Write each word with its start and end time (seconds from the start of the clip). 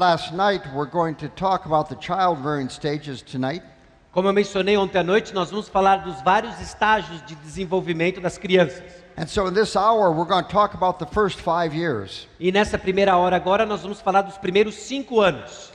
Last 0.00 0.32
night, 0.32 0.62
we're 0.72 0.86
going 0.86 1.14
to 1.16 1.28
talk 1.28 1.66
about 1.66 1.90
the 1.90 1.94
child-rearing 1.96 2.70
stages 2.70 3.20
tonight. 3.20 3.62
Como 4.12 4.26
eu 4.26 4.32
mencionei 4.32 4.74
ontem 4.78 4.96
à 4.96 5.02
noite, 5.04 5.34
nós 5.34 5.50
vamos 5.50 5.68
falar 5.68 5.98
dos 5.98 6.22
vários 6.22 6.58
estágios 6.58 7.20
de 7.26 7.34
desenvolvimento 7.34 8.18
das 8.18 8.38
crianças. 8.38 8.82
And 9.18 9.26
so 9.26 9.46
in 9.46 9.52
this 9.52 9.76
hour, 9.76 10.10
we're 10.10 10.24
going 10.24 10.44
to 10.44 10.48
talk 10.48 10.72
about 10.72 10.98
the 10.98 11.04
first 11.04 11.38
five 11.40 11.74
years. 11.74 12.26
E 12.40 12.50
nessa 12.50 12.78
primeira 12.78 13.14
hora 13.18 13.36
agora 13.36 13.66
nós 13.66 13.82
vamos 13.82 14.00
falar 14.00 14.22
dos 14.22 14.38
primeiros 14.38 14.74
cinco 14.76 15.20
anos. 15.20 15.70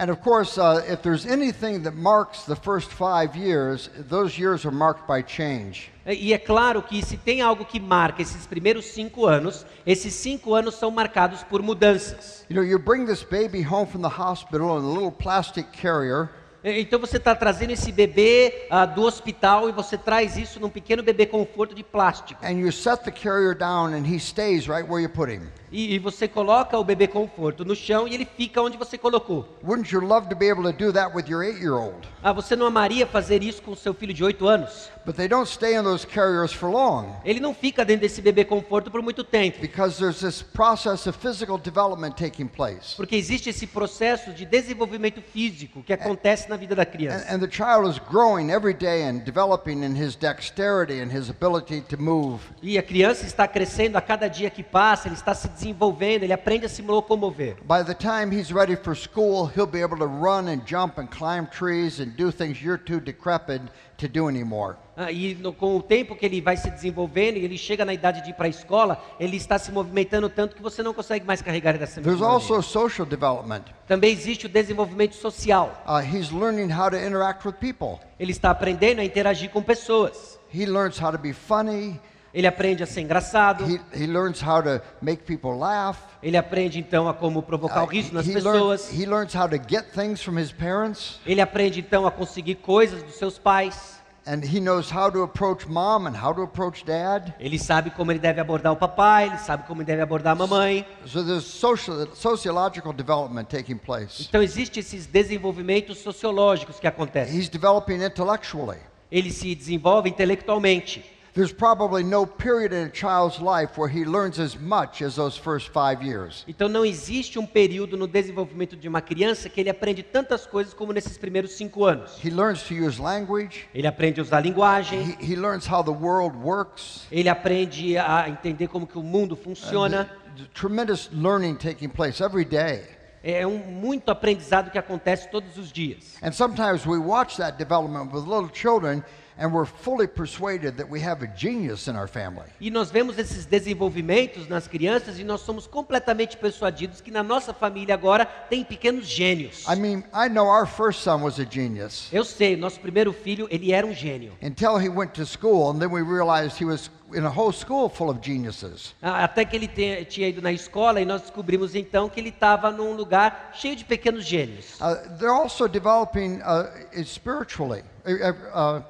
And 0.00 0.10
of 0.10 0.20
course, 0.20 0.56
uh, 0.58 0.80
if 0.88 1.02
there's 1.02 1.26
anything 1.26 1.82
that 1.82 1.96
marks 1.96 2.44
the 2.44 2.54
first 2.54 2.88
five 2.92 3.34
years, 3.34 3.90
those 4.08 4.38
years 4.38 4.64
are 4.64 4.70
marked 4.70 5.08
by 5.08 5.22
change. 5.22 5.90
E 6.06 6.32
é 6.32 6.38
claro 6.38 6.80
que 6.82 7.04
se 7.04 7.16
tem 7.16 7.42
algo 7.42 7.64
que 7.64 7.80
marca 7.80 8.22
esses 8.22 8.46
primeiros 8.46 8.84
cinco 8.86 9.26
anos, 9.26 9.66
esses 9.84 10.14
cinco 10.14 10.54
anos 10.54 10.76
são 10.76 10.92
marcados 10.92 11.42
por 11.42 11.60
mudanças. 11.62 12.46
You 12.48 12.54
know, 12.54 12.64
you 12.64 12.78
bring 12.78 13.06
this 13.06 13.24
baby 13.24 13.60
home 13.60 13.86
from 13.90 14.00
the 14.02 14.08
hospital 14.22 14.78
in 14.78 14.84
a 14.84 14.88
little 14.88 15.10
plastic 15.10 15.66
carrier, 15.72 16.30
Então 16.64 16.98
você 16.98 17.18
está 17.18 17.34
trazendo 17.34 17.70
esse 17.72 17.90
bebê 17.92 18.66
ah, 18.70 18.84
do 18.84 19.02
hospital 19.02 19.68
e 19.68 19.72
você 19.72 19.96
traz 19.96 20.36
isso 20.36 20.58
num 20.60 20.68
pequeno 20.68 21.02
bebê 21.02 21.24
conforto 21.26 21.74
de 21.74 21.82
plástico. 21.84 22.44
and 22.44 22.58
you 22.58 22.70
set 22.70 23.02
the 23.04 23.10
carrier 23.12 23.54
down, 23.54 23.94
and 23.94 24.04
he 24.06 24.18
stays 24.18 24.68
right 24.68 24.88
where 24.88 25.00
you 25.00 25.08
put 25.08 25.28
him. 25.28 25.42
E, 25.70 25.94
e 25.94 25.98
você 25.98 26.26
coloca 26.26 26.78
o 26.78 26.84
bebê 26.84 27.06
conforto 27.06 27.64
no 27.64 27.74
chão 27.76 28.08
e 28.08 28.14
ele 28.14 28.24
fica 28.36 28.60
onde 28.62 28.76
você 28.78 28.96
colocou. 28.96 29.46
Wouldn't 29.62 29.92
you 29.94 30.00
love 30.00 30.28
to 30.28 30.36
be 30.36 30.50
able 30.50 30.64
to 30.64 30.72
do 30.72 30.92
that 30.92 31.14
with 31.14 31.26
your 31.28 31.42
eight-year-old? 31.42 32.08
Ah, 32.22 32.32
você 32.32 32.56
não 32.56 32.66
amaria 32.66 33.06
fazer 33.06 33.42
isso 33.42 33.60
com 33.62 33.74
seu 33.76 33.92
filho 33.92 34.14
de 34.14 34.24
8 34.24 34.46
anos? 34.46 34.90
But 35.04 35.16
they 35.16 35.28
don't 35.28 35.48
stay 35.48 35.74
in 35.74 35.82
those 35.84 36.06
carriers 36.06 36.52
for 36.52 36.70
long 36.70 37.16
Ele 37.24 37.40
não 37.40 37.54
fica 37.54 37.82
dentro 37.84 38.02
desse 38.02 38.20
bebê 38.20 38.44
conforto 38.44 38.90
por 38.90 39.00
muito 39.02 39.24
tempo. 39.24 39.58
because 39.60 39.98
there's 39.98 40.20
this 40.20 40.42
process 40.42 41.06
of 41.06 41.16
physical 41.18 41.58
development 41.58 42.12
taking 42.16 42.46
place. 42.46 42.94
Porque 42.96 43.16
existe 43.16 43.48
esse 43.50 43.66
processo 43.66 44.32
de 44.32 44.44
desenvolvimento 44.44 45.20
físico 45.22 45.82
que 45.82 45.92
acontece 45.92 46.48
na 46.48 46.56
vida 46.56 46.74
da 46.74 46.82
And, 46.82 46.86
criança. 46.86 47.26
and 47.34 47.38
the 47.40 47.50
child 47.50 47.88
is 47.90 47.98
growing 48.10 48.50
every 48.50 48.74
day 48.74 49.02
and 49.04 49.18
developing 49.24 49.82
in 49.84 49.94
his 49.94 50.14
dexterity 50.16 51.00
and 51.00 51.10
his 51.10 51.28
ability 51.30 51.80
to 51.82 51.96
move. 52.00 52.40
E 52.62 52.78
a 52.78 52.82
criança 52.82 53.24
está 53.26 53.46
crescendo 53.48 53.96
a 53.96 54.00
cada 54.00 54.28
dia 54.28 54.50
que 54.50 54.62
passa, 54.62 55.08
ele 55.08 55.14
está 55.14 55.34
se 55.34 55.46
desenvolvendo, 55.58 56.22
ele 56.22 56.32
aprende 56.32 56.66
a 56.66 56.68
se 56.68 56.82
locomover. 56.82 57.56
By 57.64 57.84
the 57.84 57.94
time 57.94 58.34
he's 58.34 58.50
ready 58.52 58.76
for 58.76 58.94
school, 58.96 59.50
he'll 59.54 59.66
be 59.66 59.82
able 59.82 59.98
to 59.98 60.06
run 60.06 60.48
and 60.48 60.60
jump 60.66 60.98
and 61.00 61.06
climb 61.08 61.46
trees 61.46 61.98
and 62.00 62.06
do 62.16 62.30
things 62.30 62.62
you're 62.62 62.82
too 62.82 63.00
decrepit 63.00 63.62
to 63.98 64.08
do 64.08 64.28
anymore. 64.28 64.76
Ah, 64.96 65.10
e 65.12 65.34
no- 65.34 65.52
com 65.52 65.76
o 65.76 65.82
tempo 65.82 66.14
que 66.16 66.24
ele 66.26 66.40
vai 66.40 66.56
se 66.56 66.70
desenvolvendo 66.70 67.36
e 67.36 67.44
ele 67.44 67.56
chega 67.58 67.84
na 67.84 67.92
idade 67.94 68.22
de 68.24 68.30
ir 68.30 68.34
para 68.34 68.46
a 68.46 68.48
escola, 68.48 69.00
ele 69.18 69.36
está 69.36 69.58
se 69.58 69.70
movimentando 69.70 70.28
tanto 70.28 70.56
que 70.56 70.62
você 70.62 70.82
não 70.82 70.92
consegue 70.94 71.24
mais 71.24 71.40
carregar 71.42 71.70
ele 71.70 71.78
dessa 71.78 72.00
There's 72.00 72.22
also 72.22 72.60
social 72.62 73.06
development. 73.06 73.62
Também 73.86 74.12
existe 74.12 74.46
o 74.46 74.48
desenvolvimento 74.48 75.14
social. 75.14 75.82
Uh, 75.86 75.98
he's 76.00 76.30
learning 76.32 76.70
how 76.72 76.88
to 76.90 76.96
interact 76.96 77.46
with 77.46 77.54
people. 77.54 78.00
Ele 78.18 78.32
está 78.32 78.50
aprendendo 78.50 79.00
a 79.00 79.04
interagir 79.04 79.50
com 79.50 79.62
pessoas. 79.62 80.38
He 80.52 80.66
learns 80.66 81.00
how 81.00 81.12
to 81.12 81.18
be 81.18 81.32
funny. 81.32 82.00
Ele 82.38 82.46
aprende 82.46 82.84
a 82.84 82.86
ser 82.86 83.00
engraçado. 83.00 83.64
He, 83.64 83.80
he 83.92 84.06
learns 84.06 84.40
how 84.40 84.62
to 84.62 84.80
make 85.02 85.24
people 85.24 85.58
laugh. 85.58 85.98
Ele 86.22 86.36
aprende 86.36 86.78
então 86.78 87.08
a 87.08 87.12
como 87.12 87.42
provocar 87.42 87.80
o 87.82 87.86
Uh, 87.86 87.88
riso 87.88 88.14
nas 88.14 88.28
he, 88.28 88.32
learns, 88.34 88.44
pessoas. 88.52 88.92
he 88.92 89.06
learns 89.06 89.34
how 89.34 89.48
to 89.48 89.56
get 89.68 89.86
things 89.92 90.22
from 90.22 90.38
his 90.38 90.52
parents. 90.52 91.18
Ele 91.26 91.40
aprende 91.40 91.80
então 91.80 92.06
a 92.06 92.12
conseguir 92.12 92.54
coisas 92.54 93.02
dos 93.02 93.16
seus 93.16 93.38
pais. 93.40 93.98
And 94.24 94.44
he 94.44 94.60
knows 94.60 94.88
how 94.88 95.10
to 95.10 95.24
approach 95.24 95.66
mom 95.66 96.06
and 96.06 96.14
how 96.14 96.32
to 96.32 96.42
approach 96.42 96.84
dad. 96.84 97.34
Ele 97.40 97.58
sabe 97.58 97.90
como 97.90 98.12
ele 98.12 98.20
deve 98.20 98.40
abordar 98.40 98.72
o 98.72 98.76
papai, 98.76 99.26
ele 99.26 99.38
sabe 99.38 99.64
como 99.66 99.80
ele 99.80 99.86
deve 99.86 100.02
abordar 100.02 100.34
a 100.34 100.36
mamãe. 100.36 100.86
So 101.06 101.24
there's 101.24 101.42
social, 101.44 102.06
sociological 102.14 102.92
development 102.92 103.46
taking 103.46 103.78
place. 103.78 104.26
Então 104.28 104.40
existe 104.40 104.78
esses 104.78 105.06
desenvolvimentos 105.06 105.98
sociológicos 105.98 106.78
que 106.78 106.86
acontecem. 106.86 107.36
He's 107.36 107.48
developing 107.48 108.00
intellectually. 108.00 108.78
Ele 109.10 109.32
se 109.32 109.52
desenvolve 109.56 110.08
intelectualmente. 110.08 111.17
There's 111.34 111.52
probably 111.52 112.02
no 112.02 112.26
period 112.26 112.72
in 112.72 112.86
a 112.86 112.90
child's 112.90 113.38
life 113.40 113.78
where 113.78 113.88
he 113.88 114.04
learns 114.04 114.40
as 114.40 114.56
much 114.58 115.02
as 115.02 115.14
those 115.16 115.36
first 115.38 115.68
five 115.72 116.02
years. 116.02 116.44
Então 116.48 116.68
não 116.68 116.84
existe 116.84 117.38
um 117.38 117.46
período 117.46 117.96
no 117.96 118.06
desenvolvimento 118.08 118.76
de 118.76 118.88
uma 118.88 119.00
criança 119.00 119.48
que 119.48 119.60
ele 119.60 119.70
aprende 119.70 120.02
tantas 120.02 120.46
coisas 120.46 120.74
como 120.74 120.92
nesses 120.92 121.16
primeiros 121.18 121.52
cinco 121.52 121.84
anos. 121.84 122.18
He 122.24 122.30
learns 122.30 122.62
to 122.64 122.74
use 122.74 123.00
language. 123.00 123.68
Ele 123.74 123.86
aprende 123.86 124.20
a 124.20 124.22
usar 124.22 124.40
linguagem, 124.40 125.16
He, 125.20 125.32
he 125.32 125.36
learns 125.36 125.66
how 125.70 125.82
the 125.84 125.90
world 125.92 126.36
works. 126.38 127.06
ele 127.12 127.28
aprende 127.28 127.96
a 127.98 128.28
entender 128.28 128.66
como 128.68 128.86
que 128.86 128.98
o 128.98 129.02
mundo 129.02 129.36
funciona. 129.36 130.10
The 130.36 130.44
tremendous 130.54 131.10
learning 131.12 131.56
taking 131.56 131.88
place 131.88 132.22
every 132.22 132.44
day. 132.44 132.84
É 133.22 133.44
um 133.46 133.58
muito 133.58 134.10
aprendizado 134.10 134.70
que 134.70 134.78
acontece 134.78 135.28
todos 135.28 135.58
os 135.58 135.72
dias. 135.72 136.16
And 136.22 136.30
sometimes 136.32 136.86
we 136.86 136.98
watch 136.98 137.36
that 137.36 137.58
development 137.58 138.12
with 138.12 138.22
little 138.24 138.48
children 138.52 139.04
and 139.38 139.52
we're 139.52 139.64
fully 139.66 140.06
persuaded 140.06 140.76
that 140.76 140.88
we 140.90 141.00
have 141.00 141.22
a 141.24 141.28
genius 141.36 141.86
in 141.86 141.96
our 141.96 142.08
family. 142.08 142.46
E 142.60 142.70
nós 142.70 142.90
vemos 142.90 143.18
esses 143.18 143.46
desenvolvimentos 143.46 144.48
nas 144.48 144.66
crianças 144.66 145.18
e 145.18 145.24
nós 145.24 145.40
somos 145.42 145.66
completamente 145.66 146.36
persuadidos 146.36 147.00
que 147.00 147.10
na 147.10 147.22
nossa 147.22 147.54
família 147.54 147.94
agora 147.94 148.26
tem 148.26 148.64
pequenos 148.64 149.06
gênios. 149.06 149.64
I 149.68 149.76
mean, 149.76 150.02
I 150.12 150.28
know 150.28 150.46
our 150.46 150.66
first 150.66 151.02
son 151.02 151.22
was 151.22 151.38
a 151.38 151.44
genius 151.48 152.08
Eu 152.12 152.24
sei, 152.24 152.56
nosso 152.56 152.80
primeiro 152.80 153.12
filho, 153.12 153.46
ele 153.50 153.72
era 153.72 153.86
um 153.86 153.92
gênio. 153.94 154.32
until 154.42 154.76
he 154.78 154.88
went 154.88 155.12
to 155.14 155.24
school, 155.24 155.70
and 155.70 155.78
then 155.78 155.90
we 155.90 156.02
realized 156.02 156.60
he 156.60 156.64
was 156.64 156.90
in 157.14 157.24
a 157.24 157.30
whole 157.30 157.52
school 157.52 157.88
full 157.88 158.10
of 158.10 158.18
geniuses. 158.22 158.94
Até 159.00 159.44
que 159.44 159.56
ele 159.56 159.66
te- 159.68 160.04
tinha 160.06 160.28
ido 160.28 160.42
na 160.42 160.52
escola 160.52 161.00
e 161.00 161.04
nós 161.06 161.22
descobrimos 161.22 161.74
então 161.74 162.08
que 162.08 162.20
ele 162.20 162.28
estava 162.28 162.70
num 162.70 162.92
lugar 162.92 163.52
cheio 163.54 163.74
de 163.76 163.84
pequenos 163.84 164.24
gênios. 164.26 164.78
Uh, 164.80 165.16
they're 165.18 165.32
also 165.32 165.66
developing 165.66 166.40
uh, 166.42 166.68
spiritually. 167.04 167.82
Uh, 168.04 168.82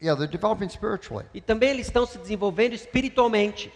yeah, 0.00 0.14
they're 0.16 0.26
developing 0.30 0.68
spiritually. 0.68 1.24
E 1.34 1.40
também 1.40 1.70
eles 1.70 1.86
estão 1.86 2.06
se 2.06 2.18
desenvolvendo 2.18 2.74
espiritualmente. 2.74 3.72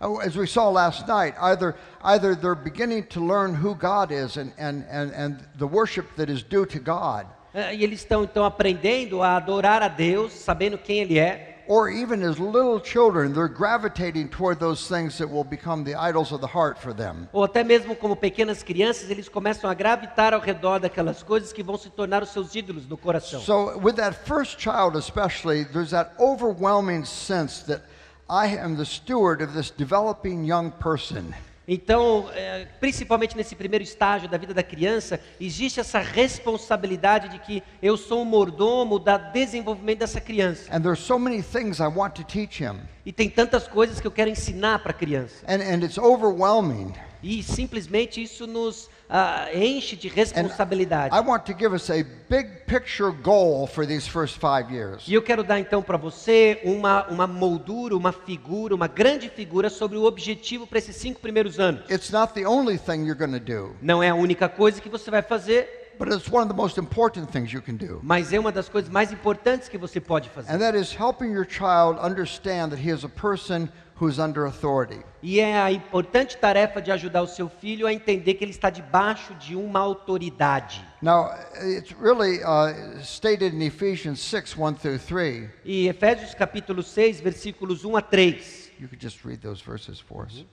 Uh, 0.00 0.18
As 0.20 0.34
we 0.36 0.46
saw 0.46 0.68
last 0.68 1.06
night, 1.06 1.36
either 1.40 1.74
either 2.02 2.34
they're 2.34 2.56
beginning 2.56 3.04
to 3.04 3.20
learn 3.20 3.54
who 3.54 3.74
God 3.74 4.10
is 4.10 4.36
and, 4.36 4.52
and, 4.58 4.84
and, 4.90 5.12
and 5.14 5.38
the 5.58 5.66
worship 5.66 6.06
that 6.16 6.28
is 6.30 6.42
due 6.42 6.66
to 6.66 6.78
God, 6.80 7.26
Ah, 7.54 7.72
E 7.72 7.84
eles 7.84 8.00
estão 8.00 8.24
então 8.24 8.44
aprendendo 8.44 9.22
a 9.22 9.36
adorar 9.36 9.82
a 9.82 9.88
Deus, 9.88 10.32
sabendo 10.32 10.76
quem 10.78 11.00
Ele 11.00 11.18
é. 11.18 11.51
Or 11.66 11.90
even 11.90 12.22
as 12.22 12.38
little 12.38 12.80
children, 12.80 13.32
they're 13.32 13.48
gravitating 13.48 14.28
toward 14.28 14.58
those 14.58 14.88
things 14.88 15.18
that 15.18 15.28
will 15.28 15.44
become 15.44 15.84
the 15.84 15.94
idols 15.94 16.32
of 16.32 16.40
the 16.40 16.46
heart 16.46 16.78
for 16.78 16.92
them. 16.92 17.28
Ou 17.32 17.42
até 17.44 17.64
mesmo 17.64 17.94
como 17.94 18.16
pequenas 18.16 18.62
crianças, 18.62 19.10
eles 19.10 19.28
começam 19.28 19.68
a 19.68 19.74
gravitar 19.74 20.34
ao 20.34 20.40
redor 20.40 20.80
daquelas 20.80 21.22
coisas 21.22 21.52
que 21.52 21.62
vão 21.62 21.76
se 21.76 21.90
tornar 21.90 22.22
os 22.22 22.30
seus 22.30 22.54
ídolos 22.54 22.88
no 22.88 22.96
coração. 22.96 23.40
So, 23.40 23.78
with 23.78 23.94
that 23.96 24.14
first 24.26 24.60
child 24.60 24.96
especially, 24.96 25.64
there's 25.64 25.90
that 25.90 26.12
overwhelming 26.18 27.04
sense 27.04 27.64
that 27.66 27.82
I 28.28 28.56
am 28.56 28.76
the 28.76 28.84
steward 28.84 29.42
of 29.42 29.52
this 29.54 29.70
developing 29.70 30.44
young 30.44 30.70
person. 30.70 31.34
Então, 31.66 32.28
eh, 32.34 32.66
principalmente 32.80 33.36
nesse 33.36 33.54
primeiro 33.54 33.84
estágio 33.84 34.28
da 34.28 34.36
vida 34.36 34.52
da 34.52 34.62
criança, 34.62 35.20
existe 35.40 35.78
essa 35.78 36.00
responsabilidade 36.00 37.28
de 37.28 37.38
que 37.38 37.62
eu 37.80 37.96
sou 37.96 38.22
um 38.22 38.24
mordomo 38.24 38.98
da 38.98 39.16
desenvolvimento 39.16 40.00
dessa 40.00 40.20
criança. 40.20 40.70
So 40.96 41.18
many 41.18 41.42
things 41.42 41.78
I 41.78 41.86
want 41.86 42.14
to 42.14 42.24
teach 42.24 42.62
him. 42.62 42.80
E 43.06 43.12
tem 43.12 43.28
tantas 43.28 43.66
coisas 43.68 44.00
que 44.00 44.06
eu 44.06 44.10
quero 44.10 44.30
ensinar 44.30 44.80
para 44.80 44.90
a 44.90 44.94
criança. 44.94 45.44
And, 45.46 45.62
and 45.62 45.84
it's 45.84 45.98
overwhelming. 45.98 46.92
E 47.22 47.42
simplesmente 47.42 48.20
isso 48.20 48.46
nos 48.46 48.90
ah, 49.14 49.48
enche 49.54 49.94
de 49.94 50.08
responsabilidade. 50.08 51.14
I 51.14 51.20
want 51.20 51.44
to 51.44 51.52
give 51.52 51.74
us 51.74 51.90
a 51.90 52.02
big 52.30 52.64
picture 52.66 53.12
goal 53.12 53.66
for 53.66 53.86
these 53.86 54.08
first 54.08 54.38
five 54.38 54.72
years. 54.72 55.06
E 55.06 55.12
eu 55.12 55.20
quero 55.20 55.44
dar 55.44 55.60
então 55.60 55.82
para 55.82 55.98
você 55.98 56.60
uma, 56.64 57.06
uma 57.08 57.26
moldura, 57.26 57.94
uma 57.94 58.10
figura, 58.12 58.74
uma 58.74 58.88
grande 58.88 59.28
figura 59.28 59.68
sobre 59.68 59.98
o 59.98 60.04
objetivo 60.04 60.66
para 60.66 60.78
esses 60.78 60.96
cinco 60.96 61.20
primeiros 61.20 61.60
anos. 61.60 61.82
It's 61.90 62.10
not 62.10 62.32
the 62.32 62.46
only 62.46 62.78
thing 62.78 63.04
you're 63.04 63.14
going 63.14 63.38
to 63.38 63.44
do, 63.44 63.76
Não 63.82 64.02
é 64.02 64.08
a 64.08 64.14
única 64.14 64.48
coisa 64.48 64.80
que 64.80 64.88
você 64.88 65.10
vai 65.10 65.20
fazer, 65.20 65.68
but 65.98 66.08
it's 66.08 66.26
one 66.32 66.42
of 66.42 66.48
the 66.48 66.56
most 66.56 66.80
important 66.80 67.30
things 67.30 67.52
you 67.52 67.60
can 67.60 67.74
do. 67.74 68.00
mas 68.02 68.32
é 68.32 68.40
uma 68.40 68.50
das 68.50 68.66
coisas 68.66 68.90
mais 68.90 69.12
importantes 69.12 69.68
que 69.68 69.76
você 69.76 70.00
pode 70.00 70.30
fazer. 70.30 70.50
And 70.50 70.58
that 70.58 70.74
is 70.74 70.90
helping 70.98 71.32
your 71.34 71.46
child 71.46 72.00
understand 72.02 72.70
that 72.70 72.80
he 72.82 72.90
is 72.90 73.04
a 73.04 73.10
person 73.10 73.68
who's 74.02 74.18
under 74.18 74.46
authority. 74.46 75.00
E 75.22 75.38
é 75.38 75.56
a 75.56 75.70
importante 75.70 76.36
tarefa 76.36 76.82
de 76.82 76.90
ajudar 76.90 77.22
o 77.22 77.26
seu 77.28 77.48
filho 77.48 77.86
a 77.86 77.92
entender 77.92 78.34
que 78.34 78.44
ele 78.44 78.50
está 78.50 78.68
debaixo 78.68 79.32
de 79.34 79.54
uma 79.54 79.78
autoridade. 79.78 80.84
Now, 81.00 81.30
it's 81.62 81.92
really 81.92 82.42
uh, 82.42 83.00
stated 83.00 83.54
in 83.54 83.62
Ephesians 83.62 84.18
6 84.18 84.56
1 84.56 84.74
through 84.74 84.98
3. 84.98 85.48
E 85.64 85.86
Efésios 85.86 86.34
capítulo 86.34 86.82
6, 86.82 87.20
versículos 87.20 87.84
1 87.84 87.96
a 87.96 88.02
3. 88.02 88.72
You 88.80 88.88
could 88.88 89.00
just 89.00 89.24
read 89.24 89.40
those 89.40 89.62
verses 89.62 90.00
for 90.00 90.26
us. 90.26 90.44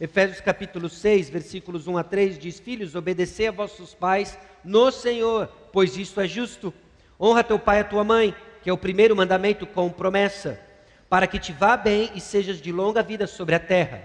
Efésios 0.00 0.40
capítulo 0.40 0.88
6, 0.88 1.30
versículos 1.30 1.86
1 1.86 1.96
a 1.96 2.02
3 2.02 2.36
diz: 2.36 2.58
Filhos, 2.58 2.96
obedecei 2.96 3.46
a 3.46 3.52
vossos 3.52 3.94
pais 3.94 4.36
no 4.64 4.90
Senhor, 4.90 5.46
pois 5.72 5.96
isso 5.96 6.20
é 6.20 6.26
justo. 6.26 6.74
Honra 7.20 7.44
teu 7.44 7.58
pai 7.58 7.78
e 7.78 7.80
a 7.80 7.84
tua 7.84 8.02
mãe, 8.02 8.34
que 8.62 8.70
é 8.70 8.72
o 8.72 8.78
primeiro 8.78 9.14
mandamento 9.14 9.66
com 9.66 9.88
promessa, 9.88 10.60
para 11.08 11.26
que 11.26 11.38
te 11.38 11.52
vá 11.52 11.76
bem 11.76 12.10
e 12.14 12.20
sejas 12.20 12.60
de 12.60 12.72
longa 12.72 13.02
vida 13.02 13.26
sobre 13.26 13.54
a 13.54 13.60
terra. 13.60 14.02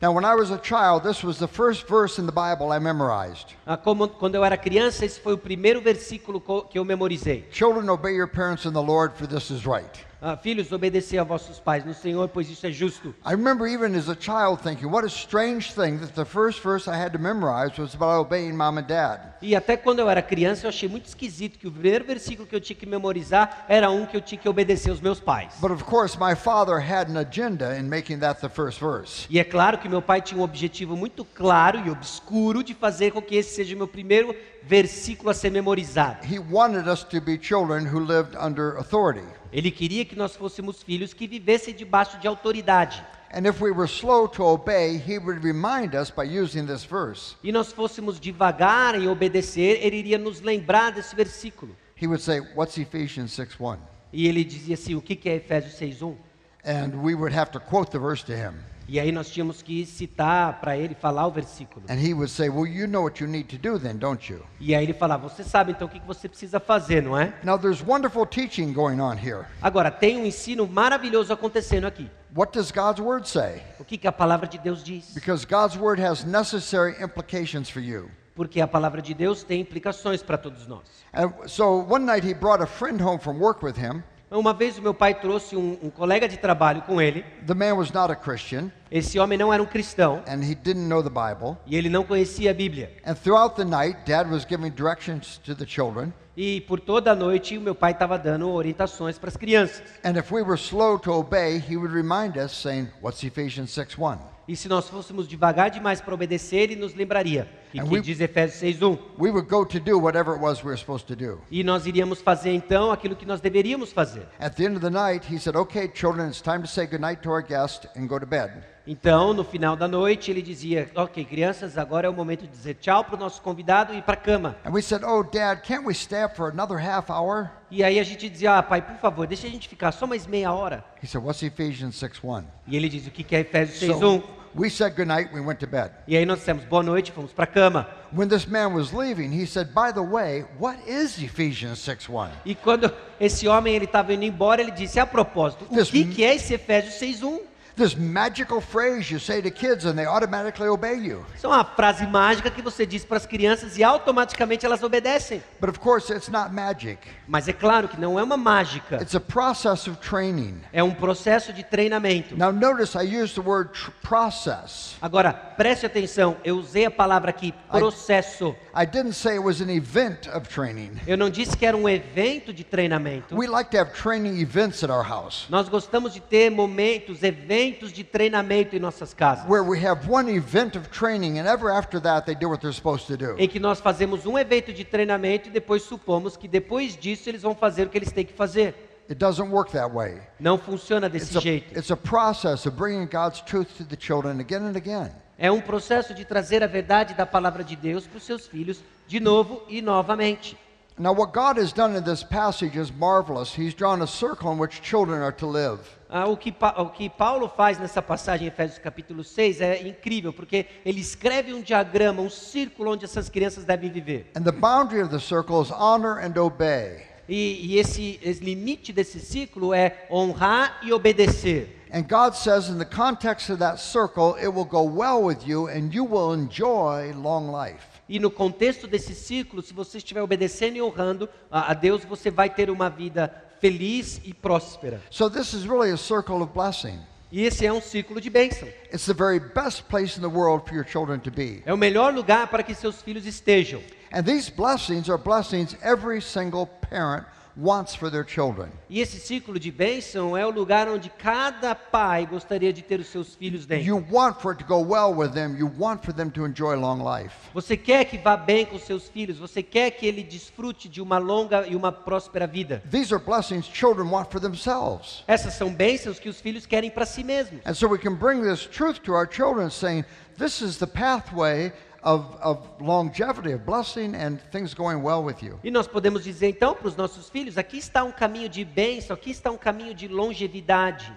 Now, 0.00 0.12
when 0.12 0.24
I 0.24 0.34
was 0.34 0.50
a 0.50 0.58
child, 0.58 1.04
this 1.04 1.22
was 1.22 1.38
the 1.38 1.46
first 1.46 1.86
verse 1.86 2.18
in 2.20 2.26
the 2.26 2.32
Bible 2.32 2.72
I 2.72 2.80
memorized. 2.80 3.54
Ah, 3.64 3.76
como, 3.76 4.08
quando 4.08 4.34
eu 4.34 4.44
era 4.44 4.56
criança, 4.56 5.04
esse 5.04 5.20
foi 5.20 5.32
o 5.32 5.38
primeiro 5.38 5.80
versículo 5.80 6.40
que 6.68 6.76
eu 6.76 6.84
memorizei. 6.84 7.48
Children, 7.52 7.88
obey 7.88 8.16
your 8.16 8.26
parents 8.26 8.64
in 8.64 8.72
the 8.72 8.82
Lord, 8.82 9.16
for 9.16 9.28
this 9.28 9.50
is 9.50 9.64
right. 9.64 10.04
Ah, 10.24 10.36
filhos, 10.36 10.70
obedecer 10.70 11.18
a 11.18 11.24
vossos 11.24 11.58
pais 11.58 11.84
no 11.84 11.92
Senhor, 11.92 12.28
pois 12.28 12.48
isso 12.48 12.64
é 12.64 12.70
justo. 12.70 13.12
I 13.26 13.32
remember 13.32 13.66
even 13.66 13.98
as 13.98 14.08
a 14.08 14.14
child 14.14 14.62
thinking, 14.62 14.86
what 14.86 15.04
a 15.04 15.08
strange 15.08 15.74
thing 15.74 15.98
that 15.98 16.12
the 16.12 16.24
first 16.24 16.62
verse 16.62 16.88
I 16.88 16.94
had 16.94 17.10
to 17.14 17.18
memorize 17.18 17.76
was 17.76 17.92
about 17.92 18.20
obeying 18.20 18.52
mom 18.52 18.78
and 18.78 18.86
dad. 18.86 19.18
E 19.42 19.56
até 19.56 19.76
quando 19.76 19.98
eu 19.98 20.08
era 20.08 20.22
criança, 20.22 20.64
eu 20.64 20.68
achei 20.68 20.88
muito 20.88 21.06
esquisito 21.06 21.58
que 21.58 21.66
o 21.66 21.72
primeiro 21.72 22.04
versículo 22.04 22.46
que 22.46 22.54
eu 22.54 22.60
tinha 22.60 22.76
que 22.76 22.86
memorizar 22.86 23.64
era 23.68 23.90
um 23.90 24.06
que 24.06 24.16
eu 24.16 24.20
tinha 24.20 24.40
que 24.40 24.48
obedecer 24.48 24.90
aos 24.90 25.00
meus 25.00 25.18
pais. 25.18 25.54
But 25.60 25.72
of 25.72 25.82
course, 25.82 26.16
my 26.16 26.36
father 26.36 26.78
had 26.78 27.10
an 27.10 27.18
agenda 27.18 27.76
in 27.76 27.88
making 27.88 28.20
that 28.20 28.40
the 28.40 28.48
first 28.48 28.78
verse. 28.78 29.26
E 29.28 29.40
é 29.40 29.44
claro 29.44 29.78
que 29.78 29.88
meu 29.88 30.00
pai 30.00 30.22
tinha 30.22 30.40
um 30.40 30.44
objetivo 30.44 30.96
muito 30.96 31.24
claro 31.24 31.82
e 31.84 31.90
obscuro 31.90 32.62
de 32.62 32.74
fazer 32.74 33.10
com 33.10 33.20
que 33.20 33.34
esse 33.34 33.56
seja 33.56 33.74
o 33.74 33.78
meu 33.78 33.88
primeiro 33.88 34.32
versículo 34.62 35.30
a 35.30 35.34
ser 35.34 35.50
memorizado. 35.50 36.24
He 36.24 36.38
wanted 36.38 36.88
us 36.88 37.02
to 37.02 37.20
be 37.20 37.36
children 37.42 37.92
who 37.92 37.98
lived 37.98 38.36
under 38.36 38.76
authority. 38.76 39.26
Ele 39.52 39.70
queria 39.70 40.04
que 40.04 40.16
nós 40.16 40.34
fôssemos 40.34 40.82
filhos 40.82 41.12
que 41.12 41.26
vivessem 41.26 41.74
debaixo 41.74 42.18
de 42.18 42.26
autoridade. 42.26 43.04
And 43.34 43.46
if 43.46 43.60
we 43.60 43.70
were 43.70 43.88
slow 43.88 44.28
to 44.28 44.44
obey, 44.44 44.96
he 44.96 45.18
would 45.18 45.44
remind 45.44 45.94
us 45.94 46.10
by 46.10 46.24
using 46.24 46.66
this 46.66 46.84
verse. 46.84 47.34
E 47.42 47.52
nós 47.52 47.72
fôssemos 47.72 48.18
devagar 48.18 48.94
em 48.94 49.08
obedecer, 49.08 49.78
ele 49.82 49.96
iria 49.96 50.18
nos 50.18 50.40
lembrar 50.40 50.92
desse 50.92 51.14
versículo. 51.14 51.74
He 52.00 52.06
would 52.06 52.22
say, 52.22 52.40
What's 52.54 52.76
Ephesians 52.78 53.32
6 53.32 53.58
1? 53.58 53.78
E 54.12 54.26
ele 54.26 54.44
dizia 54.44 54.74
assim: 54.74 54.94
o 54.94 55.00
que 55.00 55.16
que 55.16 55.28
é 55.28 55.36
Efésios 55.36 55.74
6:1? 55.78 56.16
And 56.64 57.02
we 57.02 57.14
would 57.14 57.34
have 57.34 57.50
to 57.52 57.60
quote 57.60 57.90
the 57.90 57.98
verse 57.98 58.24
to 58.26 58.32
him. 58.32 58.54
E 58.88 58.98
aí 58.98 59.12
nós 59.12 59.30
tínhamos 59.30 59.62
que 59.62 59.86
citar 59.86 60.60
para 60.60 60.76
ele 60.76 60.94
falar 60.94 61.26
o 61.26 61.30
versículo. 61.30 61.86
And 61.88 61.94
he 61.94 62.12
would 62.12 62.30
say, 62.30 62.48
Well, 62.48 62.66
you 62.66 62.86
know 62.86 63.04
what 63.04 63.22
you 63.22 63.28
need 63.28 63.48
to 63.56 63.58
do 63.58 63.78
then, 63.78 63.96
don't 63.96 64.32
you? 64.32 64.42
E 64.60 64.74
aí 64.74 64.84
ele 64.84 64.92
falava: 64.92 65.28
você 65.28 65.44
sabe 65.44 65.72
então 65.72 65.86
o 65.86 65.90
que 65.90 66.00
você 66.00 66.28
precisa 66.28 66.58
fazer, 66.60 67.02
não 67.02 67.18
é? 67.18 67.32
Now, 67.42 67.58
there's 67.58 67.82
wonderful 67.82 68.26
teaching 68.26 68.72
going 68.72 69.00
on 69.00 69.16
here. 69.16 69.46
Agora 69.60 69.90
tem 69.90 70.18
um 70.18 70.26
ensino 70.26 70.66
maravilhoso 70.66 71.32
acontecendo 71.32 71.86
aqui. 71.86 72.10
What 72.34 72.52
does 72.52 72.70
God's 72.70 73.00
word 73.00 73.28
say? 73.28 73.62
O 73.78 73.84
que 73.84 73.98
que 73.98 74.08
a 74.08 74.12
palavra 74.12 74.46
de 74.46 74.58
Deus 74.58 74.82
diz? 74.82 75.12
Because 75.14 75.46
God's 75.46 75.76
word 75.76 76.02
has 76.02 76.24
necessary 76.24 76.94
implications 77.02 77.68
for 77.68 77.80
you. 77.80 78.10
Porque 78.34 78.60
a 78.60 78.66
palavra 78.66 79.02
de 79.02 79.12
Deus 79.12 79.42
tem 79.42 79.60
implicações 79.60 80.22
para 80.22 80.38
todos 80.38 80.66
nós. 80.66 80.82
And 81.12 81.30
so 81.46 81.86
one 81.86 82.06
night 82.06 82.26
he 82.26 82.32
brought 82.32 82.62
a 82.62 82.66
friend 82.66 83.02
home 83.02 83.18
from 83.18 83.38
work 83.38 83.62
with 83.64 83.76
him. 83.76 84.02
Uma 84.32 84.54
vez 84.54 84.78
o 84.78 84.82
meu 84.82 84.94
pai 84.94 85.12
trouxe 85.14 85.54
um, 85.54 85.78
um 85.82 85.90
colega 85.90 86.26
de 86.26 86.38
trabalho 86.38 86.80
com 86.82 87.00
ele. 87.02 87.22
The 87.46 87.52
man 87.52 87.74
was 87.74 87.92
not 87.92 88.10
a 88.10 88.16
Christian 88.16 88.72
Esse 88.90 89.18
homem 89.18 89.36
não 89.36 89.52
era 89.52 89.62
um 89.62 89.66
cristão 89.66 90.22
and 90.26 90.42
he 90.42 90.54
didn't 90.54 90.88
know 90.88 91.02
the 91.02 91.10
Bible. 91.10 91.58
e 91.66 91.76
ele 91.76 91.90
não 91.90 92.02
conhecia 92.02 92.50
a 92.50 92.54
Bíblia. 92.54 92.90
And 93.04 93.14
throughout 93.14 93.56
the 93.56 93.64
night, 93.64 93.98
dad 94.06 94.30
was 94.30 94.46
giving 94.48 94.70
directions 94.70 95.36
to 95.44 95.54
the 95.54 95.66
children. 95.66 96.14
E 96.34 96.62
por 96.62 96.80
toda 96.80 97.12
a 97.12 97.14
noite 97.14 97.58
o 97.58 97.60
meu 97.60 97.74
pai 97.74 97.92
estava 97.92 98.18
dando 98.18 98.48
orientações 98.50 99.18
para 99.18 99.28
as 99.28 99.36
crianças. 99.36 99.82
And 100.02 100.18
if 100.18 100.32
we 100.32 100.40
were 100.40 100.56
slow 100.56 100.98
to 101.00 101.12
obey, 101.12 101.58
he 101.58 101.76
would 101.76 101.94
remind 101.94 102.38
us, 102.38 102.52
saying, 102.52 102.88
What's 103.02 103.22
Ephesians 103.22 103.70
6 103.72 103.98
1? 103.98 104.16
E 104.48 104.56
se 104.56 104.66
nós 104.66 104.88
fôssemos 104.88 105.28
devagar 105.28 105.70
demais 105.70 106.00
para 106.00 106.14
obedecer, 106.14 106.70
ele 106.70 106.76
nos 106.76 106.94
lembraria. 106.94 107.46
E 107.74 107.80
And 107.80 107.84
que 107.84 107.94
we- 107.94 108.00
diz 108.00 108.20
Efésios 108.20 108.58
6:1. 108.60 108.98
We 109.18 109.30
would 109.30 109.48
go 109.48 109.64
to 109.64 109.80
do 109.80 109.98
whatever 109.98 110.34
it 110.34 110.42
was 110.42 110.58
we 110.62 110.66
were 110.70 110.76
supposed 110.76 111.06
to 111.06 111.16
do. 111.16 111.40
E 111.50 111.64
nós 111.64 111.86
iríamos 111.86 112.20
fazer 112.20 112.52
então 112.52 112.90
aquilo 112.92 113.16
que 113.16 113.24
nós 113.24 113.40
deveríamos 113.40 113.92
fazer. 113.92 114.26
At 114.38 114.54
the 114.56 114.64
end 114.64 114.76
of 114.76 114.80
the 114.80 114.90
night, 114.90 115.26
he 115.32 115.38
said, 115.38 115.56
Okay, 115.56 115.88
children, 115.88 116.28
it's 116.28 116.42
time 116.42 116.60
to 116.60 116.68
say 116.68 116.86
goodnight 116.86 117.22
to 117.22 117.30
our 117.30 117.42
guest 117.42 117.86
and 117.96 118.06
go 118.06 118.18
to 118.20 118.26
bed. 118.26 118.52
Então, 118.84 119.32
no 119.32 119.44
final 119.44 119.76
da 119.76 119.86
noite, 119.86 120.28
ele 120.30 120.42
dizia: 120.42 120.90
Ok, 120.96 121.24
crianças, 121.24 121.78
agora 121.78 122.08
é 122.08 122.10
o 122.10 122.12
momento 122.12 122.42
de 122.42 122.48
dizer 122.48 122.74
tchau 122.74 123.04
para 123.04 123.14
o 123.14 123.18
nosso 123.18 123.40
convidado 123.40 123.94
e 123.94 123.98
ir 123.98 124.02
para 124.02 124.14
a 124.14 124.16
cama. 124.16 124.56
And 124.66 124.72
we 124.72 124.82
said, 124.82 125.04
Oh, 125.04 125.22
dad, 125.22 125.62
can't 125.62 125.86
we 125.86 125.94
stay 125.94 126.24
up 126.24 126.36
for 126.36 126.50
another 126.50 126.78
half 126.78 127.08
hour? 127.08 127.48
E 127.70 127.84
aí 127.84 128.00
a 128.00 128.02
gente 128.02 128.28
dizia: 128.28 128.58
Ah, 128.58 128.62
pai, 128.62 128.82
por 128.82 128.96
favor, 128.96 129.24
deixa 129.26 129.46
a 129.46 129.50
gente 129.50 129.68
ficar 129.68 129.92
só 129.92 130.04
mais 130.06 130.26
meia 130.26 130.52
hora. 130.52 130.84
He 131.02 131.06
said, 131.06 131.24
What's 131.24 131.42
Ephesians 131.44 131.94
6 131.94 132.18
1? 132.24 132.42
E 132.66 132.76
ele 132.76 132.88
diz: 132.88 133.06
O 133.06 133.10
que 133.12 133.22
que 133.22 133.36
é 133.36 133.40
Efésios 133.40 133.78
6:1? 133.78 134.00
So 134.00 134.22
we 134.54 134.68
said 134.70 134.94
goodnight, 134.94 135.32
we 135.32 135.40
went 135.40 135.58
to 135.60 135.66
bed. 135.66 135.90
E 136.06 136.16
aí 136.16 136.24
nós 136.26 136.38
dissemos: 136.40 136.64
Boa 136.64 136.82
noite, 136.82 137.12
fomos 137.12 137.32
para 137.32 137.44
a 137.44 137.46
cama. 137.46 137.88
When 138.12 138.28
this 138.28 138.46
man 138.46 138.74
was 138.74 138.92
leaving, 138.92 139.32
he 139.32 139.46
said, 139.46 139.68
By 139.74 139.92
the 139.92 140.02
way, 140.02 140.44
what 140.58 140.78
is 140.86 141.18
Ephesians 141.22 141.78
6 141.80 142.08
1? 142.08 142.28
E 142.44 142.54
quando 142.54 142.92
esse 143.20 143.48
homem 143.48 143.74
ele 143.74 143.86
estava 143.86 144.12
indo 144.12 144.24
embora, 144.24 144.60
ele 144.60 144.70
disse: 144.72 145.00
A 145.00 145.06
propósito, 145.06 145.66
o 145.70 145.74
This- 145.74 145.90
que 145.90 146.04
que 146.04 146.24
é 146.24 146.34
esse 146.34 146.54
Efésios 146.54 146.94
6:1? 146.94 147.40
This 147.74 147.94
magical 147.94 148.60
phrase 148.60 149.10
you 149.10 149.18
say 149.18 149.40
to 149.40 149.50
kids 149.50 149.86
and 149.86 149.94
they 149.94 150.04
automatically 150.04 150.68
obey 150.68 150.94
you. 150.94 151.24
Isso 151.34 151.46
é 151.46 151.48
uma 151.48 151.64
frase 151.64 152.06
mágica 152.06 152.50
que 152.50 152.60
você 152.60 152.84
diz 152.84 153.02
para 153.02 153.16
as 153.16 153.24
crianças 153.24 153.78
e 153.78 153.82
automaticamente 153.82 154.66
elas 154.66 154.82
obedecem. 154.82 155.42
But 155.58 155.70
of 155.70 155.78
course, 155.80 156.12
it's 156.12 156.28
not 156.28 156.52
magic. 156.52 156.98
Mas 157.26 157.48
é 157.48 157.52
claro 157.54 157.88
que 157.88 157.98
não 157.98 158.18
é 158.18 158.22
uma 158.22 158.36
mágica. 158.36 158.96
It's 158.96 159.14
a 159.14 159.20
process 159.20 159.86
of 159.88 159.96
training. 160.06 160.60
É 160.70 160.82
um 160.84 160.92
processo 160.92 161.50
de 161.50 161.64
treinamento. 161.64 162.36
Now, 162.36 162.52
notice 162.52 162.94
I 162.94 163.04
used 163.22 163.36
the 163.36 163.40
word 163.40 163.70
process. 164.12 164.94
Agora, 165.00 165.32
preste 165.32 165.86
atenção, 165.86 166.36
eu 166.44 166.58
usei 166.58 166.84
a 166.84 166.90
palavra 166.90 167.30
aqui, 167.30 167.54
processo. 167.70 168.54
I 168.76 168.84
didn't 168.84 169.14
say 169.14 169.36
it 169.36 169.42
was 169.42 169.62
an 169.62 169.70
event 169.70 170.28
of 170.28 170.46
training. 170.46 170.90
Eu 171.06 171.16
não 171.16 171.30
disse 171.30 171.56
que 171.56 171.64
era 171.64 171.74
um 171.74 171.88
evento 171.88 172.52
de 172.52 172.62
treinamento. 172.62 173.34
We 173.34 173.46
like 173.46 173.70
to 173.70 173.78
have 173.78 173.92
training 173.92 174.38
events 174.38 174.84
at 174.84 174.90
our 174.90 175.02
house 175.02 175.46
Nós 175.48 175.66
gostamos 175.70 176.12
de 176.12 176.20
ter 176.20 176.50
momentos, 176.50 177.22
eventos 177.22 177.90
de 177.90 178.04
treinamento 178.04 178.76
em 178.76 178.78
nossas 178.78 179.14
casas. 179.14 179.48
where 179.48 179.64
we 179.64 179.82
have 179.82 180.06
one 180.06 180.30
event 180.30 180.76
of 180.76 180.90
training 180.90 181.38
and 181.38 181.46
ever 181.46 181.70
after 181.70 181.98
that 181.98 182.26
they 182.26 182.34
do 182.34 182.50
what 182.50 182.60
they're 182.60 182.76
supposed 182.76 183.06
to 183.06 183.16
do. 183.16 183.34
Em 183.38 183.48
que 183.48 183.58
nós 183.58 183.80
fazemos 183.80 184.26
um 184.26 184.38
evento 184.38 184.74
de 184.74 184.84
treinamento 184.84 185.48
e 185.48 185.50
depois 185.50 185.84
supomos 185.84 186.36
que 186.36 186.46
depois 186.46 186.98
disso 186.98 187.30
eles 187.30 187.40
vão 187.40 187.54
fazer 187.54 187.86
o 187.86 187.88
que 187.88 187.96
eles 187.96 188.12
têm 188.12 188.26
que 188.26 188.34
fazer. 188.34 188.91
It 189.12 189.18
doesn't 189.18 189.50
work 189.50 189.72
that 189.72 189.92
way. 189.92 190.22
Não 190.40 190.56
funciona 190.56 191.06
It's 191.08 191.28
desse 191.28 191.36
a, 191.36 191.40
jeito. 191.42 191.78
it's 191.78 191.90
a 191.90 191.96
process 191.96 192.64
of 192.64 192.78
bringing 192.78 193.06
God's 193.06 193.42
truth 193.42 193.76
to 193.76 193.84
the 193.84 193.94
children 193.94 194.40
again 194.40 194.62
and 194.64 194.74
again. 194.74 195.10
É 195.38 195.52
um 195.52 195.60
processo 195.60 196.14
de 196.14 196.24
trazer 196.24 196.62
a 196.62 196.66
verdade 196.66 197.12
da 197.12 197.26
palavra 197.26 197.62
de 197.62 197.76
Deus 197.76 198.06
para 198.06 198.16
os 198.16 198.22
seus 198.22 198.46
filhos 198.46 198.82
de 199.06 199.20
novo 199.20 199.62
e 199.68 199.82
novamente. 199.82 200.56
Now, 200.98 201.12
what 201.12 201.34
God 201.34 201.58
has 201.58 201.74
done 201.74 201.94
in 201.94 202.02
this 202.04 202.22
passage 202.22 202.78
is 202.78 202.90
marvelous. 202.90 203.54
He's 203.54 203.74
drawn 203.74 204.00
a 204.00 204.06
circle 204.06 204.50
in 204.50 204.58
which 204.58 204.80
children 204.82 205.20
are 205.20 205.32
to 205.32 205.46
live. 205.46 205.80
Ah, 206.08 206.26
o, 206.26 206.34
que, 206.36 206.54
o 206.78 206.88
que 206.88 207.10
Paulo 207.10 207.48
faz 207.48 207.78
nessa 207.78 208.00
passagem 208.00 208.46
em 208.46 208.48
Efésios 208.48 208.78
capítulo 208.78 209.22
6 209.22 209.60
é 209.60 209.86
incrível, 209.86 210.32
porque 210.32 210.66
ele 210.86 211.00
escreve 211.00 211.52
um 211.52 211.60
diagrama, 211.60 212.22
um 212.22 212.30
círculo 212.30 212.92
onde 212.92 213.04
essas 213.04 213.28
crianças 213.28 213.64
devem 213.64 213.90
viver. 213.90 214.30
And 214.34 214.42
the 214.42 214.52
boundary 214.52 215.02
of 215.02 215.10
the 215.10 215.20
circle 215.20 215.60
is 215.60 215.70
honor 215.70 216.18
and 216.18 216.38
obey. 216.40 217.11
E, 217.28 217.60
e 217.66 217.78
esse, 217.78 218.18
esse 218.22 218.42
limite 218.42 218.92
desse 218.92 219.20
ciclo 219.20 219.72
é 219.72 220.06
honrar 220.10 220.80
e 220.82 220.92
obedecer. 220.92 221.78
And 221.92 222.02
God 222.08 222.34
says, 222.34 222.68
in 222.68 222.78
the 222.78 222.86
context 222.86 223.50
of 223.50 223.58
that 223.58 223.78
circle, 223.78 224.34
it 224.38 224.48
will 224.48 224.64
go 224.64 224.82
well 224.82 225.22
with 225.22 225.46
you 225.46 225.68
and 225.68 225.92
you 225.92 226.04
will 226.04 226.32
enjoy 226.32 227.12
long 227.14 227.52
life. 227.52 227.92
E 228.08 228.18
no 228.18 228.30
contexto 228.30 228.86
desse 228.86 229.14
ciclo, 229.14 229.62
se 229.62 229.74
você 229.74 229.98
estiver 229.98 230.22
obedecendo 230.22 230.76
e 230.76 230.82
honrando 230.82 231.28
a, 231.50 231.70
a 231.70 231.74
Deus, 231.74 232.04
você 232.04 232.30
vai 232.30 232.48
ter 232.48 232.70
uma 232.70 232.88
vida 232.88 233.32
feliz 233.60 234.20
e 234.24 234.34
próspera. 234.34 235.00
So, 235.10 235.30
this 235.30 235.52
is 235.52 235.64
really 235.64 235.92
a 235.92 235.96
circle 235.96 236.42
of 236.42 236.52
blessing. 236.52 236.98
E 237.30 237.44
esse 237.44 237.64
é 237.64 237.72
um 237.72 237.80
ciclo 237.80 238.20
de 238.20 238.28
bênção. 238.28 238.68
It's 238.92 239.06
the 239.06 239.14
very 239.14 239.40
best 239.40 239.84
place 239.84 240.18
in 240.18 240.20
the 240.20 240.28
world 240.28 240.68
for 240.68 240.74
your 240.74 240.86
children 240.86 241.20
to 241.20 241.30
be. 241.30 241.62
É 241.64 241.72
o 241.72 241.78
melhor 241.78 242.12
lugar 242.12 242.48
para 242.48 242.62
que 242.62 242.74
seus 242.74 243.00
filhos 243.00 243.24
estejam. 243.24 243.82
And 244.12 244.24
these 244.24 244.50
blessings 244.50 245.08
are 245.08 245.16
blessings 245.16 245.74
every 245.82 246.20
single 246.20 246.66
parent 246.66 247.24
wants 247.56 247.94
for 247.94 248.10
their 248.10 248.24
children. 248.24 248.70
E 248.88 249.00
esse 249.00 249.18
ciclo 249.18 249.58
de 249.58 249.70
bênção 249.70 250.36
é 250.36 250.44
o 250.44 250.50
lugar 250.50 250.88
onde 250.88 251.10
cada 251.10 251.74
pai 251.74 252.26
gostaria 252.26 252.72
de 252.72 252.82
ter 252.82 253.00
os 253.00 253.06
seus 253.06 253.34
filhos 253.34 253.66
dentro. 253.66 253.86
You 253.86 254.04
want 254.10 254.40
for 254.40 254.52
it 254.52 254.62
to 254.62 254.68
go 254.68 254.80
well 254.80 255.14
with 255.14 255.32
them, 255.32 255.56
you 255.56 255.70
want 255.78 256.04
for 256.04 256.12
them 256.12 256.30
to 256.30 256.44
enjoy 256.46 256.76
long 256.76 257.02
life. 257.02 257.34
Você 257.54 257.76
quer 257.76 258.04
que 258.04 258.18
vá 258.18 258.36
bem 258.36 258.66
com 258.66 258.78
seus 258.78 259.08
filhos, 259.08 259.38
você 259.38 259.62
quer 259.62 259.90
que 259.92 260.06
ele 260.06 260.22
desfrute 260.22 260.88
de 260.88 261.00
uma 261.00 261.18
longa 261.18 261.66
e 261.66 261.76
uma 261.76 261.92
próspera 261.92 262.46
vida. 262.46 262.82
These 262.90 263.14
are 263.14 263.22
blessings 263.22 263.66
children 263.66 264.10
want 264.10 264.30
for 264.30 264.40
themselves. 264.40 265.24
Essas 265.26 265.54
são 265.54 265.72
bênçãos 265.72 266.18
que 266.18 266.28
os 266.28 266.40
filhos 266.40 266.66
querem 266.66 266.90
para 266.90 267.06
si 267.06 267.22
mesmos. 267.22 267.60
And 267.66 267.74
so 267.74 267.88
we 267.88 267.98
can 267.98 268.14
bring 268.14 268.42
this 268.42 268.66
truth 268.66 269.00
to 269.04 269.12
our 269.12 269.28
children, 269.30 269.70
saying, 269.70 270.04
This 270.38 270.62
is 270.62 270.78
the 270.78 270.86
pathway 270.86 271.72
of, 272.02 272.36
of 272.40 272.60
longevity, 272.80 273.52
of 273.52 273.64
blessing, 273.64 274.14
and 274.14 274.38
things 274.50 274.74
going 274.74 275.02
well 275.02 275.22
with 275.22 275.42
you. 275.42 275.58
E 275.62 275.70
nós 275.70 275.86
podemos 275.86 276.24
dizer 276.24 276.48
então 276.48 276.74
para 276.74 276.88
os 276.88 276.96
nossos 276.96 277.28
filhos: 277.30 277.56
aqui 277.56 277.78
está 277.78 278.02
um 278.04 278.12
caminho 278.12 278.48
de 278.48 278.64
bênção, 278.64 279.14
aqui 279.14 279.30
está 279.30 279.50
um 279.50 279.58
caminho 279.58 279.94
de 279.94 280.08
longevidade. 280.08 281.12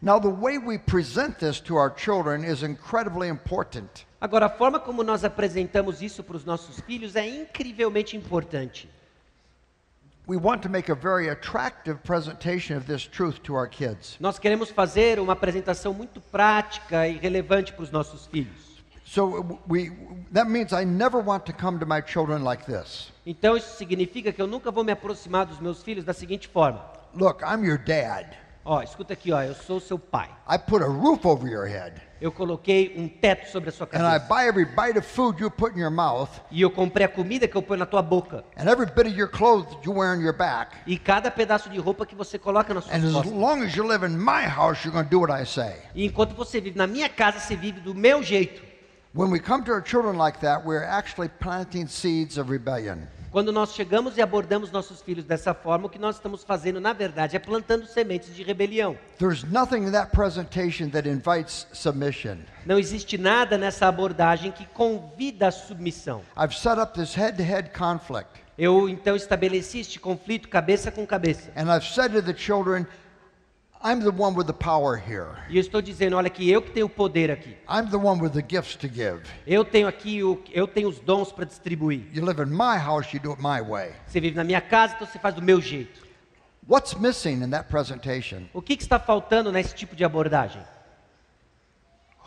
Now, 0.00 0.18
the 0.18 0.28
way 0.28 0.58
we 0.58 0.78
present 0.78 1.38
this 1.38 1.60
to 1.60 1.76
our 1.76 1.92
children 1.96 2.44
is 2.44 2.62
incredibly 2.62 3.28
important. 3.28 4.04
Agora, 4.20 4.46
a 4.46 4.50
forma 4.50 4.80
como 4.80 5.02
nós 5.04 5.24
apresentamos 5.24 6.02
isso 6.02 6.24
para 6.24 6.36
os 6.36 6.44
nossos 6.44 6.80
filhos 6.80 7.14
é 7.14 7.28
incrivelmente 7.28 8.16
importante. 8.16 8.88
we 10.26 10.36
want 10.36 10.62
to 10.62 10.68
make 10.68 10.88
a 10.88 10.94
very 10.94 11.28
attractive 11.28 12.02
presentation 12.04 12.76
of 12.76 12.86
this 12.86 13.04
truth 13.06 13.42
to 13.42 13.54
our 13.54 13.66
kids. 13.66 14.16
Nós 14.20 14.38
queremos 14.38 14.70
fazer 14.70 15.18
uma 15.18 15.32
apresentação 15.32 15.92
muito 15.92 16.20
prática 16.20 17.08
e 17.08 17.16
relevante 17.18 17.72
para 17.72 17.82
os 17.82 17.90
nossos 17.90 18.26
filhos. 18.26 18.71
So 19.12 19.58
we 19.68 19.90
that 20.32 20.48
means 20.48 20.72
I 20.72 20.84
never 20.86 21.18
want 21.20 21.44
to 21.44 21.52
come 21.52 21.78
to 21.80 21.84
my 21.84 22.00
children 22.00 22.42
like 22.42 22.64
this. 22.64 23.12
Então 23.26 23.54
isso 23.58 23.76
significa 23.76 24.32
que 24.32 24.40
eu 24.40 24.46
nunca 24.46 24.70
vou 24.70 24.82
me 24.82 24.90
aproximar 24.92 25.44
dos 25.44 25.60
meus 25.60 25.82
filhos 25.82 26.02
da 26.02 26.14
seguinte 26.14 26.48
forma: 26.48 26.82
Look, 27.14 27.42
I'm 27.42 27.62
your 27.62 27.76
dad. 27.76 28.28
Ó, 28.64 28.80
escuta 28.80 29.12
aqui, 29.12 29.30
ó, 29.32 29.42
eu 29.42 29.54
sou 29.54 29.80
seu 29.80 29.98
pai. 29.98 30.30
I 30.48 30.56
put 30.56 30.82
a 30.82 30.86
roof 30.86 31.26
over 31.26 31.46
your 31.46 31.66
head. 31.66 32.00
Eu 32.22 32.32
coloquei 32.32 32.94
um 32.96 33.06
teto 33.06 33.50
sobre 33.50 33.68
a 33.68 33.72
sua 33.72 33.86
And 33.92 33.98
I 33.98 34.18
cabeça. 34.20 34.28
buy 34.28 34.46
every 34.46 34.64
bite 34.64 34.96
of 34.96 35.06
food 35.06 35.42
you 35.42 35.50
put 35.50 35.74
in 35.76 35.80
your 35.80 35.90
mouth 35.90 36.30
E 36.50 36.62
eu 36.62 36.70
comprei 36.70 37.04
a 37.04 37.08
comida 37.08 37.46
que 37.46 37.56
eu 37.56 37.60
ponho 37.62 37.80
na 37.80 37.86
tua 37.86 38.00
boca. 38.00 38.44
and 38.56 38.66
every 38.70 38.86
bit 38.86 39.06
of 39.08 39.14
your 39.18 39.28
clothes 39.28 39.76
you 39.84 39.92
wear 39.92 40.16
on 40.16 40.22
your 40.22 40.32
back. 40.34 40.74
E 40.86 40.96
cada 40.96 41.30
pedaço 41.30 41.68
de 41.68 41.78
roupa 41.78 42.06
que 42.06 42.14
você 42.14 42.38
coloca 42.38 42.72
nas 42.72 42.84
suas 42.84 42.94
And 42.96 43.08
as 43.08 43.12
costas. 43.12 43.32
long 43.32 43.62
as 43.62 43.74
you 43.76 43.84
live 43.86 44.06
in 44.06 44.16
my 44.16 44.46
house, 44.46 44.82
you're 44.84 44.92
going 44.92 45.04
to 45.04 45.10
do 45.10 45.20
what 45.20 45.30
I 45.32 45.44
say. 45.44 45.74
E 45.94 46.06
enquanto 46.06 46.34
você 46.34 46.62
vive 46.62 46.78
na 46.78 46.86
minha 46.86 47.10
casa, 47.10 47.40
você 47.40 47.54
vive 47.56 47.80
do 47.80 47.94
meu 47.94 48.22
jeito. 48.22 48.71
When 49.14 49.30
we 49.30 49.38
come 49.40 49.62
to 49.64 49.72
our 49.72 49.82
children 49.82 50.16
like 50.16 50.40
that, 50.40 50.64
we're 50.64 50.82
actually 50.84 51.28
planting 51.28 51.86
seeds 51.86 52.38
of 52.38 52.50
rebellion. 52.50 53.06
Quando 53.30 53.52
nós 53.52 53.74
chegamos 53.74 54.16
e 54.16 54.22
abordamos 54.22 54.70
nossos 54.70 55.02
filhos 55.02 55.24
dessa 55.26 55.52
forma, 55.52 55.86
o 55.86 55.88
que 55.90 55.98
nós 55.98 56.16
estamos 56.16 56.42
fazendo, 56.44 56.80
na 56.80 56.94
verdade, 56.94 57.36
é 57.36 57.38
plantando 57.38 57.86
sementes 57.86 58.34
de 58.34 58.42
rebelião. 58.42 58.96
There's 59.18 59.44
nothing 59.44 59.84
in 59.86 59.92
that 59.92 60.12
presentation 60.12 60.88
that 60.90 61.06
invites 61.06 61.66
submission. 61.74 62.38
Não 62.64 62.78
existe 62.78 63.18
nada 63.18 63.58
nessa 63.58 63.86
abordagem 63.86 64.50
que 64.50 64.64
convida 64.66 65.48
a 65.48 65.50
submissão. 65.50 66.22
I've 66.34 66.54
set 66.54 66.78
up 66.78 66.98
this 66.98 67.14
head 67.14 67.36
to 67.36 67.42
head 67.42 67.70
conflict, 67.76 68.30
Eu 68.56 68.88
então 68.88 69.14
estabeleci 69.16 69.80
este 69.80 69.98
conflito 70.00 70.48
cabeça 70.48 70.90
com 70.90 71.06
cabeça. 71.06 71.50
and 71.56 71.70
I've 71.70 71.84
said 71.86 72.12
to 72.12 72.22
the 72.22 72.34
children, 72.34 72.86
I'm 73.84 74.00
the 74.00 74.12
one 74.12 74.36
with 74.36 74.46
the 74.46 74.52
power 74.52 74.96
here. 74.96 75.34
E 75.48 75.56
eu 75.56 75.60
estou 75.60 75.82
dizendo, 75.82 76.16
olha 76.16 76.30
que 76.30 76.48
eu 76.48 76.62
que 76.62 76.70
tenho 76.70 76.86
o 76.86 76.88
poder 76.88 77.32
aqui. 77.32 77.56
I'm 77.68 77.90
the 77.90 77.96
one 77.96 78.22
with 78.22 78.30
the 78.30 78.44
gifts 78.48 78.76
to 78.76 78.86
give. 78.86 79.22
Eu 79.44 79.64
tenho 79.64 79.88
aqui 79.88 80.22
o 80.22 80.40
eu 80.52 80.68
tenho 80.68 80.88
os 80.88 81.00
dons 81.00 81.32
para 81.32 81.44
distribuir. 81.44 82.06
You 82.12 82.24
live 82.24 82.40
in 82.42 82.50
my 82.50 82.78
house, 82.78 83.12
you 83.12 83.18
do 83.18 83.32
it 83.32 83.42
my 83.42 83.60
way. 83.60 83.92
Você 84.06 84.20
vive 84.20 84.36
na 84.36 84.44
minha 84.44 84.60
casa, 84.60 84.94
então 84.94 85.06
você 85.06 85.18
faz 85.18 85.34
do 85.34 85.42
meu 85.42 85.60
jeito. 85.60 86.06
What's 86.68 86.94
missing 86.94 87.42
in 87.42 87.50
that 87.50 87.68
presentation? 87.68 88.44
O 88.54 88.62
que, 88.62 88.76
que 88.76 88.84
está 88.84 89.00
faltando 89.00 89.50
nesse 89.50 89.74
tipo 89.74 89.96
de 89.96 90.04
abordagem? 90.04 90.62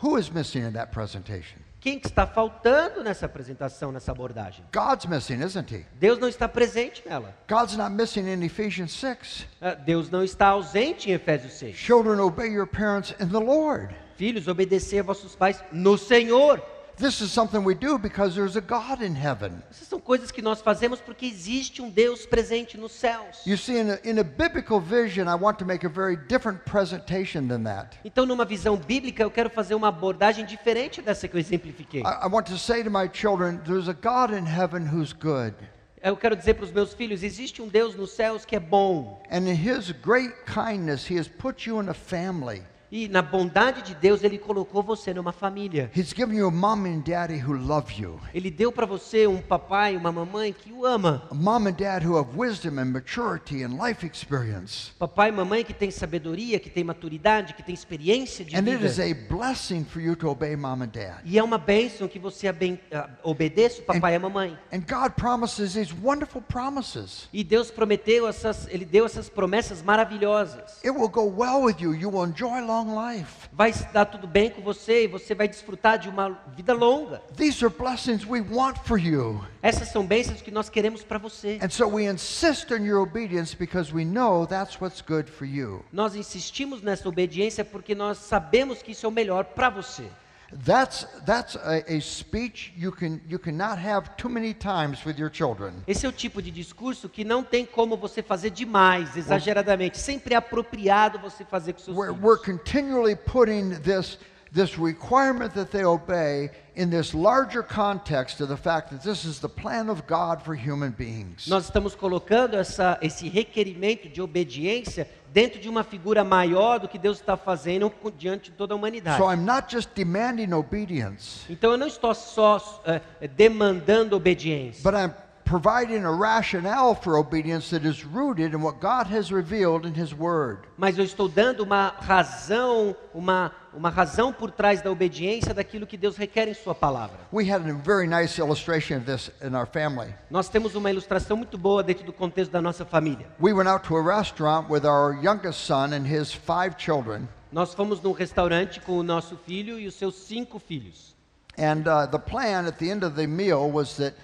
Who 0.02 0.18
is 0.18 0.28
missing 0.28 0.60
in 0.60 0.72
that 0.72 0.92
presentation? 0.92 1.65
Quem 1.86 2.00
que 2.00 2.08
está 2.08 2.26
faltando 2.26 3.04
nessa 3.04 3.26
apresentação, 3.26 3.92
nessa 3.92 4.10
abordagem? 4.10 4.64
God's 4.74 5.06
missing, 5.06 5.40
isn't 5.40 5.72
he? 5.72 5.86
Deus 6.00 6.18
não 6.18 6.26
está 6.26 6.48
presente 6.48 7.00
nela. 7.06 7.32
God's 7.48 7.76
not 7.76 7.92
missing 7.92 8.26
in 8.28 8.44
Ephesians 8.44 8.90
6. 8.94 9.46
Ah, 9.60 9.74
Deus 9.74 10.10
não 10.10 10.24
está 10.24 10.48
ausente 10.48 11.08
em 11.08 11.12
Efésios 11.12 11.52
6. 11.52 11.76
Children, 11.76 12.18
obey 12.18 12.48
your 12.48 12.66
parents 12.66 13.14
in 13.20 13.28
the 13.28 13.38
Lord. 13.38 13.94
Filhos, 14.16 14.48
obedecer 14.48 14.98
a 14.98 15.02
vossos 15.04 15.36
pais 15.36 15.62
no 15.70 15.96
Senhor. 15.96 16.60
This 16.98 17.20
is 17.20 17.30
something 17.30 17.62
we 17.62 17.74
do 17.74 17.98
because 17.98 18.34
there's 18.34 18.56
a 18.56 18.60
God 18.62 19.02
in 19.02 19.14
heaven. 19.14 19.62
Essas 19.70 19.88
são 19.88 20.00
coisas 20.00 20.30
que 20.30 20.40
nós 20.40 20.62
fazemos 20.62 20.98
porque 20.98 21.26
existe 21.26 21.82
um 21.82 21.90
Deus 21.90 22.24
presente 22.24 22.78
nos 22.78 22.92
céus. 22.92 23.44
You 23.44 23.58
see, 23.58 23.78
in 23.78 23.90
a, 23.90 24.00
in 24.02 24.18
a 24.18 24.24
biblical 24.24 24.80
vision, 24.80 25.28
I 25.28 25.34
want 25.34 25.58
to 25.58 25.66
make 25.66 25.84
a 25.84 25.90
very 25.90 26.16
different 26.16 26.64
presentation 26.64 27.48
than 27.48 27.64
that. 27.64 27.98
Então, 28.02 28.24
numa 28.24 28.46
visão 28.46 28.78
bíblica, 28.78 29.22
eu 29.22 29.30
quero 29.30 29.50
fazer 29.50 29.74
uma 29.74 29.88
abordagem 29.88 30.46
diferente 30.46 31.02
dessa 31.02 31.28
que 31.28 31.36
eu 31.36 31.40
exemplifiquei. 31.40 32.00
I, 32.00 32.26
I 32.26 32.28
want 32.32 32.46
to 32.46 32.56
say 32.56 32.82
to 32.82 32.90
my 32.90 33.10
children, 33.12 33.58
there's 33.66 33.88
a 33.88 33.92
God 33.92 34.32
in 34.32 34.46
heaven 34.46 34.86
who's 34.86 35.12
good. 35.12 35.54
Eu 36.02 36.16
quero 36.16 36.34
dizer 36.34 36.54
para 36.54 36.64
os 36.64 36.72
meus 36.72 36.94
filhos: 36.94 37.22
existe 37.22 37.60
um 37.60 37.68
Deus 37.68 37.94
nos 37.94 38.12
céus 38.12 38.46
que 38.46 38.56
é 38.56 38.60
bom. 38.60 39.22
And 39.30 39.46
in 39.48 39.54
his 39.54 39.92
great 39.92 40.32
kindness, 40.46 41.10
he 41.10 41.18
has 41.18 41.28
put 41.28 41.68
you 41.68 41.78
in 41.78 41.90
a 41.90 41.94
family. 41.94 42.62
E 42.90 43.08
na 43.08 43.20
bondade 43.20 43.82
de 43.82 43.94
Deus, 43.94 44.22
Ele 44.22 44.38
colocou 44.38 44.82
você 44.82 45.12
numa 45.12 45.32
família. 45.32 45.90
He's 45.94 46.12
given 46.12 46.36
you 46.36 46.46
a 46.46 46.50
mom 46.50 46.86
and 46.86 47.00
daddy 47.00 47.42
who 47.42 47.54
love 47.54 48.00
you. 48.00 48.20
Ele 48.32 48.50
deu 48.50 48.70
para 48.70 48.86
você 48.86 49.26
um 49.26 49.38
papai, 49.38 49.96
uma 49.96 50.12
mamãe 50.12 50.52
que 50.52 50.72
o 50.72 50.86
ama. 50.86 51.26
A 51.30 51.34
mom 51.34 51.66
and 51.66 51.72
dad 51.72 52.06
who 52.06 52.16
have 52.16 52.30
wisdom 52.36 52.78
and 52.78 52.86
maturity 52.86 53.64
and 53.64 53.76
life 53.82 54.06
experience. 54.06 54.92
Papai 54.98 55.30
e 55.30 55.32
mamãe 55.32 55.64
que 55.64 55.74
tem 55.74 55.90
sabedoria, 55.90 56.60
que 56.60 56.70
tem 56.70 56.84
maturidade, 56.84 57.54
que 57.54 57.62
tem 57.62 57.74
experiência 57.74 58.44
de 58.44 58.54
And 58.54 58.68
it 58.68 58.84
is 58.84 58.96
vida. 58.98 59.10
a 59.10 59.34
blessing 59.34 59.84
for 59.84 60.00
you 60.00 60.14
to 60.16 60.28
obey 60.28 60.54
mom 60.54 60.82
and 60.82 60.88
dad. 60.88 61.20
E 61.24 61.38
é 61.38 61.42
uma 61.42 61.58
bênção 61.58 62.06
que 62.06 62.18
você 62.18 62.48
ah, 62.48 63.10
obedeça 63.22 63.80
o 63.80 63.84
papai 63.84 64.12
e 64.12 64.16
a 64.16 64.20
mamãe. 64.20 64.56
And 64.72 64.80
God 64.80 65.12
promises 65.16 65.74
these 65.74 65.92
wonderful 66.02 66.42
promises. 66.42 67.28
E 67.32 67.42
Deus 67.42 67.70
prometeu 67.70 68.28
essas, 68.28 68.68
Ele 68.68 68.84
deu 68.84 69.06
essas 69.06 69.28
promessas 69.28 69.82
maravilhosas. 69.82 70.78
It 70.84 70.90
will 70.90 71.08
go 71.08 71.24
well 71.24 71.62
with 71.62 71.80
you. 71.80 71.94
You 71.94 72.10
will 72.10 72.24
enjoy 72.24 72.60
long 72.76 72.94
life. 72.94 73.48
Vai 73.52 73.72
dar 73.92 74.04
tudo 74.04 74.26
bem 74.26 74.50
com 74.50 74.60
você 74.60 75.04
e 75.04 75.06
você 75.06 75.34
vai 75.34 75.48
desfrutar 75.48 75.98
de 75.98 76.08
uma 76.08 76.38
vida 76.54 76.74
longa. 76.74 77.22
These 77.36 77.64
are 77.64 77.74
blessings 77.74 78.26
we 78.26 78.40
want 78.40 78.76
for 78.84 78.98
you. 78.98 79.42
Essas 79.62 79.88
são 79.88 80.06
bênçãos 80.06 80.42
que 80.42 80.50
nós 80.50 80.68
queremos 80.68 81.02
para 81.02 81.18
você. 81.18 81.58
And 81.62 81.70
so 81.70 81.88
we 81.88 82.04
insist 82.04 82.70
on 82.72 82.84
your 82.84 83.00
obedience 83.00 83.56
because 83.56 83.94
we 83.94 84.04
know 84.04 84.46
that's 84.46 84.80
what's 84.80 85.00
good 85.00 85.30
for 85.30 85.46
you. 85.46 85.84
Nós 85.92 86.14
insistimos 86.14 86.82
nessa 86.82 87.08
obediência 87.08 87.64
porque 87.64 87.94
nós 87.94 88.18
sabemos 88.18 88.82
que 88.82 88.92
isso 88.92 89.06
é 89.06 89.08
o 89.08 89.12
melhor 89.12 89.44
para 89.44 89.70
você. 89.70 90.04
That's 90.52 91.06
that's 91.24 91.56
a, 91.56 91.82
a 91.88 92.00
speech 92.00 92.72
you 92.76 92.92
can 92.92 93.20
you 93.28 93.38
cannot 93.38 93.78
have 93.78 94.16
too 94.16 94.28
many 94.28 94.54
times 94.54 95.04
with 95.04 95.18
your 95.18 95.30
children. 95.30 95.82
Esse 95.88 96.06
é 96.06 96.08
o 96.08 96.12
tipo 96.12 96.40
de 96.40 96.50
discurso 96.52 97.08
que 97.08 97.24
não 97.24 97.42
tem 97.42 97.66
como 97.66 97.96
você 97.96 98.22
fazer 98.22 98.50
demais, 98.50 99.16
exageradamente. 99.16 99.98
Sempre 99.98 100.34
é 100.34 100.36
apropriado 100.36 101.18
você 101.18 101.44
fazer 101.44 101.72
com 101.72 101.80
seus 101.80 101.96
We're, 101.96 102.12
filhos. 102.14 102.24
we're 102.24 102.42
continually 102.42 103.16
putting 103.16 103.70
this 103.80 104.18
this 104.56 104.78
requirement 104.78 105.52
that 105.52 105.70
they 105.70 105.84
obey 105.84 106.50
in 106.74 106.88
this 106.88 107.14
larger 107.14 107.62
context 107.62 108.40
of 108.40 108.48
the 108.48 108.56
fact 108.56 108.90
that 108.90 109.02
this 109.02 109.24
is 109.24 109.38
the 109.38 109.48
plan 109.48 109.90
of 109.90 110.06
God 110.06 110.42
for 110.42 110.54
human 110.54 110.92
beings. 110.92 111.46
Nós 111.46 111.64
estamos 111.66 111.94
colocando 111.94 112.56
essa, 112.56 112.98
esse 113.02 113.28
requerimento 113.28 114.08
de 114.08 114.22
obediência 114.22 115.06
dentro 115.32 115.60
de 115.60 115.68
uma 115.68 115.84
figura 115.84 116.24
maior 116.24 116.80
do 116.80 116.88
que 116.88 116.98
Deus 116.98 117.20
está 117.20 117.36
fazendo 117.36 117.92
diante 118.16 118.50
de 118.50 118.56
toda 118.56 118.72
a 118.72 118.76
humanidade. 118.76 119.18
So 119.18 119.30
I'm 119.30 119.44
not 119.44 119.70
just 119.70 119.90
demanding 119.94 120.54
obedience, 120.54 121.44
Então 121.50 121.72
eu 121.72 121.76
não 121.76 121.86
estou 121.86 122.14
só 122.14 122.82
eh, 122.86 123.28
demandando 123.28 124.16
obediência, 124.16 124.82
but 124.82 124.94
I'm 124.94 125.12
providing 125.44 126.04
a 126.04 126.10
rationale 126.10 126.94
for 126.94 127.16
obedience 127.16 127.70
that 127.70 127.86
is 127.86 128.04
rooted 128.04 128.52
in 128.52 128.60
what 128.60 128.80
God 128.80 129.06
has 129.06 129.30
revealed 129.30 129.86
in 129.86 129.94
His 129.94 130.12
Word. 130.12 130.66
mas 130.76 130.98
eu 130.98 131.04
estou 131.04 131.28
dando 131.28 131.62
uma 131.62 131.94
razão, 132.00 132.96
uma, 133.14 133.52
uma 133.76 133.90
razão 133.90 134.32
por 134.32 134.50
trás 134.50 134.80
da 134.80 134.90
obediência 134.90 135.52
daquilo 135.52 135.86
que 135.86 135.96
Deus 135.96 136.16
requer 136.16 136.48
em 136.48 136.54
Sua 136.54 136.74
palavra. 136.74 137.18
We 137.32 137.50
had 137.52 137.60
a 137.68 137.74
very 137.74 138.06
nice 138.08 138.40
illustration 138.40 138.96
of 138.96 139.04
this 139.04 139.30
in 139.42 139.54
our 139.54 139.66
family. 139.66 140.14
Nós 140.30 140.48
temos 140.48 140.74
uma 140.74 140.90
ilustração 140.90 141.36
muito 141.36 141.58
boa 141.58 141.82
dentro 141.82 142.04
do 142.04 142.12
contexto 142.12 142.50
da 142.50 142.62
nossa 142.62 142.84
família. 142.84 143.26
We 143.40 143.52
went 143.52 143.68
out 143.68 143.86
to 143.88 143.96
a 143.96 144.02
restaurant 144.02 144.68
with 144.70 144.84
our 144.86 145.14
youngest 145.22 145.66
son 145.66 145.92
and 145.92 146.06
his 146.06 146.32
five 146.32 146.76
children, 146.78 147.28
Nós 147.52 147.74
fomos 147.74 148.00
num 148.02 148.12
restaurante 148.12 148.80
com 148.80 148.98
o 148.98 149.02
nosso 149.02 149.36
filho 149.36 149.78
e 149.78 149.86
os 149.86 149.94
seus 149.94 150.14
cinco 150.16 150.58
filhos. 150.58 151.14
and 151.58 151.84
uh, 151.88 152.06
the 152.10 152.18
plan 152.18 152.66
at 152.66 152.76
the 152.78 152.90
end 152.90 153.02
of 153.04 153.14
the 153.14 153.26
meal 153.26 153.70
was 153.70 153.96
that 153.96 154.14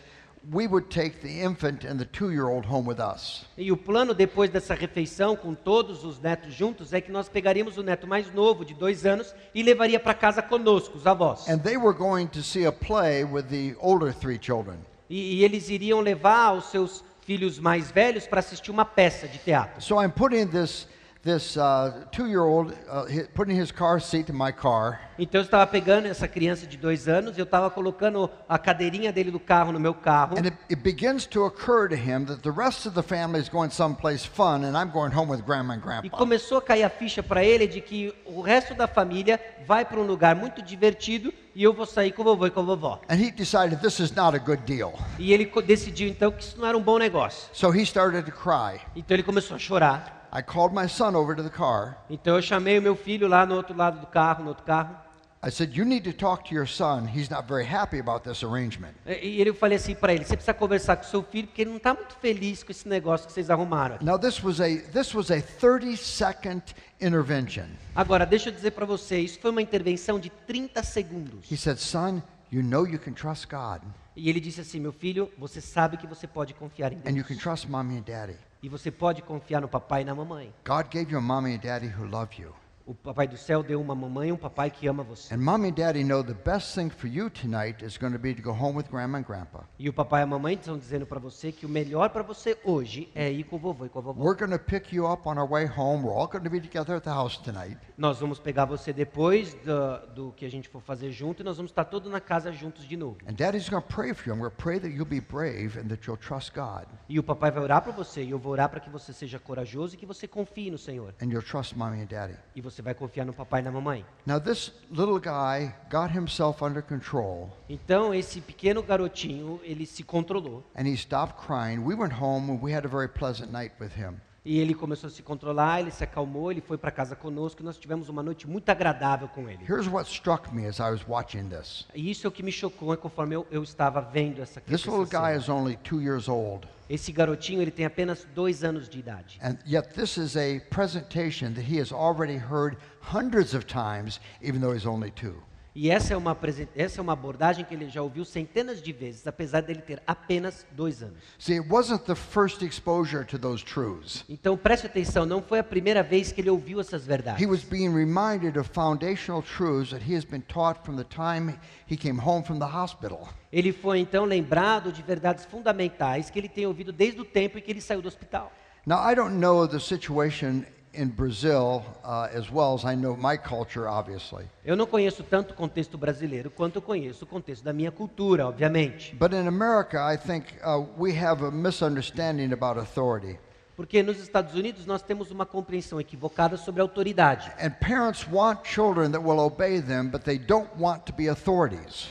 we 0.51 0.67
would 0.67 0.89
take 0.89 1.21
the 1.21 1.43
infant 1.43 1.85
and 1.85 1.99
the 1.99 2.05
two-year-old 2.05 2.67
home 2.67 2.89
with 2.89 2.99
us. 2.99 3.45
E 3.57 3.71
o 3.71 3.77
plano 3.77 4.15
depois 4.15 4.51
dessa 4.51 4.75
refeição, 4.75 5.37
com 5.37 5.55
todos 5.55 6.05
os 6.05 6.19
netos 6.19 6.53
juntos, 6.55 6.93
é 6.93 7.01
que 7.01 7.13
nós 7.13 7.29
pegaríamos 7.29 7.79
o 7.79 7.83
neto 7.83 8.07
mais 8.07 8.33
novo, 8.33 8.65
de 8.65 8.75
dois 8.75 9.07
anos, 9.07 9.35
e 9.55 9.63
levaria 9.63 10.01
para 10.01 10.15
casa 10.15 10.43
conosco, 10.43 10.97
os 10.97 11.07
avós. 11.07 11.49
And 11.49 11.59
they 11.59 11.77
were 11.77 11.97
going 11.97 12.27
to 12.29 12.43
see 12.43 12.67
a 12.67 12.73
play 12.73 13.25
with 13.25 13.45
the 13.45 13.77
older 13.81 14.13
three 14.13 14.39
children. 14.41 14.79
E, 15.09 15.37
e 15.37 15.45
eles 15.45 15.69
iriam 15.69 16.01
levar 16.01 16.53
os 16.53 16.71
seus 16.71 17.05
filhos 17.25 17.59
mais 17.59 17.91
velhos 17.91 18.27
para 18.27 18.41
assistir 18.41 18.71
uma 18.71 18.85
peça 18.85 19.29
de 19.29 19.39
teatro. 19.39 19.81
So 19.81 20.03
I'm 20.03 20.11
putting 20.11 20.47
this 20.49 20.89
this 21.23 21.57
uh, 21.57 22.05
two-year-old 22.11 22.75
uh, 22.91 23.05
putting 23.35 23.55
his 23.57 23.71
car 23.71 24.01
seat 24.01 24.29
in 24.29 24.37
my 24.37 24.51
car, 24.51 24.99
Então 25.19 25.41
eu 25.41 25.45
estava 25.45 25.65
pegando 25.69 26.09
essa 26.09 26.27
criança 26.27 26.67
de 26.67 26.77
dois 26.77 27.07
anos, 27.07 27.39
eu 27.39 27.45
estava 27.45 27.71
colocando 27.71 28.29
a 28.49 28.59
cadeirinha 28.59 29.13
dele 29.13 29.31
do 29.31 29.39
carro 29.39 29.71
no 29.71 29.79
meu 29.79 29.95
carro. 29.95 30.37
and 30.37 30.47
it, 30.47 30.57
it 30.69 30.83
begins 30.83 31.25
to 31.27 31.45
occur 31.45 31.89
to 31.89 31.95
him 31.95 32.25
that 32.25 32.43
the 32.43 32.51
rest 32.51 32.87
of 32.87 32.95
the 32.95 33.03
family 33.03 33.41
is 33.41 33.49
going 33.49 33.71
someplace 33.71 34.25
fun, 34.27 34.65
and 34.65 34.77
I'm 34.77 34.91
going 34.91 35.15
home 35.17 35.31
with 35.31 35.43
grandma 35.45 35.75
and 35.75 35.79
E 35.79 35.81
grandpa. 35.81 36.17
começou 36.17 36.59
a 36.59 36.63
cair 36.63 36.83
a 36.83 36.91
ficha 36.91 37.23
para 37.23 37.45
ele 37.45 37.69
de 37.69 37.81
que 37.81 38.13
o 38.27 38.41
resto 38.41 38.75
da 38.75 38.89
família 38.89 39.39
vai 39.65 39.85
para 39.85 40.01
um 40.01 40.07
lugar 40.07 40.35
muito 40.35 40.61
divertido 40.61 41.33
e 41.55 41.63
eu 41.63 41.73
vou 41.73 41.87
sair 41.87 42.11
com 42.11 42.23
o 42.23 42.25
vovô 42.25 42.47
e 42.47 42.51
com 42.51 42.61
a 42.61 42.65
vovó. 42.65 43.01
And 43.09 43.15
he 43.15 43.31
decided 43.31 43.79
this 43.81 44.01
is 44.01 44.11
not 44.13 44.35
a 44.35 44.41
good 44.41 44.63
deal. 44.65 44.93
E 45.21 45.33
ele 45.33 45.49
decidiu 45.65 46.09
então 46.09 46.33
que 46.33 46.43
isso 46.43 46.59
não 46.59 46.67
era 46.67 46.77
um 46.77 46.83
bom 46.83 46.99
negócio. 46.99 47.49
So 47.53 47.73
he 47.73 47.83
started 47.83 48.25
to 48.29 48.33
cry. 48.37 48.81
Então 48.97 49.15
ele 49.15 49.23
começou 49.23 49.55
a 49.55 49.59
chorar. 49.61 50.22
I 50.33 50.43
called 50.43 50.73
my 50.75 50.89
son 50.89 51.15
over 51.15 51.37
to 51.37 51.43
the 51.43 51.51
car, 51.51 51.97
Então 52.09 52.37
eu 52.37 52.43
chamei 52.43 52.79
o 52.79 52.83
meu 52.83 52.97
filho 52.97 53.29
lá 53.29 53.45
no 53.45 53.55
outro 53.55 53.77
lado 53.77 54.01
do 54.01 54.07
carro, 54.07 54.43
no 54.43 54.49
outro 54.49 54.65
carro, 54.65 54.97
I 55.45 55.51
said, 55.51 55.77
You 55.77 55.85
need 55.85 56.05
to 56.09 56.17
talk 56.17 56.49
to 56.51 56.55
your 56.55 56.69
son. 56.69 57.09
He's 57.13 57.29
not 57.29 57.49
very 57.49 57.67
happy 57.67 57.99
about 57.99 58.23
this 58.23 58.45
arrangement. 58.45 58.95
E 59.05 59.43
eu 59.43 59.53
falei 59.53 59.77
assim 59.77 59.93
para 59.93 60.15
ele: 60.15 60.25
você 60.25 60.37
precisa 60.37 60.55
conversar 60.55 60.97
com 60.97 61.03
seu 61.03 61.21
filho, 61.21 61.49
porque 61.49 61.63
ele 61.63 61.71
não 61.71 61.79
está 61.79 61.93
muito 61.93 62.15
feliz 62.15 62.63
com 62.63 62.71
esse 62.71 62.89
negócio 62.89 63.27
que 63.27 63.33
vocês 63.33 63.51
arrumaram. 63.51 63.99
Now, 64.01 64.17
this 64.17 64.41
was 64.41 64.61
a, 64.61 64.69
this 64.93 65.13
was 65.13 65.33
a 65.33 65.43
30 65.43 65.97
second 65.97 66.63
intervention. 67.01 67.67
Agora, 67.93 68.25
deixa 68.25 68.51
eu 68.51 68.55
dizer 68.55 68.71
para 68.71 68.87
você: 68.87 69.19
isso 69.19 69.41
foi 69.41 69.51
uma 69.51 69.61
intervenção 69.61 70.21
de 70.21 70.31
30 70.31 70.81
segundos. 70.85 71.51
He 71.51 71.57
said, 71.57 71.79
Son, 71.79 72.23
you 72.53 72.63
know 72.63 72.87
you 72.87 73.01
can 73.01 73.13
trust 73.13 73.49
God, 73.49 73.83
E 74.15 74.31
ele 74.31 74.39
disse 74.39 74.61
assim: 74.61 74.79
meu 74.79 74.93
filho, 74.93 75.29
você 75.37 75.61
sabe 75.61 75.97
que 75.97 76.07
você 76.07 76.29
pode 76.29 76.55
confiar 76.55 76.93
em 76.93 76.99
and 77.05 77.11
you 77.17 77.25
Deus. 77.25 77.27
can 77.27 77.37
trust 77.37 77.69
mommy 77.69 77.99
and 77.99 78.03
daddy. 78.03 78.37
E 78.63 78.69
você 78.69 78.93
pode 78.93 79.23
confiar 79.23 79.61
no 79.61 79.69
papai 79.69 80.03
e 80.03 80.05
na 80.05 80.15
mamãe. 80.15 80.55
God 80.65 80.87
gave 80.89 81.11
you 81.11 81.19
a 81.19 81.21
mommy 81.21 81.55
and 81.55 81.59
daddy 81.59 81.89
who 81.89 82.07
love 82.07 82.41
you. 82.41 82.55
O 82.85 82.95
papai 82.95 83.29
do 83.29 83.37
céu 83.37 83.63
deu 83.63 83.81
uma 83.81 83.95
mamãe 83.95 84.31
e 84.31 84.33
um 84.33 84.37
papai 84.37 84.71
que 84.71 84.87
ama 84.89 85.03
você. 85.03 85.33
And 85.35 85.39
mommy 85.39 85.69
and 85.69 85.75
daddy 85.75 86.03
know 86.03 86.23
the 86.25 86.35
best 86.35 86.75
thing 86.75 86.91
for 86.91 87.07
you 87.07 87.31
tonight 87.31 87.85
is 87.85 87.97
going 87.97 88.13
to 88.13 88.19
be 88.19 88.35
to 88.35 88.43
go 88.43 88.51
home 88.51 88.77
with 88.77 88.87
grandma 88.91 89.19
and 89.19 89.23
grandpa. 89.23 89.65
E 89.79 89.89
o 89.89 89.93
papai 89.93 90.23
e 90.23 90.25
a 90.25 90.27
mamãe 90.27 90.55
estão 90.55 90.77
dizendo 90.77 91.07
para 91.07 91.21
você 91.21 91.53
que 91.53 91.65
o 91.65 91.69
melhor 91.69 92.11
para 92.11 92.23
você 92.23 92.59
hoje 92.65 93.09
é 93.15 93.31
ir 93.31 93.45
com 93.45 93.57
o 93.57 93.59
vovô 93.59 93.87
e 93.87 93.89
com 93.89 93.99
a 94.01 94.03
vovó. 94.03 94.23
We're 94.25 94.39
going 94.39 94.51
to 94.51 94.59
pick 94.59 94.93
you 94.93 95.07
up 95.07 95.29
on 95.29 95.39
our 95.39 95.49
way 95.49 95.67
home. 95.67 96.03
We're 96.05 96.17
all 96.19 96.27
going 96.27 96.43
to 96.45 96.51
be 96.51 96.61
together 96.61 96.97
at 96.97 97.05
the 97.05 97.11
house 97.11 97.37
tonight. 97.39 97.79
Nós 97.97 98.19
vamos 98.19 98.39
pegar 98.41 98.65
você 98.65 98.93
depois 98.93 99.55
do, 99.55 100.07
do 100.15 100.33
que 100.33 100.45
a 100.45 100.51
gente 100.51 100.69
for 100.69 100.81
fazer 100.83 101.13
junto 101.13 101.43
e 101.43 101.45
nós 101.45 101.57
vamos 101.57 101.71
estar 101.71 101.85
todos 101.85 102.11
na 102.11 102.21
casa 102.21 102.51
juntos 102.53 102.85
de 102.87 102.97
novo. 102.97 103.19
And 103.29 103.35
daddy's 103.35 103.69
going 103.69 103.83
to 103.83 103.89
pray 103.95 104.13
for 104.15 104.27
you. 104.29 104.35
I'm 104.35 104.41
going 104.41 104.51
to 104.51 104.57
pray 104.57 104.81
that 104.81 104.89
you'll 104.91 105.05
be 105.09 105.21
brave 105.21 105.79
and 105.79 105.89
that 105.89 106.07
you'll 106.07 106.17
trust 106.21 106.53
God 106.55 106.87
E 107.09 107.19
o 107.19 107.23
papai 107.23 107.51
vai 107.51 107.63
orar 107.63 107.83
para 107.83 107.93
você 107.93 108.23
e 108.25 108.31
eu 108.31 108.39
vou 108.39 108.53
orar 108.53 108.69
para 108.69 108.81
que 108.81 108.89
você 108.91 109.13
seja 109.13 109.39
corajoso 109.39 109.95
e 109.95 109.99
que 109.99 110.07
você 110.07 110.27
confie 110.27 110.71
no 110.71 110.79
Senhor. 110.79 111.15
and 111.23 111.27
you'll 111.27 111.43
trust 111.47 111.77
mommy 111.77 112.01
and 112.01 112.07
daddy. 112.07 112.35
E 112.55 112.61
você 112.61 112.72
vai 112.81 112.95
confiar 112.95 113.27
no 113.27 113.33
papai 113.35 113.61
e 113.61 113.65
na 113.65 113.71
mamãe. 113.73 114.07
Now, 114.25 114.39
this 114.39 114.73
little 114.91 115.19
guy 115.19 115.75
got 115.91 116.11
himself 116.17 116.65
under 116.65 116.81
control 116.83 117.51
Então 117.69 118.15
esse 118.15 118.41
pequeno 118.41 118.83
garotinho, 118.83 119.61
ele 119.65 119.85
se 119.85 120.03
controlou. 120.03 120.65
and 120.77 120.87
he 120.89 120.97
stopped 120.97 121.45
crying. 121.45 121.81
We 121.85 121.95
went 121.95 122.15
home 122.15 122.51
and 122.53 122.63
we 122.63 122.73
had 122.73 122.87
a 122.87 122.89
very 122.89 123.09
pleasant 123.09 123.51
night 123.53 123.73
with 123.81 123.93
him. 123.95 124.21
E 124.45 124.59
ele 124.59 124.75
começou 124.75 125.07
a 125.07 125.11
se 125.11 125.23
controlar, 125.23 125.81
ele 125.81 125.93
se 125.93 126.03
acalmou, 126.03 126.51
ele 126.51 126.61
foi 126.61 126.77
para 126.77 126.91
casa 126.91 127.15
conosco 127.15 127.63
e 127.63 127.65
nós 127.65 127.79
tivemos 127.79 128.09
uma 128.09 128.25
noite 128.25 128.49
muito 128.49 128.69
agradável 128.69 129.29
com 129.29 129.49
ele. 129.49 129.65
Here's 129.69 129.87
what 129.87 130.11
struck 130.11 130.53
me 130.53 130.67
as 130.67 130.81
I 130.81 130.91
was 130.91 131.07
watching 131.07 131.49
this 131.49 131.87
E 131.95 132.11
isso 132.11 132.27
é 132.27 132.29
o 132.29 132.33
que 132.33 132.43
me 132.43 132.51
chocou 132.51 132.97
conforme 132.97 133.37
eu, 133.37 133.47
eu 133.53 133.63
estava 133.63 134.01
vendo 134.01 134.43
essa 134.43 134.61
this 134.63 134.85
little 134.85 135.07
guy 135.07 135.37
is 135.37 135.49
only 135.49 135.77
two 135.85 136.01
years 136.01 136.29
old. 136.29 136.67
Esse 136.91 137.13
garotinho, 137.13 137.63
ele 137.63 137.71
tem 137.71 137.87
apenas 137.87 138.27
dois 138.35 138.65
anos 138.65 138.89
de 138.89 138.99
idade. 138.99 139.39
And 139.43 139.57
yet, 139.65 139.95
this 139.95 140.17
is 140.17 140.37
a 140.37 140.61
presentation 140.71 141.55
that 141.55 141.63
he 141.63 141.81
has 141.81 141.93
already 141.93 142.37
heard 142.37 142.77
hundreds 143.01 143.55
of 143.55 143.65
times, 143.67 144.21
even 144.43 144.61
though 144.61 144.75
he's 144.75 144.87
only 144.87 145.13
two. 145.13 145.41
E 145.75 145.89
essa 145.91 146.13
é, 146.13 146.17
uma, 146.17 146.37
essa 146.77 147.01
é 147.01 147.03
uma 147.03 147.15
abordagem 147.15 147.65
que 147.65 147.73
ele 147.75 147.89
já 147.89 148.03
ouviu 148.03 148.27
centenas 148.27 148.83
de 148.83 148.93
vezes, 148.93 149.27
apesar 149.27 149.63
dele 149.63 149.81
ter 149.81 150.03
apenas 150.07 150.67
dois 150.73 151.03
anos. 151.03 151.17
See, 151.39 151.59
it 151.59 151.67
wasn't 151.71 152.05
the 152.05 152.15
first 152.15 152.61
exposure 152.63 153.25
to 153.25 153.39
those 153.39 153.65
truths. 153.65 154.23
Então 154.29 154.55
preste 154.55 154.87
atenção, 154.87 155.25
não 155.25 155.41
foi 155.41 155.61
a 155.61 155.65
primeira 155.65 156.03
vez 156.03 156.31
que 156.31 156.43
ele 156.43 156.51
ouviu 156.51 156.79
essas 156.79 157.05
He 157.05 157.09
verdades. 157.09 157.47
was 157.49 157.65
being 157.65 157.89
reminded 157.95 158.59
of 158.59 158.69
foundational 158.71 159.43
truths 159.43 159.91
that 159.91 160.05
he 160.05 160.15
has 160.15 160.25
been 160.27 160.43
taught 160.43 160.81
from 160.85 160.97
the 160.97 161.05
time 161.05 161.59
he 161.91 161.97
came 161.97 162.21
home 162.21 162.45
from 162.45 162.59
the 162.59 162.67
hospital. 162.67 163.27
Ele 163.51 163.73
foi 163.73 163.99
então 164.01 164.27
lembrado 164.27 164.93
de 164.93 165.03
verdades 165.03 165.47
fundamentais 165.47 166.29
que 166.29 166.39
ele 166.39 166.49
tem 166.51 166.67
ouvido 166.67 166.93
desde 166.93 167.19
o 167.21 167.25
tempo 167.25 167.57
em 167.59 167.63
que 167.63 167.71
ele 167.71 167.81
saiu 167.81 168.03
do 168.03 168.09
hospital. 168.09 168.53
Now, 168.85 168.99
I 169.11 169.15
don't 169.15 169.37
know 169.39 169.67
the 169.67 169.79
situation 169.79 170.65
in 170.95 171.09
Brazil 171.09 171.85
uh, 172.05 172.29
as 172.33 172.51
well 172.51 172.75
as 172.75 172.85
I 172.85 172.95
know 172.95 173.17
my 173.17 173.37
culture, 173.37 173.89
obviously. 173.89 174.45
Eu 174.65 174.77
não 174.77 174.87
conheço 174.87 175.23
tanto 175.23 175.53
o 175.53 175.55
contexto 175.55 175.97
brasileiro 175.97 176.51
quanto 176.51 176.77
eu 176.77 176.83
conheço 176.83 177.25
o 177.25 177.27
contexto 177.27 177.65
da 177.65 177.73
minha 177.73 177.91
cultura, 177.91 178.47
obviamente. 178.47 179.15
But 179.15 179.33
in 179.33 179.47
America, 179.47 179.99
I 179.99 180.17
think 180.17 180.47
uh, 180.65 180.85
we 180.99 181.13
have 181.19 181.45
a 181.45 181.51
misunderstanding 181.51 182.53
about 182.53 182.79
authority. 182.79 183.39
Porque 183.75 184.03
nos 184.03 184.21
Estados 184.21 184.55
Unidos 184.55 184.85
nós 184.85 185.03
temos 185.03 185.31
uma 185.31 185.47
compreensão 185.47 185.99
equivocada 185.99 186.57
sobre 186.57 186.83
a 186.83 186.85
autoridade. 186.85 187.51
And 187.59 187.71
parents 187.71 188.27
want 188.31 188.61
children 188.65 189.11
that 189.13 189.23
will 189.23 189.41
obey 189.41 189.81
them, 189.81 190.09
but 190.09 190.23
they 190.25 190.39
don't 190.39 190.69
want 190.79 191.07
to 191.07 191.13
be 191.13 191.29
authorities. 191.29 192.11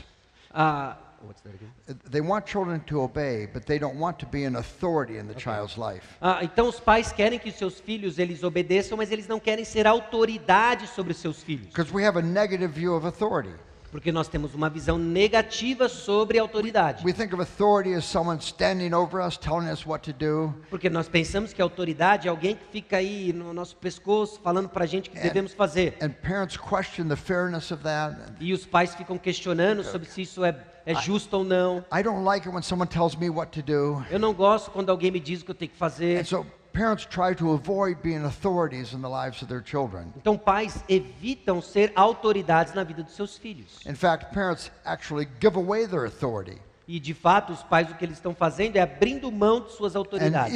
Ah, 0.54 0.98
what's 1.26 1.42
that 1.42 1.54
again? 1.54 1.72
They 2.10 2.22
want 2.22 2.46
children 2.48 2.80
to 2.88 3.02
obey, 3.02 3.48
but 3.48 3.66
they 3.66 3.80
don't 3.80 3.98
want 4.00 4.18
to 4.20 4.26
be 4.26 4.46
an 4.46 4.56
authority 4.56 5.18
in 5.18 5.28
the 5.28 5.34
child's 5.34 5.78
life. 5.78 6.06
Ah, 6.22 6.40
então 6.44 6.68
os 6.68 6.80
pais 6.80 7.12
querem 7.12 7.40
que 7.40 7.52
seus 7.52 7.80
filhos 7.80 8.20
eles 8.20 8.44
obedeçam, 8.44 8.98
mas 8.98 9.12
eles 9.12 9.28
não 9.28 9.40
querem 9.40 9.66
ser 9.66 9.88
autoridade 9.88 10.88
sobre 10.88 11.12
os 11.12 11.18
seus 11.18 11.42
filhos, 11.42 11.68
Because 11.68 11.94
we 11.94 12.06
have 12.06 12.18
a 12.18 12.22
negative 12.22 12.68
view 12.74 12.96
of 12.96 13.06
authority. 13.06 13.54
porque 13.92 14.10
nós 14.12 14.30
temos 14.30 14.56
uma 14.56 14.70
visão 14.70 14.98
negativa 14.98 15.90
sobre 15.90 16.40
a 16.40 16.42
autoridade. 16.42 17.06
We 17.06 17.12
think 17.12 17.34
of 17.34 17.42
authority 17.42 17.94
as 17.94 18.06
someone 18.06 18.40
standing 18.40 18.94
over 18.94 19.22
us, 19.22 19.38
telling 19.38 19.70
us 19.70 19.86
what 19.86 20.10
to 20.12 20.18
do. 20.18 20.54
Porque 20.70 20.90
nós 20.90 21.10
pensamos 21.10 21.52
que 21.52 21.62
a 21.62 21.66
autoridade 21.66 22.28
é 22.28 22.32
alguém 22.32 22.56
que 22.56 22.64
fica 22.72 22.98
aí 22.98 23.34
no 23.34 23.54
nosso 23.54 23.76
pescoço 23.76 24.40
falando 24.42 24.70
para 24.70 24.86
a 24.86 24.88
gente 24.88 25.10
o 25.10 25.12
que 25.12 25.20
devemos 25.20 25.54
fazer. 25.54 25.98
And 26.02 26.12
parents 26.12 26.56
question 26.56 27.10
the 27.10 27.18
fairness 27.18 27.70
of 27.72 27.84
that. 27.84 28.16
E 28.40 28.54
os 28.54 28.66
pais 28.66 28.96
ficam 28.96 29.18
questionando 29.18 29.84
sobre 29.84 30.08
se 30.08 30.22
isso 30.22 30.46
é, 30.46 30.56
é 30.86 30.94
ou 31.32 31.44
não. 31.44 31.86
I 31.92 32.02
don't 32.04 32.24
like 32.24 32.48
it 32.48 32.54
when 32.54 32.64
someone 32.64 32.90
tells 32.90 33.16
me 33.16 33.30
what 33.30 33.52
to 33.52 33.62
do. 33.62 34.04
Eu 34.10 34.20
não 34.20 34.34
gosto 34.34 34.72
quando 34.72 34.90
alguém 34.90 35.12
me 35.12 35.20
diz 35.20 35.42
o 35.42 35.46
que 35.46 35.52
eu 35.52 35.56
tenho 35.56 35.72
que 35.72 35.78
fazer. 35.78 36.20
And 36.20 36.26
so 36.26 36.46
parents 36.74 37.06
try 37.06 37.36
to 37.36 37.52
avoid 37.52 38.02
being 38.02 38.24
authorities 38.24 38.94
in 38.94 39.02
the 39.02 39.10
lives 39.10 39.42
of 39.42 39.48
their 39.48 39.64
children. 39.64 40.14
Então 40.18 40.38
pais 40.38 40.84
evitam 40.88 41.62
ser 41.62 41.92
autoridades 41.96 42.74
na 42.74 42.84
vida 42.84 43.04
dos 43.04 43.16
seus 43.16 43.38
filhos. 43.38 43.86
In 43.86 43.96
fact, 43.96 44.34
parents 44.34 44.72
actually 44.86 45.28
give 45.40 45.58
away 45.58 45.88
their 45.88 46.06
authority. 46.06 46.60
E 46.88 47.00
de 47.00 47.14
fato, 47.14 47.54
os 47.54 47.64
pais 47.64 47.90
o 47.90 47.96
que 47.96 48.04
eles 48.04 48.18
estão 48.18 48.36
fazendo 48.36 48.76
é 48.76 48.82
abrindo 48.82 49.32
mão 49.32 49.62
de 49.62 49.72
suas 49.72 49.96
autoridades. 49.96 50.54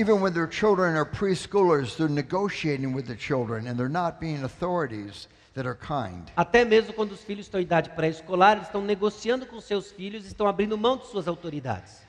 That 5.55 5.67
are 5.67 5.75
kind. 5.75 6.29
Até 6.35 6.63
mesmo 6.63 6.93
quando 6.93 7.13
os 7.13 7.23
filhos 7.23 7.47
estão 7.47 7.59
em 7.59 7.63
idade 7.63 7.89
pré-escolar, 7.91 8.57
eles 8.57 8.67
estão 8.67 8.81
negociando 8.81 9.45
com 9.45 9.59
seus 9.59 9.91
filhos 9.91 10.25
estão 10.25 10.47
abrindo 10.47 10.77
mão 10.77 10.97
de 10.97 11.07
suas 11.07 11.27
autoridades. 11.27 12.05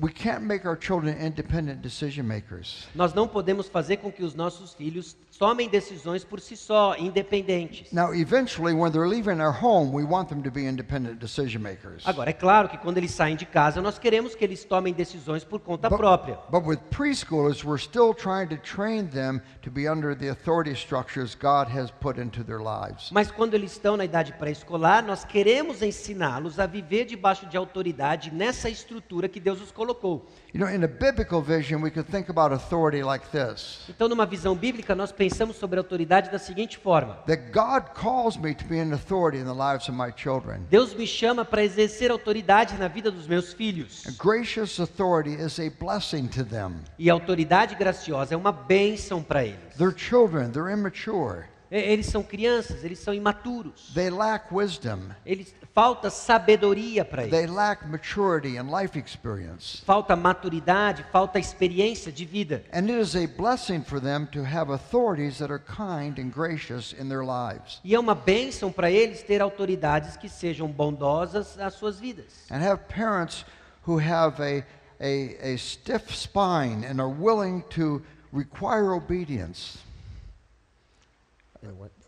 We 0.00 0.12
can't 0.12 0.44
make 0.44 0.64
our 0.66 0.78
children 0.80 1.16
independent 1.20 1.80
decision 1.80 2.24
makers. 2.24 2.86
Nós 2.94 3.12
não 3.12 3.26
podemos 3.26 3.68
fazer 3.68 3.96
com 3.96 4.12
que 4.12 4.22
os 4.22 4.32
nossos 4.32 4.74
filhos 4.74 5.16
tomem 5.38 5.68
decisões 5.68 6.24
por 6.24 6.40
si 6.40 6.56
só, 6.56 6.94
independentes. 6.96 7.90
Now, 7.92 8.12
eventually, 8.14 8.74
when 8.74 8.92
they're 8.92 9.08
leaving 9.08 9.40
our 9.40 9.52
home, 9.52 9.92
we 9.94 10.04
want 10.04 10.28
them 10.28 10.42
to 10.42 10.50
be 10.50 10.66
independent 10.66 11.18
decision 11.18 11.60
makers. 11.60 12.02
Agora, 12.06 12.30
é 12.30 12.32
claro 12.32 12.68
que 12.68 12.78
quando 12.78 12.98
eles 12.98 13.10
saem 13.12 13.36
de 13.36 13.46
casa, 13.46 13.80
nós 13.80 13.98
queremos 13.98 14.34
que 14.34 14.44
eles 14.44 14.64
tomem 14.64 14.92
decisões 14.92 15.44
por 15.44 15.60
conta 15.60 15.88
But, 15.88 15.98
própria. 15.98 16.38
but 16.50 16.64
with 16.64 16.78
preschoolers, 16.90 17.64
we're 17.64 17.82
still 17.82 18.14
trying 18.14 18.48
to 18.48 18.56
train 18.58 19.06
them 19.08 19.40
to 19.62 19.70
be 19.70 19.88
under 19.88 20.16
the 20.16 20.28
authority 20.30 20.74
structures 20.74 21.34
God 21.34 21.68
has 21.68 21.90
put 21.90 22.18
into 22.20 22.44
their 22.44 22.60
lives. 22.60 23.10
Mas 23.10 23.30
quando 23.30 23.54
eles 23.54 23.72
estão 23.72 23.96
na 23.96 24.04
idade 24.04 24.32
pré-escolar, 24.34 25.04
nós 25.04 25.24
queremos 25.24 25.82
ensiná-los 25.82 26.58
a 26.58 26.66
viver 26.66 27.04
debaixo 27.04 27.46
de 27.46 27.56
autoridade 27.56 28.30
nessa 28.32 28.68
estrutura 28.68 29.28
que 29.28 29.40
Deus 29.40 29.60
os 29.60 29.72
colocou. 29.72 30.26
You 30.54 30.60
know, 30.60 30.68
in 30.68 30.84
a 30.84 30.88
biblical 30.88 31.40
vision, 31.40 31.80
we 31.80 31.90
could 31.90 32.06
think 32.06 32.28
about 32.28 32.52
authority 32.52 33.02
like 33.02 33.26
this 33.30 33.80
Então, 33.88 34.06
numa 34.06 34.26
visão 34.26 34.54
bíblica, 34.54 34.94
nós 34.94 35.10
pensamos 35.10 35.56
sobre 35.56 35.78
a 35.78 35.80
autoridade 35.80 36.30
da 36.30 36.38
seguinte 36.38 36.76
forma: 36.76 37.14
that 37.26 37.50
God 37.52 37.94
calls 37.94 38.36
me 38.36 38.54
to 38.54 38.64
be 38.66 38.78
an 38.78 38.92
authority 38.92 39.38
in 39.38 39.44
the 39.46 39.54
lives 39.54 39.88
of 39.88 39.92
my 39.96 40.12
children. 40.14 40.66
Deus 40.68 40.94
me 40.94 41.06
chama 41.06 41.42
para 41.42 41.64
exercer 41.64 42.10
autoridade 42.10 42.76
na 42.76 42.86
vida 42.86 43.10
dos 43.10 43.26
meus 43.26 43.54
filhos. 43.54 44.06
And 44.06 44.12
gracious 44.18 44.78
authority 44.78 45.32
is 45.32 45.58
a 45.58 45.70
blessing 45.80 46.28
to 46.28 46.44
them. 46.44 46.74
E 46.98 47.08
autoridade 47.08 47.74
graciosa 47.74 48.34
é 48.34 48.36
uma 48.36 48.52
bênção 48.52 49.22
para 49.22 49.44
eles. 49.44 49.74
They're 49.78 49.96
children, 49.96 50.50
they're 50.50 50.70
immature, 50.70 51.46
Eles 51.70 52.04
são 52.08 52.22
crianças, 52.22 52.84
eles 52.84 52.98
são 52.98 53.14
imaturos. 53.14 53.90
they 53.94 54.10
lack 54.10 54.54
wisdom, 54.54 54.98
Eles 55.24 55.54
falta 55.74 56.10
sabedoria 56.10 57.04
para 57.04 57.26
they 57.26 57.44
eles. 57.44 57.50
lack 57.50 57.86
maturity 57.88 58.58
and 58.58 58.70
life 58.70 58.98
experience. 58.98 59.82
Falta 59.84 60.14
maturidade, 60.14 61.04
falta 61.10 61.38
experiência 61.38 62.12
de 62.12 62.24
vida. 62.24 62.62
And 62.72 62.90
it 62.90 62.98
is 62.98 63.16
a 63.16 63.26
blessing 63.26 63.82
for 63.82 64.00
them 64.00 64.26
to 64.32 64.42
have 64.42 64.70
authorities 64.70 65.38
that 65.38 65.50
are 65.50 65.58
kind 65.58 66.18
and 66.18 66.30
gracious 66.30 66.92
in 66.92 67.08
their 67.08 67.24
lives. 67.24 67.80
E 67.82 67.94
é 67.94 67.98
uma 67.98 68.14
bênção 68.14 68.70
para 68.70 68.90
eles 68.90 69.22
ter 69.22 69.40
autoridades 69.40 70.16
que 70.16 70.28
sejam 70.28 70.68
bondosas 70.68 71.58
às 71.58 71.74
suas 71.74 71.98
vidas. 71.98 72.50
And 72.50 72.62
have 72.62 72.82
parents 72.88 73.44
who 73.86 73.98
have 73.98 74.40
a, 74.40 74.64
a, 75.00 75.52
a 75.54 75.56
stiff 75.56 76.14
spine 76.14 76.84
and 76.84 77.00
are 77.00 77.10
willing 77.10 77.62
to 77.70 78.02
require 78.32 78.92
obedience. 78.92 79.78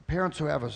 Parents 0.07 0.38
who 0.38 0.46
have 0.46 0.64
a, 0.64 0.70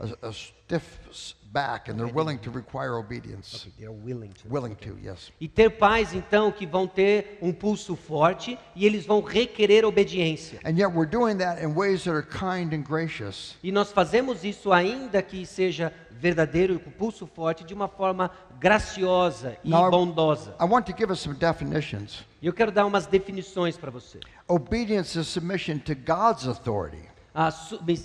a, 0.00 0.28
a 0.28 0.32
stiff 0.32 1.34
back 1.54 1.88
and 1.88 1.96
they're 1.96 2.12
willing 2.12 2.38
to 2.38 2.50
require 2.50 2.96
obedience. 2.96 3.66
Willing 3.78 4.74
to, 4.80 4.98
yes. 5.00 5.30
E 5.40 5.46
ter 5.46 5.70
pais, 5.70 6.12
então, 6.12 6.50
que 6.50 6.66
vão 6.66 6.86
ter 6.86 7.38
um 7.40 7.52
pulso 7.52 7.94
forte 7.94 8.58
e 8.74 8.84
eles 8.84 9.06
vão 9.06 9.22
requerer 9.22 9.84
obediência. 9.84 10.58
And 10.64 10.76
yet 10.76 10.92
we're 10.92 11.08
doing 11.08 11.38
that 11.38 11.62
in 11.62 11.74
ways 11.74 12.04
that 12.04 12.10
are 12.10 12.26
kind 12.26 12.74
and 12.74 12.82
gracious. 12.82 13.56
E 13.62 13.70
nós 13.70 13.92
fazemos 13.92 14.44
isso 14.44 14.72
ainda 14.72 15.22
que 15.22 15.46
seja 15.46 15.92
verdadeiro, 16.10 16.80
com 16.80 16.90
pulso 16.90 17.26
forte, 17.26 17.64
de 17.64 17.72
uma 17.72 17.86
forma 17.86 18.30
graciosa 18.58 19.56
e 19.62 19.70
Now, 19.70 19.90
bondosa. 19.90 20.56
I 20.60 20.64
want 20.64 20.86
to 20.86 20.96
give 20.96 21.12
us 21.12 21.20
some 21.20 21.36
definitions. 21.36 22.24
Eu 22.42 22.52
quero 22.52 22.72
dar 22.72 22.84
umas 22.86 23.06
definições 23.06 23.76
para 23.76 23.90
você. 23.90 24.18
Obedience 24.48 25.18
is 25.18 25.28
submission 25.28 25.78
to 25.78 25.94
God's 25.94 26.46
authority. 26.48 27.13
A, 27.36 27.52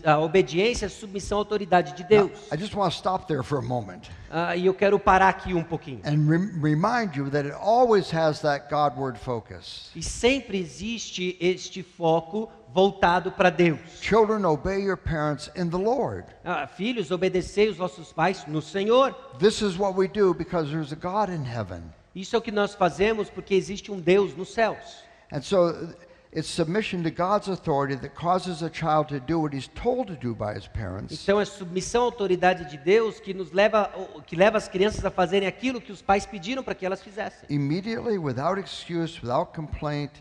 a 0.05 0.17
obediência 0.19 0.87
é 0.87 0.89
submissão 0.89 1.37
à 1.37 1.41
autoridade 1.41 1.93
de 1.93 2.01
Now, 2.01 2.27
Deus. 2.27 2.51
I 2.51 2.57
just 2.57 2.73
want 2.73 2.89
to 2.91 2.97
stop 2.97 3.27
there 3.27 3.43
for 3.43 3.59
a 3.59 3.61
moment 3.61 4.09
Ah, 4.31 4.55
e 4.55 4.65
eu 4.65 4.73
quero 4.73 4.97
parar 4.99 5.29
aqui 5.29 5.53
um 5.53 5.63
pouquinho. 5.63 6.01
and 6.03 6.27
rem- 6.27 6.59
remind 6.59 7.15
you 7.15 7.29
that 7.29 7.45
it 7.47 7.55
always 7.61 8.11
has 8.11 8.41
that 8.41 8.67
Godward 8.71 9.19
focus. 9.19 9.91
E 9.95 10.01
sempre 10.01 10.57
existe 10.59 11.37
este 11.39 11.83
foco 11.83 12.49
voltado 12.73 13.31
para 13.31 13.51
Deus. 13.51 13.79
Children, 14.01 14.45
obey 14.45 14.81
your 14.83 14.97
parents 14.97 15.51
in 15.55 15.69
the 15.69 15.77
Lord. 15.77 16.25
Ah, 16.43 16.65
filhos, 16.65 17.11
obedecei 17.11 17.69
os 17.69 17.77
vossos 17.77 18.11
pais 18.11 18.45
no 18.47 18.63
Senhor. 18.63 19.13
This 19.37 19.61
is 19.61 19.77
what 19.77 19.95
we 19.95 20.07
do 20.07 20.33
because 20.33 20.71
there's 20.71 20.91
a 20.91 20.95
God 20.95 21.29
in 21.29 21.43
heaven. 21.45 21.83
Isso 22.15 22.35
é 22.35 22.39
o 22.39 22.41
que 22.41 22.51
nós 22.51 22.73
fazemos 22.73 23.29
porque 23.29 23.53
existe 23.53 23.91
um 23.91 23.99
Deus 23.99 24.35
nos 24.35 24.49
céus. 24.55 25.03
And 25.31 25.43
so 25.43 25.71
it's 26.31 26.47
submission 26.47 27.03
to 27.03 27.09
God's 27.09 27.47
authority 27.47 27.95
that 27.95 28.13
causes 28.15 28.61
a 28.61 28.69
child 28.69 29.09
to 29.09 29.19
do 29.19 29.39
what 29.39 29.53
he's 29.53 29.67
told 29.69 30.07
to 30.07 30.15
do 30.15 30.35
by 30.35 30.53
his 30.53 30.67
parents. 30.67 31.11
Então 31.23 31.39
é 31.39 31.45
submissão 31.45 32.03
à 32.03 32.05
autoridade 32.05 32.69
de 32.69 32.77
Deus 32.77 33.19
que 33.19 33.33
nos 33.33 33.51
leva, 33.51 33.91
que 34.27 34.35
leva 34.35 34.57
as 34.57 34.67
crianças 34.67 35.03
a 35.03 35.09
fazerem 35.09 35.47
aquilo 35.47 35.81
que 35.81 35.91
os 35.91 36.01
pais 36.01 36.25
pediram 36.25 36.63
para 36.63 36.75
que 36.75 36.85
elas 36.85 37.01
fizessem. 37.01 37.49
Immediately, 37.49 38.17
without 38.17 38.59
excuse, 38.59 39.19
without 39.21 39.53
complaint, 39.53 40.11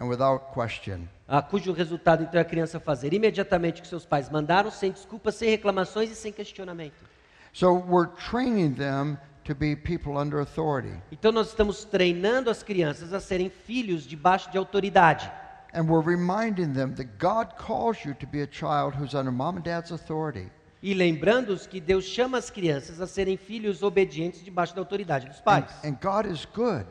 and 0.00 0.08
without 0.08 0.52
question. 0.52 1.08
Ah, 1.26 1.40
cujo 1.40 1.72
resultado 1.72 2.22
então 2.22 2.38
é 2.38 2.42
a 2.42 2.44
criança 2.44 2.78
fazer 2.78 3.14
imediatamente 3.14 3.80
o 3.80 3.82
que 3.82 3.88
seus 3.88 4.04
pais 4.04 4.28
mandaram, 4.28 4.70
sem 4.70 4.92
desculpas, 4.92 5.34
sem 5.36 5.48
reclamações 5.48 6.10
e 6.10 6.14
sem 6.14 6.30
questionamento. 6.30 7.14
So 7.54 7.72
we're 7.72 8.10
training 8.30 8.74
them 8.74 9.16
to 9.44 9.54
be 9.54 9.74
people 9.74 10.18
under 10.18 10.38
authority. 10.40 10.94
Então 11.10 11.32
nós 11.32 11.48
estamos 11.48 11.84
treinando 11.84 12.50
as 12.50 12.62
crianças 12.62 13.14
a 13.14 13.20
serem 13.20 13.48
filhos 13.48 14.06
debaixo 14.06 14.50
de 14.50 14.58
autoridade. 14.58 15.30
And 15.74 15.88
we're 15.88 16.00
reminding 16.00 16.72
them 16.72 16.94
that 16.94 17.18
God 17.18 17.56
calls 17.58 18.04
you 18.04 18.14
to 18.14 18.26
be 18.26 18.42
a 18.42 18.46
child 18.46 18.94
who's 18.94 19.14
under 19.14 19.32
mom 19.32 19.56
and 19.56 19.64
dad's 19.64 19.90
authority. 19.90 20.48
E 20.80 20.94
lembrando-os 20.94 21.66
que 21.66 21.80
Deus 21.80 22.04
chama 22.04 22.38
as 22.38 22.48
crianças 22.50 23.00
a 23.00 23.06
serem 23.06 23.36
filhos 23.36 23.82
obedientes 23.82 24.44
debaixo 24.44 24.74
da 24.74 24.80
autoridade 24.80 25.26
dos 25.26 25.38
And, 25.38 25.44
pais. 25.44 25.84
and 25.84 25.96
God 26.00 26.26
is 26.26 26.46
good. 26.54 26.86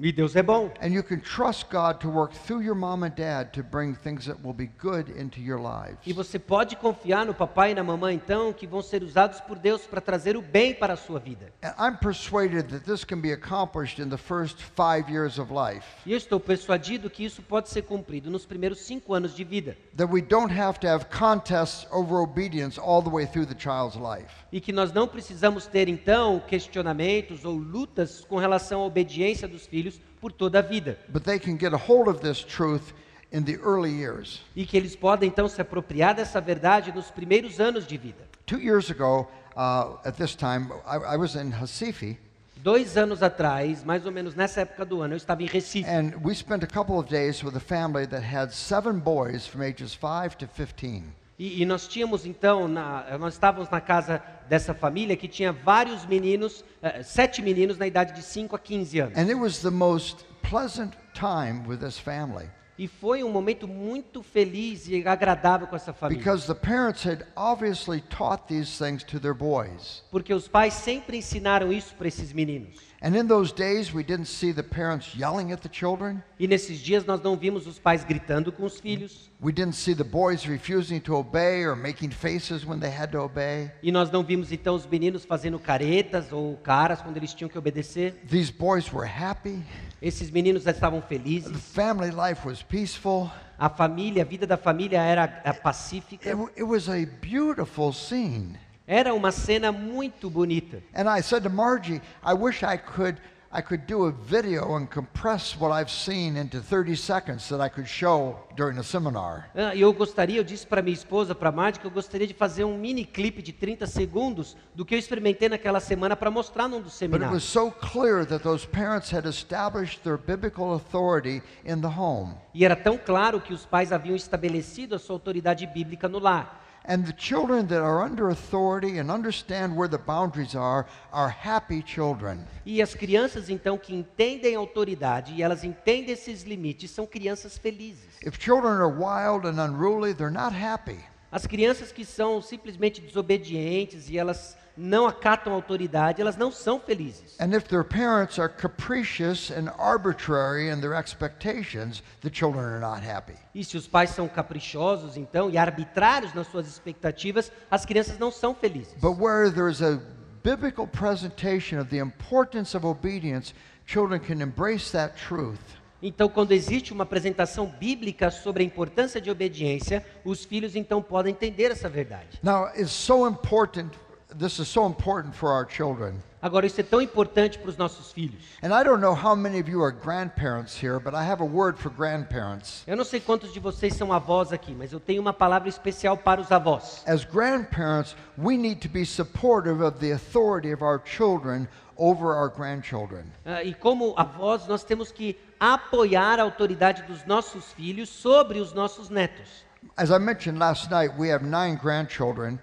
E 0.00 0.12
Deus 0.12 0.36
é 0.36 0.42
bom. 0.44 0.70
And 0.80 0.88
you 0.88 1.02
can 1.02 1.18
trust 1.18 1.66
God 1.70 1.98
to 2.00 2.08
work 2.08 2.32
through 2.32 2.62
your 2.62 2.76
mom 2.76 3.02
and 3.02 3.10
dad 3.10 3.52
to 3.54 3.64
bring 3.64 3.96
things 3.96 4.26
that 4.26 4.38
will 4.44 4.54
be 4.54 4.70
good 4.80 5.10
into 5.10 5.40
your 5.40 5.58
lives. 5.58 5.98
E 6.06 6.12
você 6.12 6.38
pode 6.38 6.76
confiar 6.76 7.26
no 7.26 7.34
papai 7.34 7.72
e 7.72 7.74
na 7.74 7.82
mamãe, 7.82 8.14
então, 8.14 8.52
que 8.52 8.64
vão 8.64 8.80
ser 8.80 9.02
usados 9.02 9.40
por 9.40 9.58
Deus 9.58 9.86
para 9.86 10.00
trazer 10.00 10.36
o 10.36 10.42
bem 10.42 10.72
para 10.72 10.92
a 10.92 10.96
sua 10.96 11.18
vida. 11.18 11.52
And 11.64 11.74
I'm 11.78 11.96
persuaded 11.96 12.68
that 12.68 12.84
this 12.84 13.02
can 13.02 13.20
be 13.20 13.32
accomplished 13.32 14.00
in 14.00 14.08
the 14.08 14.16
first 14.16 14.62
five 14.76 15.10
years 15.10 15.36
of 15.36 15.52
life. 15.52 15.84
E 16.06 16.12
eu 16.12 16.16
estou 16.16 16.38
persuadido 16.38 17.10
que 17.10 17.24
isso 17.24 17.42
pode 17.42 17.68
ser 17.68 17.82
cumprido 17.82 18.30
nos 18.30 18.46
primeiros 18.46 18.78
cinco 18.78 19.14
anos 19.14 19.34
de 19.34 19.42
vida. 19.42 19.76
That 19.96 20.12
we 20.12 20.22
don't 20.22 20.52
have 20.56 20.78
to 20.78 20.86
have 20.86 21.06
contests 21.06 21.88
over 21.90 22.18
obedience 22.18 22.78
all 22.78 23.02
the 23.02 23.10
way 23.10 23.26
through 23.26 23.48
the 23.48 23.58
child's 23.58 23.96
life. 23.96 24.32
E 24.50 24.60
que 24.60 24.72
nós 24.72 24.92
não 24.92 25.06
precisamos 25.06 25.66
ter, 25.66 25.88
então, 25.88 26.40
questionamentos 26.46 27.44
ou 27.44 27.54
lutas 27.54 28.24
com 28.24 28.36
relação 28.36 28.80
à 28.80 28.84
obediência 28.86 29.46
dos 29.46 29.66
filhos 29.66 30.00
por 30.20 30.32
toda 30.32 30.58
a 30.58 30.62
vida. 30.62 30.98
But 31.08 31.24
they 31.24 31.38
can 31.38 31.58
get 31.58 31.72
a 31.74 31.76
hold 31.76 32.08
of 32.08 32.20
this 32.20 32.42
truth 32.42 32.92
in 33.32 33.42
the 33.42 33.56
early 33.62 33.90
years. 33.90 34.40
E 34.56 34.64
que 34.64 34.76
eles 34.76 34.96
podem, 34.96 35.28
então, 35.28 35.48
se 35.48 35.60
apropriar 35.60 36.14
dessa 36.14 36.40
verdade 36.40 36.92
nos 36.94 37.10
primeiros 37.10 37.60
anos 37.60 37.86
de 37.86 37.96
vida. 37.98 38.26
Two 38.46 38.58
years 38.58 38.90
ago, 38.90 39.28
uh, 39.54 39.98
at 40.02 40.16
this 40.16 40.34
time, 40.34 40.68
I, 40.86 41.14
I 41.14 41.16
was 41.18 41.34
in 41.34 41.50
Recife, 41.50 42.16
Dois 42.60 42.96
anos 42.96 43.22
atrás, 43.22 43.84
mais 43.84 44.04
ou 44.04 44.10
menos 44.10 44.34
nessa 44.34 44.62
época 44.62 44.84
do 44.84 45.00
ano, 45.00 45.14
eu 45.14 45.16
estava 45.16 45.42
em 45.44 45.46
Recife. 45.46 45.88
and 45.88 46.14
we 46.24 46.34
spent 46.34 46.64
a 46.64 46.66
couple 46.66 46.96
of 46.96 47.08
days 47.08 47.44
with 47.44 47.54
a 47.54 47.60
family 47.60 48.04
that 48.04 48.24
had 48.24 48.50
seven 48.52 48.98
boys 48.98 49.46
from 49.46 49.62
ages 49.62 49.94
5 49.94 50.36
to 50.38 50.48
15. 50.48 51.04
E, 51.38 51.62
e 51.62 51.66
nós 51.66 51.86
tínhamos 51.86 52.26
então, 52.26 52.66
na- 52.66 53.16
nós 53.18 53.34
estávamos 53.34 53.70
na 53.70 53.80
casa 53.80 54.20
dessa 54.48 54.74
família 54.74 55.16
que 55.16 55.28
tinha 55.28 55.52
vários 55.52 56.04
meninos, 56.04 56.64
eh, 56.82 57.02
sete 57.02 57.40
meninos 57.40 57.78
na 57.78 57.86
idade 57.86 58.12
de 58.14 58.22
5 58.22 58.56
a 58.56 58.58
15 58.58 58.98
anos. 58.98 59.16
And 59.16 59.26
it 59.28 59.34
was 59.36 59.58
the 59.60 59.70
most 59.70 60.24
pleasant 60.42 60.94
time 61.14 61.62
with 61.68 61.78
this 61.78 61.98
family 61.98 62.46
E 62.76 62.86
foi 62.86 63.24
um 63.24 63.30
momento 63.30 63.66
muito 63.66 64.22
feliz 64.22 64.86
e 64.88 65.04
agradável 65.06 65.66
com 65.66 65.74
essa 65.76 65.92
família. 65.92 66.18
because 66.22 66.46
the 66.46 66.54
parents 66.54 67.04
had 67.04 67.24
obviously 67.36 68.00
taught 68.02 68.44
these 68.48 68.78
things 68.78 69.02
to 69.04 69.18
their 69.20 69.34
boys. 69.34 70.02
Porque 70.12 70.32
os 70.32 70.46
pais 70.48 70.74
sempre 70.74 71.18
ensinaram 71.18 71.72
isso 71.72 71.94
para 71.96 72.06
esses 72.08 72.32
meninos. 72.32 72.87
And 73.00 73.14
in 73.14 73.28
those 73.28 73.52
days, 73.52 73.94
we 73.94 74.02
didn't 74.02 74.26
see 74.26 74.50
the 74.52 74.62
parents 74.64 75.14
yelling 75.14 75.52
at 75.52 75.60
the 75.62 75.68
children. 75.68 76.20
E 76.38 76.48
nesses 76.48 76.80
dias 76.80 77.04
nós 77.04 77.20
não 77.22 77.36
vimos 77.36 77.64
os 77.66 77.78
pais 77.78 78.02
gritando 78.04 78.50
com 78.50 78.64
os 78.64 78.80
filhos. 78.80 79.30
We 79.40 79.52
didn't 79.52 79.76
see 79.76 79.94
the 79.94 80.02
boys 80.02 80.44
refusing 80.44 80.98
to 81.02 81.14
obey 81.14 81.64
or 81.64 81.76
making 81.76 82.10
faces 82.10 82.64
when 82.66 82.80
they 82.80 82.90
had 82.90 83.12
to 83.12 83.20
obey. 83.20 83.70
E 83.84 83.92
nós 83.92 84.10
não 84.10 84.24
vimos 84.24 84.50
então 84.50 84.74
os 84.74 84.84
meninos 84.84 85.24
fazendo 85.24 85.60
caretas 85.60 86.32
ou 86.32 86.56
caras 86.56 87.00
quando 87.00 87.16
eles 87.16 87.32
tinham 87.32 87.48
que 87.48 87.56
obedecer. 87.56 88.14
These 88.28 88.50
boys 88.52 88.92
were 88.92 89.06
happy. 89.08 89.62
Esses 90.02 90.28
meninos 90.30 90.66
estavam 90.66 91.00
The 91.00 91.06
felizes. 91.06 91.56
family 91.72 92.10
life 92.10 92.44
was 92.44 92.64
peaceful. 92.64 93.30
A 93.56 93.68
família, 93.68 94.22
a 94.22 94.24
vida 94.24 94.44
da 94.46 94.56
família 94.56 95.00
era 95.02 95.26
pacífica. 95.62 96.28
It, 96.30 96.36
it 96.56 96.64
was 96.64 96.88
a 96.88 97.06
beautiful 97.20 97.92
scene. 97.92 98.56
Era 98.88 99.12
uma 99.12 99.30
cena 99.30 99.70
muito 99.70 100.30
bonita. 100.30 100.82
And 100.94 101.06
I 101.14 101.20
said 101.22 101.42
to 101.42 101.50
Margie, 101.50 102.00
I 102.24 102.32
wish 102.32 102.62
I 102.64 102.78
could 102.78 103.20
I 103.50 103.62
could 103.62 103.86
do 103.86 104.04
a 104.04 104.10
video 104.12 104.76
and 104.76 104.86
compress 104.86 105.56
what 105.58 105.72
I've 105.72 105.90
seen 105.90 106.36
into 106.36 106.60
30 106.60 106.94
seconds 106.96 107.48
that 107.48 107.62
I 107.64 107.70
could 107.70 107.88
show 107.88 108.36
during 108.56 108.76
the 108.76 108.82
seminar. 108.82 109.48
Ah, 109.54 109.74
E 109.74 109.80
eu 109.80 109.90
gostaria, 109.94 110.38
eu 110.38 110.44
disse 110.44 110.66
para 110.66 110.82
minha 110.82 110.92
esposa, 110.92 111.34
para 111.34 111.48
a 111.48 111.52
Mardi, 111.52 111.80
que 111.80 111.86
eu 111.86 111.90
gostaria 111.90 112.26
de 112.26 112.34
fazer 112.34 112.64
um 112.64 112.76
mini 112.76 113.06
clipe 113.06 113.40
de 113.40 113.52
30 113.54 113.86
segundos 113.86 114.54
do 114.74 114.84
que 114.84 114.94
eu 114.94 114.98
experimentei 114.98 115.48
naquela 115.48 115.80
semana 115.80 116.14
para 116.14 116.30
mostrar 116.30 116.68
num 116.68 116.80
dos 116.82 116.98
But 117.00 117.14
it 117.14 117.24
was 117.32 117.42
seminários. 117.42 117.44
so 117.44 117.70
clear 117.70 118.26
that 118.26 118.42
those 118.42 118.66
parents 118.66 119.10
had 119.10 119.26
established 119.26 120.02
their 120.02 120.18
biblical 120.18 120.74
authority 120.74 121.42
in 121.64 121.80
the 121.80 121.88
home. 121.88 122.34
E 122.52 122.66
era 122.66 122.76
tão 122.76 122.98
claro 122.98 123.40
que 123.40 123.54
os 123.54 123.64
pais 123.64 123.92
haviam 123.92 124.14
estabelecido 124.14 124.94
a 124.94 124.98
sua 124.98 125.16
autoridade 125.16 125.66
bíblica 125.66 126.06
no 126.06 126.18
lar. 126.18 126.66
And 126.88 127.04
the 127.04 127.12
children 127.12 127.66
that 127.66 127.82
are 127.82 128.02
under 128.02 128.30
authority 128.30 128.96
and 128.96 129.10
understand 129.10 129.76
where 129.76 129.88
the 129.88 129.98
boundaries 129.98 130.54
are 130.54 130.86
are 131.12 131.28
happy 131.28 131.82
children. 131.82 132.46
E 132.64 132.80
as 132.80 132.94
crianças, 132.94 133.50
então, 133.50 133.76
que 133.76 133.94
entendem 133.94 134.56
a 134.56 134.58
autoridade 134.58 135.34
e 135.34 135.42
elas 135.42 135.64
entendem 135.64 136.12
esses 136.12 136.44
limites, 136.44 136.90
são 136.90 137.06
crianças 137.06 137.58
felizes. 137.58 138.18
If 138.22 138.42
children 138.42 138.80
are 138.80 138.88
wild 138.88 139.46
and 139.46 139.62
unruly, 139.62 140.14
they're 140.14 140.32
not 140.32 140.56
happy. 140.56 140.98
As 141.30 141.46
crianças 141.46 141.92
que 141.92 142.06
são 142.06 142.40
simplesmente 142.40 143.02
desobedientes 143.02 144.08
e 144.08 144.16
elas 144.16 144.56
não 144.78 145.06
acatam 145.06 145.52
a 145.52 145.56
autoridade, 145.56 146.20
elas 146.20 146.36
não 146.36 146.52
são 146.52 146.78
felizes. 146.78 147.36
And 147.40 147.52
if 147.54 147.64
their 147.64 147.82
parents 147.82 148.38
are 148.38 148.48
capricious 148.48 149.50
and 149.50 149.68
arbitrary 149.76 150.70
in 150.70 150.80
their 150.80 150.94
expectations, 150.94 152.02
the 152.20 152.30
children 152.32 152.64
are 152.64 152.80
not 152.80 153.04
happy. 153.04 153.34
E 153.54 153.64
se 153.64 153.76
os 153.76 153.88
pais 153.88 154.10
são 154.10 154.28
caprichosos, 154.28 155.16
então, 155.16 155.50
e 155.50 155.58
arbitrários 155.58 156.32
nas 156.32 156.46
suas 156.46 156.68
expectativas, 156.68 157.50
as 157.68 157.84
crianças 157.84 158.18
não 158.18 158.30
são 158.30 158.54
felizes. 158.54 158.94
But 159.00 159.18
where 159.18 159.50
there's 159.50 159.82
a 159.82 160.00
biblical 160.44 160.86
presentation 160.86 161.80
of 161.80 161.90
the 161.90 161.98
importance 161.98 162.76
of 162.76 162.86
obedience, 162.86 163.52
children 163.84 164.20
can 164.20 164.40
embrace 164.40 164.92
that 164.92 165.16
truth. 165.16 165.58
Então, 166.00 166.28
quando 166.28 166.52
existe 166.52 166.92
uma 166.92 167.02
apresentação 167.02 167.66
bíblica 167.66 168.30
sobre 168.30 168.62
a 168.62 168.66
importância 168.66 169.20
de 169.20 169.28
obediência, 169.30 170.06
os 170.24 170.44
filhos 170.44 170.76
então 170.76 171.02
podem 171.02 171.32
entender 171.32 171.72
essa 171.72 171.88
verdade. 171.88 172.38
Now, 172.40 172.68
it's 172.68 172.92
so 172.92 173.26
important, 173.26 173.90
this 174.38 174.58
is 174.58 174.68
so 174.68 174.86
important 174.86 175.34
for 175.34 175.50
our 175.52 175.66
children. 175.68 176.22
Agora, 176.40 176.66
isso 176.66 176.80
é 176.80 176.84
tão 176.84 177.02
importante 177.02 177.58
para 177.58 177.68
os 177.68 177.76
nossos 177.76 178.12
filhos. 178.12 178.44
And 178.62 178.72
I 178.72 178.84
don't 178.84 179.00
know 179.00 179.12
how 179.12 179.34
many 179.34 179.58
of 179.58 179.68
you 179.68 179.82
are 179.82 179.90
grandparents 179.90 180.80
here, 180.80 181.00
but 181.00 181.12
I 181.12 181.24
have 181.24 181.42
a 181.42 181.46
word 181.46 181.78
for 181.78 181.90
grandparents. 181.90 182.84
Eu 182.86 182.96
não 182.96 183.04
sei 183.04 183.18
quantos 183.18 183.52
de 183.52 183.58
vocês 183.58 183.94
são 183.94 184.12
avós 184.12 184.52
aqui, 184.52 184.72
mas 184.72 184.92
eu 184.92 185.00
tenho 185.00 185.20
uma 185.20 185.32
palavra 185.32 185.68
especial 185.68 186.16
para 186.16 186.40
os 186.40 186.52
avós. 186.52 187.02
As 187.08 187.24
grandparents, 187.24 188.14
we 188.38 188.56
need 188.56 188.80
to 188.80 188.88
be 188.88 189.04
supportive 189.04 189.82
of 189.82 189.98
the 189.98 190.12
authority 190.12 190.72
of 190.72 190.84
our 190.84 191.00
children 191.04 191.66
over 191.96 192.32
our 192.32 192.48
grandchildren. 192.48 193.24
Ah, 193.44 193.64
e 193.64 193.74
como 193.74 194.14
avós, 194.16 194.68
nós 194.68 194.84
temos 194.84 195.10
que 195.10 195.36
apoiar 195.58 196.38
a 196.38 196.44
autoridade 196.44 197.02
dos 197.02 197.26
nossos 197.26 197.72
filhos 197.72 198.08
sobre 198.08 198.60
os 198.60 198.72
nossos 198.72 199.10
netos. 199.10 199.66
As 199.96 200.10
I 200.10 200.18
mentioned 200.18 200.60
last 200.60 200.88
night, 200.88 201.12
we 201.18 201.32
have 201.32 201.44
nine 201.44 201.76
grandchildren, 201.76 202.60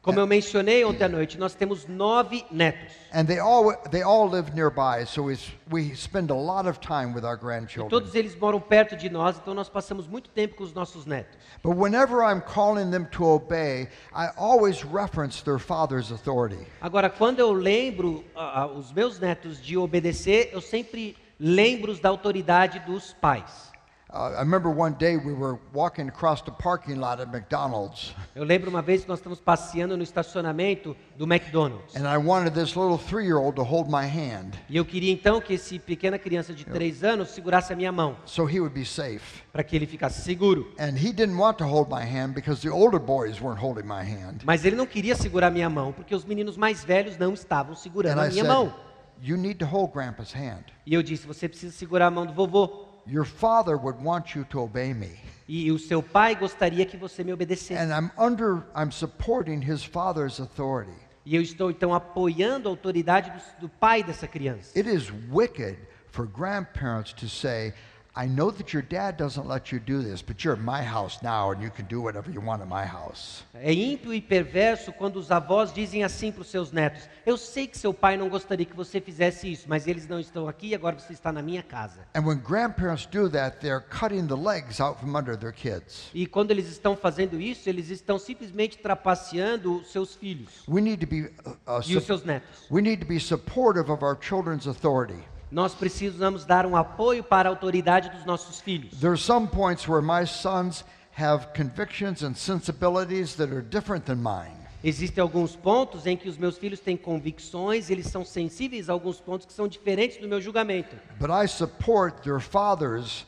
Como 0.00 0.20
eu 0.20 0.26
mencionei 0.26 0.84
ontem 0.84 1.04
à 1.04 1.08
noite, 1.08 1.36
nós 1.38 1.54
temos 1.54 1.86
nove 1.86 2.44
netos. 2.50 2.94
And 3.12 3.24
they 3.26 3.38
all 3.40 3.74
they 3.90 4.02
all 4.02 4.28
live 4.30 4.54
nearby, 4.54 5.04
so 5.04 5.24
we 5.24 5.36
we 5.70 5.94
spend 5.96 6.30
a 6.30 6.34
lot 6.34 6.68
of 6.68 6.78
time 6.78 7.12
with 7.14 7.24
our 7.24 7.34
E 7.34 7.40
grandchildren. 7.40 7.90
todos 7.90 8.14
eles 8.14 8.34
moram 8.36 8.60
perto 8.60 8.96
de 8.96 9.10
nós, 9.10 9.36
então 9.36 9.54
nós 9.54 9.68
passamos 9.68 10.06
muito 10.06 10.30
tempo 10.30 10.54
com 10.54 10.64
os 10.64 10.72
nossos 10.72 11.04
netos. 11.04 11.36
But 11.62 11.76
whenever 11.76 12.22
I'm 12.22 12.40
calling 12.40 12.90
them 12.90 13.06
to 13.12 13.24
obey, 13.24 13.88
I 14.14 14.30
always 14.36 14.82
reference 14.84 15.42
their 15.42 15.58
father's 15.58 16.12
authority. 16.12 16.64
Agora, 16.80 17.10
quando 17.10 17.40
eu 17.40 17.52
lembro 17.52 18.24
ah, 18.36 18.66
os 18.66 18.92
meus 18.92 19.18
netos 19.18 19.60
de 19.60 19.76
obedecer, 19.76 20.50
eu 20.52 20.60
sempre 20.60 21.16
lembro-os 21.40 21.98
da 22.00 22.08
autoridade 22.08 22.78
dos 22.80 23.12
pais. 23.14 23.72
Uh, 24.10 24.32
I 24.36 24.40
remember 24.40 24.70
one 24.70 24.94
day 24.98 25.18
we 25.18 25.34
were 25.34 25.58
walking 25.74 26.08
across 26.08 26.40
the 26.42 26.50
parking 26.50 26.96
lot 26.98 27.20
at 27.20 27.28
McDonald's, 27.30 28.14
Eu 28.34 28.42
lembro 28.42 28.70
uma 28.70 28.80
vez 28.80 29.02
que 29.02 29.08
nós 29.08 29.18
estamos 29.18 29.38
passeando 29.38 29.98
no 29.98 30.02
estacionamento 30.02 30.96
do 31.18 31.26
McDonald's. 31.26 31.94
and 31.94 32.08
I 32.08 32.16
wanted 32.16 32.54
this 32.54 32.74
little 32.74 32.96
three-year-old 32.96 33.56
to 33.56 33.62
hold 33.64 33.90
my 33.90 34.06
hand 34.06 34.52
E 34.70 34.78
eu 34.78 34.84
queria 34.86 35.12
então 35.12 35.42
que 35.42 35.52
esse 35.52 35.78
pequena 35.78 36.18
criança 36.18 36.54
de 36.54 36.64
três 36.64 37.04
anos 37.04 37.28
segurasse 37.32 37.70
a 37.70 37.76
minha 37.76 37.92
mão, 37.92 38.16
so 38.24 38.48
he 38.48 38.58
would 38.60 38.74
be 38.74 38.82
safe. 38.86 39.42
para 39.52 39.62
que 39.62 39.76
ele 39.76 39.86
ficasse 39.86 40.22
seguro. 40.22 40.72
And 40.80 40.96
he 40.96 41.12
didn't 41.12 41.36
want 41.36 41.58
to 41.58 41.64
hold 41.66 41.90
my 41.90 42.02
hand 42.02 42.32
because 42.32 42.62
the 42.66 42.72
older 42.72 42.98
boys 42.98 43.42
weren't 43.42 43.60
holding 43.62 43.86
my 43.86 44.02
hand. 44.02 44.38
Mas 44.42 44.64
ele 44.64 44.74
não 44.76 44.86
queria 44.86 45.16
segurar 45.16 45.50
minha 45.50 45.68
mão, 45.68 45.92
porque 45.92 46.14
os 46.14 46.24
meninos 46.24 46.56
mais 46.56 46.82
velhos 46.82 47.18
não 47.18 47.34
estavam 47.34 47.76
segurando 47.76 48.18
And 48.18 48.22
a 48.22 48.26
I 48.28 48.30
minha 48.30 48.44
said, 48.44 48.54
mão. 48.56 48.72
"You 49.20 49.36
need 49.36 49.56
to 49.58 49.66
hold 49.66 49.92
Grandpa's 49.92 50.32
hand. 50.34 50.64
E 50.86 50.94
eu 50.94 51.02
disse: 51.02 51.26
Você 51.26 51.46
precisa 51.46 51.76
segurar 51.76 52.06
a 52.06 52.10
mão 52.10 52.24
do 52.24 52.32
vovô. 52.32 52.87
Your 53.08 53.24
father 53.24 53.76
would 53.76 54.02
want 54.02 54.36
you 54.36 54.44
to 54.46 54.60
obey 54.60 54.92
me." 54.92 55.18
E 55.48 55.72
o 55.72 55.78
seu 55.78 56.02
pai 56.02 56.34
gostaria 56.34 56.84
que 56.84 56.96
você 56.96 57.24
me 57.24 57.32
obedecesse. 57.32 57.80
And 57.80 57.90
I'm 57.90 58.10
under 58.18 58.62
I'm 58.76 58.92
supporting 58.92 59.62
his 59.62 59.82
father's 59.82 60.38
authority. 60.38 60.92
E 61.24 61.34
eu 61.34 61.42
estou 61.42 61.70
então 61.70 61.92
apoiando 61.94 62.68
a 62.68 62.72
autoridade 62.72 63.30
do, 63.30 63.62
do 63.62 63.68
pai 63.68 64.02
dessa 64.02 64.26
criança. 64.26 64.78
It 64.78 64.88
is 64.88 65.10
wicked 65.30 65.78
for 66.10 66.26
grandparents 66.26 67.12
to 67.14 67.28
say, 67.28 67.72
I 68.20 68.26
know 68.26 68.50
that 68.50 68.74
your 68.74 68.82
dad 68.82 69.16
doesn't 69.16 69.46
let 69.46 69.70
you 69.70 69.78
do 69.78 70.02
this, 70.02 70.22
but 70.22 70.42
you're 70.42 70.54
at 70.54 70.60
my 70.60 70.82
house 70.82 71.22
now 71.22 71.52
and 71.52 71.62
you 71.62 71.70
can 71.70 71.86
do 71.86 72.00
whatever 72.00 72.28
you 72.28 72.40
want 72.40 72.60
at 72.60 72.66
my 72.68 72.84
house. 72.84 73.44
É 73.54 73.72
ímpio 73.72 74.12
e 74.12 74.20
perverso 74.20 74.92
quando 74.92 75.20
os 75.20 75.30
avós 75.30 75.72
dizem 75.72 76.02
assim 76.02 76.32
para 76.32 76.42
os 76.42 76.48
seus 76.48 76.72
netos: 76.72 77.08
Eu 77.24 77.36
sei 77.36 77.68
que 77.68 77.78
seu 77.78 77.94
pai 77.94 78.16
não 78.16 78.28
gostaria 78.28 78.66
que 78.66 78.74
você 78.74 79.00
fizesse 79.00 79.52
isso, 79.52 79.66
mas 79.68 79.86
eles 79.86 80.08
não 80.08 80.18
estão 80.18 80.48
aqui 80.48 80.70
e 80.70 80.74
agora 80.74 80.98
você 80.98 81.12
está 81.12 81.30
na 81.30 81.40
minha 81.40 81.62
casa. 81.62 82.00
And 82.12 82.22
when 82.26 82.38
grandparents 82.38 83.06
do 83.06 83.30
that, 83.30 83.58
they're 83.60 83.84
cutting 83.88 84.26
the 84.26 84.34
legs 84.34 84.80
out 84.80 84.98
from 84.98 85.16
under 85.16 85.36
their 85.36 85.52
kids. 85.52 86.10
E 86.12 86.26
quando 86.26 86.50
eles 86.50 86.66
estão 86.66 86.96
fazendo 86.96 87.40
isso, 87.40 87.68
eles 87.68 87.88
estão 87.88 88.18
simplesmente 88.18 88.78
trapaceando 88.78 89.76
os 89.76 89.92
seus 89.92 90.16
filhos 90.16 90.64
We 90.66 90.80
need 90.80 90.98
to 90.98 91.06
be 91.06 91.30
uh, 91.46 91.50
uh, 91.68 91.82
e 91.86 91.96
os 91.96 92.02
seus 92.02 92.24
netos. 92.24 92.66
we 92.68 92.82
need 92.82 93.00
to 93.00 93.06
be 93.06 93.20
supportive 93.20 93.88
of 93.88 94.04
our 94.04 94.18
children's 94.20 94.66
authority. 94.66 95.22
Nós 95.50 95.74
precisamos 95.74 96.44
dar 96.44 96.66
um 96.66 96.76
apoio 96.76 97.24
para 97.24 97.48
a 97.48 97.52
autoridade 97.52 98.10
dos 98.10 98.24
nossos 98.26 98.60
filhos. 98.60 98.98
There 99.00 99.12
are 99.12 99.20
some 99.20 99.46
points 99.46 99.88
where 99.88 100.02
my 100.02 100.26
sons 100.26 100.84
have 101.18 101.48
convictions 101.56 102.22
and 102.22 102.34
sensibilities 102.34 103.34
that 103.36 103.52
are 103.52 103.62
different 103.62 104.04
than 104.04 104.16
mine. 104.16 104.56
Existem 104.84 105.20
alguns 105.20 105.56
pontos 105.56 106.06
em 106.06 106.16
que 106.16 106.28
os 106.28 106.36
meus 106.36 106.56
filhos 106.56 106.78
têm 106.78 106.96
convicções, 106.96 107.90
eles 107.90 108.06
são 108.06 108.24
sensíveis 108.24 108.88
a 108.88 108.92
alguns 108.92 109.20
pontos 109.20 109.44
que 109.44 109.52
são 109.52 109.66
diferentes 109.66 110.18
do 110.18 110.28
meu 110.28 110.40
julgamento. 110.40 110.94
But 111.18 111.30
I 111.30 111.48
support 111.48 112.22
their 112.22 112.38
father's 112.38 113.26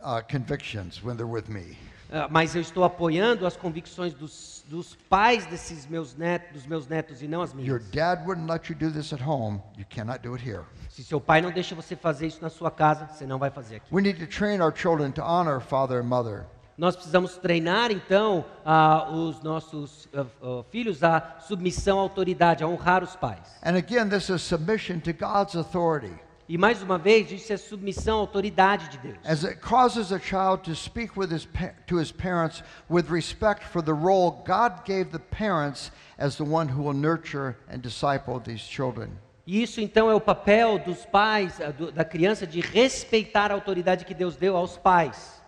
uh, 0.00 0.22
convictions 0.30 1.02
when 1.04 1.16
they're 1.16 1.30
with 1.30 1.48
me. 1.48 1.76
Ah, 2.16 2.28
mas 2.30 2.54
eu 2.54 2.62
estou 2.62 2.82
apoiando 2.82 3.46
as 3.46 3.56
convicções 3.56 4.14
dos, 4.14 4.64
dos 4.66 4.94
pais 5.08 5.44
desses 5.46 5.86
meus 5.86 6.14
netos, 6.16 6.52
dos 6.52 6.66
meus 6.66 6.88
netos 6.88 7.20
e 7.22 7.28
não 7.28 7.42
as 7.42 7.50
Your 7.52 7.62
minhas. 7.62 7.90
dad 7.90 8.26
wouldn't 8.26 8.50
let 8.50 8.70
you 8.70 8.74
do 8.74 8.90
this 8.90 9.12
at 9.12 9.20
home. 9.22 9.60
You 9.76 9.84
cannot 9.88 10.20
do 10.22 10.34
it 10.34 10.48
here. 10.48 10.62
Se 10.88 11.04
seu 11.04 11.20
pai 11.20 11.42
não 11.42 11.50
deixa 11.50 11.74
você 11.74 11.94
fazer 11.94 12.26
isso 12.28 12.40
na 12.40 12.48
sua 12.48 12.70
casa, 12.70 13.06
você 13.06 13.26
não 13.26 13.38
vai 13.38 13.50
fazer 13.50 13.76
aqui. 13.76 13.94
We 13.94 14.00
need 14.00 14.18
to 14.18 14.26
train 14.26 14.60
our 14.62 14.74
children 14.74 15.10
to 15.12 15.22
honor 15.22 15.60
father 15.60 16.00
and 16.00 16.06
mother. 16.06 16.46
Nós 16.78 16.94
precisamos 16.94 17.36
treinar 17.38 17.90
então 17.90 18.44
ah, 18.64 19.08
os 19.10 19.40
nossos 19.42 20.08
ah, 20.14 20.26
ah, 20.42 20.62
filhos 20.70 21.02
à 21.02 21.36
submissão 21.40 21.98
à 21.98 22.02
autoridade, 22.02 22.62
a 22.64 22.66
honrar 22.68 23.02
os 23.02 23.14
pais. 23.16 23.58
And 23.62 23.76
again, 23.76 24.08
this 24.08 24.28
is 24.28 24.42
submission 24.42 25.00
to 25.00 25.12
God's 25.12 25.54
authority. 25.54 26.14
E 26.48 26.56
mais 26.56 26.80
uma 26.80 26.96
vez, 26.96 27.32
isso 27.32 27.52
é 27.52 27.56
submissão 27.56 28.18
à 28.18 28.20
autoridade 28.20 28.88
de 28.88 28.98
Deus. 28.98 29.18
As 29.24 29.44
it 29.44 29.60
causes 29.60 30.12
a 30.12 30.18
child 30.20 30.62
to 30.62 30.76
speak 30.76 31.18
with 31.18 31.32
his 31.32 31.48
to 31.86 31.98
his 31.98 32.12
parents 32.12 32.62
with 32.88 33.10
respect 33.10 33.64
for 33.64 33.82
the 33.82 33.92
role 33.92 34.42
God 34.46 34.84
gave 34.84 35.10
the 35.10 35.18
parents 35.18 35.90
as 36.16 36.36
the 36.36 36.44
one 36.44 36.72
who 36.72 36.84
will 36.84 36.94
nurture 36.94 37.56
and 37.68 37.78
disciple 37.78 38.40
these 38.40 38.62
children. 38.62 39.10
E 39.44 39.62
isso 39.62 39.80
então 39.80 40.08
é 40.08 40.14
o 40.14 40.20
papel 40.20 40.78
dos 40.78 41.04
pais, 41.06 41.58
da 41.94 42.04
criança, 42.04 42.46
de 42.46 42.60
respeitar 42.60 43.50
a 43.50 43.54
autoridade 43.54 44.04
que 44.04 44.14
Deus 44.14 44.36
deu 44.36 44.56
aos 44.56 44.76
pais. 44.76 45.40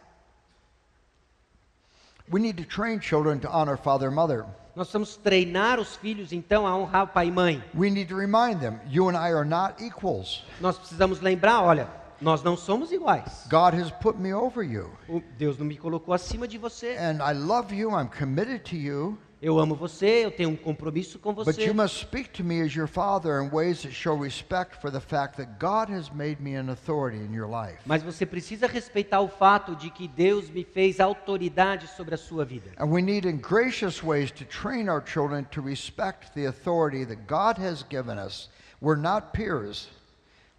We 2.31 2.41
need 2.41 2.63
to 2.63 2.69
train 2.69 3.01
children 3.01 3.39
to 3.41 3.49
honor 3.49 3.77
father 3.77 4.09
and 4.09 4.15
mother. 4.15 4.45
Nós 4.79 4.87
precisamos 4.87 5.17
treinar 5.17 5.81
os 5.81 5.97
filhos 5.97 6.33
então 6.33 6.65
a 6.65 6.77
honrar 6.77 7.03
o 7.03 7.09
pai 7.09 7.27
e 7.27 7.33
mãe. 7.33 7.65
We 7.75 7.91
need 7.91 8.09
to 8.11 8.17
remind 8.17 8.61
them, 8.61 8.79
you 8.89 9.09
and 9.09 9.17
I 9.17 9.33
are 9.33 9.45
not 9.45 9.85
equals. 9.85 10.45
Nós 10.61 10.79
precisamos 10.79 11.21
lembrar, 11.21 11.63
olha, 11.63 11.89
nós 12.21 12.45
não 12.45 12.57
somos 12.57 12.93
iguais. 12.93 13.45
God 13.51 13.75
has 13.75 13.91
put 13.91 14.17
me 14.21 14.33
over 14.33 14.65
you. 14.65 14.89
Deus 15.37 15.59
não 15.59 15.67
me 15.67 15.77
colocou 15.77 16.15
acima 16.15 16.47
de 16.47 16.59
você. 16.59 16.97
And 16.97 17.19
I 17.21 17.35
love 17.35 17.75
you. 17.75 17.91
I'm 17.91 18.07
committed 18.07 18.61
to 18.71 18.77
you. 18.77 19.19
Eu 19.41 19.57
amo 19.61 19.77
você, 19.77 20.25
eu 20.25 20.33
tenho 20.33 20.51
um 20.51 20.57
compromisso 20.57 21.17
com 21.17 21.33
But 21.33 21.45
você. 21.45 21.65
you 21.65 21.73
must 21.73 22.01
speak 22.01 22.31
to 22.31 22.43
me 22.43 22.61
as 22.61 22.75
your 22.75 22.89
father 22.89 23.41
in 23.41 23.49
ways 23.51 23.83
that 23.83 23.95
show 23.95 24.17
respect 24.21 24.81
for 24.81 24.91
the 24.91 24.99
fact 25.01 25.37
that 25.37 25.61
God 25.61 25.89
has 25.89 26.11
made 26.11 26.43
me 26.43 26.57
an 26.57 26.69
authority 26.69 27.19
in 27.19 27.33
your 27.33 27.49
life. 27.49 27.79
Mas 27.87 28.03
você 28.03 28.27
precisa 28.27 28.67
respeitar 28.67 29.21
o 29.21 29.29
fato 29.29 29.77
de 29.77 29.91
que 29.91 30.09
Deus 30.09 30.51
me 30.51 30.65
fez 30.65 30.99
autoridade 30.99 31.87
sobre 31.87 32.17
a 32.17 32.19
sua 32.19 32.45
vida. 32.45 32.73
And 32.79 32.87
we 32.87 33.01
need 33.01 33.29
in 33.29 33.37
gracious 33.37 34.03
ways 34.03 34.33
to 34.33 34.45
train 34.45 34.89
our 34.89 35.01
children 35.07 35.45
to 35.53 35.63
respect 35.63 36.33
the 36.35 36.47
authority 36.47 37.05
that 37.07 37.23
God 37.29 37.63
has 37.63 37.85
given 37.89 38.19
us. 38.19 38.51
We're 38.81 39.01
not 39.01 39.29
peers. 39.33 39.89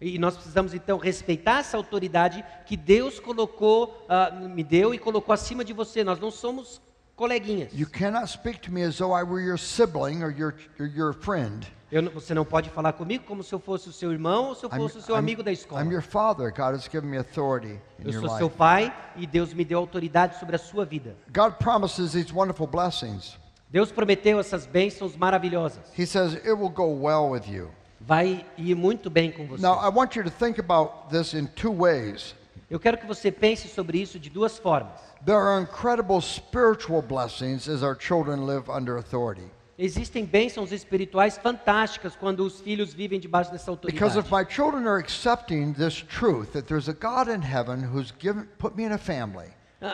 E 0.00 0.18
nós 0.18 0.34
precisamos 0.34 0.72
então 0.72 0.96
respeitar 0.96 1.58
essa 1.58 1.76
autoridade 1.76 2.42
que 2.64 2.78
Deus 2.78 3.20
colocou, 3.20 4.06
ah, 4.08 4.30
me 4.30 4.64
deu 4.64 4.94
e 4.94 4.98
colocou 4.98 5.34
acima 5.34 5.62
de 5.62 5.74
você. 5.74 6.02
Nós 6.02 6.18
não 6.18 6.30
somos 6.30 6.80
coleguinhas. 7.20 7.68
You 7.74 7.86
cannot 7.86 8.28
speak 8.28 8.60
to 8.62 8.72
me 8.72 8.82
as 8.82 8.96
though 8.96 9.12
I 9.14 9.22
were 9.22 9.42
your 9.42 9.58
sibling 9.58 10.22
or 10.22 10.30
your, 10.30 10.54
or 10.78 10.86
your 10.86 11.12
friend. 11.12 11.66
Eu 11.92 12.08
você 12.10 12.32
não 12.32 12.44
pode 12.44 12.70
falar 12.70 12.92
comigo 12.92 13.24
como 13.26 13.42
se 13.42 13.52
eu 13.52 13.58
fosse 13.58 13.88
o 13.88 13.92
seu 13.92 14.12
irmão 14.12 14.46
ou 14.46 14.54
se 14.54 14.64
eu 14.64 14.70
I'm, 14.70 14.76
fosse 14.78 14.98
o 14.98 15.02
seu 15.02 15.14
I'm- 15.16 15.18
amigo 15.18 15.42
da 15.42 15.50
escola. 15.52 15.82
I'm 15.82 15.90
your 15.92 16.02
father. 16.02 16.50
God 16.50 16.74
has 16.74 16.88
given 16.88 17.10
me 17.10 17.18
authority 17.18 17.80
in 17.98 18.04
Eu 18.06 18.12
your 18.12 18.20
sou 18.28 18.36
seu 18.38 18.46
life. 18.46 18.56
pai 18.56 18.96
e 19.16 19.26
Deus 19.26 19.52
me 19.52 19.64
deu 19.64 19.78
autoridade 19.80 20.38
sobre 20.38 20.54
a 20.56 20.58
sua 20.58 20.84
vida. 20.84 21.16
God 21.34 21.54
promises 21.58 22.12
these 22.12 22.32
wonderful 22.32 22.66
blessings. 22.66 23.36
Deus 23.68 23.92
prometeu 23.92 24.38
essas 24.40 24.66
bênçãos 24.66 25.16
maravilhosas. 25.16 25.80
He 25.98 26.06
says 26.06 26.34
it 26.34 26.52
will 26.52 26.70
go 26.70 26.86
well 26.86 27.28
with 27.30 27.48
you. 27.48 27.70
Vai 28.00 28.46
ir 28.56 28.74
muito 28.74 29.10
bem 29.10 29.30
com 29.30 29.46
você. 29.46 29.60
Now, 29.62 29.74
I 29.84 29.92
want 29.92 30.16
you 30.16 30.24
to 30.24 30.30
think 30.30 30.58
about 30.58 31.10
this 31.10 31.34
in 31.34 31.46
two 31.48 31.72
ways. 31.72 32.34
Eu 32.70 32.78
quero 32.78 32.96
que 32.96 33.06
você 33.06 33.32
pense 33.32 33.66
sobre 33.68 33.98
isso 34.00 34.18
de 34.18 34.30
duas 34.30 34.56
formas. 34.58 35.00
There 35.26 35.36
are 35.36 35.60
incredible 35.60 36.20
spiritual 36.20 37.02
blessings 37.02 37.68
as 37.68 37.82
our 37.82 37.96
children 37.98 38.46
live 38.46 38.70
under 38.70 38.96
authority. 38.96 39.50
Existem 39.76 40.24
bênçãos 40.26 40.72
espirituais 40.72 41.36
fantásticas 41.38 42.14
quando 42.14 42.44
os 42.44 42.60
filhos 42.60 42.92
vivem 42.94 43.18
debaixo 43.18 43.50
dessa 43.50 43.72
Because 43.72 44.16
autoridade. 44.16 44.18
if 44.26 44.30
my 44.30 44.44
children 44.44 44.86
are 44.86 44.98
accepting 44.98 45.72
this 45.72 45.94
truth 45.94 46.52
that 46.52 46.68
there's 46.68 46.88
a 46.88 46.92
God 46.92 47.28
in 47.28 47.42
heaven 47.42 47.82
who's 47.82 48.12
given 48.18 48.46
put 48.58 48.76
me 48.76 48.84
in 48.84 48.92
a 48.92 48.98
family, 48.98 49.48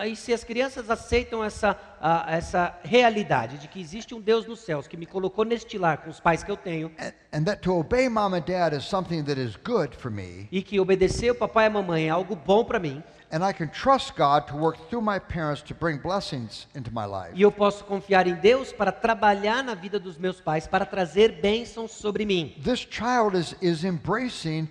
e 0.07 0.17
se 0.17 0.33
as 0.33 0.43
crianças 0.43 0.91
aceitam 0.91 1.45
essa, 1.45 1.79
ah, 2.01 2.25
essa 2.29 2.77
realidade 2.83 3.59
de 3.59 3.69
que 3.69 3.81
existe 3.81 4.15
um 4.15 4.21
Deus 4.21 4.47
nos 4.47 4.61
céus 4.61 4.89
que 4.89 4.97
me 4.97 5.07
colocou 5.07 5.45
neste 5.45 5.79
lar 5.79 5.99
com 5.99 6.11
os 6.11 6.19
pais 6.19 6.43
que 6.43 6.51
eu 6.51 6.57
tenho 6.57 6.91
and, 6.99 7.13
and 7.33 7.45
that 7.45 7.63
to 7.63 7.73
obey 7.73 8.09
mom 8.09 8.35
and 8.35 8.43
dad 8.43 8.75
is 8.75 8.85
something 8.85 9.23
that 9.23 9.41
is 9.41 9.57
good 9.57 9.97
for 9.97 10.11
me, 10.11 10.49
e 10.51 10.63
que 10.63 10.81
obedecer 10.81 11.31
o 11.31 11.35
papai 11.35 11.65
e 11.65 11.69
a 11.69 11.71
mamãe 11.71 12.07
é 12.07 12.11
algo 12.11 12.35
bom 12.35 12.65
para 12.65 12.79
mim 12.79 13.03
and 13.31 13.49
I 13.49 13.53
can 13.53 13.69
trust 13.69 14.15
God 14.17 14.47
to 14.49 14.57
work 14.57 14.79
through 14.89 15.05
my 15.05 15.21
parents 15.21 15.63
to 15.63 15.75
bring 15.75 15.99
blessings 15.99 16.67
into 16.75 16.91
my 16.93 17.07
life. 17.07 17.33
e 17.35 17.43
eu 17.43 17.53
posso 17.53 17.85
confiar 17.85 18.27
em 18.27 18.35
Deus 18.35 18.73
para 18.73 18.91
trabalhar 18.91 19.63
na 19.63 19.75
vida 19.75 19.99
dos 19.99 20.19
meus 20.19 20.41
pais, 20.41 20.67
para 20.67 20.85
trazer 20.85 21.41
bênçãos 21.41 21.93
sobre 21.93 22.25
mim. 22.25 22.55
This 22.63 22.81
child 22.81 23.37
is, 23.37 23.55
is 23.61 23.85
embracing 23.85 24.69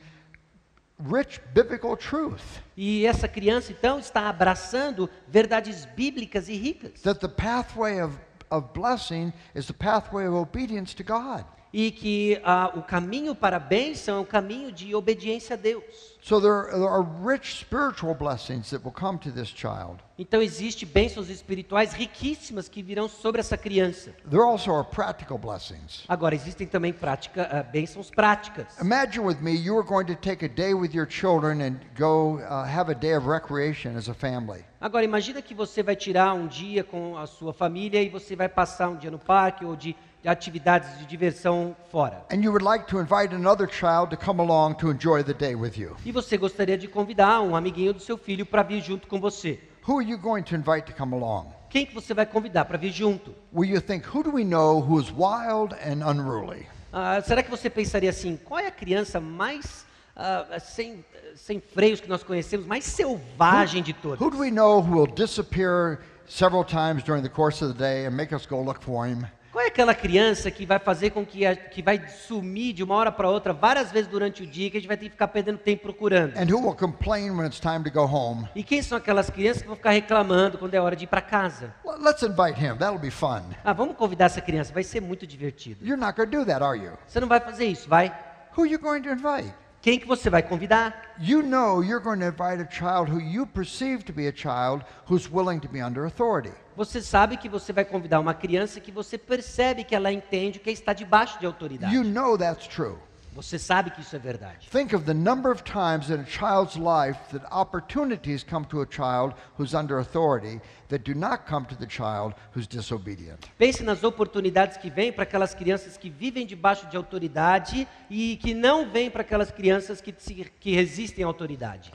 rich 1.00 1.42
biblical 1.54 1.96
truth. 1.98 2.62
E 2.76 3.06
essa 3.06 3.28
criança 3.28 3.72
então 3.72 4.00
está 4.00 4.30
abraçando 4.30 5.10
verdades 5.28 5.86
bíblicas 5.86 6.48
e 6.48 6.56
ricas. 6.56 7.02
That 7.02 7.20
the 7.20 7.28
pathway 7.28 8.02
of, 8.02 8.18
of 8.50 8.68
blessing 8.74 9.34
is 9.54 9.68
the 9.68 9.74
pathway 9.74 10.26
of 10.26 10.36
obedience 10.36 10.96
to 10.96 11.04
God. 11.04 11.46
E 11.78 11.92
que 11.92 12.40
ah, 12.42 12.72
o 12.74 12.82
caminho 12.82 13.36
para 13.36 13.58
a 13.58 13.60
bênção 13.60 14.20
é 14.20 14.20
um 14.22 14.26
caminho 14.26 14.72
de 14.72 14.96
obediência 14.96 15.56
a 15.56 15.58
Deus. 15.58 16.16
So 16.22 16.40
there, 16.40 16.72
there 16.72 16.88
are 16.88 17.04
rich 17.04 17.60
spiritual 17.60 18.16
blessings 18.16 18.70
that 18.70 18.82
will 18.82 18.94
come 18.94 19.20
to 19.20 19.30
this 19.30 19.50
child. 19.50 19.98
Então 20.18 20.42
existem 20.42 20.88
bênçãos 20.88 21.30
espirituais 21.30 21.92
riquíssimas 21.92 22.70
que 22.70 22.82
virão 22.82 23.10
sobre 23.10 23.42
essa 23.42 23.58
criança. 23.58 24.16
There 24.30 24.42
also 24.42 24.74
are 24.74 24.88
practical 24.90 25.38
blessings. 25.38 26.06
Agora 26.08 26.34
existem 26.34 26.66
também 26.66 26.94
prática, 26.94 27.50
ah, 27.52 27.62
bênçãos 27.62 28.10
práticas. 28.10 28.80
Imagine 28.80 29.26
with 29.26 29.42
me 29.42 29.52
you 29.52 29.78
are 29.78 29.86
going 29.86 30.06
to 30.06 30.16
take 30.16 30.46
a 30.46 30.48
day 30.48 30.74
with 30.74 30.96
your 30.96 31.06
children 31.06 31.62
and 31.62 31.82
go 32.00 32.38
uh, 32.38 32.64
have 32.64 32.90
a 32.90 32.96
day 32.96 33.18
of 33.18 33.28
recreation 33.28 33.98
as 33.98 34.08
a 34.08 34.14
family. 34.14 34.64
Agora 34.80 35.04
imagina 35.04 35.42
que 35.42 35.54
você 35.54 35.84
vai 35.84 35.98
tirar 35.98 36.34
um 36.34 36.48
dia 36.48 36.86
com 36.86 37.18
a 37.18 37.28
sua 37.28 37.52
família 37.52 38.02
e 38.02 38.08
você 38.08 38.34
vai 38.34 38.48
passar 38.48 38.88
um 38.88 38.96
dia 38.96 39.12
no 39.12 39.20
parque 39.20 39.66
ou 39.66 39.76
de 39.76 39.94
atividades 40.28 40.98
de 41.00 41.06
diversão 41.06 41.76
fora. 41.92 42.26
And 42.32 42.38
you 42.38 42.52
would 42.52 42.64
like 42.64 42.86
to 42.88 43.00
invite 43.00 43.34
another 43.34 43.68
child 43.70 44.10
to 44.10 44.18
come 44.18 44.42
along 44.42 44.76
to 44.76 44.90
enjoy 44.90 45.24
the 45.24 45.34
day 45.34 45.56
with 45.56 45.78
you. 45.78 45.96
E 46.06 46.12
você 46.12 46.38
gostaria 46.38 46.78
de 46.78 46.88
convidar 46.88 47.42
um 47.42 47.56
amiguinho 47.56 47.94
do 47.94 48.00
seu 48.00 48.18
filho 48.18 48.46
para 48.46 48.64
vir 48.64 48.82
junto 48.82 49.08
com 49.08 49.20
você. 49.20 49.60
Who 49.88 50.00
are 50.00 50.08
you 50.08 50.18
going 50.18 50.44
to 50.44 50.56
invite 50.56 50.92
to 50.92 50.94
come 50.94 51.14
along? 51.14 51.54
Quem 51.70 51.86
que 51.86 51.94
você 51.94 52.14
vai 52.14 52.26
convidar 52.26 52.66
para 52.66 52.78
vir 52.78 52.92
junto? 52.92 53.36
Will 53.54 53.70
you 53.70 53.82
think, 53.82 54.08
who 54.08 54.24
do 54.24 54.32
we 54.32 54.44
know 54.44 54.80
who 54.80 55.00
is 55.00 55.12
wild 55.12 55.76
and 55.76 56.04
unruly? 56.04 56.68
Ah, 56.92 57.22
será 57.22 57.44
que 57.44 57.52
você 57.52 57.70
pensaria 57.70 58.10
assim, 58.10 58.38
qual 58.38 58.60
é 58.60 58.68
a 58.68 58.72
criança 58.72 59.20
mais 59.20 59.86
ah, 60.16 60.58
sem, 60.60 61.04
sem 61.36 61.60
freios 61.60 62.00
que 62.00 62.08
nós 62.08 62.24
conhecemos, 62.24 62.66
mais 62.66 62.86
selvagem 62.86 63.84
de 63.84 63.94
todas? 63.94 64.20
Who 64.20 64.32
do 64.32 64.40
we 64.40 64.50
know 64.50 64.82
who 64.82 64.98
will 64.98 65.14
disappear 65.14 66.00
several 66.26 66.64
times 66.64 67.04
during 67.04 67.22
the 67.22 67.30
course 67.30 67.64
of 67.64 67.74
the 67.74 67.78
day 67.78 68.08
and 68.08 68.12
make 68.12 68.34
us 68.34 68.46
go 68.46 68.62
look 68.62 68.82
for 68.82 69.06
him? 69.06 69.26
Qual 69.56 69.64
é 69.64 69.70
aquela 69.70 69.96
criança 69.96 70.52
que 70.52 70.66
vai 70.66 70.80
fazer 70.80 71.12
com 71.12 71.26
que, 71.26 71.46
a, 71.46 71.56
que 71.56 71.82
vai 71.82 72.10
sumir 72.10 72.74
de 72.74 72.84
uma 72.84 72.94
hora 72.94 73.10
para 73.10 73.30
outra 73.30 73.54
várias 73.54 73.90
vezes 73.90 74.06
durante 74.10 74.44
o 74.44 74.46
dia, 74.46 74.70
que 74.70 74.76
a 74.76 74.82
gente 74.82 74.88
vai 74.90 74.98
ter 74.98 75.06
que 75.06 75.12
ficar 75.12 75.30
perdendo 75.30 75.58
tempo 75.58 75.84
procurando? 75.84 76.38
And 76.38 76.54
who 76.54 76.60
will 76.60 76.76
complain 76.76 77.32
when 77.32 77.48
it's 77.48 77.62
time 77.62 77.82
to 77.86 77.90
go 77.90 78.02
home? 78.02 78.50
E 78.54 78.62
quem 78.62 78.82
são 78.82 78.98
aquelas 78.98 79.30
crianças 79.30 79.62
que 79.62 79.68
vão 79.70 79.78
ficar 79.78 79.92
reclamando 79.92 80.58
quando 80.58 80.74
é 80.74 80.82
hora 80.82 80.94
de 80.94 81.06
ir 81.06 81.08
para 81.08 81.22
casa? 81.22 81.74
Let's 81.86 82.22
invite 82.22 82.60
him. 82.60 82.76
That'll 82.76 83.00
be 83.00 83.10
fun. 83.10 83.44
Ah, 83.64 83.72
vamos 83.72 83.96
convidar 83.96 84.26
essa 84.26 84.42
criança, 84.42 84.74
vai 84.74 84.84
ser 84.84 85.00
muito 85.00 85.26
divertido. 85.26 85.86
You're 85.86 85.96
not 85.96 86.18
do 86.26 86.46
that, 86.46 86.62
are 86.62 86.78
you? 86.78 86.92
Você 87.08 87.22
não 87.22 87.30
vai 87.30 87.40
fazer 87.40 87.64
isso, 87.64 87.88
vai? 87.88 88.14
Who 88.58 88.64
are 88.64 88.70
you 88.70 88.78
going 88.78 89.04
to 89.04 89.10
invite? 89.10 89.54
Quem 89.82 89.98
que 89.98 90.06
você 90.06 90.30
vai 90.30 90.44
convidar? 90.44 91.14
You 91.18 91.42
know 91.42 91.82
you're 91.82 92.04
going 92.04 92.20
to 92.20 92.26
invite 92.26 92.62
a 92.62 92.70
child 92.70 93.10
who 93.10 93.22
you 93.22 93.48
perceive 93.48 94.04
to 94.04 94.12
be 94.12 94.28
a 94.28 94.34
child 94.36 94.84
who's 95.10 95.32
willing 95.32 95.62
to 95.62 95.70
be 95.70 95.82
under 95.82 96.04
authority. 96.04 96.52
Você 96.76 97.02
sabe 97.02 97.38
que 97.38 97.48
você 97.48 97.72
vai 97.72 97.86
convidar 97.86 98.20
uma 98.20 98.34
criança 98.34 98.80
que 98.80 98.92
você 98.92 99.18
percebe 99.18 99.84
que 99.84 99.96
ela 99.96 100.12
entende 100.12 100.60
que 100.60 100.70
está 100.70 100.94
debaixo 100.94 101.40
de 101.40 101.46
autoridade. 101.46 101.96
You 101.96 102.04
know 102.04 102.38
that's 102.38 102.68
true. 102.68 102.98
Você 103.36 103.60
sabe 103.60 103.92
que 103.92 104.00
isso 104.00 104.16
é 104.16 104.20
verdade. 104.20 104.70
Think 104.70 104.96
of 104.96 105.04
the 105.04 105.14
number 105.14 105.52
of 105.52 105.62
times 105.62 106.10
in 106.10 106.22
a 106.22 106.26
child's 106.26 106.78
life 106.78 107.20
that 107.32 107.46
opportunities 107.52 108.46
come 108.46 108.66
to 108.68 108.82
a 108.82 108.88
child 108.90 109.36
who's 109.60 109.74
under 109.74 110.00
authority 110.00 110.62
that 110.88 111.04
do 111.04 111.14
not 111.14 111.44
come 111.46 111.66
to 111.66 111.76
the 111.76 111.86
child 111.86 112.34
who's 112.56 112.66
disobedient. 112.66 113.40
Pense 113.58 113.84
nas 113.84 114.06
oportunidades 114.06 114.78
que 114.78 114.90
vêm 114.90 115.12
para 115.12 115.24
aquelas 115.24 115.54
crianças 115.54 115.98
que 115.98 116.10
vivem 116.10 116.46
debaixo 116.46 116.88
de 116.88 116.96
autoridade 116.96 117.86
e 118.10 118.38
que 118.38 118.54
não 118.54 118.90
vêm 118.90 119.12
para 119.12 119.22
aquelas 119.22 119.52
crianças 119.52 120.00
que, 120.00 120.14
que 120.14 120.74
resistem 120.74 121.26
à 121.26 121.28
autoridade. 121.28 121.92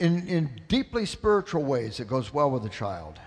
In, 0.00 0.16
in 0.34 0.48
deeply 0.66 1.06
spiritual 1.06 1.62
ways, 1.62 2.00
it 2.00 2.08
goes 2.08 2.32
well 2.32 2.50
with 2.50 2.64
a 2.64 2.72
child. 2.72 3.20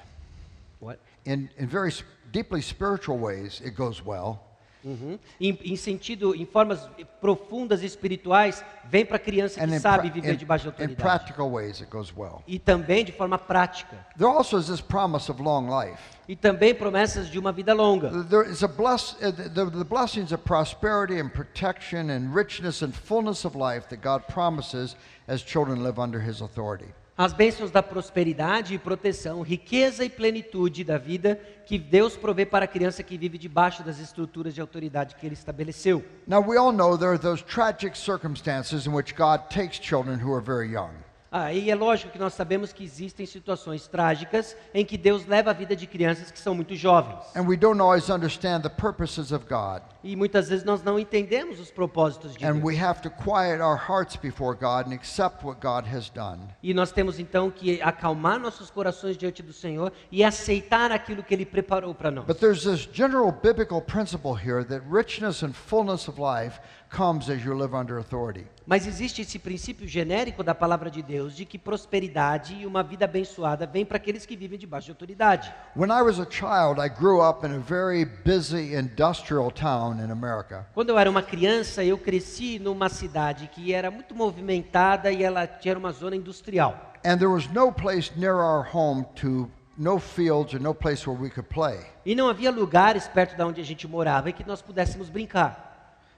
What? 0.83 0.99
In, 1.25 1.49
in 1.57 1.67
very 1.67 1.91
deeply 2.31 2.61
spiritual 2.61 3.17
ways, 3.19 3.61
it 3.61 3.75
goes 3.75 4.01
well. 4.05 4.39
Uhum. 4.85 5.17
Em, 5.39 5.57
em 5.63 5.77
sentido, 5.77 6.35
em 6.35 6.45
formas 6.45 6.89
profundas 7.21 7.81
e 7.81 7.85
espirituais, 7.85 8.61
vem 8.89 9.05
para 9.05 9.15
a 9.15 9.19
criança 9.19 9.57
que 9.57 9.65
And 9.65 9.73
in, 9.73 9.79
sabe 9.79 10.09
viver 10.09 10.33
in- 10.33 10.35
debaixo 10.35 10.67
autoridade. 10.67 11.01
practical 11.01 11.49
ways, 11.49 11.79
it 11.79 11.89
goes 11.89 12.11
well. 12.13 12.43
E 12.45 12.59
também 12.59 13.05
de 13.05 13.13
forma 13.13 13.37
prática. 13.37 13.95
There 14.17 14.29
also 14.29 14.57
is 14.59 14.67
this 14.67 14.81
promise 14.81 15.31
of 15.31 15.41
long 15.41 15.69
life. 15.69 15.97
E 16.27 16.35
também 16.35 16.75
promessas 16.75 17.29
de 17.29 17.39
uma 17.39 17.53
vida 17.53 17.73
longa. 17.73 18.09
There 18.25 18.43
is 18.45 18.61
a 18.61 18.67
bless, 18.67 19.13
uh, 19.21 19.31
the, 19.31 19.71
the 19.71 19.85
blessings 19.85 20.33
of 20.33 20.43
prosperity 20.43 21.17
and 21.17 21.29
protection 21.29 22.09
and 22.09 22.35
richness 22.35 22.81
and 22.83 22.91
fullness 22.93 23.45
of 23.45 23.55
life 23.55 23.87
that 23.87 24.01
God 24.01 24.23
promises 24.27 24.97
as 25.29 25.41
children 25.43 25.81
live 25.81 25.97
under 25.97 26.19
His 26.19 26.41
authority. 26.41 26.93
As 27.15 27.31
bênçãos 27.31 27.69
da 27.69 27.83
prosperidade 27.83 28.73
e 28.73 28.79
proteção, 28.79 29.43
riqueza 29.43 30.03
e 30.03 30.09
plenitude 30.09 30.83
da 30.83 30.97
vida 30.97 31.39
que 31.63 31.77
Deus 31.77 32.17
provê 32.17 32.43
para 32.43 32.65
a 32.65 32.67
criança 32.67 33.03
que 33.03 33.19
vive 33.19 33.37
debaixo 33.37 33.83
das 33.83 33.99
estruturas 33.99 34.55
de 34.55 34.59
autoridade 34.59 35.13
que 35.15 35.25
Ele 35.25 35.35
estabeleceu. 35.35 36.03
Now, 36.27 36.41
we 36.41 36.57
all 36.57 36.71
know 36.71 36.97
there 36.97 37.11
are 37.11 37.19
those 37.19 37.43
tragic 37.43 37.95
circumstances 37.95 38.87
in 38.87 38.93
which 38.93 39.13
God 39.15 39.41
takes 39.49 39.79
children 39.79 40.19
who 40.19 40.33
are 40.33 40.43
very 40.43 40.71
young. 40.71 40.91
Ah, 41.35 41.51
e 41.51 41.71
é 41.71 41.73
lógico 41.73 42.11
que 42.11 42.19
nós 42.19 42.35
sabemos 42.35 42.71
que 42.71 42.83
existem 42.83 43.25
situações 43.25 43.87
trágicas 43.87 44.55
em 44.71 44.85
que 44.85 44.95
Deus 44.95 45.25
leva 45.25 45.49
a 45.49 45.53
vida 45.53 45.75
de 45.75 45.87
crianças 45.87 46.29
que 46.29 46.37
são 46.37 46.53
muito 46.53 46.75
jovens. 46.75 47.25
And 47.35 47.47
we 47.47 47.57
don't 47.57 47.81
always 47.81 48.07
understand 48.07 48.61
the 48.61 48.69
purposes 48.69 49.31
of 49.31 49.47
God. 49.49 49.81
E 50.03 50.15
muitas 50.15 50.49
vezes 50.49 50.63
nós 50.63 50.83
não 50.83 50.99
entendemos 50.99 51.59
os 51.59 51.71
propósitos 51.71 52.35
de 52.35 52.45
And 52.45 52.59
Deus. 52.59 52.63
we 52.63 52.79
have 52.79 53.01
to 53.01 53.09
quiet 53.09 53.61
our 53.63 53.75
hearts 53.75 54.15
before 54.15 54.55
God 54.55 54.85
and 54.85 54.93
accept 54.93 55.43
what 55.43 55.59
God 55.59 55.87
has 55.91 56.07
done. 56.11 56.39
E 56.61 56.71
nós 56.71 56.91
temos 56.91 57.17
então 57.17 57.49
que 57.49 57.81
acalmar 57.81 58.37
nossos 58.39 58.69
corações 58.69 59.17
diante 59.17 59.41
do 59.41 59.53
Senhor 59.53 59.91
e 60.11 60.23
aceitar 60.23 60.91
aquilo 60.91 61.23
que 61.23 61.33
Ele 61.33 61.47
preparou 61.47 61.95
para 61.95 62.11
nós. 62.11 62.27
But 62.27 62.37
there's 62.37 62.63
this 62.63 62.87
general 62.93 63.31
biblical 63.31 63.81
principle 63.81 64.35
here 64.35 64.63
that 64.65 64.85
richness 64.87 65.41
and 65.41 65.53
fullness 65.53 66.07
of 66.07 66.21
life 66.21 66.59
comes 66.95 67.29
as 67.29 67.43
you 67.43 67.53
live 67.55 67.75
under 67.75 67.97
authority. 67.97 68.45
Mas 68.65 68.87
existe 68.87 69.21
esse 69.21 69.39
princípio 69.39 69.87
genérico 69.87 70.43
da 70.43 70.55
palavra 70.55 70.89
de 70.89 71.01
Deus 71.01 71.35
de 71.35 71.43
que 71.43 71.57
prosperidade 71.57 72.55
e 72.55 72.65
uma 72.65 72.83
vida 72.83 73.05
abençoada 73.05 73.65
vem 73.65 73.83
para 73.83 73.97
aqueles 73.97 74.25
que 74.25 74.37
vivem 74.37 74.57
debaixo 74.57 74.85
de 74.85 74.91
autoridade. 74.91 75.53
When 75.75 75.89
I 75.89 76.01
was 76.01 76.19
a 76.19 76.27
child, 76.29 76.79
I 76.79 76.87
grew 76.87 77.21
up 77.21 77.45
in 77.45 77.53
a 77.53 77.59
very 77.59 78.05
busy 78.05 78.75
industrial 78.75 79.51
town 79.51 79.99
in 79.99 80.11
America. 80.11 80.65
Quando 80.73 80.91
eu 80.91 80.99
era 80.99 81.09
uma 81.09 81.23
criança, 81.23 81.83
eu 81.83 81.97
cresci 81.97 82.59
numa 82.59 82.87
cidade 82.87 83.49
que 83.51 83.73
era 83.73 83.89
muito 83.89 84.15
movimentada 84.15 85.11
e 85.11 85.23
ela 85.23 85.47
tinha 85.47 85.77
uma 85.77 85.91
zona 85.91 86.15
industrial. 86.15 86.93
And 87.03 87.17
there 87.17 87.31
was 87.31 87.49
no 87.49 87.71
place 87.71 88.11
near 88.15 88.35
our 88.35 88.65
home 88.71 89.05
to, 89.15 89.49
no 89.77 89.99
fields 89.99 90.53
or 90.53 90.61
no 90.61 90.73
place 90.73 91.09
where 91.09 91.21
we 91.21 91.29
could 91.29 91.49
play. 91.49 91.79
E 92.05 92.15
não 92.15 92.29
havia 92.29 92.51
lugares 92.51 93.07
perto 93.09 93.35
de 93.35 93.43
onde 93.43 93.59
a 93.59 93.65
gente 93.65 93.85
morava 93.87 94.29
em 94.29 94.33
que 94.33 94.47
nós 94.47 94.61
pudéssemos 94.61 95.09
brincar. 95.09 95.72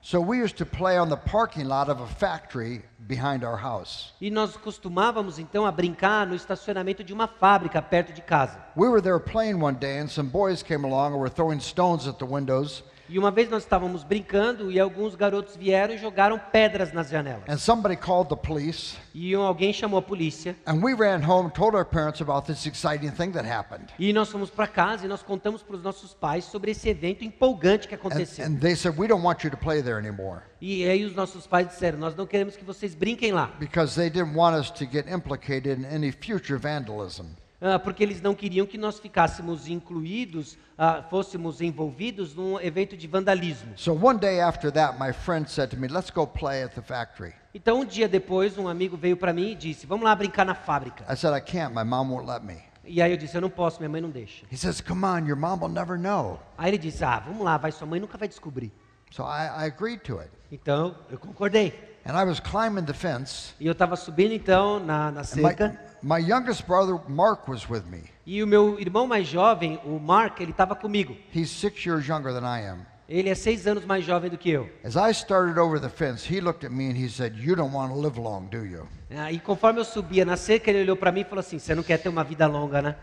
So 0.06 0.22
we 0.22 0.38
used 0.38 0.58
to 0.58 0.68
play 0.68 1.00
on 1.00 1.10
the 1.10 1.18
parking 1.18 1.66
lot 1.68 1.90
of 1.90 2.00
a 2.00 2.06
factory 2.06 2.84
behind 3.08 3.44
our 3.44 3.58
house. 3.58 4.14
E 4.22 4.30
nós 4.30 4.56
costumávamos 4.56 5.40
então 5.40 5.66
a 5.66 5.72
brincar 5.72 6.28
no 6.28 6.36
estacionamento 6.36 7.04
de 7.04 7.12
uma 7.12 7.28
fábrica 7.28 7.82
perto 7.82 8.14
de 8.14 8.22
casa. 8.22 8.64
We 8.76 8.88
were 8.88 9.02
there 9.02 9.18
playing 9.20 9.60
one 9.60 9.80
day, 9.80 9.98
and 9.98 10.08
some 10.08 10.30
boys 10.30 10.62
came 10.62 10.86
along 10.86 11.14
and 11.14 11.20
were 11.20 11.28
throwing 11.28 11.60
stones 11.60 12.08
at 12.08 12.20
the 12.20 12.26
windows. 12.26 12.84
E 13.08 13.20
uma 13.20 13.30
vez 13.30 13.48
nós 13.50 13.62
estávamos 13.64 14.04
brincando 14.04 14.72
e 14.72 14.80
alguns 14.80 15.14
garotos 15.14 15.56
vieram 15.56 15.94
e 15.94 15.98
jogaram 15.98 16.40
pedras 16.52 16.92
nas 16.92 17.10
janelas. 17.10 17.44
And 17.48 17.58
somebody 17.58 17.96
called 17.96 18.30
the 18.30 18.36
police, 18.36 18.96
E 19.14 19.34
alguém 19.36 19.72
chamou 19.72 20.00
a 20.00 20.02
polícia. 20.02 20.56
and 20.66 20.82
we 20.84 20.94
ran 20.96 21.22
home, 21.24 21.52
told 21.52 21.76
our 21.76 21.86
parents 21.86 22.20
about 22.20 22.48
this 22.48 22.66
exciting 22.66 23.12
thing 23.12 23.32
that 23.32 23.48
happened. 23.48 23.86
E 24.00 24.12
nós 24.12 24.30
fomos 24.32 24.50
para 24.50 24.66
casa 24.68 25.06
e 25.06 25.08
nós 25.08 25.22
contamos 25.22 25.62
para 25.62 25.76
os 25.76 25.84
nossos 25.84 26.14
pais 26.16 26.46
sobre 26.46 26.72
esse 26.72 26.90
evento 26.90 27.24
empolgante 27.24 27.88
que 27.88 27.94
And, 27.94 27.98
aconteceu. 28.00 28.46
and 28.46 28.56
they 28.58 28.76
said, 28.76 28.98
We 28.98 29.08
don't 29.08 29.24
want 29.24 29.44
you 29.44 29.52
to 29.52 29.58
play 29.58 29.84
there 29.84 29.98
anymore 30.00 30.42
E 30.60 30.84
aí 30.88 31.06
os 31.06 31.14
nossos 31.16 31.46
pais 31.46 31.68
disseram: 31.68 32.00
Nós 32.00 32.16
não 32.16 32.26
queremos 32.26 32.56
que 32.58 32.64
vocês 32.64 32.96
brinquem 32.96 33.32
lá. 33.32 33.52
because 33.60 33.96
they 33.96 34.10
didn't 34.10 34.36
want 34.36 34.56
us 34.60 34.72
to 34.72 34.86
get 34.86 35.08
implicated 35.08 35.80
in 35.80 35.86
any 35.86 36.12
future 36.12 36.58
vandalism. 36.58 37.26
Ah, 37.68 37.80
porque 37.80 38.04
eles 38.04 38.22
não 38.22 38.36
queriam 38.36 38.68
que 38.68 38.78
nós 38.78 39.00
ficássemos 39.00 39.68
incluídos, 39.68 40.56
ah, 40.78 41.02
fôssemos 41.10 41.62
envolvidos 41.62 42.36
num 42.36 42.60
evento 42.62 42.96
de 42.96 43.08
vandalismo. 43.08 43.74
So 43.76 43.92
one 43.92 44.20
day 44.20 44.40
after 44.40 44.72
that, 44.72 45.00
my 45.00 45.12
friend 45.12 45.50
said 45.50 45.72
to 45.72 45.78
me, 45.78 45.88
Let's 45.88 46.12
go 46.12 46.28
play 46.28 46.62
at 46.62 46.76
the 46.76 46.84
factory. 46.84 47.34
Então, 47.56 47.80
um 47.80 47.86
dia 47.86 48.08
depois, 48.08 48.56
um 48.60 48.68
amigo 48.68 48.96
veio 48.96 49.18
para 49.18 49.34
mim 49.34 49.54
e 49.54 49.56
disse: 49.56 49.88
Vamos 49.88 50.06
lá 50.06 50.16
brincar 50.16 50.46
na 50.46 50.54
fábrica. 50.54 51.12
I 51.12 51.18
said, 51.18 51.36
I 51.36 51.42
can't. 51.42 51.74
My 51.74 51.84
mom 51.84 52.12
won't 52.12 52.30
let 52.30 52.44
me. 52.44 52.62
E 52.84 53.02
aí 53.02 53.10
eu 53.10 53.18
disse: 53.18 53.36
Eu 53.36 53.42
não 53.42 53.50
posso, 53.50 53.80
minha 53.80 53.90
mãe 53.90 54.00
não 54.00 54.12
deixa. 54.12 54.46
He 54.52 54.58
says, 54.58 54.80
Come 54.80 55.04
on, 55.04 55.26
your 55.26 55.36
mom 55.36 55.58
will 55.60 55.74
never 55.74 55.98
know. 55.98 56.40
Aí 56.60 56.70
ele 56.70 56.78
disse: 56.78 57.04
Ah, 57.04 57.18
vamos 57.18 57.44
lá, 57.44 57.58
vai, 57.58 57.72
sua 57.72 57.88
mãe 57.88 58.00
nunca 58.00 58.16
vai 58.16 58.28
descobrir. 58.28 58.72
So 59.10 59.24
I, 59.24 59.66
I 59.66 59.66
agreed 59.66 60.04
to 60.04 60.20
it. 60.20 60.30
Então, 60.52 60.96
eu 61.10 61.18
concordei. 61.18 61.95
And 62.06 62.16
I 62.16 62.24
was 62.24 62.40
climbing 62.40 62.86
the 62.86 62.94
fence. 62.94 63.54
E 63.60 63.66
eu 63.66 63.72
estava 63.72 63.96
subindo 63.96 64.34
então 64.34 64.80
na, 64.80 65.12
na 65.12 65.24
cerca. 65.24 65.76
my, 66.04 66.20
my 66.20 66.30
youngest 66.30 66.66
brother, 66.68 67.00
Mark, 67.08 67.48
was 67.48 67.68
with 67.68 67.84
me. 67.90 68.04
E 68.26 68.44
o 68.44 68.48
meu 68.48 68.80
irmão 68.80 69.08
mais 69.08 69.28
jovem, 69.28 69.80
o 69.84 70.00
Mark, 70.00 70.40
ele 70.40 70.52
estava 70.52 70.76
comigo. 70.76 71.18
He's 71.34 71.50
six 71.50 71.84
years 71.86 72.08
younger 72.08 72.32
than 72.32 72.46
I 72.46 72.68
am. 72.68 72.86
Ele 73.08 73.30
é 73.30 73.36
seis 73.36 73.68
anos 73.68 73.86
mais 73.86 74.04
jovem 74.04 74.30
do 74.30 74.38
que 74.38 74.50
eu. 74.50 74.70
As 74.84 74.96
I 74.96 75.12
started 75.12 75.60
over 75.60 75.80
the 75.80 75.90
fence, 75.90 76.32
he 76.32 76.40
looked 76.42 76.66
at 76.66 76.72
me 76.72 76.90
and 76.90 76.96
he 76.98 77.08
said, 77.10 77.36
You 77.38 77.56
don't 77.56 77.74
want 77.74 77.92
to 77.92 78.00
live 78.00 78.20
long, 78.20 78.46
do 78.50 78.66
you? 78.66 78.88
Ah, 79.16 79.32
E 79.32 79.40
conforme 79.40 79.80
eu 79.80 79.86
subia 79.86 80.26
na 80.26 80.38
cerca, 80.38 80.70
ele 80.72 80.82
olhou 80.82 80.96
para 80.96 81.12
mim 81.12 81.22
e 81.22 81.24
falou 81.24 81.40
assim: 81.40 81.60
Você 81.60 81.74
não 81.76 81.84
quer 81.84 81.98
ter 81.98 82.10
uma 82.10 82.24
vida 82.24 82.46
longa, 82.48 82.82
né? 82.82 82.96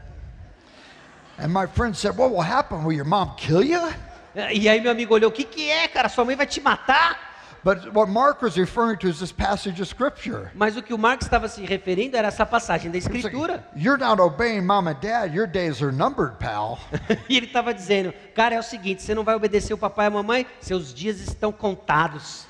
And 1.38 1.48
my 1.48 1.66
friend 1.66 1.96
said, 1.96 2.16
What 2.16 2.32
will 2.32 2.42
happen? 2.42 2.84
Will 2.84 2.92
your 2.96 3.06
mom 3.06 3.34
kill 3.36 3.64
you? 3.64 3.80
E 4.53 4.68
aí 4.68 4.80
meu 4.80 4.90
amigo 4.90 5.12
olhou, 5.14 5.28
o 5.30 5.32
que, 5.32 5.44
que 5.44 5.70
é, 5.70 5.86
cara? 5.88 6.09
Sua 6.09 6.24
mãe 6.24 6.34
vai 6.34 6.46
te 6.46 6.61
matar? 6.61 7.32
But 7.64 7.94
what 7.94 8.08
Mark 8.08 8.42
was 8.42 8.56
referring 8.56 8.98
to 8.98 9.08
is 9.08 9.20
this 9.20 9.30
passage 9.30 9.80
of 9.80 9.88
Scripture. 9.88 10.50
Mas 10.54 10.76
o 10.76 10.82
que 10.82 10.92
o 10.92 10.98
Marcos 10.98 11.26
estava 11.26 11.46
se 11.48 11.64
referindo 11.64 12.16
era 12.16 12.26
essa 12.28 12.44
passagem 12.44 12.90
da 12.90 12.98
Escritura. 12.98 13.64
You're 13.76 13.98
not 13.98 14.20
obeying 14.20 14.62
mom 14.66 14.88
and 14.88 14.96
dad. 15.00 15.32
Your 15.32 15.46
days 15.46 15.80
are 15.80 15.92
numbered, 15.92 16.38
pal. 16.38 16.80
E 17.28 17.36
ele 17.36 17.46
estava 17.46 17.72
dizendo, 17.72 18.12
cara, 18.34 18.56
é 18.56 18.58
o 18.58 18.62
seguinte, 18.62 19.02
você 19.02 19.14
não 19.14 19.22
vai 19.22 19.34
obedecer 19.36 19.72
o 19.72 19.78
papai 19.78 20.06
e 20.06 20.08
a 20.08 20.10
mamãe, 20.10 20.46
seus 20.60 20.92
dias 20.92 21.20
estão 21.20 21.52
contados. 21.52 22.46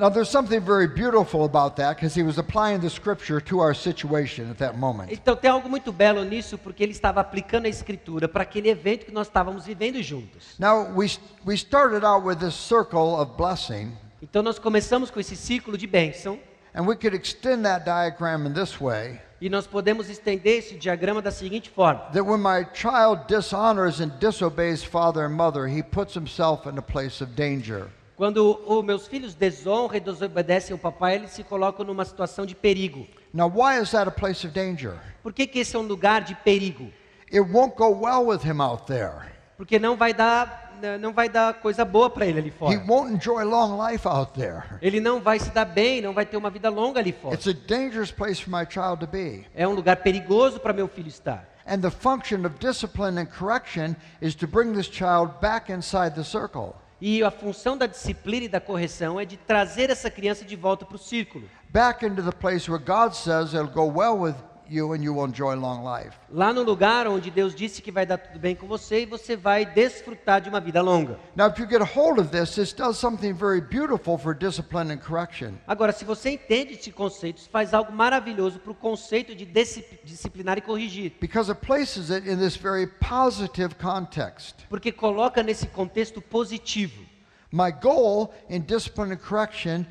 Now, 0.00 0.08
there's 0.08 0.30
something 0.30 0.60
very 0.60 0.88
beautiful 0.88 1.44
about 1.44 1.76
that 1.76 1.96
because 1.96 2.14
he 2.14 2.22
was 2.22 2.38
applying 2.38 2.80
the 2.80 2.88
Scripture 2.88 3.38
to 3.42 3.60
our 3.60 3.74
situation 3.74 4.50
at 4.50 4.56
that 4.56 4.78
moment. 4.78 5.12
Então 5.12 5.36
tem 5.36 5.50
algo 5.50 5.68
muito 5.68 5.92
belo 5.92 6.24
nisso, 6.24 6.56
porque 6.56 6.82
ele 6.82 6.92
estava 6.92 7.20
aplicando 7.20 7.66
a 7.66 7.68
Escritura 7.68 8.26
para 8.26 8.42
aquele 8.42 8.70
evento 8.70 9.04
que 9.04 9.12
nós 9.12 9.26
estávamos 9.26 9.66
vivendo 9.66 10.02
juntos. 10.02 10.54
Now, 10.58 10.90
we, 10.96 11.06
we 11.44 11.54
started 11.54 12.02
out 12.02 12.24
with 12.26 12.36
this 12.38 12.54
circle 12.54 13.14
of 13.20 13.36
blessing, 13.36 13.92
Então 14.22 14.42
nós 14.42 14.58
começamos 14.58 15.10
com 15.10 15.20
esse 15.20 15.36
ciclo 15.36 15.76
de 15.76 15.86
bênção, 15.86 16.40
and 16.74 16.86
we 16.86 16.96
could 16.96 17.14
extend 17.14 17.64
that 17.64 17.84
diagram 17.84 18.46
in 18.46 18.54
this 18.54 18.80
way 18.80 19.20
e 19.38 19.50
nós 19.50 19.66
podemos 19.66 20.08
estender 20.08 20.58
esse 20.58 20.76
diagrama 20.76 21.20
da 21.20 21.30
seguinte 21.30 21.68
forma. 21.68 22.10
that 22.12 22.24
when 22.24 22.40
my 22.40 22.66
child 22.72 23.26
dishonors 23.26 24.00
and 24.00 24.12
disobeys 24.18 24.82
father 24.82 25.26
and 25.26 25.34
mother, 25.34 25.66
he 25.66 25.82
puts 25.82 26.14
himself 26.14 26.66
in 26.66 26.78
a 26.78 26.82
place 26.82 27.22
of 27.22 27.34
danger. 27.34 27.90
Quando 28.20 28.60
os 28.66 28.84
meus 28.84 29.08
filhos 29.08 29.34
desonram 29.34 29.94
e 29.94 29.98
desobedecem 29.98 30.76
o 30.76 30.78
papai, 30.78 31.14
eles 31.14 31.30
se 31.30 31.42
colocam 31.42 31.86
numa 31.86 32.04
situação 32.04 32.44
de 32.44 32.54
perigo. 32.54 33.08
Now, 33.32 33.48
why 33.50 33.80
is 33.80 33.92
that 33.92 34.06
a 34.06 34.10
place 34.10 34.46
of 34.46 34.52
danger? 34.52 34.92
Por 35.22 35.32
que, 35.32 35.46
que 35.46 35.60
esse 35.60 35.74
é 35.74 35.78
um 35.78 35.86
lugar 35.86 36.20
de 36.20 36.34
perigo? 36.34 36.92
It 37.32 37.40
won't 37.40 37.74
go 37.78 37.88
well 37.88 38.26
with 38.26 38.44
him 38.44 38.60
out 38.60 38.84
there. 38.84 39.32
Porque 39.56 39.78
não 39.78 39.96
vai 39.96 40.12
dar, 40.12 40.76
não 41.00 41.14
vai 41.14 41.30
dar 41.30 41.54
coisa 41.62 41.82
boa 41.82 42.10
para 42.10 42.26
ele 42.26 42.40
ali 42.40 42.48
He 42.48 42.52
fora. 42.52 42.84
won't 42.86 43.14
enjoy 43.14 43.42
long 43.42 43.82
life 43.82 44.06
out 44.06 44.38
there. 44.38 44.64
Ele 44.82 45.00
não 45.00 45.22
vai 45.22 45.38
se 45.38 45.48
dar 45.48 45.64
bem, 45.64 46.02
não 46.02 46.12
vai 46.12 46.26
ter 46.26 46.36
uma 46.36 46.50
vida 46.50 46.68
longa 46.68 47.00
ali 47.00 47.12
fora. 47.12 47.34
It's 47.34 47.48
a 47.48 47.54
dangerous 47.54 48.10
place 48.10 48.38
for 48.38 48.50
my 48.50 48.66
child 48.68 48.98
to 48.98 49.06
be. 49.06 49.46
É 49.54 49.66
um 49.66 49.72
lugar 49.72 49.96
perigoso 49.96 50.60
para 50.60 50.74
meu 50.74 50.88
filho 50.88 51.08
estar. 51.08 51.48
And 51.66 51.80
the 51.80 51.90
function 51.90 52.44
of 52.44 52.58
discipline 52.58 53.18
and 53.18 53.28
correction 53.28 53.96
is 54.20 54.34
to 54.34 54.46
bring 54.46 54.74
this 54.74 54.90
child 54.90 55.40
back 55.40 55.72
inside 55.72 56.14
the 56.14 56.24
circle, 56.24 56.74
E 57.00 57.22
a 57.22 57.30
função 57.30 57.76
da 57.76 57.86
disciplina 57.86 58.44
e 58.44 58.48
da 58.48 58.60
correção 58.60 59.18
é 59.18 59.24
de 59.24 59.36
trazer 59.36 59.88
essa 59.90 60.10
criança 60.10 60.44
de 60.44 60.54
volta 60.54 60.84
para 60.84 60.96
o 60.96 60.98
círculo. 60.98 61.48
back 61.72 62.04
into 62.04 62.22
the 62.22 62.32
place 62.32 62.68
where 62.70 62.82
God 62.84 63.14
says 63.14 63.54
it'll 63.54 63.66
go 63.72 63.84
well 63.84 64.18
with 64.18 64.34
you 64.70 64.92
and 64.92 65.02
you 65.02 65.12
will 65.12 65.26
enjoy 65.26 65.54
long 65.56 65.82
life. 65.84 66.16
Lá 66.30 66.52
no 66.52 66.62
lugar 66.62 67.06
onde 67.08 67.30
Deus 67.30 67.54
disse 67.54 67.82
que 67.82 67.90
vai 67.90 68.06
dar 68.06 68.18
tudo 68.18 68.38
bem 68.38 68.54
com 68.54 68.66
você 68.66 69.02
e 69.02 69.06
você 69.06 69.36
vai 69.36 69.66
desfrutar 69.66 70.40
de 70.40 70.48
uma 70.48 70.60
vida 70.60 70.80
longa. 70.80 71.18
Now, 71.34 71.48
if 71.48 71.58
you 71.58 71.66
get 71.68 71.80
a 71.82 71.84
hold 71.84 72.18
of 72.18 72.30
this, 72.30 72.54
this 72.54 72.72
does 72.72 72.96
something 72.98 73.32
very 73.32 73.60
beautiful 73.60 74.16
for 74.16 74.34
discipline 74.34 74.92
and 74.92 74.98
correction. 74.98 75.54
Agora, 75.66 75.92
se 75.92 76.04
você 76.04 76.30
entende 76.30 76.74
esse 76.74 76.92
conceito, 76.92 77.38
isso 77.38 77.50
faz 77.50 77.74
algo 77.74 77.92
maravilhoso 77.92 78.60
para 78.60 78.70
o 78.72 78.74
conceito 78.74 79.34
de 79.34 79.44
disci- 79.44 79.84
disciplinar 80.04 80.56
e 80.58 80.60
corrigir. 80.60 81.12
Because 81.20 81.50
it 81.50 81.60
places 81.66 82.10
it 82.10 82.28
in 82.28 82.36
this 82.36 82.56
very 82.56 82.86
positive 82.86 83.74
context. 83.74 84.54
Porque 84.68 84.92
coloca 84.92 85.42
nesse 85.42 85.66
contexto 85.66 86.20
positivo. 86.20 87.10
My 87.52 87.72
goal 87.72 88.32
in 88.48 88.60
discipline 88.60 89.12
and 89.12 89.18
correction 89.18 89.80
is 89.80 89.86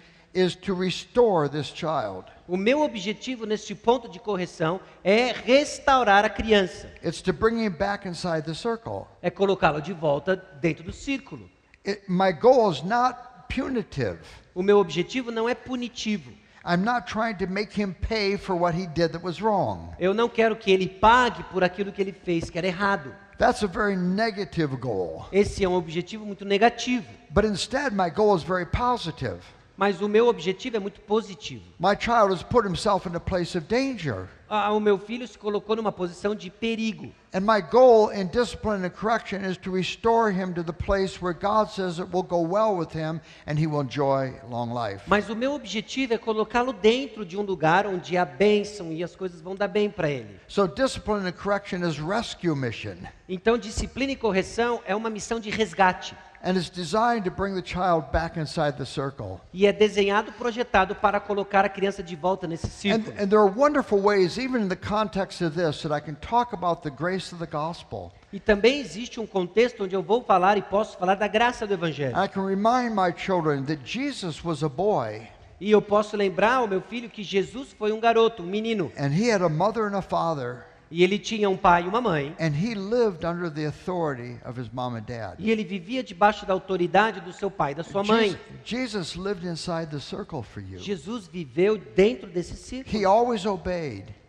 to 0.62 0.74
restore 0.76 1.50
this 1.50 1.68
child. 1.68 2.26
O 2.48 2.58
meu 2.58 2.82
objetivo 2.82 3.46
neste 3.46 3.76
ponto 3.76 4.10
de 4.10 4.20
correção 4.20 4.80
é 5.04 5.32
restaurar 5.32 6.26
a 6.26 6.30
criança, 6.30 6.90
It's 7.04 7.22
to 7.22 7.34
bring 7.34 7.64
him 7.64 7.70
back 7.72 8.08
inside 8.08 8.44
the 8.44 8.54
circle. 8.54 9.08
é 9.22 9.30
colocá-lo 9.30 9.82
de 9.82 9.94
volta 9.94 10.36
dentro 10.62 10.84
do 10.84 10.92
círculo. 10.92 11.50
It, 11.86 12.02
my 12.08 12.32
goal 12.32 12.72
is 12.72 12.82
not 12.84 13.18
punitive. 13.54 14.20
O 14.54 14.62
meu 14.64 14.80
objetivo 14.80 15.32
não 15.32 15.48
é 15.48 15.56
punitivo. 15.56 16.32
I'm 16.66 16.84
not 16.84 17.08
trying 17.08 17.36
to 17.38 17.48
make 17.48 17.80
him 17.80 17.94
pay 17.94 18.38
for 18.38 18.56
what 18.56 18.76
he 18.78 18.86
did 18.86 19.12
that 19.14 19.24
was 19.24 19.40
wrong. 19.42 19.94
Eu 20.00 20.14
não 20.14 20.28
quero 20.28 20.56
que 20.56 20.72
ele 20.72 20.88
pague 20.88 21.44
por 21.46 21.64
aquilo 21.64 21.92
que 21.92 22.02
ele 22.02 22.12
fez 22.12 22.50
que 22.50 22.58
era 22.58 22.68
errado. 22.68 23.14
That's 23.38 23.64
a 23.64 23.68
very 23.68 23.96
negative 23.96 24.76
goal. 24.76 25.26
Esse 25.32 25.64
é 25.64 25.70
um 25.70 25.74
objetivo 25.74 26.26
muito 26.26 26.44
negativo. 26.44 27.06
But 27.30 27.46
instead, 27.46 27.96
my 27.96 28.10
goal 28.10 28.36
is 28.36 28.44
very 28.44 28.66
positive. 28.66 29.40
Mas 29.80 30.02
o 30.02 30.10
meu 30.10 30.28
objetivo 30.28 30.76
é 30.76 30.80
muito 30.80 31.00
positivo. 31.00 31.64
My 31.80 31.96
child 31.98 32.34
has 32.34 32.44
put 32.44 32.68
himself 32.68 33.08
in 33.08 33.16
a 33.16 33.20
place 33.20 33.58
of 33.58 33.66
danger. 33.66 34.28
Ah, 34.50 34.74
o 34.74 34.80
meu 34.80 34.98
filho 34.98 35.26
se 35.26 35.38
colocou 35.38 35.74
numa 35.74 35.90
posição 35.90 36.36
de 36.36 36.50
perigo. 36.50 37.14
And 37.34 37.42
my 37.42 37.62
goal 37.62 38.12
in 38.12 38.28
discipline 38.28 38.86
and 38.86 38.90
correction 38.90 39.46
is 39.50 39.56
to 39.60 39.72
restore 39.72 40.32
him 40.34 40.54
to 40.56 40.64
the 40.64 40.74
place 40.74 41.22
where 41.22 41.34
God 41.34 41.70
says 41.70 41.98
it 41.98 42.10
will 42.12 42.24
go 42.24 42.42
well 42.42 42.76
with 42.76 42.94
him 42.94 43.22
and 43.48 43.58
he 43.58 43.68
will 43.68 43.80
enjoy 43.80 44.34
long 44.50 44.74
life. 44.74 45.04
Mas 45.08 45.30
o 45.30 45.36
meu 45.36 45.54
objetivo 45.54 46.14
é 46.14 46.18
colocá-lo 46.18 46.74
dentro 46.74 47.24
de 47.24 47.38
um 47.38 47.42
lugar 47.42 47.88
onde 47.88 48.18
há 48.18 48.26
bênção 48.26 48.92
e 48.92 49.02
as 49.02 49.16
coisas 49.16 49.40
vão 49.40 49.56
dar 49.56 49.70
bem 49.70 49.90
para 49.90 50.10
ele. 50.10 50.42
So, 50.50 50.68
discipline 50.68 51.26
and 51.26 51.32
correction 51.32 51.88
is 51.88 51.98
rescue 51.98 52.54
mission. 52.54 52.98
Então, 53.30 53.58
disciplina 53.58 54.12
e 54.12 54.18
correção 54.18 54.82
é 54.86 54.94
uma 54.94 55.10
missão 55.10 55.40
de 55.40 55.50
resgate. 55.50 56.18
And 56.42 56.56
it's 56.58 56.70
designed 56.70 57.26
to 57.26 57.32
bring 57.32 57.54
the 57.54 57.62
child 57.62 58.12
back 58.14 58.40
inside 58.40 58.78
the 58.78 58.86
circle. 58.86 59.42
E 59.54 59.68
é 59.68 59.74
desenhado, 59.74 60.32
projetado 60.32 60.96
para 60.96 61.20
colocar 61.20 61.66
a 61.66 61.70
criança 61.70 62.02
de 62.02 62.16
volta 62.16 62.48
nesse 62.48 62.66
And, 62.68 62.70
círculo. 62.70 63.12
and 63.22 63.28
there 63.28 63.40
are 63.42 63.52
wonderful 63.54 64.00
ways, 64.02 64.38
even 64.38 64.62
in 64.64 64.70
the 64.70 64.76
context 64.78 65.42
of 65.42 65.54
this, 65.56 65.82
that 65.82 65.92
I 65.94 66.00
can 66.00 66.16
talk 66.16 66.54
about 66.54 66.82
the 66.82 66.90
grace 66.90 67.34
of 67.36 67.40
the 67.46 67.52
gospel. 67.52 68.14
E 68.32 68.40
também 68.40 68.80
existe 68.80 69.20
um 69.20 69.28
contexto 69.28 69.84
onde 69.84 69.96
eu 69.96 70.02
vou 70.02 70.24
falar 70.24 70.58
e 70.58 70.62
posso 70.62 70.98
falar 70.98 71.16
da 71.16 71.28
graça 71.28 71.68
do 71.68 71.74
Evangelho. 71.74 72.16
I 72.18 72.28
can 72.30 72.46
remind 72.46 72.92
my 72.96 73.12
children 73.14 73.64
that 73.66 73.82
Jesus 73.84 74.42
was 74.42 74.64
a 74.64 74.70
boy 74.70 75.28
E 75.60 75.70
eu 75.72 75.82
posso 75.82 76.16
lembrar 76.16 76.54
ao 76.54 76.68
meu 76.70 76.80
filho 76.82 77.10
que 77.10 77.22
Jesus 77.22 77.74
foi 77.78 77.92
um 77.92 78.00
garoto, 78.00 78.44
um 78.44 78.46
menino. 78.46 78.90
and 78.98 79.10
he 79.10 79.30
had 79.30 79.42
a 79.44 79.50
mother 79.50 79.84
and 79.88 79.98
a 79.98 80.02
father 80.02 80.64
E 80.92 81.04
ele 81.04 81.20
tinha 81.20 81.50
um 81.50 81.58
pai 81.58 81.84
e 81.84 81.88
uma 81.88 82.02
mãe. 82.02 82.36
and 82.40 82.52
he 82.52 82.74
lived 82.74 83.26
under 83.26 83.52
the 83.52 83.66
authority 83.66 84.40
of 84.44 84.60
his 84.60 84.70
mom 84.72 84.96
and 84.96 85.04
dad. 85.04 85.36
E 85.38 85.52
ele 85.52 85.64
vivia 85.64 86.04
debaixo 86.04 86.46
da 86.46 86.54
autoridade 86.54 87.22
do 87.22 87.32
seu 87.32 87.52
pai 87.52 87.74
e 87.74 87.76
da 87.76 87.84
sua 87.84 88.04
mãe. 88.04 88.30
Jesus, 88.64 89.10
Jesus 89.10 89.16
lived 89.16 89.46
inside 89.46 89.92
the 89.92 90.00
circle 90.00 90.42
for 90.42 90.62
you. 90.62 90.80
Jesus 90.80 91.28
viveu 91.28 91.78
dentro 91.78 92.28
desse 92.30 92.56
círculo. 92.56 92.92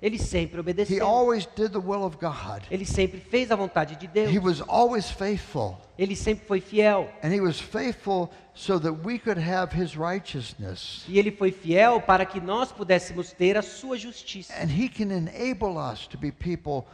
Ele 0.03 0.19
sempre 0.19 0.57
He 0.57 0.61
obedeceu. 0.61 1.07
always 1.07 1.47
did 1.55 1.73
the 1.73 1.79
will 1.79 2.05
of 2.05 2.17
God. 2.19 2.63
Ele 2.71 2.87
sempre 2.87 3.21
fez 3.21 3.51
a 3.51 3.57
vontade 3.57 3.97
de 3.97 4.07
He 4.07 4.09
Deus. 4.09 4.43
was 4.43 4.63
always 4.67 5.11
faithful. 5.11 5.77
Ele 5.99 6.17
sempre 6.17 6.47
foi 6.47 6.61
fiel. 6.61 7.11
And 7.23 7.29
he 7.31 7.41
was 7.43 7.61
faithful 7.61 8.31
so 8.55 8.79
that 8.81 9.05
we 9.05 9.19
could 9.19 9.39
have 9.39 9.71
his 9.77 9.97
righteousness. 9.97 11.05
E 11.07 11.19
ele 11.19 11.31
foi 11.31 11.53
fiel 11.53 12.01
para 12.01 12.25
que 12.25 12.41
nós 12.41 12.73
pudéssemos 12.73 13.33
ter 13.33 13.57
a 13.59 13.63
sua 13.63 13.99
justiça. 13.99 14.55
And 14.55 14.69
he 14.71 14.89
can 14.89 15.13
enable 15.13 15.77
us 15.77 16.07
to 16.07 16.17
be 16.17 16.33
people. 16.33 16.87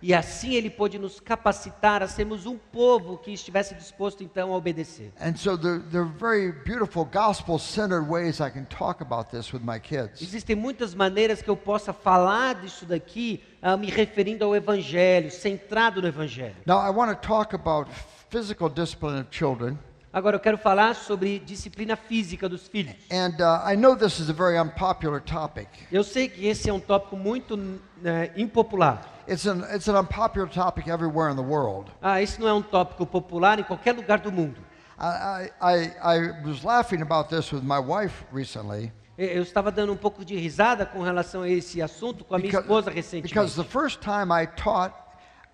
E 0.00 0.14
assim 0.14 0.54
ele 0.54 0.70
pôde 0.70 0.98
nos 0.98 1.18
capacitar 1.18 2.02
a 2.02 2.08
sermos 2.08 2.46
um 2.46 2.56
povo 2.56 3.18
que 3.18 3.32
estivesse 3.32 3.74
disposto 3.74 4.22
então 4.22 4.52
a 4.52 4.56
obedecer. 4.56 5.12
And 5.20 5.34
so 5.36 5.56
there, 5.56 5.80
there 5.90 6.04
are 6.04 6.12
very 6.18 6.52
beautiful 6.52 7.04
gospel 7.04 7.58
centered 7.58 8.08
ways 8.08 8.40
I 8.40 8.50
can 8.50 8.64
talk 8.66 9.02
about 9.02 9.30
this 9.30 9.52
with 9.52 9.62
my 9.64 9.80
kids. 9.80 10.22
Existem 10.22 10.54
muitas 10.54 10.94
maneiras 10.94 11.42
que 11.42 11.50
eu 11.50 11.56
possa 11.56 11.92
falar 11.92 12.54
disso 12.54 12.86
daqui, 12.86 13.42
ah, 13.60 13.76
me 13.76 13.90
referindo 13.90 14.44
ao 14.44 14.54
Evangelho, 14.54 15.30
centrado 15.30 16.00
no 16.00 16.08
Evangelho. 16.08 16.56
Now, 16.64 16.78
I 16.78 16.90
want 16.90 17.10
to 17.10 17.26
talk 17.26 17.54
about 17.54 17.90
physical 18.30 18.68
discipline 18.68 19.20
of 19.20 19.28
children. 19.30 19.78
Agora 20.18 20.34
eu 20.34 20.40
quero 20.40 20.58
falar 20.58 20.96
sobre 20.96 21.38
disciplina 21.38 21.94
física 21.94 22.48
dos 22.48 22.66
filhos. 22.66 22.96
And 23.08 23.36
uh, 23.38 23.72
I 23.72 23.76
know 23.76 23.94
this 23.94 24.18
is 24.18 24.28
a 24.28 24.32
very 24.32 24.58
unpopular 24.58 25.20
topic. 25.20 25.68
Eu 25.92 26.02
sei 26.02 26.28
que 26.28 26.44
esse 26.44 26.68
é 26.68 26.72
um 26.72 26.80
tópico 26.80 27.16
muito 27.16 27.56
né, 28.02 28.32
impopular. 28.36 29.00
It's 29.28 29.46
an, 29.46 29.60
it's 29.72 29.88
an 29.88 29.96
unpopular 29.96 30.48
topic 30.48 30.88
everywhere 30.88 31.30
in 31.32 31.36
the 31.36 31.42
world. 31.42 31.92
Ah, 32.02 32.20
esse 32.20 32.40
não 32.40 32.48
é 32.48 32.52
um 32.52 32.62
tópico 32.62 33.06
popular 33.06 33.60
em 33.60 33.62
qualquer 33.62 33.94
lugar 33.94 34.18
do 34.18 34.32
mundo. 34.32 34.60
I, 34.98 35.52
I, 35.62 35.92
I, 36.02 36.44
was 36.44 36.64
laughing 36.64 37.00
about 37.00 37.28
this 37.28 37.52
with 37.52 37.62
my 37.62 37.78
wife 37.78 38.24
recently 38.32 38.90
Eu 39.16 39.42
estava 39.42 39.70
dando 39.70 39.92
um 39.92 39.96
pouco 39.96 40.24
de 40.24 40.34
risada 40.34 40.84
com 40.84 41.00
relação 41.00 41.42
a 41.42 41.48
esse 41.48 41.80
assunto 41.80 42.24
com 42.24 42.34
a 42.34 42.38
minha 42.40 42.58
esposa 42.58 42.90
because 42.90 43.20
recentemente. 43.20 43.54
the 43.54 43.62
first 43.62 44.00
time 44.00 44.32
I 44.32 44.48
taught 44.48 44.92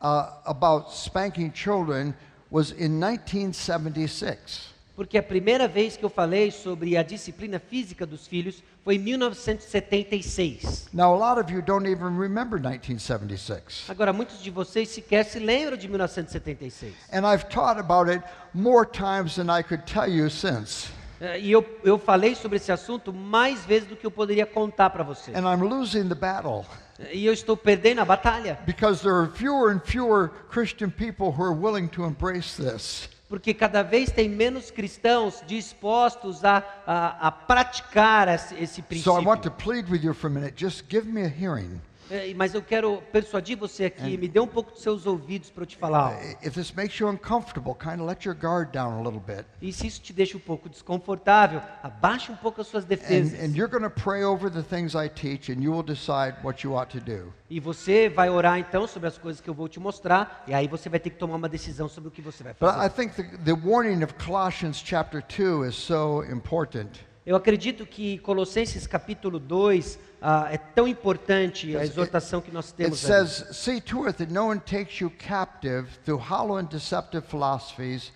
uh, 0.00 0.40
about 0.46 0.90
spanking 0.90 1.52
children 1.52 2.14
was 2.54 2.70
in 2.70 3.00
1976. 3.00 4.72
Porque 4.94 5.18
a 5.18 5.22
primeira 5.24 5.66
vez 5.66 5.96
que 5.96 6.04
eu 6.04 6.08
falei 6.08 6.52
sobre 6.52 6.96
a 6.96 7.02
disciplina 7.02 7.58
física 7.58 8.06
dos 8.06 8.28
filhos 8.28 8.62
foi 8.84 8.94
em 8.94 8.98
1976. 9.00 10.86
Now, 10.92 11.12
a 11.12 11.16
lot 11.16 11.40
of 11.40 11.52
you 11.52 11.60
don't 11.60 11.84
even 11.84 12.16
remember 12.16 12.60
1976. 12.60 13.86
Agora, 13.88 14.12
muitos 14.12 14.40
de 14.40 14.52
vocês 14.52 14.88
sequer 14.90 15.24
se 15.24 15.40
lembram 15.40 15.76
de 15.76 15.88
1976. 15.88 16.94
And 17.12 17.26
I've 17.26 17.48
taught 17.48 17.80
about 17.80 18.08
it 18.08 18.22
more 18.54 18.86
times 18.88 19.34
than 19.34 19.50
I 19.50 19.64
could 19.64 19.82
tell 19.84 20.08
you 20.08 20.30
since. 20.30 20.92
Eh, 21.20 21.40
E 21.40 21.50
eu, 21.50 21.66
eu 21.82 21.98
falei 21.98 22.36
sobre 22.36 22.58
esse 22.58 22.70
assunto 22.70 23.12
mais 23.12 23.64
vezes 23.64 23.88
do 23.88 23.96
que 23.96 24.06
eu 24.06 24.12
poderia 24.12 24.46
contar 24.46 24.90
para 24.90 25.02
você. 25.02 25.32
And 25.32 25.40
I'm 25.52 25.60
losing 25.60 26.08
the 26.08 26.14
battle 26.14 26.64
E 27.12 27.26
eu 27.26 27.32
estou 27.32 27.56
perdendo 27.56 28.00
a 28.00 28.04
batalha, 28.04 28.58
because 28.66 29.02
there 29.02 29.14
are 29.16 29.28
fewer 29.28 29.70
and 29.72 29.80
fewer 29.80 30.30
Christian 30.48 30.90
people 30.90 31.32
who 31.32 31.42
are 31.42 31.52
willing 31.54 31.88
to 31.88 32.04
embrace 32.04 32.56
this. 32.56 33.08
porque 33.28 33.52
cada 33.52 33.82
vez 33.82 34.12
tem 34.12 34.28
menos 34.28 34.70
cristãos 34.70 35.42
dispostos 35.46 36.44
a, 36.44 36.62
a, 36.86 37.28
a 37.28 37.32
praticar 37.32 38.28
esse, 38.28 38.54
esse 38.54 38.84
So 39.02 39.16
I 39.16 39.24
want 39.24 39.42
to 39.42 39.50
princípio. 39.50 39.64
plead 39.64 39.90
with 39.90 40.04
you 40.04 40.14
for 40.14 40.28
a 40.28 40.30
minute. 40.30 40.54
Just 40.56 40.88
give 40.88 41.04
me 41.06 41.22
a 41.24 41.28
hearing. 41.28 41.80
Eh, 42.10 42.34
Mas 42.36 42.54
eu 42.54 42.60
quero 42.62 43.02
persuadir 43.12 43.56
você 43.56 43.86
aqui, 43.86 44.16
me 44.18 44.28
dê 44.28 44.38
um 44.38 44.46
pouco 44.46 44.72
dos 44.72 44.82
seus 44.82 45.06
ouvidos 45.06 45.50
para 45.50 45.62
eu 45.62 45.66
te 45.66 45.76
falar 45.76 46.12
algo. 46.14 46.20
If 46.42 46.54
this 46.54 46.72
makes 46.72 46.98
you 47.00 47.08
uncomfortable, 47.08 47.74
kind 47.74 48.00
of 48.00 48.02
let 48.04 48.24
your 48.26 48.34
guard 48.36 48.70
down 48.72 48.98
a 48.98 49.02
little 49.02 49.20
bit. 49.20 49.46
E 49.62 49.72
se 49.72 49.86
isso 49.86 50.02
te 50.02 50.12
deixa 50.12 50.36
um 50.36 50.40
pouco 50.40 50.68
desconfortável, 50.68 51.62
abaixe 51.82 52.30
um 52.30 52.36
pouco 52.36 52.60
as 52.60 52.66
suas 52.66 52.84
And, 52.84 52.88
defesas. 52.88 53.40
and 53.40 53.56
you're 53.56 53.68
going 53.70 53.82
to 53.82 53.90
pray 53.90 54.22
over 54.22 54.50
the 54.50 54.62
things 54.62 54.94
I 54.94 55.08
teach, 55.08 55.50
and 55.50 55.62
you 55.62 55.72
will 55.72 55.82
decide 55.82 56.36
what 56.42 56.64
you 56.66 56.74
ought 56.76 56.90
to 56.98 57.00
do. 57.02 57.32
E 57.48 57.58
você 57.58 58.08
vai 58.08 58.28
orar 58.28 58.58
então 58.58 58.86
sobre 58.86 59.08
as 59.08 59.16
coisas 59.16 59.40
que 59.40 59.48
eu 59.48 59.54
vou 59.54 59.68
te 59.68 59.80
mostrar, 59.80 60.44
e 60.46 60.52
aí 60.52 60.68
você 60.68 60.88
vai 60.88 61.00
ter 61.00 61.10
que 61.10 61.16
tomar 61.16 61.36
uma 61.36 61.48
decisão 61.48 61.88
sobre 61.88 62.08
o 62.08 62.10
que 62.10 62.20
você 62.20 62.42
vai 62.42 62.52
But 62.54 62.68
I 62.70 62.88
fazer. 62.88 62.90
think 62.90 63.14
the, 63.14 63.54
the 63.54 63.66
warning 63.66 64.02
of 64.04 64.12
Colossians 64.14 64.76
chapter 64.84 65.22
2 65.22 65.68
is 65.70 65.74
so 65.74 66.22
important. 66.24 66.88
Eu 67.26 67.36
acredito 67.36 67.86
que 67.86 68.18
Colossenses 68.18 68.86
capítulo 68.86 69.38
2 69.38 69.98
ah, 70.26 70.48
é 70.50 70.56
tão 70.56 70.88
importante 70.88 71.76
a 71.76 71.84
exortação 71.84 72.40
que 72.40 72.50
nós 72.50 72.68
It 72.68 72.76
temos 72.76 73.04
ali. 73.04 73.28
says, 73.28 73.54
See 73.54 73.78
to 73.82 74.06
it 74.06 74.16
that 74.16 74.32
no 74.32 74.46
one 74.46 74.58
takes 74.58 74.98
you 74.98 75.10
captive 75.10 75.86
through 76.02 76.18
hollow 76.18 76.56
and 76.56 76.64
deceptive 76.64 77.26
philosophies 77.28 78.10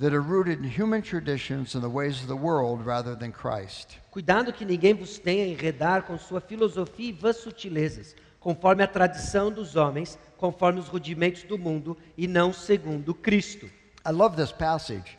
that 0.00 0.12
are 0.12 0.20
rooted 0.20 0.58
in 0.58 0.68
human 0.68 1.00
traditions 1.00 1.76
and 1.76 1.80
the 1.80 1.88
ways 1.88 2.20
of 2.20 2.26
the 2.26 2.34
world 2.34 2.84
rather 2.84 3.14
than 3.16 3.30
Christ. 3.30 3.96
Cuidado 4.10 4.52
que 4.52 4.64
ninguém 4.64 4.92
vos 4.92 5.18
tenha 5.18 5.44
a 5.44 5.48
enredar 5.48 6.02
com 6.02 6.18
sua 6.18 6.40
filosofia 6.40 7.10
e 7.10 7.12
vãs 7.12 7.36
sutilezas, 7.36 8.16
conforme 8.40 8.82
a 8.82 8.88
tradição 8.88 9.48
dos 9.48 9.76
homens, 9.76 10.18
conforme 10.36 10.80
os 10.80 10.88
rudimentos 10.88 11.44
do 11.44 11.56
mundo, 11.56 11.96
e 12.18 12.26
não 12.26 12.52
segundo 12.52 13.14
Cristo. 13.14 13.66
I 14.04 14.10
love 14.10 14.34
this 14.34 14.50
passage. 14.50 15.16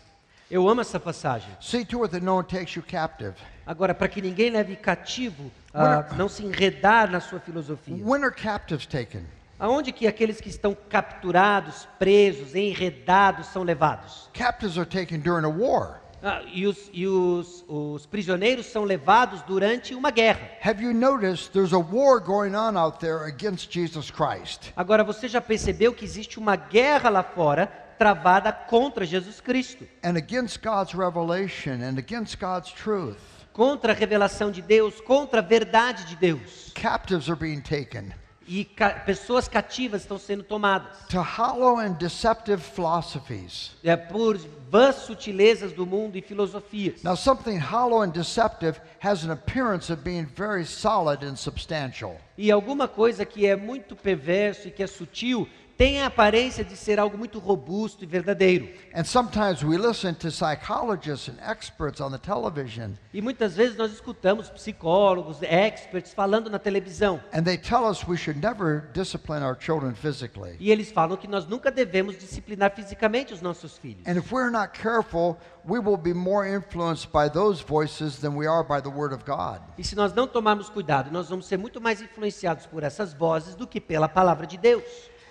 Eu 0.52 0.68
amo 0.68 0.82
essa 0.82 1.00
passagem. 1.00 1.50
See 1.62 1.86
to 1.86 2.04
it 2.04 2.12
that 2.12 2.26
no 2.26 2.36
one 2.36 2.46
takes 2.46 2.76
you 2.76 2.84
captive. 2.84 3.36
Agora, 3.66 3.94
para 3.94 4.08
que 4.08 4.22
ninguém 4.22 4.50
leve 4.50 4.76
cativo, 4.76 5.52
ah, 5.74 6.06
não 6.18 6.28
se 6.28 6.46
enredar 6.46 7.10
na 7.10 7.20
sua 7.20 7.40
filosofia. 7.40 7.96
When 8.04 8.24
are 8.24 8.34
captives 8.34 8.86
taken? 8.86 9.26
Aonde 9.60 9.92
que 9.92 10.08
aqueles 10.08 10.42
que 10.42 10.50
estão 10.50 10.76
capturados, 10.90 11.88
presos, 11.98 12.54
enredados 12.56 13.48
são 13.48 13.64
levados? 13.64 14.30
Captives 14.34 14.78
are 14.78 14.86
taken 14.86 15.20
during 15.20 15.46
a 15.46 15.50
war. 15.50 16.02
Ah, 16.22 16.42
e 16.52 16.66
os, 16.66 16.90
e 16.94 17.06
os, 17.06 17.66
os 17.68 18.06
prisioneiros 18.06 18.66
são 18.66 18.84
levados 18.84 19.42
durante 19.42 19.94
uma 19.94 20.10
guerra. 20.10 20.50
Have 20.64 20.82
you 20.82 20.94
noticed 20.94 21.52
there's 21.52 21.74
a 21.74 21.80
war 21.80 22.20
going 22.20 22.56
on 22.56 22.78
out 22.78 23.00
there 23.00 23.26
against 23.26 23.72
Jesus 23.72 24.10
Christ? 24.10 24.72
Agora, 24.76 25.04
você 25.04 25.28
já 25.28 25.42
percebeu 25.42 25.94
que 25.94 26.06
existe 26.06 26.40
uma 26.40 26.56
guerra 26.56 27.10
lá 27.10 27.24
fora 27.24 27.68
travada 27.98 28.52
contra 28.52 29.06
Jesus 29.06 29.40
Cristo, 29.40 29.86
And 30.04 30.18
against 30.18 30.62
God's 30.62 30.94
revelation 30.94 31.82
and 31.84 31.98
against 31.98 32.40
God's 32.40 32.72
truth. 32.72 33.33
Contra 33.54 33.94
a 33.94 33.96
revelação 33.96 34.52
de 34.52 34.62
Deus, 34.62 35.00
contra 35.00 35.40
a 35.40 35.44
verdade 35.44 36.06
de 36.06 36.16
Deus. 36.16 36.72
Captives 36.74 37.30
are 37.30 37.40
being 37.40 37.62
taken 37.62 38.12
E 38.46 38.66
ca 38.66 38.90
pessoas 38.90 39.48
cativas 39.48 40.02
estão 40.02 40.18
sendo 40.18 40.44
tomadas 40.44 40.98
to 41.08 41.22
hollow 41.22 41.80
and 41.80 41.94
deceptive 41.94 42.62
philosophies. 42.62 43.72
é, 43.82 43.96
por 43.96 44.38
vãs 44.70 44.96
sutilezas 44.96 45.72
do 45.72 45.86
mundo 45.86 46.18
e 46.18 46.22
filosofias. 46.22 47.04
Now, 47.04 47.16
something 47.16 47.58
hollow 47.58 48.02
and 48.02 48.10
deceptive 48.12 48.82
has 49.02 49.24
an 49.24 49.32
appearance 49.32 49.90
of 49.94 50.02
being 50.04 50.26
very 50.26 50.66
solid 50.66 51.24
and 51.24 51.38
substantial. 51.38 52.18
E 52.38 52.52
alguma 52.52 52.86
coisa 52.86 53.24
que 53.26 53.46
é 53.46 53.56
muito 53.56 53.96
perverso 53.96 54.68
e 54.68 54.72
que 54.72 54.84
é 54.84 54.88
sutil 54.88 55.48
tem 55.78 56.02
a 56.02 56.06
aparência 56.06 56.64
de 56.64 56.78
ser 56.78 57.00
algo 57.00 57.18
muito 57.18 57.40
robusto 57.40 58.04
e 58.04 58.08
verdadeiro. 58.08 58.70
And 58.96 59.04
sometimes 59.04 59.64
we 59.64 59.78
listen 59.78 60.14
to 60.16 60.30
psychologists 60.30 61.30
and 61.30 61.38
experts 61.42 62.00
on 62.00 62.12
the 62.12 62.18
television, 62.20 62.92
E 63.14 63.22
muitas 63.22 63.56
vezes 63.56 63.76
nós 63.76 63.92
escutamos 63.92 64.50
psicólogos, 64.50 65.42
experts 65.42 66.14
falando 66.14 66.50
na 66.50 66.60
televisão. 66.60 67.20
and 67.34 67.44
they 67.44 67.58
tell 67.58 67.86
us 67.90 68.08
we 68.08 68.16
should 68.18 68.40
never 68.40 68.90
discipline 68.94 69.44
our 69.44 69.58
children 69.60 69.94
physically. 69.96 70.56
E 70.60 70.72
eles 70.72 70.92
falam 70.92 71.18
que 71.18 71.28
nós 71.28 71.48
nunca 71.48 71.72
devemos 71.72 72.18
disciplinar 72.18 72.72
fisicamente 72.76 73.34
os 73.34 73.42
nossos 73.42 73.78
filhos. 73.78 74.06
And 74.08 74.18
if 74.18 74.32
we're 74.32 74.52
not 74.52 74.74
careful, 74.80 75.38
we 75.68 75.80
will 75.80 75.98
be 75.98 76.14
more 76.14 76.48
influenced 76.48 77.10
by 77.12 77.30
those 77.30 77.64
voices 77.64 78.20
than 78.20 78.36
we 78.36 78.46
are 78.48 78.64
by 78.64 78.82
the 78.82 78.96
Word 78.96 79.14
of 79.14 79.24
God. 79.26 79.60
E 79.78 79.84
se 79.84 79.96
nós 79.96 80.14
não 80.14 80.28
tomarmos 80.28 80.70
cuidado, 80.70 81.10
nós 81.12 81.30
vamos 81.30 81.48
ser 81.48 81.58
muito 81.58 81.82
mais 81.82 82.02
influenciados 82.02 82.66
por 82.68 82.84
essas 82.84 83.14
vozes 83.14 83.56
do 83.56 83.66
que 83.66 83.82
pela 83.82 84.08
palavra 84.08 84.46
de 84.46 84.58
Deus. 84.58 84.84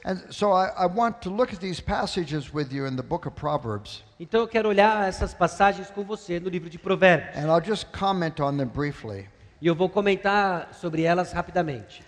And 0.04 0.18
so 0.30 0.52
I, 0.52 0.68
I 0.76 0.86
want 0.86 1.22
to 1.22 1.30
look 1.30 1.52
at 1.52 1.60
these 1.60 1.80
passages 1.80 2.52
with 2.52 2.72
you 2.72 2.86
in 2.86 2.96
the 2.96 3.02
book 3.04 3.26
of 3.26 3.36
Proverbs, 3.36 4.02
Então 4.18 4.40
eu 4.40 4.48
quero 4.48 4.68
olhar 4.68 5.08
essas 5.08 5.32
passagens 5.32 5.90
com 5.90 6.02
você 6.04 6.40
no 6.40 6.48
livro 6.48 6.68
de 6.68 6.78
Provérbios. 6.78 7.36
and 7.36 7.46
I'll 7.46 7.64
just 7.64 7.86
comment 7.92 8.40
on 8.40 8.56
them 8.56 8.66
briefly. 8.68 9.28
E 9.60 9.66
eu 9.68 9.76
vou 9.76 9.88
comentar 9.88 10.74
sobre 10.74 11.02
elas 11.02 11.32
rapidamente. 11.32 12.02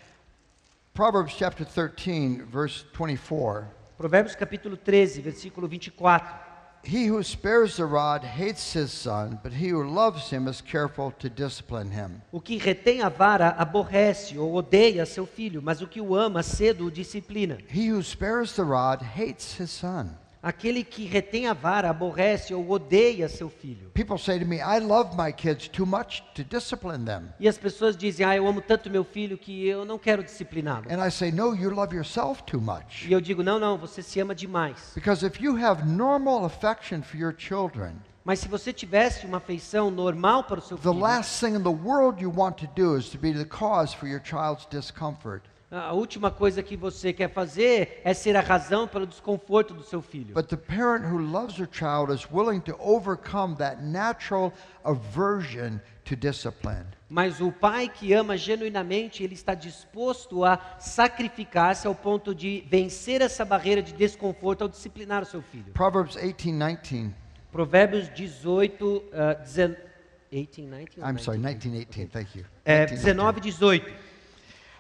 Proverbs 0.92 1.34
chapter 1.36 1.64
13, 1.64 2.42
verse 2.42 2.84
24. 2.92 3.66
Provérbios 3.96 4.34
capítulo 4.34 4.76
13, 4.76 5.20
versículo 5.22 5.68
24. 5.68 6.43
He 6.86 7.06
who 7.06 7.22
spares 7.22 7.76
the 7.76 7.86
rod 7.86 8.22
hates 8.22 8.72
his 8.74 8.92
son, 8.92 9.38
but 9.42 9.52
he 9.52 9.68
who 9.68 9.84
loves 9.84 10.30
him 10.30 10.46
is 10.46 10.60
careful 10.60 11.12
to 11.18 11.28
discipline 11.28 11.90
him. 11.90 12.20
O 12.30 12.40
que 12.40 12.58
retém 12.58 13.02
a 13.02 13.08
vara 13.08 13.48
aborrece 13.58 14.38
ou 14.38 14.54
odeia 14.54 15.06
seu 15.06 15.26
filho, 15.26 15.62
mas 15.62 15.80
o 15.80 15.86
que 15.86 16.00
o 16.00 16.14
ama 16.14 16.42
cedo 16.42 16.86
o 16.86 16.90
disciplina. 16.90 17.58
He 17.68 17.90
who 17.90 18.02
spares 18.02 18.52
the 18.52 18.62
rod 18.62 19.02
hates 19.02 19.58
his 19.58 19.70
son. 19.70 20.10
Aquele 20.44 20.84
que 20.84 21.06
retém 21.06 21.46
a 21.46 21.54
vara 21.54 21.88
aborrece 21.88 22.52
ou 22.52 22.70
odeia 22.70 23.30
seu 23.30 23.48
filho. 23.48 23.88
People 23.94 24.18
say 24.18 24.38
to 24.38 24.44
me, 24.44 24.56
I 24.56 24.78
love 24.78 25.16
my 25.16 25.32
kids 25.32 25.68
too 25.68 25.86
much 25.86 26.22
to 26.34 26.44
discipline 26.44 27.06
them. 27.06 27.30
E 27.40 27.48
as 27.48 27.56
pessoas 27.56 27.96
dizem: 27.96 28.26
"Ah, 28.26 28.36
eu 28.36 28.46
amo 28.46 28.60
tanto 28.60 28.90
meu 28.90 29.04
filho 29.04 29.38
que 29.38 29.66
eu 29.66 29.86
não 29.86 29.98
quero 29.98 30.22
discipliná-lo". 30.22 30.84
And 30.90 31.02
I 31.02 31.10
say, 31.10 31.32
No, 31.32 31.56
you 31.56 31.70
love 31.70 31.96
yourself 31.96 32.42
too 32.42 32.60
much. 32.60 33.06
E 33.08 33.12
eu 33.12 33.22
digo: 33.22 33.42
"Não, 33.42 33.58
não, 33.58 33.78
você 33.78 34.02
se 34.02 34.20
ama 34.20 34.34
demais". 34.34 34.92
Because 34.94 35.24
if 35.24 35.40
you 35.40 35.56
have 35.56 35.82
normal 35.88 36.44
affection 36.44 37.00
for 37.00 37.16
your 37.16 37.34
children, 37.34 37.94
Mas 38.22 38.38
se 38.40 38.48
você 38.48 38.70
tivesse 38.70 39.26
uma 39.26 39.38
afeição 39.38 39.90
normal 39.90 40.44
para 40.44 40.58
o 40.58 40.62
seu 40.62 40.76
the 40.76 40.90
filho, 40.90 40.98
last 40.98 41.40
thing 41.40 41.54
in 41.56 41.62
the 41.62 41.68
world 41.68 42.22
you 42.22 42.30
want 42.30 42.56
to 42.56 42.66
do 42.74 42.98
is 42.98 43.08
to 43.08 43.18
be 43.18 43.32
the 43.32 43.46
cause 43.46 43.94
for 43.94 44.06
your 44.06 44.20
child's 44.20 44.66
discomfort. 44.70 45.42
A 45.74 45.92
última 45.92 46.30
coisa 46.30 46.62
que 46.62 46.76
você 46.76 47.12
quer 47.12 47.30
fazer 47.30 48.00
é 48.04 48.14
ser 48.14 48.36
a 48.36 48.40
razão 48.40 48.86
pelo 48.86 49.06
desconforto 49.06 49.74
do 49.74 49.82
seu 49.82 50.00
filho. 50.00 50.34
But 50.34 50.48
the 50.48 50.56
parent 50.56 51.04
who 51.04 51.18
loves 51.18 51.56
their 51.56 51.68
child 51.70 52.12
is 52.12 52.26
willing 52.30 52.60
to 52.60 52.76
overcome 52.78 53.56
that 53.56 53.82
natural 53.82 54.52
aversion 54.84 55.80
to 56.04 56.14
discipline. 56.14 56.86
Mas 57.08 57.40
o 57.40 57.50
pai 57.50 57.88
que 57.88 58.12
ama 58.12 58.36
genuinamente, 58.36 59.22
ele 59.22 59.34
está 59.34 59.54
disposto 59.54 60.44
a 60.44 60.58
sacrificar-se 60.78 61.86
ao 61.86 61.94
ponto 61.94 62.34
de 62.34 62.64
vencer 62.68 63.20
essa 63.20 63.44
barreira 63.44 63.82
de 63.82 63.92
desconforto 63.92 64.62
ao 64.62 64.68
disciplinar 64.68 65.22
o 65.22 65.26
seu 65.26 65.42
filho. 65.42 65.72
Proverbs 65.72 66.14
18 66.14 66.82
19. 66.82 67.14
Provérbios 67.54 68.12
18, 68.12 69.04
ah, 69.12 69.34
19, 69.34 69.76
18, 70.32 70.60
19, 70.60 70.88
ou 70.98 71.08
I'm 71.08 71.18
sorry, 71.18 71.38
19? 71.38 71.54
19 71.54 71.84
18. 71.86 72.10
Thank 72.10 72.38
you. 72.38 72.44
É, 72.64 72.86
19, 72.86 73.40
19, 73.40 73.40
18. 73.40 73.92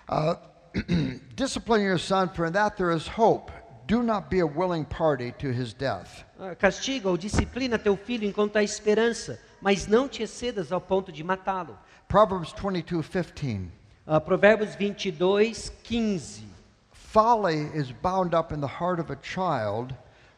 Uh, 0.08 0.53
discipline 1.36 1.82
your 1.82 1.98
son, 1.98 2.28
for 2.28 2.46
in 2.46 2.52
that 2.52 2.76
there 2.76 2.90
is 2.90 3.06
hope. 3.06 3.50
Do 3.86 4.02
not 4.02 4.30
be 4.30 4.40
a 4.40 4.46
willing 4.46 4.84
party 4.84 5.32
to 5.38 5.52
his 5.52 5.74
death. 5.74 6.24
Ah, 6.40 6.54
Castiga 6.54 7.08
ou 7.08 7.18
disciplina 7.18 7.78
teu 7.78 7.96
filho 7.96 8.26
enquanto 8.26 8.56
há 8.56 8.62
esperança, 8.62 9.38
mas 9.60 9.86
não 9.86 10.08
te 10.08 10.22
excedas 10.22 10.72
ao 10.72 10.80
ponto 10.80 11.12
de 11.12 11.22
matá-lo. 11.22 11.78
Proverbs 12.08 12.52
22 12.52 13.06
15. 13.34 13.70
Ah, 14.06 14.20
Provérbios 14.20 14.74
22, 14.76 15.70
15. 15.82 16.44
Folly 16.92 17.70
is 17.74 17.90
bound 17.90 18.34
up 18.34 18.52
in 18.52 18.60
the 18.60 18.66
heart 18.66 19.00
of 19.00 19.10
a 19.10 19.16
child, 19.16 19.94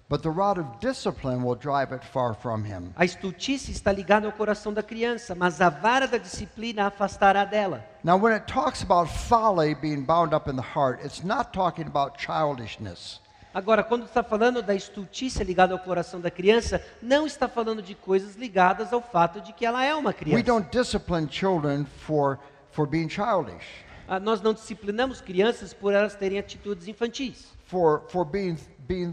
but 0.09 0.22
the 0.22 0.30
rod 0.30 0.59
of 0.59 0.66
discipline 0.80 1.42
will 1.42 1.57
drive 1.57 1.92
it 1.92 2.04
far 2.04 2.34
from 2.34 2.64
him. 2.64 2.92
A 2.96 3.04
estultice 3.04 3.70
está 3.72 3.90
ligada 3.92 4.26
ao 4.26 4.32
coração 4.32 4.72
da 4.72 4.82
criança, 4.82 5.34
mas 5.34 5.61
a 5.61 5.68
vara 5.68 6.07
da 6.07 6.18
disciplina 6.18 6.84
a 6.84 6.86
afastará 6.86 7.44
dela. 7.44 7.84
Now, 8.04 8.16
when 8.16 8.32
it 8.34 8.46
talks 8.46 8.82
about 8.82 9.09
folly 9.11 9.74
being 9.74 10.02
bound 10.04 10.32
up 10.34 10.48
in 10.48 10.57
the 10.57 10.62
heart, 10.62 11.04
it's 11.04 11.22
not 11.24 11.50
talking 11.52 11.86
about 11.86 12.18
childishness. 12.22 13.20
Agora, 13.52 13.82
quando 13.82 14.04
está 14.04 14.22
falando 14.22 14.61
da 14.62 14.74
estultícia 14.74 15.42
ligada 15.42 15.72
ao 15.72 15.78
coração 15.80 16.20
da 16.20 16.30
criança, 16.30 16.80
não 17.02 17.26
está 17.26 17.48
falando 17.48 17.80
de 17.82 17.94
coisas 17.94 18.36
ligadas 18.36 18.92
ao 18.92 19.00
fato 19.00 19.40
de 19.40 19.52
que 19.54 19.64
ela 19.64 19.82
é 19.82 19.94
uma 19.94 20.11
We 20.11 20.14
criança. 20.14 20.42
don't 20.44 20.68
discipline 20.70 21.26
children 21.30 21.86
for, 22.07 22.38
for 22.70 22.86
being 22.86 23.09
childish, 23.09 23.64
Ah, 24.09 24.20
Nós 24.20 24.40
não 24.40 24.52
disciplinamos 24.54 25.20
crianças 25.20 25.72
por 25.74 25.92
elas 25.92 26.14
terem 26.14 26.38
atitudes 26.38 26.86
infantis, 26.86 27.46
for, 27.64 28.02
for 28.09 28.24
being, 28.24 28.57
being 28.86 29.12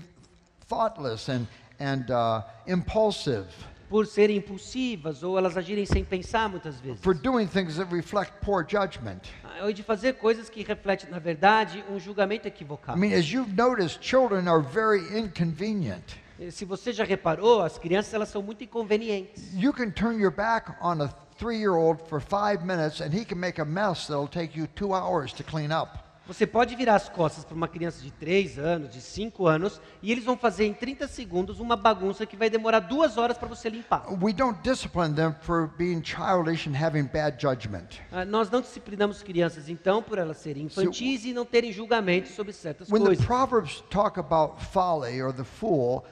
thoughtless 0.74 1.30
and, 1.30 1.48
and 1.80 2.10
uh, 2.12 2.42
impulsive. 2.68 3.46
por 3.90 4.08
serem 4.08 4.38
impulsivas 4.38 5.22
ou 5.22 5.38
elas 5.38 5.56
agirem 5.56 5.86
sem 5.86 6.04
pensar 6.04 6.50
muitas 6.50 6.80
vezes. 6.80 7.00
for 7.02 7.14
doing 7.14 7.46
things 7.48 7.76
that 7.76 7.94
reflect 7.94 8.32
poor 8.42 8.66
judgment. 8.68 9.20
Ah, 9.44 9.66
Ou 9.66 9.74
de 9.74 9.84
fazer 9.84 10.14
coisas 10.14 10.50
que 10.50 10.64
refletem, 10.64 11.12
na 11.12 11.20
verdade, 11.20 11.84
um 11.92 12.00
julgamento 12.00 12.48
equivocado. 12.48 12.98
I 12.98 13.02
mean, 13.02 13.14
as 13.14 13.26
you've 13.32 13.54
noticed, 13.56 14.00
children 14.02 14.48
are 14.48 14.62
very 14.64 15.02
inconvenient. 15.16 16.16
Eh, 16.40 16.50
Se 16.50 16.66
você 16.66 16.92
já 16.92 17.04
reparou, 17.04 17.62
as 17.62 17.78
crianças 17.78 18.12
elas 18.16 18.30
são 18.30 18.42
muito 18.42 18.64
inconvenientes. 18.64 19.54
You 19.54 19.72
can 19.72 19.92
turn 19.92 20.20
your 20.20 20.32
back 20.32 20.72
on 20.82 21.00
a 21.02 21.10
three 21.38 21.60
year 21.60 21.74
old 21.76 22.02
for 22.10 22.20
five 22.20 22.66
minutes 22.66 23.00
and 23.00 23.14
he 23.14 23.24
can 23.24 23.38
make 23.38 23.62
a 23.62 23.66
mess 23.66 24.08
that'll 24.08 24.28
take 24.28 24.58
you 24.58 24.66
two 24.76 24.94
hours 24.96 25.32
to 25.34 25.44
clean 25.44 25.72
up. 25.72 26.00
Você 26.26 26.48
pode 26.48 26.74
virar 26.78 26.96
as 26.96 27.10
costas 27.10 27.44
para 27.44 27.54
uma 27.54 27.68
criança 27.68 28.02
de 28.02 28.10
3 28.10 28.58
anos, 28.58 28.90
de 28.90 29.02
5 29.02 29.46
anos, 29.46 29.82
e 30.02 30.10
eles 30.10 30.24
vão 30.24 30.38
fazer 30.38 30.66
em 30.66 30.74
30 30.74 31.06
segundos 31.06 31.60
uma 31.60 31.76
bagunça 31.76 32.26
que 32.26 32.38
vai 32.38 32.50
demorar 32.50 32.80
duas 32.80 33.18
horas 33.18 33.38
para 33.38 33.48
você 33.50 33.70
limpar. 33.70 34.06
We 34.24 34.32
don't 34.32 34.58
discipline 34.64 35.16
them 35.16 35.36
for 35.42 35.68
being 35.78 36.02
childish 36.02 36.66
and 36.66 36.82
having 36.82 37.04
bad 37.04 37.38
judgment. 37.42 38.00
Ah, 38.10 38.24
Nós 38.24 38.50
não 38.50 38.62
disciplinamos 38.62 39.22
crianças, 39.22 39.68
então, 39.68 40.02
por 40.02 40.18
elas 40.18 40.38
serem 40.38 40.64
infantis 40.64 41.26
e 41.26 41.34
não 41.34 41.46
terem 41.46 41.74
julgamento 41.74 42.30
sobre 42.30 42.54
certas 42.54 42.90
When 42.90 43.02
the 43.02 43.08
coisas. 43.08 43.26
Proverbs 43.26 43.84
talk 43.90 44.18
about 44.18 44.64
folly 44.72 45.22
or 45.22 45.34
the 45.34 45.44
fool, 45.44 46.06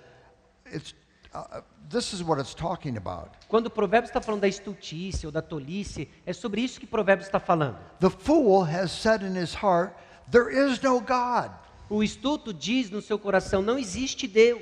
it's, 0.66 0.93
uh, 1.34 1.62
this 1.89 2.12
is 2.12 2.22
what 2.22 2.38
it's 2.38 2.53
talking 2.53 2.97
about. 2.97 3.30
Quando 3.47 3.68
o 3.68 3.70
provérbio 3.70 4.07
está 4.07 4.20
falando 4.20 4.41
da 4.41 4.47
estultícia 4.49 5.26
ou 5.28 5.32
da 5.32 5.41
tolice, 5.41 6.09
é 6.26 6.34
sobre 6.34 6.59
isso 6.59 6.80
que 6.80 6.86
o 6.86 6.89
provérbio 6.89 7.24
está 7.24 7.39
falando. 7.39 7.78
The 8.01 8.09
fool 8.09 8.66
has 8.66 8.91
said 8.91 9.22
in 9.24 9.41
his 9.41 9.53
heart, 9.53 9.93
There 10.32 10.49
is 10.49 10.82
no 10.82 10.99
God. 11.01 11.51
O 11.89 12.01
estulto 12.01 12.53
diz 12.53 12.89
no 12.89 13.01
seu 13.01 13.19
coração: 13.19 13.61
não 13.61 13.77
existe 13.77 14.27
Deus. 14.27 14.61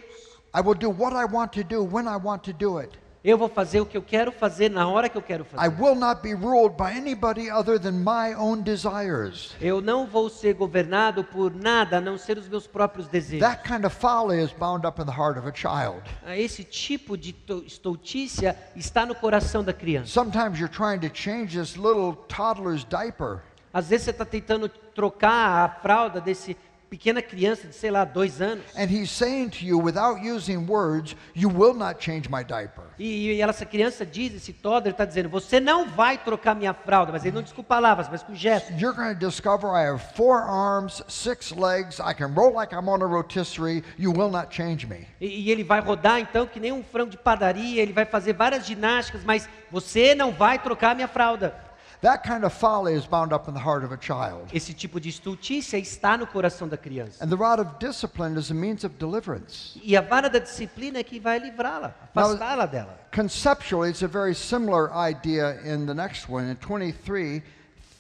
I 0.56 0.62
will 0.62 0.74
do 0.76 0.90
what 0.90 1.16
I 1.16 1.26
want 1.32 1.52
to 1.54 1.64
do 1.64 1.84
when 1.84 2.08
I 2.08 2.18
want 2.18 2.42
to 2.46 2.54
do 2.54 2.80
it. 2.80 2.98
Eu 3.22 3.38
vou 3.38 3.50
fazer 3.50 3.82
o 3.82 3.86
que 3.86 3.98
eu 3.98 4.02
quero 4.02 4.32
fazer 4.32 4.70
na 4.72 4.88
hora 4.88 5.10
que 5.10 5.18
eu 5.18 5.22
quero 5.22 5.44
I 5.44 5.48
fazer. 5.48 5.82
will 5.82 5.94
not 5.94 6.22
be 6.24 6.34
ruled 6.34 6.78
by 6.78 6.90
anybody 6.98 7.52
other 7.52 7.78
than 7.78 7.92
my 7.92 8.34
own 8.34 8.62
desires. 8.64 9.54
Eu 9.60 9.82
não 9.82 10.08
vou 10.08 10.30
ser 10.30 10.54
governado 10.54 11.22
por 11.26 11.54
nada 11.54 11.98
a 11.98 12.02
não 12.02 12.18
ser 12.18 12.38
os 12.38 12.48
meus 12.48 12.66
próprios 12.66 13.10
desejos. 13.10 13.46
That 13.46 13.68
kind 13.68 13.84
of 13.86 13.94
folly 13.94 14.42
is 14.42 14.54
bound 14.54 14.88
up 14.88 15.02
in 15.02 15.06
the 15.06 15.12
heart 15.12 15.38
of 15.38 15.46
a 15.46 15.54
child. 15.54 16.02
Ah, 16.26 16.38
Esse 16.38 16.64
tipo 16.64 17.18
de 17.18 17.34
to- 17.34 17.62
estultícia 17.68 18.58
está 18.74 19.06
no 19.06 19.14
coração 19.14 19.66
da 19.66 19.74
criança. 19.74 20.08
Sometimes 20.08 20.58
you're 20.58 20.74
trying 20.74 21.00
to 21.02 21.10
change 21.14 21.60
this 21.60 21.76
little 21.76 22.14
toddler's 22.30 22.86
diaper, 22.86 23.42
Às 23.74 23.90
vezes 23.90 24.06
você 24.06 24.12
está 24.12 24.26
tentando 24.26 24.68
trocar 24.70 25.66
a 25.66 25.70
fralda 25.70 26.20
desse 26.20 26.58
pequena 26.90 27.22
criança 27.22 27.68
de, 27.68 27.76
sei 27.76 27.92
lá, 27.92 28.04
dois 28.04 28.42
anos. 28.42 28.66
and 28.76 28.90
he's 28.90 29.12
saying 29.12 29.48
to 29.50 29.64
you 29.64 29.80
without 29.80 30.20
using 30.28 30.66
words, 30.68 31.16
You 31.36 31.48
will 31.48 31.76
not 31.76 32.04
change 32.04 32.28
my 32.28 32.44
diaper. 32.44 32.86
E, 32.98 33.34
e 33.34 33.42
essa 33.44 33.64
criança 33.64 34.04
diz, 34.04 34.34
esse 34.34 34.52
toddler 34.52 34.94
está 34.94 35.06
dizendo, 35.06 35.30
você 35.30 35.60
não 35.60 35.88
vai 35.88 36.18
trocar 36.18 36.56
minha 36.56 36.74
fralda, 36.74 37.12
mas 37.12 37.24
ele 37.24 37.36
não 37.36 37.44
diz 37.44 37.54
com 37.54 37.62
palavras, 37.62 38.10
mas 38.10 38.24
com 38.24 38.34
gestos. 38.34 38.72
You're 38.82 38.98
going 38.98 39.14
to 39.14 39.20
discover 39.20 39.68
I 39.68 39.88
have 39.88 40.02
four 40.16 40.40
arms, 40.40 41.04
six 41.08 41.52
legs, 41.52 42.00
I 42.00 42.16
can 42.16 42.34
roll 42.34 42.56
like 42.56 42.74
I'm 42.74 42.90
on 42.90 43.04
a 43.04 43.08
rotisserie. 43.08 43.84
You 43.96 44.12
will 44.12 44.32
not 44.32 44.48
change 44.50 44.88
me. 44.88 45.08
E, 45.22 45.44
e 45.44 45.52
ele 45.52 45.64
vai 45.64 45.82
rodar 45.82 46.20
então 46.20 46.48
que 46.48 46.60
nem 46.60 46.72
um 46.72 46.84
frango 46.84 47.12
de 47.12 47.18
padaria, 47.18 47.84
ele 47.84 47.94
vai 47.94 48.06
fazer 48.06 48.34
várias 48.34 48.66
ginásticas, 48.66 49.24
mas 49.24 49.48
você 49.70 50.16
não 50.16 50.32
vai 50.32 50.58
trocar 50.58 50.96
minha 50.96 51.08
fralda. 51.08 51.69
That 52.02 52.24
kind 52.24 52.46
of 52.46 52.54
folly 52.54 52.94
is 52.94 53.06
bound 53.06 53.34
up 53.34 53.50
in 53.50 53.54
the 53.54 53.60
heart 53.60 53.84
of 53.84 53.92
a 53.92 53.98
child. 53.98 54.48
Esse 54.54 54.74
tipo 54.74 55.02
de 55.02 55.10
estultícia 55.10 55.78
está 55.78 56.18
no 56.18 56.26
coração 56.26 56.66
da 56.66 56.78
criança. 56.78 57.22
And 57.22 57.30
the 57.30 57.36
rod 57.36 57.60
of 57.60 57.78
discipline 57.78 58.38
is 58.38 58.50
a 58.52 58.54
means 58.54 58.86
of 58.86 58.96
deliverance. 58.98 59.78
E 59.84 59.98
a 59.98 60.02
vara 60.02 60.30
da 60.30 60.40
disciplina 60.40 61.00
é 61.00 61.04
que 61.04 61.20
vai 61.20 61.40
livrá-la, 61.40 61.94
afastá-la 62.16 62.66
dela. 62.66 62.98
Conceptually, 63.14 63.90
it's 63.90 64.02
a 64.02 64.08
very 64.08 64.34
similar 64.34 64.90
idea 64.94 65.60
in 65.66 65.86
the 65.86 65.94
next 65.94 66.30
one, 66.30 66.50
in 66.50 66.56
23, 66.56 67.44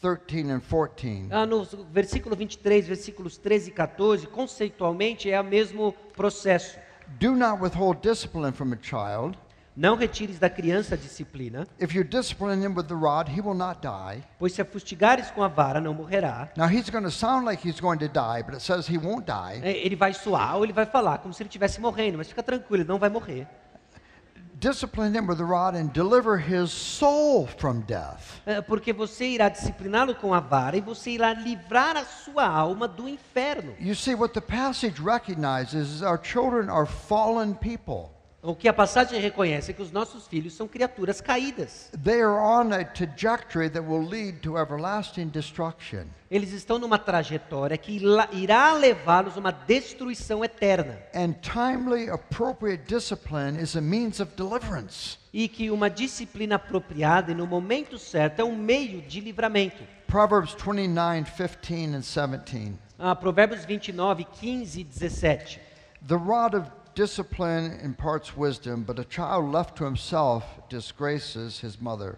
13, 0.02 0.52
and 0.52 0.62
14. 0.62 1.28
Ah, 1.30 1.46
no 1.46 1.68
versículo 1.92 2.38
23, 2.38 2.88
versículos 2.88 3.38
13 3.38 3.70
e 3.70 3.74
14, 3.74 4.28
conceitualmente 4.28 5.30
é 5.30 5.42
o 5.42 5.44
mesmo 5.44 5.92
processo. 6.16 6.78
Do 7.20 7.36
not 7.36 7.62
withhold 7.62 8.02
discipline 8.02 8.54
from 8.54 8.72
a 8.72 8.78
child. 8.82 9.38
Não 9.76 9.96
retires 9.96 10.38
da 10.40 10.50
criança 10.50 10.96
a 10.96 10.98
disciplina, 10.98 11.66
If 11.80 11.94
you 11.96 12.04
discipline 12.04 12.62
him 12.66 12.76
with 12.76 12.88
the 12.88 12.96
rod, 12.96 13.30
he 13.30 13.40
will 13.40 13.54
not 13.56 13.80
die. 13.82 14.22
pois 14.38 14.52
se 14.54 14.62
a 14.62 14.66
fustigares 14.66 15.32
com 15.32 15.42
a 15.44 15.48
vara, 15.48 15.80
não 15.80 15.94
morrerá. 15.94 16.50
Now, 16.58 16.68
he's 16.68 16.90
going 16.90 17.04
to 17.04 17.12
sound 17.12 17.46
like 17.46 17.66
he's 17.66 17.80
going 17.80 17.98
to 18.00 18.08
die, 18.10 18.44
but 18.44 18.56
it 18.56 18.62
says 18.62 18.90
he 18.90 18.98
won't 18.98 19.26
die. 19.26 19.62
É, 19.64 19.86
Ele 19.86 19.96
vai 19.96 20.14
suar 20.14 20.56
ou 20.58 20.64
ele 20.66 20.74
vai 20.74 20.86
falar 20.86 21.20
como 21.20 21.34
se 21.34 21.42
ele 21.44 21.48
estivesse 21.48 21.80
morrendo, 21.80 22.18
mas 22.18 22.28
fica 22.28 22.44
tranquilo, 22.44 22.84
ele 22.84 22.90
não 22.90 23.00
vai 23.00 23.10
morrer. 23.10 23.48
Discipline 24.60 25.16
him 25.16 25.26
with 25.26 25.38
the 25.38 25.44
rod 25.46 25.74
and 25.74 25.88
deliver 25.94 26.38
his 26.38 26.70
soul 26.70 27.48
from 27.48 27.80
death. 27.88 28.42
É, 28.46 28.60
Porque 28.60 28.92
você 28.92 29.26
irá 29.30 29.48
discipliná-lo 29.48 30.14
com 30.16 30.34
a 30.34 30.42
vara 30.42 30.76
e 30.76 30.82
você 30.82 31.12
irá 31.12 31.32
livrar 31.34 31.96
a 31.96 32.04
sua 32.04 32.46
alma 32.46 32.86
do 32.86 33.08
inferno. 33.08 33.74
You 33.80 33.96
see, 33.96 34.14
what 34.16 34.34
the 34.34 34.42
passage 34.42 35.02
recognizes 35.02 35.88
is 35.90 36.02
our 36.02 36.20
children 36.22 36.70
are 36.70 36.86
fallen 36.86 37.54
people. 37.54 38.10
O 38.42 38.56
que 38.56 38.70
a 38.70 38.74
passagem 38.74 39.20
reconhece 39.20 39.72
é 39.72 39.74
que 39.74 39.82
os 39.82 39.92
nossos 39.92 40.26
filhos 40.26 40.54
são 40.54 40.66
criaturas 40.66 41.20
caídas. 41.20 41.92
They 42.02 42.22
are 42.22 42.40
on 42.40 42.72
a 42.72 42.86
trajectory 42.86 43.70
that 43.70 43.86
will 43.86 44.08
lead 44.08 44.40
to 44.40 44.58
everlasting 44.58 45.28
destruction. 45.28 46.06
Eles 46.32 46.54
estão 46.54 46.80
numa 46.80 46.98
trajetória 46.98 47.78
que 47.78 48.00
irá 48.32 48.72
levá-los 48.72 49.36
a 49.36 49.40
uma 49.42 49.52
destruição 49.52 50.42
eterna. 50.46 50.98
And 51.14 51.34
timely, 51.42 52.10
appropriate 52.10 52.86
discipline 52.88 53.62
is 53.62 53.76
a 53.76 53.82
means 53.82 54.22
of 54.22 54.32
deliverance. 54.38 55.18
E 55.34 55.50
que 55.50 55.70
uma 55.70 55.90
disciplina 55.90 56.56
apropriada 56.56 57.34
e 57.34 57.36
no 57.36 57.46
momento 57.46 57.98
certo 57.98 58.40
é 58.40 58.44
um 58.46 58.56
meio 58.56 59.02
de 59.02 59.20
livramento. 59.20 59.84
Proverbs 60.08 60.56
29, 60.56 61.56
15, 61.62 61.96
and 61.96 62.02
17. 62.02 62.74
Ah, 62.98 63.16
Provérbios 63.16 63.66
29, 63.66 64.24
15 64.24 64.80
e 64.80 64.84
17. 64.84 65.62
The 66.08 66.16
rod 66.16 66.56
of 66.56 66.70
discipline 67.00 67.80
imparts 67.82 68.36
wisdom, 68.36 68.84
but 68.84 69.00
a 69.00 69.06
child 69.06 69.54
left 69.54 69.78
to 69.78 69.86
himself 69.86 70.44
disgraces 70.68 71.58
his 71.58 71.80
mother. 71.80 72.18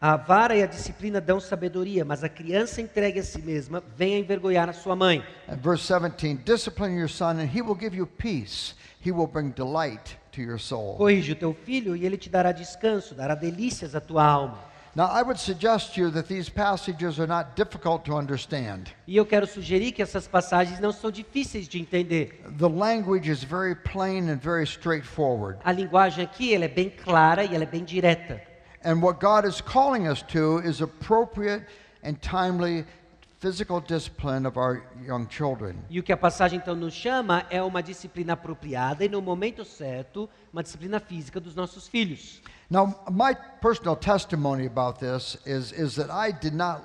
A 0.00 0.16
vara 0.16 0.54
e 0.54 0.62
a 0.62 0.66
disciplina 0.66 1.20
dão 1.20 1.40
sabedoria, 1.40 2.04
mas 2.04 2.22
a 2.22 2.28
criança 2.28 2.80
entregue 2.80 3.18
a 3.18 3.22
si 3.24 3.42
mesma 3.42 3.82
vem 3.96 4.14
a 4.14 4.18
envergonhar 4.20 4.68
a 4.68 4.72
sua 4.72 4.94
mãe. 4.94 5.24
And 5.48 5.56
verse 5.56 5.84
17 5.88 6.36
Discipline 6.44 6.96
your 6.96 7.08
son, 7.08 7.40
and 7.40 7.48
he 7.48 7.60
will 7.60 7.74
give 7.74 7.96
you 7.96 8.06
peace. 8.06 8.76
He 9.00 9.10
will 9.10 9.26
bring 9.26 9.50
delight 9.50 10.16
to 10.32 10.40
your 10.40 10.60
soul. 10.60 10.96
Corrige 10.96 11.32
o 11.32 11.36
teu 11.36 11.52
filho 11.52 11.96
e 11.96 12.06
ele 12.06 12.16
te 12.16 12.30
dará 12.30 12.52
descanso, 12.52 13.12
dará 13.16 13.34
delícias 13.34 13.96
à 13.96 14.00
tua 14.00 14.24
alma. 14.24 14.69
Now, 14.94 15.06
I 15.06 15.22
would 15.22 15.38
suggest 15.38 15.94
to 15.94 16.00
you 16.00 16.10
that 16.10 16.26
these 16.26 16.48
passages 16.48 17.20
are 17.20 17.26
not 17.26 17.54
difficult 17.54 18.04
to 18.06 18.14
understand. 18.16 18.90
E 19.06 19.16
eu 19.16 19.24
quero 19.24 19.46
sugerir 19.46 19.92
que 19.92 20.02
essas 20.02 20.26
passagens 20.26 20.80
não 20.80 20.90
são 20.90 21.12
difíceis 21.12 21.68
de 21.68 21.80
entender. 21.80 22.42
The 22.58 22.68
language 22.68 23.30
is 23.30 23.44
very 23.44 23.76
plain 23.76 24.28
and 24.28 24.38
very 24.38 24.64
straightforward. 24.64 25.60
A 25.64 25.70
linguagem 25.70 26.24
aqui 26.24 26.52
ela 26.52 26.64
é 26.64 26.68
bem 26.68 26.90
clara 26.90 27.44
e 27.44 27.54
ela 27.54 27.62
é 27.62 27.66
bem 27.66 27.84
direta. 27.84 28.42
And 28.84 29.00
what 29.00 29.20
God 29.20 29.46
is 29.46 29.60
calling 29.60 30.08
us 30.08 30.22
to 30.22 30.60
is 30.60 30.80
appropriate 30.80 31.64
and 32.02 32.14
timely 32.20 32.84
physical 33.40 33.80
discipline 33.80 34.46
of 34.46 34.58
our 34.58 34.82
young 35.02 35.26
children. 35.26 35.74
E 35.88 35.98
o 35.98 36.02
que 36.02 36.12
a 36.12 36.16
passagem 36.16 36.58
então 36.58 36.76
nos 36.76 36.92
chama 36.92 37.46
é 37.50 37.62
uma 37.62 37.82
disciplina 37.82 38.34
apropriada 38.34 39.04
e 39.04 39.08
no 39.08 39.22
momento 39.22 39.64
certo, 39.64 40.28
uma 40.52 40.62
disciplina 40.62 41.00
física 41.00 41.40
dos 41.40 41.54
nossos 41.54 41.88
filhos. 41.88 42.42
Now, 42.70 42.94
my 43.10 43.34
personal 43.60 43.96
testimony 43.96 44.66
about 44.66 45.00
this 45.00 45.38
is, 45.46 45.72
is 45.72 45.96
that 45.96 46.10
I 46.10 46.32
did 46.32 46.54
not 46.54 46.82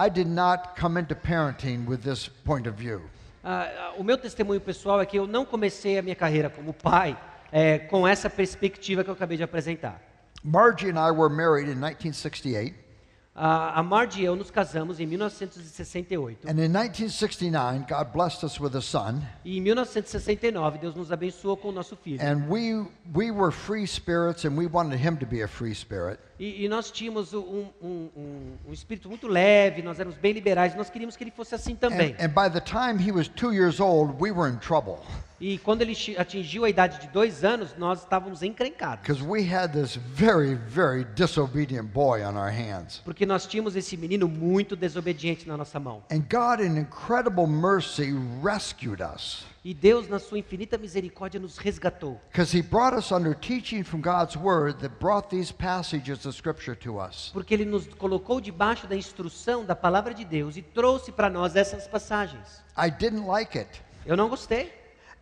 I 0.00 0.08
did 0.08 0.28
not 0.28 0.80
come 0.80 0.96
into 0.96 1.16
parenting 1.16 1.84
with 1.88 2.02
this 2.02 2.28
point 2.28 2.68
of 2.68 2.76
view. 2.76 3.02
Ah, 3.42 3.94
o 3.98 4.04
meu 4.04 4.16
testemunho 4.16 4.60
pessoal 4.60 5.00
é 5.00 5.06
que 5.06 5.18
eu 5.18 5.26
não 5.26 5.44
comecei 5.44 5.98
a 5.98 6.02
minha 6.02 6.14
carreira 6.14 6.48
como 6.48 6.72
pai 6.72 7.18
eh, 7.50 7.80
com 7.80 8.06
essa 8.06 8.30
perspectiva 8.30 9.02
que 9.02 9.10
eu 9.10 9.14
acabei 9.14 9.36
de 9.36 9.42
apresentar. 9.42 10.00
Margie 10.44 10.88
and 10.88 10.98
I 10.98 11.10
were 11.10 11.28
married 11.28 11.68
in 11.68 11.80
1968, 11.80 12.72
Ah, 12.72 12.87
a 13.40 13.82
Marge 13.82 14.20
e 14.20 14.24
eu 14.24 14.34
nos 14.34 14.50
casamos 14.50 14.98
em 15.00 15.06
1968. 15.06 16.46
and 16.48 16.58
in 16.58 16.68
1969, 16.72 17.84
God 17.88 18.12
blessed 18.12 18.44
us 18.44 18.58
with 18.60 18.74
a 18.76 18.80
son, 18.80 19.22
E 19.44 19.58
em 19.58 19.60
1969, 19.60 20.78
Deus 20.78 20.94
nos 20.94 21.12
abençoou 21.12 21.56
com 21.56 21.68
o 21.68 21.72
nosso 21.72 21.96
filho. 21.96 22.20
and 22.20 22.48
we 22.48 22.84
we 23.14 23.30
were 23.30 23.52
free 23.52 23.86
spirits, 23.86 24.44
and 24.44 24.56
we 24.56 24.66
wanted 24.66 24.98
him 24.98 25.16
to 25.16 25.26
be 25.26 25.42
a 25.42 25.48
free 25.48 25.74
spirit. 25.74 26.18
E, 26.38 26.64
e 26.64 26.68
nós 26.68 26.90
tínhamos 26.90 27.34
um, 27.34 27.66
um- 27.82 28.08
um- 28.16 28.52
um 28.68 28.72
espírito 28.72 29.08
muito 29.08 29.26
leve, 29.26 29.82
nós 29.82 29.98
éramos 29.98 30.16
bem 30.18 30.32
liberais, 30.32 30.74
nós 30.76 30.88
queríamos 30.88 31.16
que 31.16 31.24
ele 31.24 31.32
fosse 31.32 31.54
assim 31.54 31.74
também. 31.74 32.14
And, 32.18 32.26
and 32.26 32.28
old, 33.80 34.14
we 34.20 34.30
E 35.40 35.58
quando 35.58 35.82
ele 35.82 35.96
atingiu 36.16 36.64
a 36.64 36.70
idade 36.70 37.00
de 37.00 37.08
dois 37.08 37.44
anos, 37.44 37.74
nós 37.76 38.00
estávamos 38.02 38.42
encrencados. 38.42 39.00
because 39.02 39.22
we 39.22 39.42
had 39.42 39.72
this 39.72 39.96
very, 39.96 40.54
very 40.54 41.04
disobedient 41.14 41.92
boy 41.92 42.22
on 42.24 42.36
our 42.36 42.50
hands. 42.50 43.00
Porque 43.04 43.24
nós 43.26 43.46
tínhamos 43.46 43.76
esse 43.76 43.96
menino 43.96 44.28
muito 44.28 44.74
desobediente 44.76 45.46
na 45.46 45.56
nossa 45.56 45.78
mão. 45.80 46.02
And 46.10 46.22
God, 46.30 46.60
in 46.60 46.76
incredible 46.78 47.46
mercy, 47.46 48.12
rescued 48.42 49.00
us. 49.02 49.44
E 49.68 49.72
E 49.72 49.74
Deus, 49.74 50.08
na 50.08 50.18
sua 50.18 50.38
infinita 50.38 50.78
misericórdia, 50.78 51.38
nos 51.38 51.58
resgatou. 51.58 52.18
Because 52.32 52.56
he 52.56 52.62
brought 52.62 52.96
us 52.96 53.12
under 53.12 53.34
teaching 53.34 53.84
from 53.84 54.00
God's 54.00 54.34
word 54.34 54.78
that 54.80 54.94
brought 54.98 55.28
these 55.28 55.52
passages 55.52 56.24
of 56.24 56.34
scripture 56.34 56.74
to 56.74 56.98
us. 56.98 57.30
Porque 57.34 57.52
Ele 57.52 57.66
nos 57.66 57.86
colocou 57.86 58.40
debaixo 58.40 58.86
da 58.86 58.96
instrução 58.96 59.66
da 59.66 59.76
palavra 59.76 60.14
de 60.14 60.24
Deus 60.24 60.56
e 60.56 60.62
trouxe 60.62 61.12
para 61.12 61.28
nós 61.28 61.54
essas 61.54 61.86
passagens. 61.86 62.64
I 62.78 62.90
didn't 62.90 63.26
like 63.26 63.58
it. 63.58 63.68
Eu 64.06 64.16
não 64.16 64.30
gostei. 64.30 64.72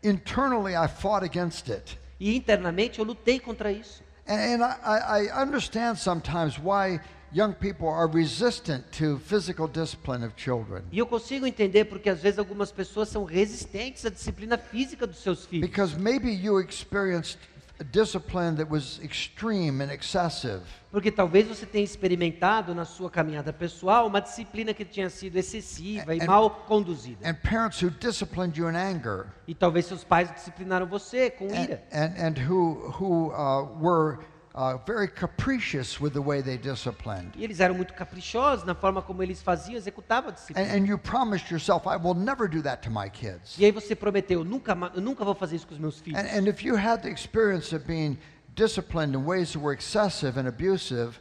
Internally, 0.05 0.75
I 0.77 0.87
fought 0.87 1.25
against 1.25 1.69
it. 1.69 1.99
E 2.21 2.37
internamente 2.37 3.01
eu 3.01 3.05
lutei 3.05 3.41
contra 3.41 3.73
isso. 3.73 4.01
And, 4.29 4.35
and 4.35 4.65
I, 4.65 5.27
I 5.27 5.43
understand 5.43 5.99
sometimes 5.99 6.57
why 6.57 7.01
young 7.33 7.53
people 7.53 7.89
are 7.89 8.07
resistant 8.09 8.85
to 8.93 9.19
physical 9.19 9.67
discipline 9.69 10.25
of 10.25 10.35
children. 10.37 10.83
E 10.93 10.99
eu 10.99 11.07
consigo 11.07 11.47
entender 11.47 11.85
porque 11.87 12.09
às 12.09 12.21
vezes 12.21 12.39
algumas 12.39 12.71
pessoas 12.73 13.09
são 13.09 13.25
resistentes 13.25 14.05
à 14.07 14.11
disciplina 14.11 14.57
física 14.57 15.07
dos 15.07 15.19
seus 15.19 15.45
filhos. 15.47 15.69
Because 15.69 15.97
maybe 15.99 16.31
you 16.31 16.61
experienced 16.61 17.39
a 17.79 17.85
discipline 17.85 18.57
that 18.57 18.71
was 18.71 18.99
extreme 19.03 19.83
and 19.85 19.93
excessive. 19.93 20.63
Porque 20.91 21.11
talvez 21.11 21.47
você 21.47 21.67
tenha 21.67 21.85
experimentado 21.85 22.75
na 22.75 22.87
sua 22.87 23.11
caminhada 23.11 23.53
pessoal 23.53 24.07
uma 24.07 24.19
disciplina 24.23 24.73
que 24.73 24.83
tinha 24.83 25.11
sido 25.11 25.37
excessiva 25.37 26.15
e 26.15 26.23
And- 26.23 26.27
mal 26.27 26.49
conduzida. 26.67 27.29
And 27.29 27.35
parents 27.35 27.83
who 27.83 27.91
disciplined 27.91 28.59
you 28.59 28.71
in 28.71 28.77
anger 28.77 29.27
E 29.47 29.55
talvez 29.55 29.85
seus 29.85 30.03
pais 30.05 30.33
disciplinaram 30.33 30.87
você 30.87 31.29
com 31.29 31.49
and, 31.49 31.63
ira. 31.65 31.83
and, 31.93 32.15
and 32.19 32.51
who, 32.51 32.91
who 32.99 33.31
uh, 33.35 33.67
were 33.79 34.21
uh, 34.57 34.79
very 34.87 35.07
capricious 35.07 36.01
with 36.01 36.15
the 36.15 36.23
way 36.23 36.41
they 36.41 36.57
disciplined. 36.57 37.33
E 37.37 37.45
eles 37.45 37.61
eram 37.61 37.75
muito 37.75 37.93
caprichosos 37.93 38.65
na 38.65 38.75
forma 38.75 39.03
como 39.03 39.23
eles 39.23 39.43
faziam, 39.43 39.77
executavam 39.77 40.31
a 40.31 40.33
disciplina. 40.33 40.69
And, 40.69 40.79
and 40.79 40.89
you 40.89 40.97
promised 40.97 41.51
yourself, 41.51 41.87
I 41.87 41.97
will 41.97 42.15
never 42.15 42.49
do 42.49 42.63
that 42.63 42.83
to 42.85 42.91
my 42.91 43.11
kids. 43.11 43.57
E 43.59 43.65
aí 43.65 43.71
você 43.71 43.95
prometeu, 43.95 44.43
nunca, 44.43 44.77
eu 44.95 45.03
nunca 45.03 45.25
vou 45.25 45.35
fazer 45.35 45.57
isso 45.57 45.67
com 45.67 45.75
os 45.75 45.81
meus 45.81 46.01
filhos. 46.01 46.19
And, 46.19 46.27
and 46.27 46.49
if 46.49 46.65
you 46.65 46.75
had 46.75 47.03
the 47.03 47.11
experience 47.11 47.75
of 47.75 47.87
being 47.87 48.19
disciplined 48.55 49.15
in 49.15 49.25
ways 49.27 49.53
that 49.53 49.61
were 49.61 49.75
excessive 49.75 50.41
and 50.41 50.49
abusive, 50.49 51.21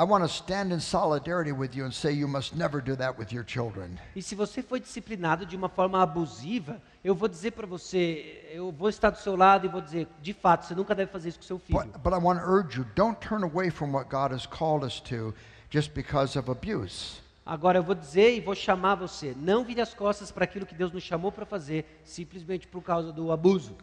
I 0.00 0.02
want 0.02 0.24
to 0.24 0.28
stand 0.30 0.72
in 0.72 0.80
solidarity 0.80 1.52
with 1.52 1.76
you 1.76 1.84
and 1.84 1.92
say 1.92 2.10
you 2.10 2.26
must 2.26 2.56
never 2.56 2.80
do 2.80 2.96
that 2.96 3.18
with 3.18 3.34
your 3.34 3.44
children. 3.44 3.98
E 4.16 4.22
se 4.22 4.34
você 4.34 4.62
foi 4.62 4.80
disciplinado 4.80 5.44
de 5.44 5.54
uma 5.54 5.68
forma 5.68 6.02
abusiva, 6.02 6.80
eu 7.04 7.14
vou 7.14 7.28
dizer 7.28 7.50
para 7.50 7.66
você, 7.66 8.48
eu 8.50 8.72
vou 8.72 8.88
estar 8.88 9.10
do 9.10 9.18
seu 9.18 9.36
lado 9.36 9.66
e 9.66 9.68
vou 9.68 9.82
dizer, 9.82 10.08
de 10.22 10.32
fato, 10.32 10.64
você 10.64 10.74
nunca 10.74 10.94
deve 10.94 11.12
fazer 11.12 11.28
isso 11.28 11.38
com 11.40 11.44
seu 11.44 11.58
filho. 11.58 11.78
But, 11.78 11.98
but 12.02 12.14
I 12.14 12.16
want 12.16 12.40
to 12.40 12.46
urge 12.46 12.78
you 12.78 12.86
don't 12.94 13.20
turn 13.20 13.44
away 13.44 13.68
from 13.68 13.92
what 13.92 14.08
God 14.08 14.32
has 14.32 14.46
called 14.46 14.86
us 14.86 15.00
to 15.00 15.34
just 15.68 15.92
because 15.92 16.38
of 16.38 16.50
abuse. 16.50 17.20
Agora 17.44 17.76
eu 17.76 17.82
vou 17.82 17.94
dizer 17.94 18.34
e 18.34 18.40
vou 18.40 18.54
chamar 18.54 18.94
você, 18.94 19.36
não 19.36 19.64
vire 19.64 19.82
as 19.82 19.92
costas 19.92 20.30
para 20.30 20.44
aquilo 20.44 20.64
que 20.64 20.74
Deus 20.74 20.90
nos 20.90 21.02
chamou 21.02 21.30
para 21.30 21.44
fazer, 21.44 21.84
simplesmente 22.04 22.66
por 22.66 22.80
causa 22.80 23.12
do 23.12 23.30
abuso. 23.30 23.76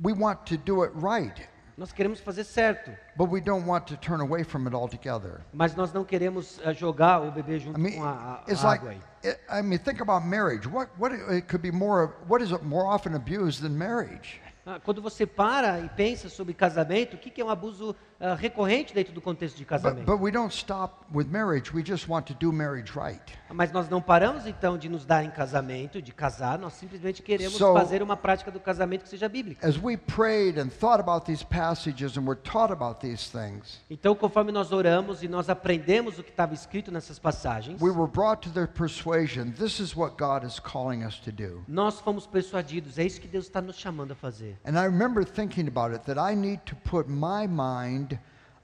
We 0.00 0.12
want 0.12 0.46
to 0.46 0.56
do 0.56 0.84
it 0.84 0.94
right, 0.94 1.48
Nós 1.78 1.92
queremos 1.92 2.18
fazer 2.18 2.42
certo, 2.42 2.90
but 3.16 3.30
we 3.30 3.40
don't 3.40 3.64
want 3.64 3.86
to 3.86 3.96
turn 3.98 4.20
away 4.20 4.42
from 4.42 4.66
it 4.66 4.74
altogether. 4.74 5.40
mas 5.52 5.76
nós 5.76 5.92
não 5.92 6.04
queremos 6.04 6.58
eh, 6.64 6.74
jogar 6.74 7.20
o 7.22 7.30
bebê 7.30 7.54
I 7.54 7.60
junto 7.60 7.78
mean, 7.78 7.92
com 7.98 8.02
a, 8.04 8.10
a- 8.10 8.44
like, 8.48 8.64
água 8.66 8.90
aí. 8.90 9.00
it, 9.24 9.40
I 9.48 9.62
mean, 9.62 9.78
think 9.78 10.02
about 10.02 10.26
marriage. 10.26 10.66
What, 10.68 10.90
what 10.98 11.14
it 11.14 11.46
could 11.46 11.62
be 11.62 11.70
more, 11.70 12.14
what 12.28 12.42
is 12.42 12.50
it 12.50 12.64
more 12.64 12.84
often 12.92 13.14
abused 13.14 13.62
than 13.62 13.78
marriage? 13.78 14.40
Ah, 14.66 14.80
Quando 14.84 15.00
você 15.00 15.24
para 15.24 15.78
e 15.80 15.88
pensa 15.90 16.28
sobre 16.28 16.52
casamento, 16.52 17.14
o 17.14 17.18
que 17.18 17.30
que 17.30 17.40
é 17.40 17.44
um 17.44 17.48
abuso 17.48 17.94
ah, 18.20 18.34
recorrente 18.34 18.92
dentro 18.92 19.12
do 19.12 19.20
contexto 19.20 19.56
de 19.56 19.62
But, 19.64 19.68
casamento? 19.70 20.04
but 20.06 20.20
we 20.20 20.30
don't 20.30 20.52
stop 20.52 21.04
with 21.14 21.26
marriage. 21.26 21.72
We 21.72 21.84
just 21.84 22.08
want 22.08 22.26
to 22.26 22.34
do 22.34 22.52
marriage 22.52 22.92
right. 22.98 23.22
Mas 23.50 23.72
nós 23.72 23.88
não 23.88 24.00
paramos 24.02 24.46
então 24.46 24.76
de 24.76 24.88
nos 24.88 25.06
dar 25.06 25.24
em 25.24 25.30
casamento, 25.30 26.02
de 26.02 26.12
casar, 26.12 26.58
nós 26.58 26.74
simplesmente 26.74 27.22
queremos 27.22 27.54
So- 27.56 27.72
fazer 27.72 28.02
uma 28.02 28.16
prática 28.16 28.50
do 28.50 28.60
casamento 28.60 29.04
que 29.04 29.08
seja 29.08 29.28
bíblica. 29.28 29.66
As 29.66 29.76
we 29.82 29.96
prayed 29.96 30.58
and 30.60 30.68
thought 30.68 31.00
about 31.00 31.24
these 31.26 31.44
passages 31.44 32.16
and 32.18 32.22
were 32.26 32.38
taught 32.38 32.72
about 32.72 33.00
these 33.00 33.30
things, 33.30 33.80
Então, 33.88 34.14
conforme 34.14 34.52
nós 34.52 34.72
oramos 34.72 35.22
e 35.22 35.28
nós 35.28 35.48
aprendemos 35.48 36.18
o 36.18 36.22
que 36.24 36.30
estava 36.30 36.52
escrito 36.54 36.90
nessas 36.92 37.18
passagens, 37.18 37.80
we 37.80 37.90
were 37.90 38.10
brought 38.10 38.42
to 38.46 38.50
the 38.52 38.66
persuasion 38.66 39.50
this 39.52 39.78
is 39.78 39.96
what 39.96 40.16
God 40.18 40.44
is 40.44 40.58
calling 40.58 41.04
us 41.04 41.18
to 41.20 41.32
do. 41.32 41.62
nós 41.68 42.00
fomos 42.00 42.26
persuadidos, 42.26 42.98
é 42.98 43.04
isso 43.04 43.20
que 43.20 43.28
Deus 43.28 43.46
está 43.46 43.62
nos 43.62 43.76
chamando 43.78 44.12
a 44.12 44.16
fazer. 44.16 44.58
And 44.66 44.72
I 44.72 44.84
remember 44.84 45.24
thinking 45.24 45.68
about 45.68 45.94
it 45.94 46.04
that 46.04 46.18
I 46.20 46.34
need 46.36 46.60
to 46.66 46.76
put 46.76 47.08
my 47.08 47.46
mind 47.46 48.07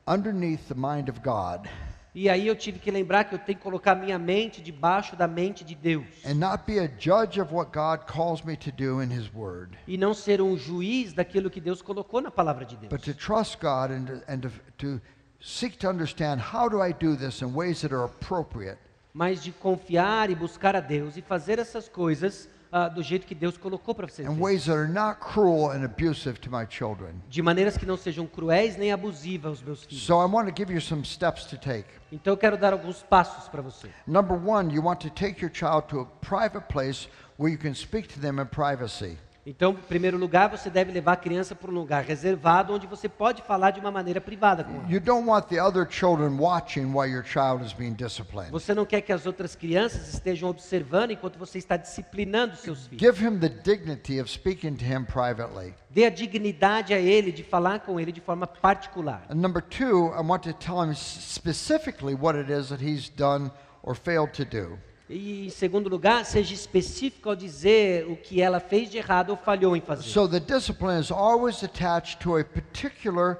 underneath 0.06 0.66
the 0.68 0.74
mind 0.74 1.08
of 1.08 1.20
God 1.22 1.68
E 2.16 2.28
aí 2.28 2.46
eu 2.46 2.54
tive 2.54 2.78
que 2.78 2.92
lembrar 2.92 3.24
que 3.24 3.34
eu 3.34 3.38
tenho 3.40 3.58
que 3.58 3.64
colocar 3.64 3.96
minha 3.96 4.16
mente 4.20 4.62
debaixo 4.62 5.16
da 5.16 5.26
mente 5.26 5.64
de 5.64 5.74
Deus. 5.74 6.06
and 6.24 6.34
not 6.34 6.62
be 6.64 6.78
a 6.78 6.88
judge 6.98 7.40
of 7.40 7.52
what 7.52 7.72
God 7.72 8.06
calls 8.06 8.44
me 8.44 8.56
to 8.56 8.70
do 8.70 9.02
in 9.02 9.10
His 9.10 9.28
Word, 9.34 9.76
E 9.86 9.96
não 9.98 10.14
ser 10.14 10.40
um 10.40 10.56
juiz 10.56 11.12
daquilo 11.12 11.50
que 11.50 11.60
Deus 11.60 11.82
colocou 11.82 12.20
na 12.20 12.30
palavra 12.30 12.64
de 12.64 12.76
Deus. 12.76 12.88
but 12.90 13.02
to 13.02 13.12
trust 13.14 13.58
God 13.60 13.90
and 13.90 14.04
to, 14.06 14.22
and 14.28 14.40
to, 14.42 14.50
to 14.78 15.00
seek 15.40 15.76
to 15.80 15.88
understand 15.88 16.40
how 16.40 16.68
do 16.68 16.80
I 16.80 16.92
do 16.92 17.16
this 17.16 17.42
in 17.42 17.52
ways 17.52 17.80
that 17.80 17.92
are 17.92 18.04
appropriate. 18.04 18.78
Mas 19.12 19.42
de 19.42 19.50
confiar 19.50 20.30
e 20.30 20.34
buscar 20.36 20.76
a 20.76 20.80
Deus 20.80 21.16
e 21.16 21.22
fazer 21.22 21.58
essas 21.58 21.88
coisas 21.88 22.48
ah, 22.76 22.88
do 22.88 23.04
jeito 23.04 23.24
que 23.24 23.36
Deus 23.36 23.56
colocou 23.56 23.94
para 23.94 24.08
você 24.08 24.22
in 24.22 24.26
fazer. 24.26 24.40
ways 24.40 24.64
that 24.64 24.76
are 24.76 24.88
not 24.88 25.20
cruel 25.20 25.70
and 25.70 25.84
abusive 25.84 26.40
to 26.40 26.50
my 26.50 26.66
children. 26.68 27.22
De 27.30 27.40
maneiras 27.40 27.76
que 27.76 27.86
não 27.86 27.96
sejam 27.96 28.26
cruéis 28.26 28.76
nem 28.76 28.90
abusivas 28.90 29.50
aos 29.52 29.62
meus 29.62 29.84
filhos. 29.84 30.02
So 30.02 30.14
I 30.20 30.26
want 30.26 30.48
to 30.48 30.54
give 30.54 30.72
you 30.72 30.80
some 30.80 31.04
steps 31.04 31.44
to 31.44 31.56
take. 31.56 31.86
Então 32.10 32.32
eu 32.32 32.36
quero 32.36 32.56
dar 32.56 32.72
alguns 32.72 33.00
passos 33.04 33.48
para 33.48 33.62
você. 33.62 33.88
Number 34.08 34.36
one, 34.36 34.74
you 34.74 34.82
want 34.82 34.98
to 35.02 35.10
take 35.10 35.40
your 35.40 35.52
child 35.54 35.86
to 35.88 36.00
a 36.00 36.04
private 36.20 36.66
place 36.66 37.06
where 37.38 37.52
you 37.52 37.58
can 37.58 37.74
speak 37.74 38.08
to 38.12 38.18
them 38.18 38.40
in 38.40 38.46
privacy. 38.46 39.16
Então, 39.46 39.72
em 39.72 39.74
primeiro 39.74 40.16
lugar, 40.16 40.48
você 40.48 40.70
deve 40.70 40.90
levar 40.90 41.12
a 41.12 41.16
criança 41.16 41.54
para 41.54 41.70
um 41.70 41.74
lugar 41.74 42.02
reservado 42.02 42.72
onde 42.72 42.86
você 42.86 43.10
pode 43.10 43.42
falar 43.42 43.72
de 43.72 43.80
uma 43.80 43.90
maneira 43.90 44.18
privada 44.18 44.64
com 44.64 44.72
ela. 44.74 44.90
You 44.90 45.00
don't 45.00 45.28
want 45.28 45.48
the 45.48 45.62
other 45.62 45.86
children 45.86 46.38
watching 46.38 46.94
while 46.94 47.06
your 47.06 47.24
child 47.24 47.62
is 47.62 47.74
being 47.74 47.92
disciplined. 47.92 48.50
Você 48.50 48.72
não 48.72 48.86
quer 48.86 49.02
que 49.02 49.12
as 49.12 49.26
outras 49.26 49.54
crianças 49.54 50.14
estejam 50.14 50.48
observando 50.48 51.10
enquanto 51.10 51.38
você 51.38 51.58
está 51.58 51.76
disciplinando 51.76 52.56
seus 52.56 52.86
filhos. 52.86 53.02
Give 53.02 53.22
him 53.22 53.38
the 53.38 53.50
dignity 53.50 54.18
of 54.18 54.30
speaking 54.30 54.76
to 54.76 54.84
him 54.84 55.04
privately. 55.04 55.74
Dê 55.90 56.06
a 56.06 56.10
dignidade 56.10 56.94
a 56.94 56.98
ele 56.98 57.30
de 57.30 57.44
falar 57.44 57.80
com 57.80 58.00
ele 58.00 58.12
de 58.12 58.22
forma 58.22 58.46
particular. 58.46 59.26
And 59.28 59.34
number 59.34 59.60
two, 59.60 60.10
I 60.14 60.22
want 60.26 60.44
to 60.44 60.54
tell 60.54 60.82
him 60.82 60.94
specifically 60.94 62.14
what 62.14 62.38
it 62.38 62.50
is 62.50 62.70
that 62.70 62.82
he's 62.82 63.10
done 63.10 63.50
or 63.82 63.94
failed 63.94 64.32
to 64.32 64.44
do. 64.46 64.78
E, 65.08 65.46
em 65.46 65.50
segundo 65.50 65.88
lugar, 65.88 66.24
seja 66.24 66.54
específico 66.54 67.28
ao 67.28 67.36
dizer 67.36 68.06
o 68.08 68.16
que 68.16 68.40
ela 68.40 68.58
fez 68.58 68.90
de 68.90 68.96
errado 68.96 69.30
ou 69.30 69.36
falhou 69.36 69.76
em 69.76 69.80
fazer. 69.80 70.02
So 70.04 70.26
the 70.26 70.40
discipline 70.40 70.98
is 70.98 71.10
always 71.10 71.62
attached 71.62 72.20
to 72.20 72.38
a 72.38 72.44
particular 72.44 73.38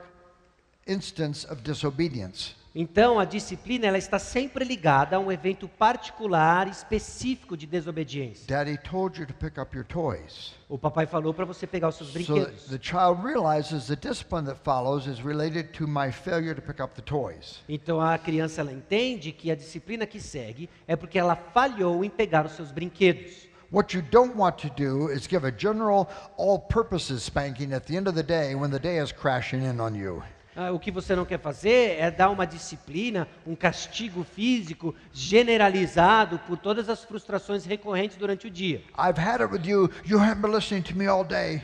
instance 0.87 1.47
of 1.51 1.63
disobedience. 1.63 2.55
Então, 2.77 3.21
a 3.21 3.25
disciplina 3.25 3.87
ela 3.87 3.99
está 3.99 4.19
sempre 4.19 4.65
ligada 4.65 5.15
a 5.15 5.21
um 5.21 5.31
evento 5.31 5.69
particular, 5.69 6.67
específico 6.67 7.57
de 7.57 7.69
desobediência. 7.69 8.47
Daddy 8.49 8.77
told 8.79 9.21
you 9.21 9.27
to 9.29 9.35
pick 9.35 9.59
up 9.59 9.77
your 9.77 9.87
toys. 9.87 10.55
O 10.69 10.77
papai 10.77 11.07
falou 11.07 11.33
para 11.33 11.45
você 11.45 11.69
pegar 11.69 11.87
os 11.89 11.95
seus 11.95 12.09
So 12.11 12.15
brinquedos. 12.15 12.67
the 12.67 12.81
child 12.83 13.23
realizes 13.25 13.87
the 13.87 13.95
discipline 13.95 14.45
that 14.47 14.59
follows 14.65 15.07
is 15.07 15.21
related 15.21 15.69
to 15.75 15.87
my 15.87 16.11
failure 16.11 16.53
to 16.53 16.61
pick 16.61 16.81
up 16.81 16.97
the 16.97 17.03
toys. 17.03 17.63
Então 17.69 18.01
a 18.01 18.19
criança 18.19 18.61
ela 18.61 18.73
entende 18.73 19.31
que 19.31 19.53
a 19.53 19.55
disciplina 19.55 20.05
que 20.05 20.19
segue 20.19 20.69
é 20.89 20.97
porque 20.97 21.17
ela 21.17 21.37
falhou 21.37 22.05
em 22.05 22.11
pegar 22.11 22.45
os 22.45 22.53
seus 22.53 22.73
brinquedos. 22.73 23.47
What 23.71 23.97
you 23.97 24.03
don't 24.03 24.37
want 24.37 24.57
to 24.63 24.69
do 24.71 25.13
is 25.13 25.29
give 25.29 25.47
a 25.47 25.53
general 25.57 26.09
all 26.37 26.59
purposes 26.59 27.23
spanking 27.23 27.73
at 27.73 27.85
the 27.87 27.97
end 27.97 28.09
of 28.09 28.17
the 28.17 28.23
day 28.25 28.57
when 28.57 28.71
the 28.73 28.81
day 28.81 29.01
is 29.01 29.13
crashing 29.13 29.63
in 29.65 29.81
on 29.81 29.95
you. 29.95 30.25
Ah, 30.57 30.71
o 30.71 30.79
que 30.79 30.91
você 30.91 31.17
não 31.17 31.25
quer 31.25 31.41
fazer 31.41 31.97
é 31.99 32.11
dar 32.11 32.31
uma 32.31 32.47
disciplina, 32.47 33.27
um 33.47 33.57
castigo 33.57 34.23
físico 34.23 34.95
generalizado 35.13 36.39
por 36.47 36.57
todas 36.57 36.89
as 36.89 37.03
frustrações 37.03 37.65
recorrentes 37.65 38.17
durante 38.17 38.47
o 38.47 38.51
dia. 38.51 38.83
I've 38.97 39.19
had 39.21 39.41
it 39.41 39.53
with 39.53 39.67
you. 39.67 39.91
You 40.05 40.19
haven't 40.19 40.43
been 40.43 40.55
listening 40.55 40.83
to 40.83 40.97
me 40.97 41.07
all 41.07 41.25
day. 41.25 41.63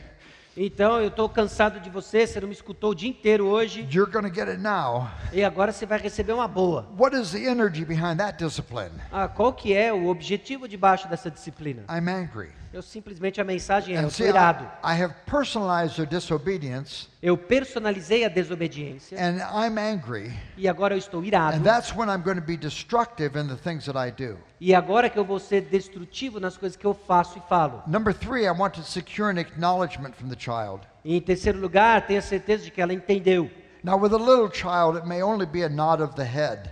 Então 0.57 1.01
eu 1.01 1.09
estou 1.09 1.29
cansado 1.29 1.79
de 1.79 1.89
você, 1.89 2.27
você 2.27 2.41
não 2.41 2.49
me 2.49 2.55
escutou 2.55 2.91
o 2.91 2.95
dia 2.95 3.09
inteiro 3.09 3.47
hoje 3.47 3.89
You're 3.91 4.11
to 4.11 4.23
get 4.35 4.49
it 4.49 4.59
now. 4.61 5.09
e 5.33 5.45
agora 5.45 5.71
você 5.71 5.87
vai 5.87 5.99
receber 5.99 6.33
uma 6.33 6.49
boa. 6.49 6.89
What 6.99 7.17
is 7.17 7.31
the 7.31 7.45
energy 7.45 7.85
behind 7.85 8.19
that 8.19 8.37
discipline? 8.43 8.91
Ah, 9.13 9.29
qual 9.29 9.53
que 9.53 9.73
é 9.73 9.93
o 9.93 10.09
objetivo 10.09 10.67
debaixo 10.67 11.09
dessa 11.09 11.31
disciplina? 11.31 11.85
I'm 11.89 12.09
angry. 12.11 12.51
Eu 12.73 12.83
simplesmente 12.83 13.41
a 13.41 13.45
mensagem 13.45 13.97
é 13.97 14.03
eu 14.03 14.11
see, 14.11 14.27
irado. 14.27 14.65
I, 14.85 14.93
I 14.95 15.03
have 15.03 15.15
personalized 15.25 15.97
their 15.97 16.09
disobedience, 16.09 17.09
Eu 17.23 17.37
personalizei 17.37 18.25
a 18.25 18.29
desobediência 18.29 19.19
and 19.19 19.37
I'm 19.53 19.79
angry. 19.79 20.33
e 20.57 20.67
agora 20.67 20.95
eu 20.95 20.99
estou 20.99 21.23
irado. 21.23 21.55
And 21.55 21.63
that's 21.63 21.95
when 21.95 22.09
I'm 22.09 22.23
going 22.23 22.37
to 22.37 22.45
be 22.45 22.57
destructive 22.57 23.39
in 23.39 23.47
the 23.47 23.57
things 23.57 23.85
that 23.85 23.99
I 23.99 24.11
do. 24.11 24.39
E 24.59 24.75
agora 24.75 25.11
que 25.11 25.19
eu 25.19 25.25
vou 25.25 25.39
ser 25.39 25.61
destrutivo 25.63 26.41
nas 26.41 26.57
coisas 26.57 26.77
que 26.77 26.87
eu 26.87 26.95
faço 26.95 27.37
e 27.37 27.43
falo. 27.47 27.83
Number 27.87 28.15
three, 28.15 28.47
I 28.47 28.51
want 28.51 28.73
to 28.77 28.83
secure 28.83 29.29
an 29.29 29.39
acknowledgement 29.39 30.15
from 30.15 30.31
the 30.31 30.39
child. 30.39 30.81
E 31.05 31.15
em 31.15 31.21
terceiro 31.21 31.59
lugar, 31.61 32.07
tenha 32.07 32.23
certeza 32.23 32.65
de 32.65 32.71
que 32.71 32.81
ela 32.81 32.95
entendeu. 32.95 33.51
Now, 33.83 33.99
with 33.99 34.15
a 34.15 34.19
little 34.19 34.51
child, 34.51 34.99
it 34.99 35.07
may 35.07 35.23
only 35.23 35.47
be 35.47 35.63
a 35.63 35.69
nod 35.69 36.03
of 36.03 36.15
the 36.15 36.25
head. 36.25 36.71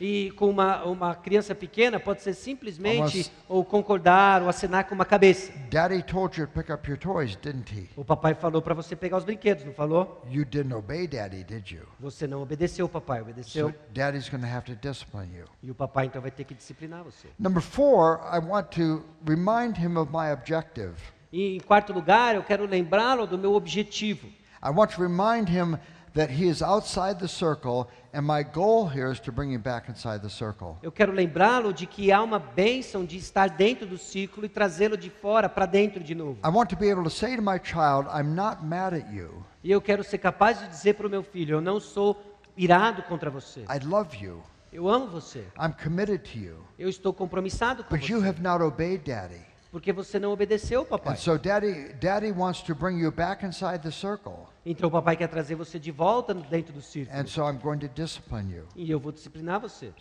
E 0.00 0.30
com 0.32 0.50
uma, 0.50 0.84
uma 0.84 1.14
criança 1.14 1.54
pequena 1.54 1.98
pode 1.98 2.22
ser 2.22 2.34
simplesmente 2.34 3.30
ou 3.48 3.64
concordar 3.64 4.42
ou 4.42 4.48
assinar 4.48 4.84
com 4.84 4.94
uma 4.94 5.04
cabeça. 5.04 5.52
Daddy 5.70 6.02
told 6.02 6.38
you 6.38 6.46
to 6.46 6.52
pick 6.52 6.70
up 6.70 6.88
your 6.88 6.98
toys, 6.98 7.36
didn't 7.36 7.72
he? 7.72 7.88
O 7.96 8.04
papai 8.04 8.34
falou 8.34 8.60
para 8.60 8.74
você 8.74 8.94
pegar 8.94 9.16
os 9.16 9.24
brinquedos, 9.24 9.64
não 9.64 9.72
falou? 9.72 10.22
You 10.30 10.44
didn't 10.44 10.74
obey 10.74 11.06
Daddy, 11.06 11.44
did 11.44 11.70
you? 11.70 11.82
Você 11.98 12.26
não 12.26 12.42
obedeceu 12.42 12.86
o 12.86 12.88
papai, 12.88 13.22
obedeceu. 13.22 13.70
So 13.70 13.74
Daddy's 13.92 14.28
going 14.28 14.42
to 14.42 14.48
have 14.48 14.66
to 14.66 14.74
discipline 14.74 15.34
you. 15.34 15.46
E 15.62 15.70
o 15.70 15.74
papai 15.74 16.06
então 16.06 16.20
vai 16.20 16.30
ter 16.30 16.44
que 16.44 16.54
disciplinar 16.54 17.02
você. 17.02 17.28
Number 17.38 17.62
four, 17.62 18.20
I 18.32 18.38
want 18.38 18.68
to 18.72 19.02
remind 19.26 19.78
him 19.78 19.96
of 19.96 20.12
my 20.12 20.30
objective. 20.32 20.94
E 21.32 21.56
em 21.56 21.60
quarto 21.60 21.92
lugar, 21.92 22.34
eu 22.34 22.42
quero 22.42 22.66
lembrá-lo 22.66 23.26
do 23.26 23.38
meu 23.38 23.54
objetivo. 23.54 24.28
I 24.62 24.70
want 24.70 24.94
to 24.94 25.00
remind 25.00 25.48
him 25.48 25.78
that 26.16 26.32
he 26.32 26.48
is 26.48 26.62
outside 26.62 27.18
the 27.18 27.28
circle, 27.28 27.86
and 28.12 28.22
my 28.22 28.42
goal 28.42 28.88
here 28.88 29.12
is 29.12 29.20
to 29.20 29.30
bring 29.30 29.52
him 29.52 29.60
back 29.60 29.88
inside 29.88 30.20
the 30.22 30.28
circle. 30.28 30.76
Eu 30.82 30.90
quero 30.90 31.12
lembrá-lo 31.12 31.72
de 31.72 31.86
que 31.86 32.10
há 32.10 32.22
uma 32.22 32.38
bênção 32.38 33.04
de 33.04 33.16
estar 33.16 33.50
dentro 33.50 33.86
do 33.86 33.96
círculo 33.96 34.46
e 34.46 34.48
trazê-lo 34.48 34.96
de 34.96 35.10
fora 35.10 35.48
para 35.48 35.66
dentro 35.66 36.02
de 36.02 36.14
novo. 36.14 36.38
I 36.44 36.48
want 36.48 36.68
to 36.70 36.76
be 36.76 36.90
able 36.90 37.04
to 37.04 37.10
say 37.10 37.36
to 37.36 37.42
my 37.42 37.60
child, 37.62 38.08
I'm 38.08 38.34
not 38.34 38.64
mad 38.64 38.94
at 38.94 39.12
you. 39.12 39.44
E 39.62 39.70
eu 39.70 39.80
quero 39.80 40.02
ser 40.02 40.18
capaz 40.18 40.58
de 40.58 40.68
dizer 40.68 40.94
para 40.94 41.06
o 41.06 41.10
meu 41.10 41.22
filho: 41.22 41.56
eu 41.56 41.60
não 41.60 41.78
sou 41.78 42.20
irado 42.56 43.02
contra 43.04 43.30
você. 43.30 43.60
I 43.62 43.84
love 43.84 44.16
you. 44.20 44.42
Eu 44.72 44.88
amo 44.88 45.06
você. 45.06 45.44
I'm 45.58 45.72
committed 45.72 46.18
to 46.32 46.38
you. 46.38 46.64
Eu 46.78 46.88
estou 46.88 47.12
compromissado 47.12 47.84
com 47.84 47.94
But 47.94 48.08
you 48.08 48.20
você. 48.20 48.28
have 48.28 48.42
not 48.42 48.62
obeyed 48.62 49.04
Daddy. 49.10 49.45
Porque 49.76 49.92
você 49.92 50.18
não 50.18 50.32
obedeceu, 50.32 50.86
papai. 50.86 51.18
So 51.18 51.36
Daddy, 51.36 51.92
Daddy 52.00 52.32
wants 52.32 52.62
to 52.62 52.74
bring 52.74 52.98
you 52.98 53.12
back 53.12 53.44
inside 53.44 53.80
the 53.80 53.90
circle. 53.90 54.48
Então 54.64 54.88
o 54.88 54.90
papai 54.90 55.18
quer 55.18 55.28
trazer 55.28 55.54
você 55.54 55.78
de 55.78 55.90
volta 55.90 56.32
dentro 56.32 56.72
do 56.72 56.80
círculo. 56.80 57.20
And 57.20 57.26
so 57.26 57.42
I'm 57.42 57.58
going 57.58 57.80
to 57.80 57.88
discipline 57.88 58.50
you. 58.50 58.64
E 58.74 58.90
eu 58.90 58.98
vou 58.98 59.12
disciplinar 59.12 59.60
você. 59.60 59.92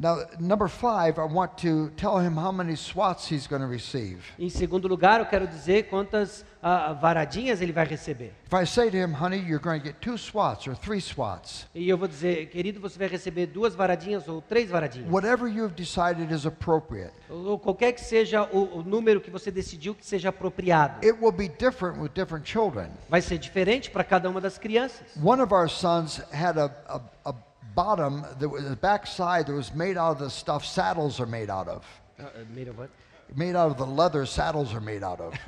Now, 0.00 0.18
number 0.38 0.68
five, 0.68 1.18
I 1.18 1.24
want 1.24 1.58
to 1.62 1.90
tell 1.96 2.20
him 2.20 2.36
how 2.36 2.52
many 2.52 2.76
swats 2.76 3.26
he's 3.26 3.48
going 3.48 3.62
to 3.62 3.66
receive. 3.66 4.18
Em 4.38 4.48
segundo 4.48 4.86
lugar, 4.86 5.18
eu 5.18 5.26
quero 5.26 5.44
dizer 5.44 5.88
quantas 5.88 6.44
ah, 6.62 6.92
varadinhas 6.92 7.60
ele 7.60 7.72
vai 7.72 7.84
receber. 7.84 8.32
If 8.46 8.54
I 8.54 8.64
say 8.64 8.90
to 8.92 8.96
him, 8.96 9.12
honey, 9.12 9.38
you're 9.38 9.58
going 9.58 9.80
to 9.80 9.84
get 9.84 9.96
two 10.00 10.16
swats 10.16 10.68
or 10.68 10.76
three 10.76 11.00
swats, 11.00 11.66
E 11.74 11.88
eu 11.88 11.98
vou 11.98 12.06
dizer, 12.06 12.46
querido, 12.46 12.78
você 12.80 12.96
vai 12.96 13.08
receber 13.08 13.46
duas 13.46 13.74
varadinhas 13.74 14.28
ou 14.28 14.40
três 14.40 14.70
varadinhas. 14.70 15.10
whatever 15.10 15.48
you've 15.48 15.74
decided 15.74 16.32
is 16.32 16.46
appropriate. 16.46 17.12
Ou 17.28 17.58
qualquer 17.58 17.90
que 17.90 18.00
seja 18.00 18.44
o, 18.52 18.78
o 18.78 18.82
número 18.84 19.20
que 19.20 19.32
você 19.32 19.50
decidiu 19.50 19.96
que 19.96 20.06
seja 20.06 20.28
apropriado. 20.28 21.04
It 21.04 21.18
will 21.20 21.32
be 21.32 21.48
different 21.48 21.98
with 22.00 22.10
different 22.14 22.48
children. 22.48 22.88
Vai 23.08 23.20
ser 23.20 23.36
diferente 23.38 23.90
para 23.90 24.04
cada 24.04 24.30
uma 24.30 24.40
das 24.40 24.58
crianças. 24.58 25.00
One 25.20 25.42
of 25.42 25.52
our 25.52 25.68
sons 25.68 26.20
had 26.32 26.56
a, 26.56 26.66
a, 26.86 27.00
a 27.30 27.34
bottom, 27.78 28.24
was, 28.40 28.64
the 28.64 28.76
backside 28.76 29.46
that 29.46 29.54
was 29.54 29.72
made 29.72 29.96
out 29.96 30.10
of 30.10 30.18
the 30.18 30.28
stuff 30.28 30.64
saddles 30.64 31.20
are 31.20 31.26
made 31.26 31.48
out 31.48 31.68
of. 31.68 31.84
Ah, 32.18 32.24
ah, 32.24 32.40
made 32.52 32.66
of 32.66 32.76
what? 32.76 32.90
Made 33.36 33.54
out 33.54 33.70
of 33.70 33.76
the 33.76 33.86
leather 33.86 34.26
saddles 34.26 34.74
are 34.74 34.80
made 34.80 35.04
out 35.04 35.20
of. 35.20 35.34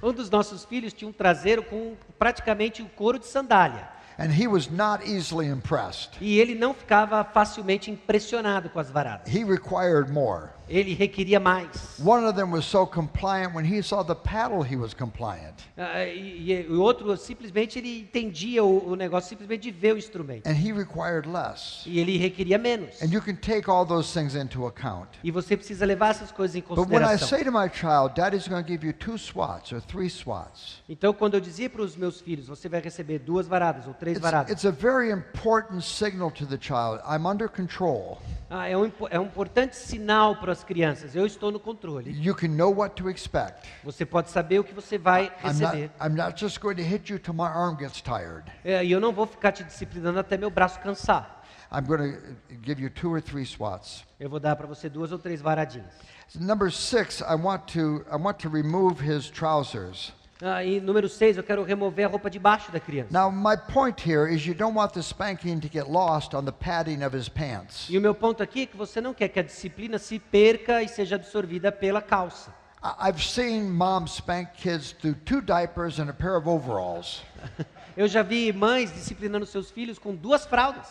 Um 0.00 0.12
dos 0.12 0.30
nossos 0.30 0.64
filhos 0.64 0.92
tinha 0.92 1.08
um 1.08 1.12
traseiro 1.12 1.60
com 1.64 1.96
praticamente 2.16 2.82
o 2.82 2.88
couro 2.88 3.18
de 3.18 3.26
sandália. 3.26 3.88
And 4.16 4.30
he 4.30 4.46
was 4.46 4.70
not 4.70 5.04
easily 5.04 5.48
impressed. 5.48 6.12
E 6.20 6.38
ele 6.38 6.54
não 6.54 6.72
ficava 6.72 7.24
facilmente 7.24 7.90
impressionado 7.90 8.70
com 8.70 8.78
as 8.78 8.88
varadas. 8.88 9.26
He 9.26 9.42
required 9.42 10.12
more. 10.12 10.50
Ele 10.72 10.94
requeria 10.94 11.38
mais. 11.38 12.00
One 12.02 12.24
of 12.26 12.34
them 12.34 12.50
was 12.50 12.64
so 12.64 12.86
compliant, 12.86 13.54
when 13.54 13.64
he 13.66 13.82
saw 13.82 14.02
the 14.02 14.14
paddle, 14.14 14.62
he 14.62 14.74
was 14.74 14.94
compliant. 14.94 15.52
Ah, 15.76 16.04
e, 16.06 16.50
e 16.50 16.66
o 16.66 16.80
outro 16.80 17.14
simplesmente 17.18 17.78
ele 17.78 18.00
entendia 18.00 18.64
o, 18.64 18.88
o 18.92 18.96
negócio 18.96 19.28
simplesmente 19.28 19.64
de 19.64 19.70
ver 19.70 19.94
o 19.94 19.98
instrumento. 19.98 20.48
And 20.48 20.54
he 20.54 20.72
required 20.72 21.28
less. 21.28 21.82
E 21.84 21.98
ele 22.00 22.16
requeria 22.16 22.56
menos. 22.56 23.02
And 23.02 23.12
you 23.12 23.20
can 23.20 23.34
take 23.34 23.68
all 23.68 23.84
those 23.84 24.18
things 24.18 24.34
into 24.34 24.66
account. 24.66 25.10
E 25.22 25.30
você 25.30 25.58
precisa 25.58 25.84
levar 25.84 26.10
essas 26.12 26.32
coisas 26.32 26.56
em 26.56 26.62
But 26.62 26.78
when 26.78 27.02
I 27.02 27.18
consideração. 27.18 27.28
say 27.28 27.44
to 27.44 27.52
my 27.52 27.68
child, 27.70 28.14
Daddy's 28.14 28.48
going 28.48 28.62
to 28.62 28.66
give 28.68 28.86
you 28.86 28.94
two 28.94 29.18
swats 29.18 29.72
or 29.72 29.80
three 29.82 30.08
swats, 30.08 30.82
Então, 30.88 31.12
quando 31.12 31.34
eu 31.34 31.40
dizia 31.40 31.68
para 31.68 31.82
os 31.82 31.96
meus 31.96 32.18
filhos, 32.22 32.46
você 32.46 32.66
vai 32.66 32.80
receber 32.80 33.18
duas 33.18 33.46
varadas 33.46 33.86
ou 33.86 33.92
três 33.92 34.16
it's, 34.16 34.22
varadas, 34.22 34.50
it's 34.50 34.64
a 34.64 34.70
very 34.70 35.10
important 35.10 35.82
signal 35.82 36.30
to 36.30 36.46
the 36.46 36.58
child 36.58 37.02
I'm 37.06 37.26
under 37.26 37.46
control. 37.46 38.22
ah, 38.48 38.66
é, 38.68 38.76
um, 38.76 38.90
é 39.10 39.20
um 39.20 39.24
importante 39.24 39.76
sinal 39.76 40.36
para 40.36 40.52
as 40.62 40.64
crianças. 40.64 41.14
Eu 41.14 41.26
estou 41.26 41.50
no 41.50 41.58
controle. 41.58 42.10
You 42.10 42.34
can 42.34 42.48
know 42.48 42.72
what 42.74 42.94
to 43.02 43.10
expect. 43.10 43.68
Você 43.84 44.06
pode 44.06 44.30
saber 44.30 44.60
o 44.60 44.64
que 44.64 44.72
você 44.72 44.96
vai 44.96 45.26
I'm 45.44 45.52
not, 45.52 45.64
receber. 45.64 45.90
I'm 46.00 46.14
not 46.14 46.40
just 46.40 46.60
going 46.60 46.76
to 46.76 46.82
hit 46.82 47.12
you 47.12 47.18
till 47.18 47.34
my 47.34 47.48
arm 47.48 47.76
gets 47.76 48.00
tired. 48.00 48.44
É, 48.64 48.84
e 48.84 48.92
eu 48.92 49.00
não 49.00 49.12
vou 49.12 49.26
ficar 49.26 49.52
te 49.52 49.64
disciplinando 49.64 50.18
até 50.18 50.38
meu 50.38 50.50
braço 50.50 50.80
cansar. 50.80 51.42
I'm 51.72 51.86
going 51.86 52.12
to 52.12 52.18
give 52.62 52.80
you 52.80 52.90
two 52.90 53.12
or 53.12 53.20
three 53.20 53.44
swats. 53.44 54.04
Eu 54.20 54.30
vou 54.30 54.38
dar 54.38 54.56
para 54.56 54.66
você 54.66 54.88
duas 54.88 55.10
ou 55.10 55.18
três 55.18 55.40
varadinhas. 55.40 55.92
Number 56.38 56.70
six, 56.70 57.20
I 57.20 57.34
want 57.34 57.66
to 57.72 58.04
I 58.10 58.16
want 58.16 58.38
to 58.40 58.48
remove 58.48 59.02
his 59.02 59.28
trousers. 59.28 60.12
Ah, 60.44 60.64
e 60.64 60.80
número 60.80 61.08
seis, 61.08 61.36
eu 61.36 61.44
quero 61.44 61.62
remover 61.62 62.04
a 62.04 62.08
roupa 62.08 62.28
de 62.28 62.38
baixo 62.38 62.72
da 62.72 62.80
criança. 62.80 63.10
Now, 63.12 63.30
my 63.30 63.56
point 63.56 64.00
here 64.04 64.26
is 64.28 64.44
you 64.44 64.54
don't 64.54 64.76
want 64.76 64.92
the 64.92 65.00
spanking 65.00 65.60
to 65.60 65.68
get 65.72 65.88
lost 65.88 66.34
on 66.34 66.44
the 66.44 66.50
padding 66.52 67.04
of 67.04 67.16
his 67.16 67.28
pants. 67.28 67.86
E 67.88 67.96
o 67.96 68.00
meu 68.00 68.12
ponto 68.12 68.42
aqui 68.42 68.62
é 68.62 68.66
que 68.66 68.76
você 68.76 69.00
não 69.00 69.14
quer 69.14 69.28
que 69.28 69.38
a 69.38 69.42
disciplina 69.44 69.98
se 69.98 70.18
perca 70.18 70.82
e 70.82 70.88
seja 70.88 71.14
absorvida 71.14 71.70
pela 71.70 72.02
calça. 72.02 72.52
I- 72.82 73.08
I've 73.10 73.22
seen 73.22 73.70
moms 73.70 74.16
spank 74.16 74.50
kids 74.56 74.90
through 74.90 75.14
two 75.24 75.40
diapers 75.40 76.00
and 76.00 76.08
a 76.10 76.12
pair 76.12 76.34
of 76.36 76.48
overalls. 76.48 77.22
Eu 77.96 78.08
já 78.08 78.22
vi 78.22 78.52
mães 78.52 78.90
disciplinando 78.92 79.46
seus 79.46 79.70
filhos 79.70 79.96
com 79.96 80.12
duas 80.12 80.44
fraldas. 80.44 80.88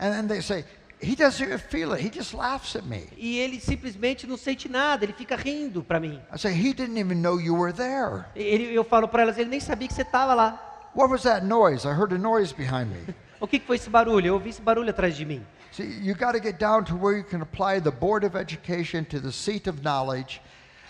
And 0.00 0.10
then 0.10 0.26
they 0.26 0.42
say, 0.42 0.64
he 1.02 1.16
doesn't 1.16 1.44
even 1.44 1.58
feel 1.58 1.92
it. 1.92 2.00
He 2.00 2.10
just 2.10 2.32
laughs 2.32 2.76
at 2.76 2.84
me. 2.84 3.08
E 3.16 3.38
ele 3.38 3.60
simplesmente 3.60 4.26
não 4.26 4.36
sente 4.36 4.68
nada, 4.68 5.04
ele 5.04 5.12
fica 5.12 5.36
rindo 5.36 5.82
para 5.82 5.98
mim. 5.98 6.20
I 6.32 6.38
say, 6.38 6.52
he 6.52 6.72
didn't 6.72 6.98
even 6.98 7.20
know 7.20 7.38
you 7.38 7.54
were 7.54 7.72
there. 7.72 8.24
Ele, 8.36 8.74
eu 8.74 8.84
falo 8.84 9.08
para 9.08 9.22
elas, 9.22 9.38
ele 9.38 9.50
nem 9.50 9.60
sabia 9.60 9.88
que 9.88 9.94
você 9.94 10.02
estava 10.02 10.34
lá. 10.34 10.90
What 10.94 11.10
was 11.10 11.22
that 11.22 11.44
noise? 11.44 11.86
I 11.86 11.92
heard 11.92 12.14
a 12.14 12.18
noise 12.18 12.54
behind 12.54 12.88
me. 12.90 13.14
O 13.42 13.46
que, 13.48 13.58
que 13.58 13.66
foi 13.66 13.74
esse 13.74 13.90
barulho? 13.90 14.28
Eu 14.28 14.34
ouvi 14.34 14.50
esse 14.50 14.62
barulho 14.62 14.90
atrás 14.90 15.16
de 15.16 15.24
mim. 15.24 15.44
See, 15.72 15.98
you 16.00 16.14
got 16.14 16.30
to 16.32 16.40
get 16.40 16.60
down 16.60 16.84
to 16.84 16.94
where 16.94 17.18
you 17.18 17.24
can 17.24 17.42
apply 17.42 17.80
the 17.80 17.90
Board 17.90 18.24
of 18.24 18.36
Education 18.36 19.04
to 19.06 19.20
the 19.20 19.32
seat 19.32 19.68
of 19.68 19.82
knowledge 19.82 20.40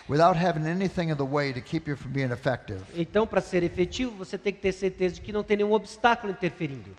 without 0.07 0.35
having 0.35 0.67
anything 0.67 1.09
in 1.09 1.17
the 1.17 1.25
way 1.25 1.51
to 1.51 1.61
keep 1.61 1.87
you 1.87 1.95
from 1.95 2.11
being 2.11 2.31
effective. 2.31 2.83
Então, 2.95 3.25
para 3.25 3.41
ser 3.41 3.63
efetivo, 3.63 4.11
você 4.17 4.37
tem 4.37 4.53
que 4.53 4.59
ter 4.59 4.71
certeza 4.71 5.15
de 5.15 5.21
que 5.21 5.33
não 5.33 5.43
tem 5.43 5.57
nenhum 5.57 5.73
obstáculo 5.73 6.31
interferindo. 6.31 6.95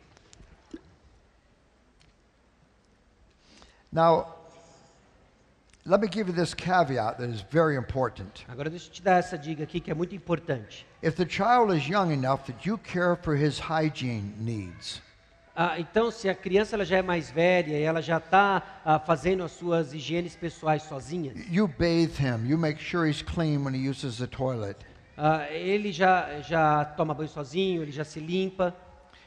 Now, 3.95 4.27
let 5.87 6.01
me 6.01 6.09
give 6.09 6.27
you 6.29 6.35
this 6.35 6.53
caveat 6.53 7.19
that 7.19 7.31
is 7.31 7.43
very 7.43 7.77
important. 7.77 8.45
Agora 8.49 8.69
deixa 8.69 8.89
eu 8.89 8.93
te 8.93 9.01
dar 9.03 9.19
essa 9.21 9.39
dica 9.39 9.63
aqui 9.63 9.79
que 9.81 9.89
é 9.91 9.95
muito 9.95 10.15
importante. 10.17 10.85
If 11.01 11.15
the 11.15 11.27
child 11.29 11.73
is 11.73 11.87
young 11.89 12.11
enough 12.11 12.41
that 12.47 12.67
you 12.69 12.77
care 12.77 13.15
for 13.17 13.37
his 13.37 13.59
hygiene 13.61 14.35
needs, 14.39 15.01
Ah, 15.57 15.79
então, 15.79 16.11
se 16.11 16.29
a 16.29 16.35
criança 16.35 16.75
ela 16.75 16.85
já 16.85 16.97
é 16.97 17.03
mais 17.03 17.31
velha 17.31 17.79
e 17.79 17.83
ela 17.83 18.03
já 18.03 18.17
está 18.19 19.01
fazendo 19.07 19.45
as 19.45 19.53
suas 19.53 19.93
higienes 19.95 20.35
pessoais 20.35 20.83
sozinha, 20.83 21.33
you 21.49 21.69
bathe 21.69 22.19
him, 22.19 22.45
you 22.45 22.59
make 22.59 22.83
sure 22.83 23.09
he's 23.09 23.23
clean 23.23 23.63
when 23.65 23.73
he 23.73 23.89
uses 23.89 24.19
the 24.19 24.27
toilet, 24.27 24.77
ah, 25.17 25.47
ele 25.53 25.93
já, 25.93 26.41
já 26.41 26.85
toma 26.85 27.15
banho 27.15 27.29
sozinho, 27.29 27.83
ele 27.83 27.93
já 27.93 28.03
se 28.05 28.19
limpa. 28.19 28.75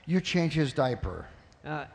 you 0.05 0.19
change 0.21 0.59
his 0.59 0.73
diaper. 0.73 1.23
Ah, 1.63 1.87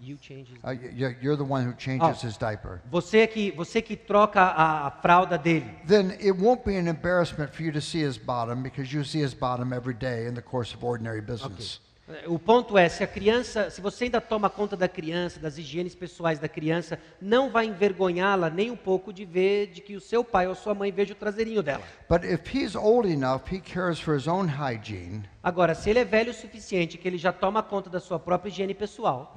you 0.00 0.16
change 0.16 0.48
his- 0.48 0.58
Uh, 0.62 0.68
y- 0.80 0.90
y- 1.08 1.16
you're 1.20 1.36
the 1.36 1.44
one 1.44 1.64
who 1.64 1.72
changes 1.74 2.18
Oh. 2.22 2.26
his 2.26 2.36
diaper. 2.36 2.80
Você 2.90 3.26
que, 3.26 3.50
você 3.52 3.82
que 3.82 3.96
troca 3.96 4.40
a, 4.40 4.86
a 4.86 4.90
fralda 4.90 5.36
dele. 5.38 5.70
Then 5.86 6.12
it 6.20 6.32
won't 6.36 6.64
be 6.64 6.76
an 6.76 6.86
embarrassment 6.88 7.52
for 7.52 7.62
you 7.62 7.72
to 7.72 7.80
see 7.80 8.00
his 8.00 8.16
bottom 8.18 8.62
because 8.62 8.92
you 8.92 9.02
see 9.04 9.20
his 9.20 9.34
bottom 9.34 9.72
every 9.72 9.94
day 9.94 10.26
in 10.26 10.34
the 10.34 10.42
course 10.42 10.74
of 10.74 10.82
ordinary 10.84 11.20
business. 11.20 11.80
O 12.26 12.38
ponto 12.38 12.78
é, 12.78 12.88
se 12.88 13.04
a 13.04 13.06
criança, 13.06 13.68
se 13.68 13.82
você 13.82 14.04
ainda 14.04 14.18
toma 14.18 14.48
conta 14.48 14.74
da 14.74 14.88
criança, 14.88 15.38
das 15.38 15.58
higienes 15.58 15.94
pessoais 15.94 16.38
da 16.38 16.48
criança, 16.48 16.98
não 17.20 17.50
vai 17.50 17.66
envergonhá-la 17.66 18.48
nem 18.48 18.70
um 18.70 18.76
pouco 18.76 19.12
de 19.12 19.26
ver 19.26 19.66
de 19.66 19.82
que 19.82 19.94
o 19.94 20.00
seu 20.00 20.24
pai 20.24 20.46
ou 20.46 20.54
sua 20.54 20.74
mãe 20.74 20.90
veja 20.90 21.12
o 21.12 21.16
traseirinho 21.16 21.62
dela. 21.62 21.82
But 22.08 22.24
if 22.24 22.54
he's 22.54 22.74
old 22.74 23.06
enough, 23.06 23.42
he 23.52 23.60
cares 23.60 24.00
for 24.00 24.16
his 24.16 24.26
own 24.26 24.46
hygiene, 24.48 25.24
Agora, 25.42 25.74
se 25.74 25.90
ele 25.90 25.98
é 25.98 26.04
velho 26.04 26.30
o 26.30 26.34
suficiente 26.34 26.96
que 26.98 27.06
ele 27.06 27.18
já 27.18 27.32
toma 27.32 27.62
conta 27.62 27.90
da 27.90 28.00
sua 28.00 28.18
própria 28.18 28.48
higiene 28.50 28.74
pessoal, 28.74 29.34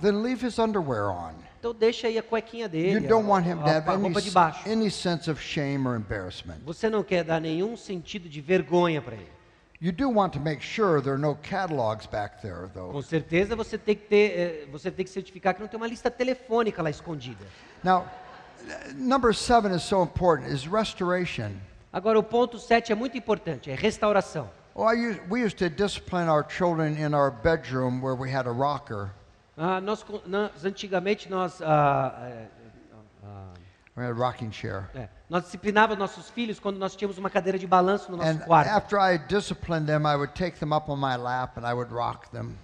então 1.59 1.73
deixa 1.73 2.07
aí 2.07 2.17
a 2.17 2.23
cuequinha 2.23 2.65
You 2.65 2.69
dele, 2.69 2.99
don't 3.07 3.25
a, 3.27 3.31
want 3.31 3.45
him 3.45 3.57
to 3.57 3.65
a- 3.65 3.69
have 3.77 3.89
a 3.89 3.95
roupa 3.95 4.21
de 4.21 4.31
baixo. 4.31 4.69
any 4.69 4.89
sense 4.89 5.29
of 5.29 5.41
shame 5.41 5.85
or 5.87 5.95
embarrassment. 5.95 6.59
Você 6.65 6.89
não 6.89 7.03
quer 7.03 7.23
dar 7.23 7.39
nenhum 7.41 7.75
sentido 7.75 8.27
de 8.29 8.39
vergonha 8.41 9.01
para 9.01 9.15
ele. 9.15 9.40
You 9.81 9.91
do 9.91 10.07
want 10.09 10.33
to 10.33 10.39
make 10.39 10.61
sure 10.61 11.01
there 11.01 11.13
are 11.13 11.17
no 11.17 11.33
catalogs 11.41 12.05
back 12.05 12.39
there, 12.43 12.69
though. 12.71 12.91
Com 12.91 13.01
certeza 13.01 13.55
você 13.55 13.79
tem 13.79 13.95
que 13.95 14.03
ter, 14.07 14.39
eh, 14.39 14.67
você 14.71 14.91
tem 14.91 15.03
que 15.03 15.09
certificar 15.09 15.55
que 15.55 15.59
não 15.61 15.67
tem 15.67 15.75
uma 15.75 15.87
lista 15.87 16.11
telefônica 16.11 16.83
lá 16.83 16.89
escondida. 16.91 17.43
Now, 17.83 18.05
number 18.93 19.33
seven 19.33 19.73
is 19.75 19.81
so 19.81 20.03
important, 20.03 20.47
is 20.53 20.67
restoration. 20.67 21.53
Agora 21.91 22.19
o 22.19 22.23
ponto 22.23 22.59
7 22.59 22.91
é 22.91 22.95
muito 22.95 23.17
importante, 23.17 23.71
é 23.71 23.75
restauração. 23.75 24.51
Well, 24.75 24.87
I 24.87 24.93
used, 25.09 25.19
we 25.31 25.43
used 25.43 25.57
to 25.57 25.67
discipline 25.69 26.29
our 26.29 26.45
children 26.47 26.95
in 26.95 27.15
our 27.15 27.31
bedroom 27.31 28.01
where 28.03 28.15
we 28.15 28.29
had 28.31 28.45
a 28.47 28.51
rocker. 28.53 29.09
Ah, 29.57 29.81
nós, 29.81 30.05
nós- 30.27 30.63
antigamente 30.63 31.27
nós, 31.27 31.59
ah, 31.59 32.13
é, 33.97 35.09
nós 35.29 35.43
disciplinávamos 35.43 35.99
nossos 35.99 36.29
filhos 36.29 36.59
quando 36.59 36.77
nós 36.77 36.95
tínhamos 36.95 37.17
uma 37.17 37.29
cadeira 37.29 37.59
de 37.59 37.67
balanço 37.67 38.09
no 38.11 38.17
nosso 38.17 38.29
And 38.29 38.37
quarto. 38.39 38.69
after 38.69 38.97
I 38.99 39.17
disciplined 39.17 39.85
them, 39.85 40.03
I 40.07 40.15
would 40.15 40.33
take 40.33 40.57
them 40.59 40.73
up 40.73 40.89
on 40.89 40.95
my 40.97 41.17
lap 41.17 41.57
and 41.59 41.69
I 41.69 41.73
would 41.73 41.91
rock 41.93 42.29
them. 42.31 42.55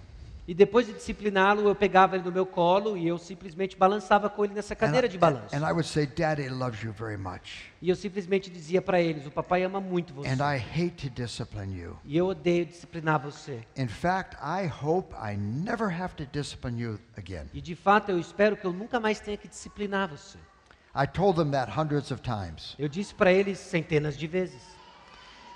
E 0.46 0.54
depois 0.54 0.86
de 0.86 0.94
discipliná-lo, 0.94 1.68
eu 1.68 1.74
pegava 1.74 2.16
ele 2.16 2.24
no 2.24 2.32
meu 2.32 2.46
colo 2.46 2.96
e 2.96 3.06
eu 3.06 3.18
simplesmente 3.18 3.76
balançava 3.76 4.30
com 4.30 4.42
ele 4.46 4.54
nessa 4.54 4.72
And 4.72 4.78
cadeira 4.78 5.06
I, 5.06 5.10
de 5.10 5.18
balanço. 5.18 5.54
and 5.54 5.58
I 5.58 5.72
would 5.72 5.86
say, 5.86 6.06
Daddy 6.06 6.48
loves 6.48 6.82
you 6.82 6.90
very 6.90 7.18
much. 7.18 7.70
E 7.82 7.90
eu 7.90 7.94
simplesmente 7.94 8.48
dizia 8.48 8.80
para 8.80 8.98
eles: 8.98 9.26
o 9.26 9.30
papai 9.30 9.62
ama 9.62 9.78
muito 9.78 10.14
você. 10.14 10.26
And 10.30 10.36
I 10.36 10.56
hate 10.56 11.06
to 11.06 11.10
discipline 11.10 11.78
you. 11.78 11.98
E 12.02 12.16
eu 12.16 12.28
odeio 12.28 12.64
disciplinar 12.64 13.20
você. 13.20 13.62
In 13.76 13.88
fact, 13.88 14.36
I 14.36 14.66
hope 14.82 15.14
I 15.14 15.36
never 15.36 15.88
have 15.92 16.14
to 16.14 16.24
discipline 16.24 16.80
you 16.80 16.98
again. 17.18 17.44
E 17.52 17.60
de 17.60 17.76
fato 17.76 18.10
eu 18.10 18.18
espero 18.18 18.56
que 18.56 18.64
eu 18.66 18.72
nunca 18.72 18.98
mais 18.98 19.20
tenha 19.20 19.36
que 19.36 19.48
disciplinar 19.48 20.08
você. 20.08 20.38
I 20.98 21.06
told 21.06 21.36
them 21.36 21.52
that 21.52 21.70
hundreds 21.70 22.10
of 22.10 22.22
times. 22.22 22.74
Eu 22.76 22.88
disse 22.88 23.14
para 23.14 23.32
eles 23.32 23.60
centenas 23.60 24.18
de 24.18 24.26
vezes. 24.26 24.60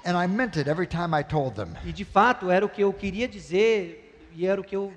And 0.05 0.17
I 0.17 0.29
meant 0.29 0.57
it 0.57 0.69
every 0.69 0.87
time 0.87 1.13
I 1.13 1.25
told 1.25 1.57
them. 1.57 1.75
E 1.85 1.93
de 1.93 2.05
fato 2.05 2.49
era 2.49 2.65
o 2.65 2.69
que 2.69 2.81
eu 2.81 2.93
queria 2.93 3.27
dizer 3.27 4.31
e 4.37 4.47
era 4.47 4.61
o 4.61 4.65
que 4.65 4.77
eu 4.77 4.93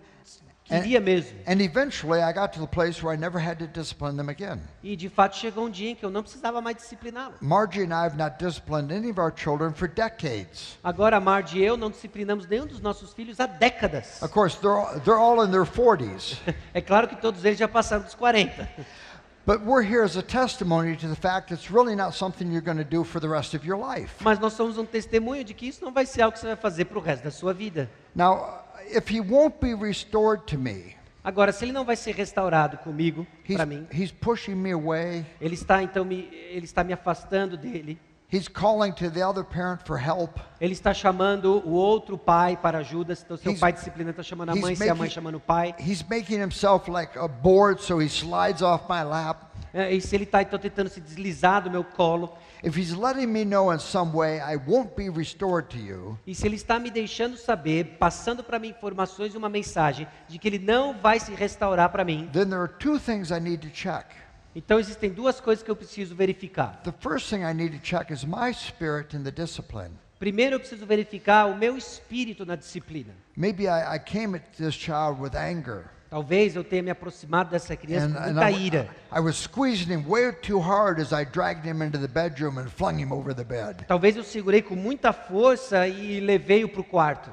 queria 0.64 1.00
mesmo. 1.00 1.40
And 1.48 1.62
eventually, 1.62 2.22
I 2.22 2.32
got 2.32 2.54
to 2.54 2.60
the 2.60 2.68
place 2.68 3.04
where 3.04 3.12
I 3.12 3.18
never 3.18 3.40
had 3.40 3.58
to 3.58 3.66
discipline 3.68 4.18
them 4.18 4.30
again. 4.30 4.62
E 4.84 4.96
de 4.96 5.10
fato 5.10 5.36
chegou 5.36 5.66
um 5.66 5.70
dia 5.70 5.90
em 5.90 5.96
que 5.96 6.06
eu 6.06 6.12
não 6.12 6.22
precisava 6.22 6.62
mais 6.62 6.78
discipliná-lo. 6.78 7.34
Margie 7.42 7.82
and 7.82 7.94
I 7.94 8.06
have 8.06 8.16
not 8.16 8.38
disciplined 8.38 8.94
any 8.94 9.10
of 9.10 9.20
our 9.20 9.34
children 9.36 9.74
for 9.74 9.88
decades. 9.88 10.78
Agora 10.84 11.18
a 11.18 11.20
Marge 11.20 11.58
e 11.58 11.66
eu 11.66 11.76
não 11.76 11.90
disciplinamos 11.90 12.48
nenhum 12.48 12.68
dos 12.68 12.80
nossos 12.80 13.14
filhos 13.14 13.40
há 13.40 13.48
décadas. 13.48 14.22
Of 14.22 14.32
course, 14.32 14.60
they're 14.60 14.78
all, 14.78 15.00
they're 15.00 15.20
all 15.20 15.44
in 15.44 15.50
their 15.50 15.66
40s. 15.66 16.38
É 16.72 16.82
claro 16.82 17.08
que 17.08 17.16
todos 17.16 17.44
eles 17.44 17.58
já 17.58 17.68
passaram 17.68 18.04
dos 18.04 18.14
40. 18.14 18.70
But 19.46 19.62
we're 19.62 19.84
here 19.84 20.04
as 20.04 20.16
a 20.16 20.24
testimony 20.24 20.96
to 20.96 21.08
the 21.08 21.16
fact 21.16 21.52
it's 21.52 21.70
really 21.70 21.96
not 21.96 22.16
something 22.16 22.52
you're 22.52 22.62
going 22.62 22.80
to 22.80 22.84
do 22.84 23.04
for 23.04 23.20
the 23.20 23.30
rest 23.30 23.54
of 23.54 23.64
your 23.64 23.78
life. 23.78 24.16
Mas 24.22 24.40
nós 24.40 24.54
somos 24.54 24.78
um 24.80 24.86
testemunho 24.86 25.44
de 25.44 25.54
que 25.54 25.68
isso 25.68 25.86
não 25.86 25.92
vai 25.92 26.06
ser 26.06 26.24
algo 26.24 26.34
que 26.34 26.40
você 26.40 26.48
vai 26.48 26.56
fazer 26.56 26.86
para 26.86 26.98
o 26.98 27.02
resto 27.02 27.24
da 27.24 27.32
sua 27.32 27.54
vida. 27.54 27.88
Now, 28.16 28.64
if 28.90 29.08
he 29.12 29.22
won't 29.22 29.58
be 29.62 29.76
restored 29.76 30.46
to 30.48 30.58
me, 30.58 30.96
Agora, 31.24 31.52
se 31.52 31.66
ele 31.66 31.72
não 31.72 31.84
vai 31.84 31.96
ser 31.96 32.14
restaurado 32.14 32.78
comigo, 32.78 33.26
para 33.48 33.66
mim, 33.66 33.88
he's 33.92 34.12
pushing 34.12 34.56
me 34.56 34.72
away. 34.72 35.26
ele 35.42 35.56
está 35.56 35.82
então 35.82 36.06
me, 36.06 36.28
ele 36.50 36.66
está 36.66 36.84
me 36.84 36.94
afastando 36.94 37.56
dele. 37.58 38.00
He's 38.36 38.50
calling 38.50 38.92
to 38.96 39.10
the 39.10 39.26
other 39.26 39.46
parent 39.46 39.82
for 39.86 39.98
help. 39.98 40.40
Ele 40.60 40.74
está 40.74 40.94
chamando 40.94 41.66
o 41.66 41.72
outro 41.72 42.18
pai 42.18 42.58
para 42.58 42.80
ajuda. 42.80 43.14
Então, 43.14 43.38
seu 43.38 43.54
He's- 43.54 43.60
pai 43.62 43.72
disciplina 43.72 44.10
está 44.12 44.24
chamando 44.24 44.50
a 44.50 44.56
mãe, 44.56 44.76
se 44.76 44.90
a 44.90 44.94
mãe 44.94 45.10
chamando 45.10 45.36
o 45.36 45.40
pai. 45.40 45.74
He's 45.80 46.04
making 46.04 46.42
himself 46.42 46.92
like 46.92 47.18
a 47.18 47.30
board 47.30 47.82
so 47.82 48.02
he 48.02 48.10
slides 48.10 48.62
off 48.62 48.86
my 48.90 49.04
lap. 49.04 49.46
É, 49.74 49.94
e 49.94 50.02
se 50.02 50.16
ele 50.16 50.24
está 50.24 50.42
então 50.42 50.58
tentando 50.60 50.90
se 50.90 51.00
deslizar 51.00 51.64
do 51.64 51.72
meu 51.72 51.84
colo, 51.84 52.34
If 52.64 52.78
he's 52.78 52.94
letting 52.94 53.28
me 53.28 53.46
know 53.46 53.72
in 53.72 53.80
some 53.80 54.12
way 54.12 54.40
I 54.40 54.58
won't 54.58 54.96
be 54.96 55.10
restored 55.10 55.68
to 55.70 55.78
you, 55.78 56.18
e 56.26 56.34
se 56.34 56.48
ele 56.48 56.56
está 56.56 56.80
me 56.80 56.90
deixando 56.90 57.38
saber, 57.38 57.98
passando 58.00 58.44
para 58.44 58.58
mim 58.58 58.70
informações 58.70 59.34
e 59.34 59.38
uma 59.38 59.50
mensagem 59.50 60.08
de 60.28 60.40
que 60.40 60.48
ele 60.48 60.60
não 60.60 60.94
vai 60.94 61.20
se 61.20 61.34
restaurar 61.34 61.90
para 61.90 62.04
mim, 62.04 62.30
then 62.34 62.46
there 62.46 62.62
are 62.62 62.74
two 62.80 63.00
things 63.00 63.32
I 63.32 63.40
need 63.40 63.58
to 63.68 63.70
check. 63.74 64.06
Então 64.56 64.80
existem 64.80 65.10
duas 65.10 65.42
coisas 65.42 65.62
que 65.62 65.70
eu 65.70 65.76
preciso 65.76 66.16
verificar. 66.16 66.82
The 66.84 66.94
first 67.00 67.30
thing 67.30 67.44
I 67.44 67.54
need 67.54 67.78
to 67.78 67.84
check 67.84 68.10
is 68.12 68.24
my 68.24 68.54
spirit 68.54 69.16
in 69.16 69.24
the 69.24 69.32
discipline. 69.32 69.92
Primeiro 70.18 70.56
eu 70.56 70.60
preciso 70.60 70.86
verificar 70.86 71.46
o 71.48 71.58
meu 71.58 71.78
espírito 71.78 72.46
na 72.46 72.56
disciplina. 72.56 73.14
Maybe 73.36 73.64
I, 73.64 73.98
I 73.98 74.00
came 74.00 74.38
at 74.38 74.44
this 74.58 74.74
child 74.74 75.22
with 75.22 75.36
anger. 75.36 75.90
Talvez 76.10 76.56
eu 76.56 76.64
tenha 76.64 76.82
me 76.82 76.90
aproximado 76.90 77.50
dessa 77.50 77.76
criança 77.76 78.06
And, 78.06 78.14
com 78.14 78.20
and 78.20 78.34
muita 78.34 78.52
I, 78.52 78.66
ira. 78.66 78.90
Talvez 83.88 84.16
eu 84.16 84.24
segurei 84.24 84.62
com 84.62 84.76
muita 84.76 85.12
força 85.12 85.86
e 85.88 86.22
levei-o 86.22 86.70
para 86.70 86.82
o 86.82 86.84
quarto. 86.86 87.30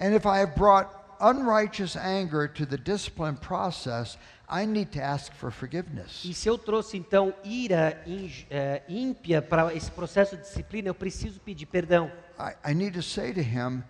And 0.00 0.16
if 0.16 0.24
I 0.24 0.40
have 0.40 0.56
brought 0.56 0.90
unrighteous 1.20 1.96
anger 1.96 2.48
to 2.48 2.66
the 2.66 2.76
discipline 2.76 3.36
process, 3.36 4.18
I 4.48 4.66
need 4.66 4.90
to 4.92 5.00
ask 5.00 5.32
for 5.32 5.50
forgiveness. 5.50 6.22
E 6.24 6.34
se 6.34 6.48
eu 6.48 6.58
trouxe 6.58 6.96
então 6.96 7.32
ira 7.42 8.02
eh, 8.50 8.82
ímpia 8.88 9.40
para 9.40 9.74
esse 9.74 9.90
processo 9.90 10.36
de 10.36 10.42
disciplina, 10.42 10.88
eu 10.88 10.94
preciso 10.94 11.40
pedir 11.40 11.66
perdão. 11.66 12.10
I, 12.38 12.72
I 12.72 12.74
need 12.74 12.92
to 12.94 13.02
say 13.02 13.32
to 13.32 13.40
him, 13.40 13.82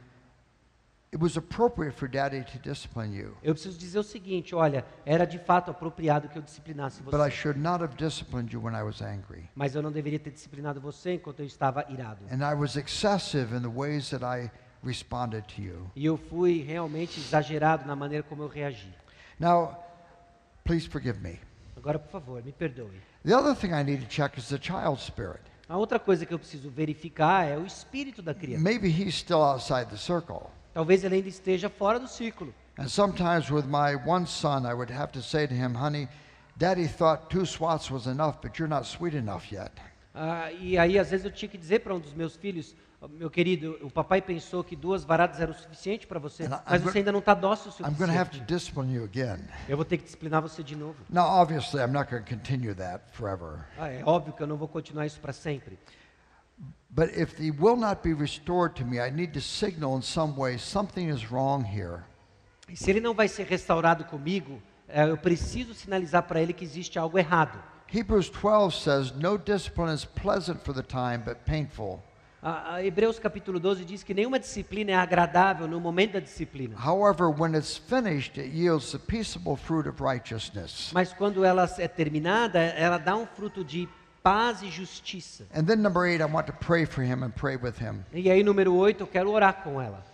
it 1.12 1.20
was 1.22 1.36
appropriate 1.36 1.96
for 1.96 2.08
daddy 2.08 2.44
to 2.44 2.58
discipline 2.58 3.16
you, 3.16 3.36
Eu 3.42 3.54
preciso 3.54 3.78
dizer 3.78 3.98
o 3.98 4.02
seguinte: 4.04 4.54
olha, 4.54 4.84
era 5.04 5.24
de 5.24 5.38
fato 5.38 5.70
apropriado 5.70 6.28
que 6.28 6.38
eu 6.38 6.42
disciplinasse 6.42 7.02
but 7.02 7.14
I 7.14 7.16
você, 7.16 7.30
should 7.30 7.58
not 7.58 7.82
have 7.82 7.94
disciplined 7.96 8.52
you 8.54 8.62
when 8.62 8.74
I 8.74 8.82
was 8.82 9.00
angry. 9.02 9.48
mas 9.54 9.74
eu 9.74 9.82
não 9.82 9.90
deveria 9.90 10.18
ter 10.18 10.30
disciplinado 10.30 10.80
você 10.80 11.14
enquanto 11.14 11.40
eu 11.40 11.46
estava 11.46 11.84
irado. 11.88 12.24
And 12.30 12.48
I 12.48 12.54
was 12.54 12.76
excessive 12.76 13.54
in 13.56 13.60
the 13.62 13.68
ways 13.68 14.10
that 14.10 14.24
I 14.24 14.50
responded 14.84 15.44
to 15.56 15.62
you. 15.62 15.90
E 15.96 16.04
eu 16.06 16.16
fui 16.16 16.62
realmente 16.62 17.18
exagerado 17.18 17.86
na 17.86 17.96
maneira 17.96 18.22
como 18.22 18.42
eu 18.42 18.48
reagi. 18.48 18.92
Now, 19.38 19.83
please 20.64 20.86
forgive 20.86 21.20
me. 21.20 21.38
Agora, 21.76 21.98
por 21.98 22.10
favor, 22.20 22.42
me 22.42 22.52
perdoe. 22.52 22.90
The 23.24 23.34
other 23.36 23.54
thing 23.54 23.72
I 23.72 23.82
need 23.82 24.00
to 24.00 24.08
check 24.08 24.38
is 24.38 24.48
the 24.48 24.58
child 24.58 24.98
spirit. 25.00 25.40
A 25.68 25.76
outra 25.76 25.98
coisa 25.98 26.26
que 26.26 26.34
eu 26.34 26.38
preciso 26.38 26.70
verificar 26.70 27.46
é 27.46 27.56
o 27.56 27.64
espírito 27.64 28.20
da 28.22 28.34
criança. 28.34 28.62
Maybe 28.62 28.88
he's 28.88 29.14
still 29.14 29.42
outside 29.42 29.86
the 29.90 29.96
circle. 29.96 30.50
Talvez 30.72 31.04
ele 31.04 31.16
ainda 31.16 31.28
esteja 31.28 31.70
fora 31.70 31.98
do 31.98 32.08
círculo. 32.08 32.52
And 32.78 32.88
sometimes 32.88 33.50
with 33.50 33.66
my 33.66 33.94
one 33.94 34.26
son, 34.26 34.66
I 34.66 34.74
would 34.74 34.92
have 34.92 35.12
to 35.12 35.22
say 35.22 35.46
to 35.46 35.54
him, 35.54 35.74
honey, 35.74 36.08
daddy 36.56 36.88
thought 36.88 37.28
two 37.30 37.46
swats 37.46 37.90
was 37.90 38.06
enough, 38.06 38.40
but 38.42 38.58
you're 38.58 38.68
not 38.68 38.84
sweet 38.86 39.14
enough 39.14 39.52
yet. 39.52 39.72
Ah, 40.14 40.50
e 40.52 40.76
aí, 40.78 40.98
às 40.98 41.10
vezes, 41.10 41.24
eu 41.24 41.32
tinha 41.32 41.48
que 41.48 41.58
dizer 41.58 41.80
para 41.80 41.94
um 41.94 42.00
dos 42.00 42.12
meus 42.14 42.36
filhos: 42.36 42.74
"Ó, 42.93 42.93
meu 43.08 43.30
querido, 43.30 43.78
o 43.82 43.90
papai 43.90 44.20
pensou 44.22 44.62
que 44.62 44.74
duas 44.76 45.04
varadas 45.04 45.40
era 45.40 45.50
o 45.50 45.54
suficiente 45.54 46.06
para 46.06 46.18
você, 46.18 46.48
mas 46.48 46.80
I'm 46.82 46.84
você 46.84 46.98
ainda 46.98 47.12
não 47.12 47.18
está 47.18 47.34
dócil 47.34 47.70
o 47.70 47.72
suficiente. 47.72 48.40
discipline 48.40 48.94
you 48.94 49.04
again. 49.04 49.40
Eu 49.68 49.76
vou 49.76 49.84
ter 49.84 49.98
que 49.98 50.04
disciplinar 50.04 50.40
você 50.40 50.62
de 50.62 50.76
novo. 50.76 50.96
Now, 51.08 51.24
obviously, 51.24 51.80
I'm 51.80 51.92
not 51.92 52.10
going 52.10 52.22
to 52.22 52.28
continue 52.28 52.74
that 52.74 53.04
forever. 53.12 53.66
Ah, 53.78 53.88
é 53.88 54.02
óbvio 54.04 54.32
que 54.32 54.42
eu 54.42 54.46
não 54.46 54.56
vou 54.56 54.68
continuar 54.68 55.06
isso 55.06 55.20
para 55.20 55.32
sempre. 55.32 55.78
But 56.90 57.10
if 57.16 57.40
he 57.40 57.50
will 57.50 57.76
not 57.76 58.02
be 58.02 58.14
restored 58.14 58.76
to 58.76 58.84
me, 58.86 58.98
I 58.98 59.10
need 59.10 59.32
to 59.32 59.40
signal 59.40 59.96
in 59.96 60.02
some 60.02 60.34
way 60.36 60.58
something 60.58 61.08
is 61.08 61.30
wrong 61.30 61.64
here. 61.64 62.02
E 62.68 62.76
se 62.76 62.88
ele 62.90 63.00
não 63.00 63.12
vai 63.12 63.26
ser 63.28 63.46
restaurado 63.46 64.04
comigo, 64.04 64.62
eh, 64.88 65.08
eu 65.10 65.16
preciso 65.16 65.74
sinalizar 65.74 66.22
para 66.22 66.40
ele 66.40 66.52
que 66.52 66.64
existe 66.64 66.98
algo 66.98 67.18
errado. 67.18 67.58
Hebrews 67.92 68.30
12 68.30 68.80
says, 68.80 69.12
No 69.12 69.36
discipline 69.36 69.92
is 69.92 70.04
pleasant 70.04 70.64
for 70.64 70.72
the 70.72 70.82
time, 70.82 71.18
but 71.18 71.38
painful. 71.44 72.02
A, 72.46 72.74
a 72.74 72.84
Hebreus 72.84 73.18
capítulo 73.18 73.58
12 73.58 73.86
diz 73.86 74.02
que 74.02 74.12
nenhuma 74.12 74.38
disciplina 74.38 74.90
é 74.90 74.94
agradável 74.94 75.66
no 75.66 75.80
momento 75.80 76.12
da 76.12 76.20
disciplina. 76.20 76.76
However, 76.76 77.30
when 77.30 77.54
it's 77.54 77.78
finished, 77.78 78.38
it 78.38 78.54
yields 78.54 78.92
the 78.92 78.98
peaceable 78.98 79.56
fruit 79.56 79.88
of 79.88 80.02
righteousness. 80.02 80.90
Mas 80.92 81.14
quando 81.14 81.42
ela 81.42 81.66
é 81.78 81.88
terminada, 81.88 82.58
ela 82.58 82.98
dá 82.98 83.16
um 83.16 83.26
fruto 83.26 83.64
de 83.64 83.88
paz 84.22 84.60
e 84.60 84.68
justiça. 84.68 85.46
And 85.54 85.64
then, 85.64 85.76
number 85.76 86.06
eight, 86.06 86.20
I 86.20 86.26
want 86.26 86.46
to 86.48 86.52
pray 86.52 86.84
for 86.84 87.02
him 87.02 87.24
and 87.24 87.30
pray 87.30 87.56
with 87.56 87.78
him. 87.80 88.04
E 88.12 88.30
aí, 88.30 88.42
número 88.42 88.74
8, 88.74 89.00
eu 89.00 89.06
quero 89.06 89.30
orar 89.30 89.62
com 89.64 89.80
ela. 89.80 90.04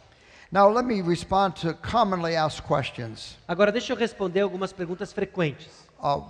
Now, 0.52 0.68
let 0.68 0.84
me 0.84 1.02
respond 1.02 1.54
to 1.62 1.74
commonly 1.74 2.36
asked 2.36 2.62
questions. 2.62 3.36
Agora, 3.48 3.72
deixa 3.72 3.92
eu 3.92 3.96
responder 3.96 4.42
algumas 4.42 4.72
perguntas 4.72 5.12
frequentes. 5.12 5.66
Uh, 6.00 6.22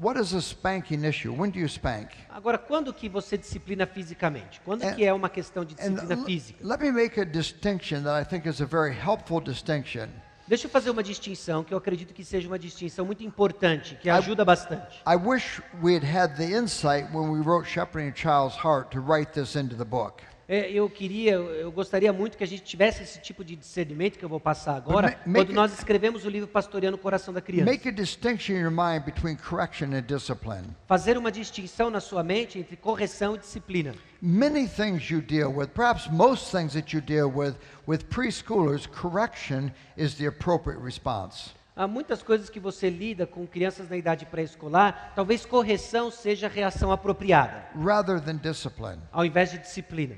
what 0.00 0.18
is 0.18 0.32
a 0.34 0.40
spanking 0.40 1.04
issue? 1.04 1.32
When 1.32 1.50
do 1.50 1.58
you 1.58 1.68
spank? 1.68 2.08
Agora, 2.28 2.58
quando 2.58 2.92
que 2.92 3.08
você 3.08 3.38
disciplina 3.38 3.86
fisicamente? 3.86 4.60
Quando 4.64 4.82
É- 4.84 4.92
que 4.94 5.04
é 5.04 5.12
uma 5.12 5.28
questão 5.28 5.64
de 5.64 5.74
And 5.74 5.94
disciplina 5.94 6.24
física? 6.24 6.58
let 6.66 6.80
me 6.80 6.90
make 6.90 7.20
a 7.20 7.24
distinction 7.24 8.02
that 8.02 8.20
I 8.20 8.24
think 8.28 8.48
is 8.48 8.60
a 8.60 8.66
very 8.66 8.92
helpful 8.94 9.40
distinction. 9.40 10.08
Deixa 10.48 10.66
eu 10.66 10.70
fazer 10.70 10.90
uma 10.90 11.02
distinção 11.02 11.62
que 11.62 11.72
eu 11.72 11.78
acredito 11.78 12.12
que 12.12 12.24
seja 12.24 12.48
uma 12.48 12.58
distinção 12.58 13.06
muito 13.06 13.22
importante, 13.22 13.94
que 14.02 14.10
ajuda 14.10 14.44
bastante. 14.44 15.00
I 15.06 15.14
wish 15.14 15.62
we 15.80 15.94
had 15.94 16.02
had 16.04 16.34
the 16.36 16.50
insight 16.56 17.08
when 17.14 17.30
we 17.30 17.40
wrote 17.40 17.68
Shepherding 17.70 18.08
a 18.10 18.14
Child's 18.14 18.56
Heart 18.56 18.90
to 18.90 19.00
write 19.00 19.30
this 19.32 19.54
into 19.54 19.76
the 19.76 19.84
book. 19.84 20.24
É, 20.52 20.68
Eu 20.72 20.90
queria, 20.90 21.34
eu 21.34 21.70
gostaria 21.70 22.12
muito 22.12 22.36
que 22.36 22.42
a 22.42 22.46
gente 22.46 22.64
tivesse 22.64 23.04
esse 23.04 23.20
tipo 23.20 23.44
de 23.44 23.54
discernimento 23.54 24.18
que 24.18 24.24
eu 24.24 24.28
vou 24.28 24.40
passar 24.40 24.74
agora, 24.74 25.16
ma- 25.24 25.34
quando 25.38 25.52
nós 25.52 25.72
escrevemos 25.72 26.24
o 26.24 26.28
livro 26.28 26.48
Pastoreando 26.48 26.96
o 26.96 26.98
Coração 26.98 27.32
da 27.32 27.40
Criança. 27.40 27.70
Make 27.70 27.88
a 27.88 27.92
distinction 27.92 28.54
in 28.56 28.58
your 28.62 28.72
mind 28.72 29.04
between 29.04 29.36
correction 29.36 29.94
and 29.94 30.02
discipline. 30.02 30.64
Fazer 30.88 31.16
uma 31.16 31.30
distinção 31.30 31.88
na 31.88 32.00
sua 32.00 32.24
mente 32.24 32.58
entre 32.58 32.74
correção 32.76 33.36
e 33.36 33.38
disciplina. 33.38 33.94
Many 34.20 34.66
things 34.66 35.08
you 35.08 35.20
deal 35.20 35.54
with, 35.54 35.68
perhaps 35.68 36.08
most 36.08 36.50
things 36.50 36.72
that 36.72 36.92
you 36.96 37.00
deal 37.00 37.30
with, 37.32 37.54
with 37.86 38.06
preschoolers, 38.06 38.88
correction 38.88 39.70
is 39.96 40.14
the 40.16 40.26
appropriate 40.26 40.82
response. 40.82 41.52
Há 41.76 41.86
muitas 41.86 42.24
coisas 42.24 42.50
que 42.50 42.58
você 42.58 42.90
lida 42.90 43.24
com 43.24 43.46
crianças 43.46 43.88
na 43.88 43.96
idade 43.96 44.26
pré-escolar, 44.26 45.12
talvez 45.14 45.46
correção 45.46 46.10
seja 46.10 46.48
a 46.48 46.50
reação 46.50 46.90
apropriada, 46.90 47.66
rather 47.80 48.20
than 48.20 48.34
discipline. 48.36 48.98
ao 49.12 49.24
invés 49.24 49.52
de 49.52 49.58
disciplina. 49.58 50.16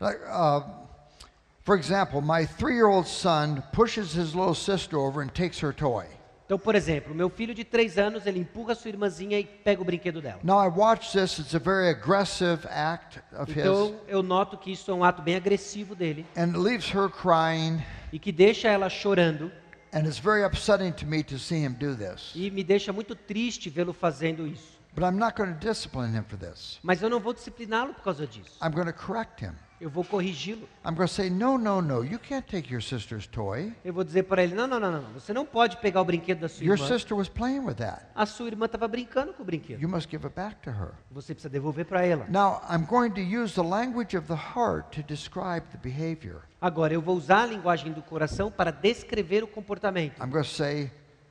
Uh, 0.00 0.62
For 1.62 1.76
example, 1.76 2.20
my 2.22 2.46
three 2.46 2.74
year 2.74 2.88
old 2.88 3.06
son 3.06 3.62
pushes 3.72 4.12
his 4.12 4.34
little 4.34 4.54
sister 4.54 4.98
over 4.98 5.20
and 5.20 5.32
takes 5.32 5.60
her 5.60 5.72
toy. 5.72 6.06
Então, 6.46 6.58
por 6.58 6.74
exemplo, 6.74 7.14
meu 7.14 7.30
filho 7.30 7.54
de 7.54 7.62
três 7.62 7.96
anos, 7.96 8.26
ele 8.26 8.40
empurra 8.40 8.74
sua 8.74 8.88
irmãzinha 8.88 9.38
e 9.38 9.44
pega 9.44 9.80
o 9.80 9.84
brinquedo 9.84 10.20
dela. 10.20 10.40
Now, 10.42 10.58
I 10.58 10.66
watch 10.68 11.12
this, 11.12 11.38
it's 11.38 11.54
a 11.54 11.60
very 11.60 11.90
aggressive 11.90 12.66
act 12.68 13.20
of 13.38 13.52
his, 13.52 13.58
Então, 13.58 14.00
eu 14.08 14.20
noto 14.20 14.56
que 14.58 14.72
isso 14.72 14.90
é 14.90 14.94
um 14.94 15.04
ato 15.04 15.22
bem 15.22 15.36
agressivo 15.36 15.94
dele 15.94 16.26
and 16.36 16.48
it 16.48 16.58
leaves 16.58 16.90
her 16.92 17.08
crying, 17.08 17.80
e 18.12 18.18
que 18.18 18.32
deixa 18.32 18.66
ela 18.68 18.88
chorando 18.88 19.52
and 19.92 20.06
it's 20.06 20.18
very 20.18 20.42
upsetting 20.42 20.90
to 20.92 21.06
me 21.06 21.22
to 21.22 21.38
see 21.38 21.62
him 21.64 21.74
do 21.74 21.94
this. 21.94 22.32
e 22.34 22.50
me 22.50 22.64
deixa 22.64 22.92
muito 22.92 23.14
triste 23.14 23.70
vê-lo 23.70 23.92
fazendo 23.92 24.44
isso. 24.44 24.80
But 24.92 25.04
I'm 25.04 25.18
not 25.18 25.36
going 25.36 25.52
to 25.52 25.58
discipline 25.60 26.16
him 26.18 26.24
for 26.24 26.36
this. 26.36 26.80
Mas 26.82 27.00
eu 27.00 27.08
não 27.08 27.20
vou 27.20 27.32
discipliná-lo 27.32 27.94
por 27.94 28.02
causa 28.02 28.26
disso. 28.26 28.58
I'm 28.60 28.72
going 28.72 28.86
to 28.86 28.92
correct 28.92 29.40
him. 29.44 29.52
Eu 29.80 29.88
vou 29.88 30.04
corrigi-lo. 30.04 30.68
I'm 30.84 30.94
going 30.94 31.06
to 31.06 31.08
say, 31.08 31.30
no, 31.30 31.56
no, 31.56 31.80
no, 31.80 32.04
you 32.04 32.18
can't 32.18 32.46
take 32.46 32.70
your 32.70 32.82
sister's 32.82 33.26
toy. 33.26 33.72
Eu 33.82 33.94
vou 33.94 34.04
dizer 34.04 34.24
para 34.24 34.42
ele: 34.42 34.54
não, 34.54 34.66
não, 34.66 34.78
não, 34.78 34.92
não, 34.92 35.02
você 35.14 35.32
não 35.32 35.46
pode 35.46 35.78
pegar 35.78 36.02
o 36.02 36.04
brinquedo 36.04 36.40
da 36.40 36.48
sua 36.50 36.62
Your 36.62 36.76
irmã. 36.76 36.86
sister 36.86 37.16
was 37.16 37.30
playing 37.30 37.60
with 37.60 37.76
that. 37.76 38.04
A 38.14 38.26
sua 38.26 38.48
irmã 38.48 38.66
estava 38.66 38.86
brincando 38.86 39.32
com 39.32 39.42
o 39.42 39.46
brinquedo. 39.46 39.80
You 39.80 39.88
must 39.88 40.10
give 40.10 40.26
it 40.26 40.36
back 40.36 40.56
to 40.64 40.70
her. 40.70 40.92
Você 41.10 41.32
precisa 41.32 41.48
devolver 41.48 41.86
para 41.86 42.04
ela. 42.04 42.26
Now, 42.28 42.60
I'm 42.70 42.84
going 42.84 43.12
to 43.12 43.22
use 43.22 43.54
the 43.54 43.66
language 43.66 44.14
of 44.14 44.26
the 44.26 44.34
heart 44.34 44.94
to 44.96 45.02
describe 45.02 45.66
the 45.72 45.78
behavior. 45.78 46.42
Agora, 46.60 46.92
eu 46.92 47.00
vou 47.00 47.16
usar 47.16 47.44
a 47.44 47.46
linguagem 47.46 47.90
do 47.90 48.02
coração 48.02 48.50
para 48.50 48.70
descrever 48.70 49.42
o 49.42 49.46
comportamento. 49.46 50.22
I'm 50.22 50.28
going 50.28 50.42
to 50.42 50.44
say, 50.44 50.90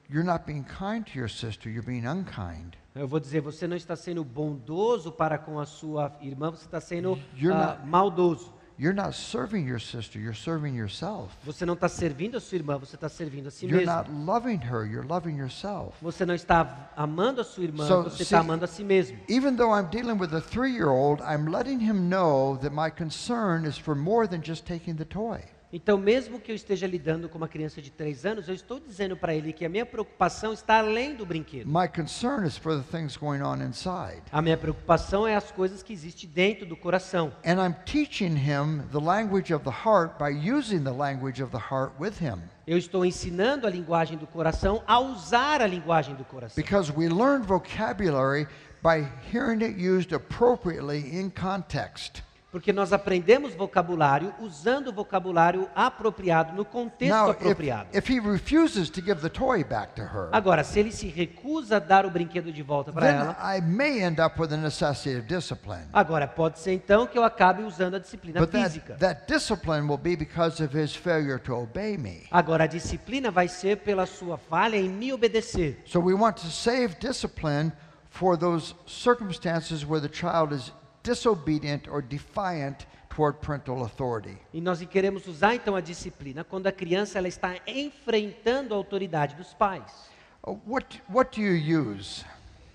you're 0.09 0.23
not 0.23 0.45
being 0.45 0.63
kind 0.63 1.05
to 1.05 1.17
your 1.19 1.29
sister, 1.29 1.69
you're 1.69 1.85
being 1.85 2.05
unkind. 2.07 2.75
Eu 2.95 3.07
vou 3.07 3.19
dizer: 3.19 3.41
você 3.41 3.67
não 3.67 3.77
está 3.77 3.95
sendo 3.95 4.23
bondoso 4.23 5.11
para 5.11 5.37
com 5.37 5.59
a 5.59 5.65
sua 5.65 6.11
irmã, 6.21 6.49
você 6.51 6.65
está 6.65 6.81
sendo 6.81 7.17
ah, 7.51 7.77
not- 7.77 7.87
maldoso. 7.87 8.59
You're 8.81 8.95
not 8.95 9.13
serving 9.13 9.67
your 9.67 9.81
sister, 9.81 10.17
you're 10.21 10.33
serving 10.33 10.73
yourself. 10.77 11.33
Você 11.43 11.65
não 11.65 11.73
está 11.73 11.89
servindo 11.89 12.37
a 12.37 12.39
sua 12.39 12.55
irmã, 12.55 12.77
você 12.77 12.95
está 12.95 13.09
servindo 13.09 13.47
a 13.47 13.51
si 13.51 13.65
You're 13.65 13.85
mesmo. 13.85 13.93
not 13.93 14.09
loving 14.09 14.57
her, 14.65 14.85
you're 14.85 15.05
loving 15.05 15.35
yourself. 15.37 15.95
Você 16.01 16.25
não 16.25 16.33
está 16.33 16.89
amando 16.95 17.41
a 17.41 17.43
sua 17.43 17.65
irmã, 17.65 17.85
So, 17.85 18.03
você 18.03 18.17
see- 18.19 18.23
está 18.23 18.39
amando 18.39 18.63
a 18.63 18.67
si 18.69 18.81
mesmo. 18.85 19.17
Even 19.27 19.57
though 19.57 19.73
I'm 19.77 19.89
dealing 19.89 20.17
with 20.17 20.33
a 20.33 20.39
three 20.39 20.71
year 20.71 20.87
old, 20.87 21.21
I'm 21.21 21.51
letting 21.51 21.81
him 21.81 22.07
know 22.09 22.57
that 22.61 22.71
my 22.73 22.89
concern 22.89 23.65
is 23.65 23.77
for 23.77 23.95
more 23.95 24.25
than 24.25 24.41
just 24.41 24.65
taking 24.65 24.95
the 24.95 25.03
toy. 25.05 25.43
Então, 25.71 25.99
mesmo 25.99 26.39
que 26.39 26.51
eu 26.51 26.55
esteja 26.55 26.87
lidando 26.87 27.29
com 27.29 27.37
uma 27.37 27.47
criança 27.47 27.79
de 27.79 27.91
3 27.91 28.25
anos, 28.25 28.47
eu 28.47 28.55
estou 28.55 28.79
dizendo 28.79 29.15
para 29.15 29.35
ele 29.35 29.53
que 29.53 29.63
a 29.63 29.69
minha 29.69 29.85
preocupação 29.85 30.51
está 30.51 30.79
além 30.79 31.13
do 31.13 31.27
brinquedo. 31.27 31.67
My 31.67 31.87
concern 31.87 32.43
is 32.43 32.57
for 32.57 32.75
the 32.75 32.97
things 32.97 33.15
going 33.15 33.41
on 33.41 33.61
inside. 33.61 34.23
A 34.31 34.41
minha 34.41 34.57
preocupação 34.57 35.27
é 35.27 35.35
as 35.35 35.51
coisas 35.51 35.83
que 35.83 35.93
existem 35.93 36.27
dentro 36.27 36.65
do 36.65 36.75
coração. 36.75 37.31
And 37.45 37.63
I'm 37.63 37.75
teaching 37.85 38.35
him 38.35 38.81
the 38.91 38.99
language 38.99 39.53
of 39.53 39.63
the 39.63 39.69
heart 39.69 40.17
by 40.17 40.29
using 40.29 40.83
the 40.83 40.91
language 40.91 41.39
of 41.41 41.51
the 41.51 41.61
heart 41.71 41.93
with 41.99 42.13
him. 42.19 42.41
Eu 42.65 42.77
estou 42.77 43.05
ensinando 43.05 43.67
a 43.67 43.69
linguagem 43.69 44.17
do 44.17 44.25
coração 44.25 44.83
a 44.87 44.99
usar 44.99 45.61
a 45.61 45.67
linguagem 45.67 46.15
do 46.15 46.25
coração. 46.25 46.55
Because 46.55 46.91
we 46.91 47.07
learn 47.07 47.43
vocabulary 47.43 48.47
by 48.81 49.07
hearing 49.31 49.61
it 49.61 49.79
used 49.79 50.15
appropriately 50.15 51.15
in 51.15 51.29
context. 51.29 52.23
Porque 52.51 52.73
nós 52.73 52.91
aprendemos 52.91 53.53
vocabulário 53.53 54.33
usando 54.39 54.87
o 54.87 54.91
vocabulário 54.93 55.69
apropriado, 55.75 56.53
no 56.55 56.65
contexto 56.65 57.13
Now, 57.13 57.29
if, 57.29 57.37
apropriado. 57.37 57.89
if 57.93 58.09
he 58.11 58.19
refuses 58.19 58.89
to 58.89 59.01
give 59.01 59.21
the 59.21 59.29
toy 59.29 59.63
back 59.63 59.93
to 59.93 60.01
her, 60.01 60.29
Agora, 60.31 60.63
se 60.63 60.79
ele 60.79 60.91
se 60.91 61.07
recusa 61.07 61.77
a 61.77 61.79
dar 61.79 62.07
o 62.07 62.09
brinquedo 62.09 62.51
de 62.51 62.63
volta 62.63 62.91
para 62.91 63.07
ela, 63.07 63.37
I 63.39 63.61
may 63.61 64.01
end 64.01 64.19
up 64.19 64.41
with 64.41 64.51
a 64.51 64.57
necessity 64.57 65.15
of 65.15 65.27
discipline. 65.27 65.85
agora 65.93 66.27
pode 66.27 66.57
ser 66.57 66.73
então 66.73 67.05
que 67.05 67.19
eu 67.19 67.23
acabe 67.23 67.61
usando 67.61 67.95
a 67.95 67.99
disciplina 67.99 68.39
But 68.39 68.49
física. 68.51 68.95
that, 68.95 69.27
that 69.27 69.31
discipline 69.31 69.87
will 69.87 69.99
be 69.99 70.15
because 70.15 70.59
of 70.63 70.75
his 70.75 70.95
failure 70.95 71.37
to 71.39 71.53
obey 71.55 71.97
me. 71.97 72.23
Agora, 72.31 72.63
a 72.63 72.67
disciplina 72.67 73.29
vai 73.29 73.47
ser 73.47 73.77
pela 73.77 74.07
sua 74.07 74.39
falha 74.39 74.75
em 74.75 74.89
me 74.89 75.13
obedecer. 75.13 75.77
So 75.85 75.99
we 75.99 76.15
want 76.15 76.37
to 76.37 76.47
save 76.47 76.95
discipline 76.99 77.71
for 78.09 78.35
those 78.35 78.73
circumstances 78.87 79.85
where 79.85 80.01
the 80.01 80.09
child 80.09 80.51
is 80.51 80.71
disobedient 81.03 81.87
or 81.87 82.01
defiant 82.01 82.85
toward 83.09 83.39
parental 83.39 83.83
authority. 83.83 84.37
E 84.53 84.61
nós 84.61 84.81
queremos 84.85 85.27
usar 85.27 85.55
então 85.55 85.75
a 85.75 85.81
disciplina 85.81 86.43
quando 86.43 86.67
a 86.67 86.71
criança 86.71 87.17
ela 87.17 87.27
está 87.27 87.55
enfrentando 87.67 88.73
a 88.73 88.77
autoridade 88.77 89.35
dos 89.35 89.53
pais. 89.53 90.09
Uh, 90.43 90.57
What, 90.65 91.01
what 91.09 91.39
do 91.39 91.45
you 91.45 91.55
use? 91.55 92.23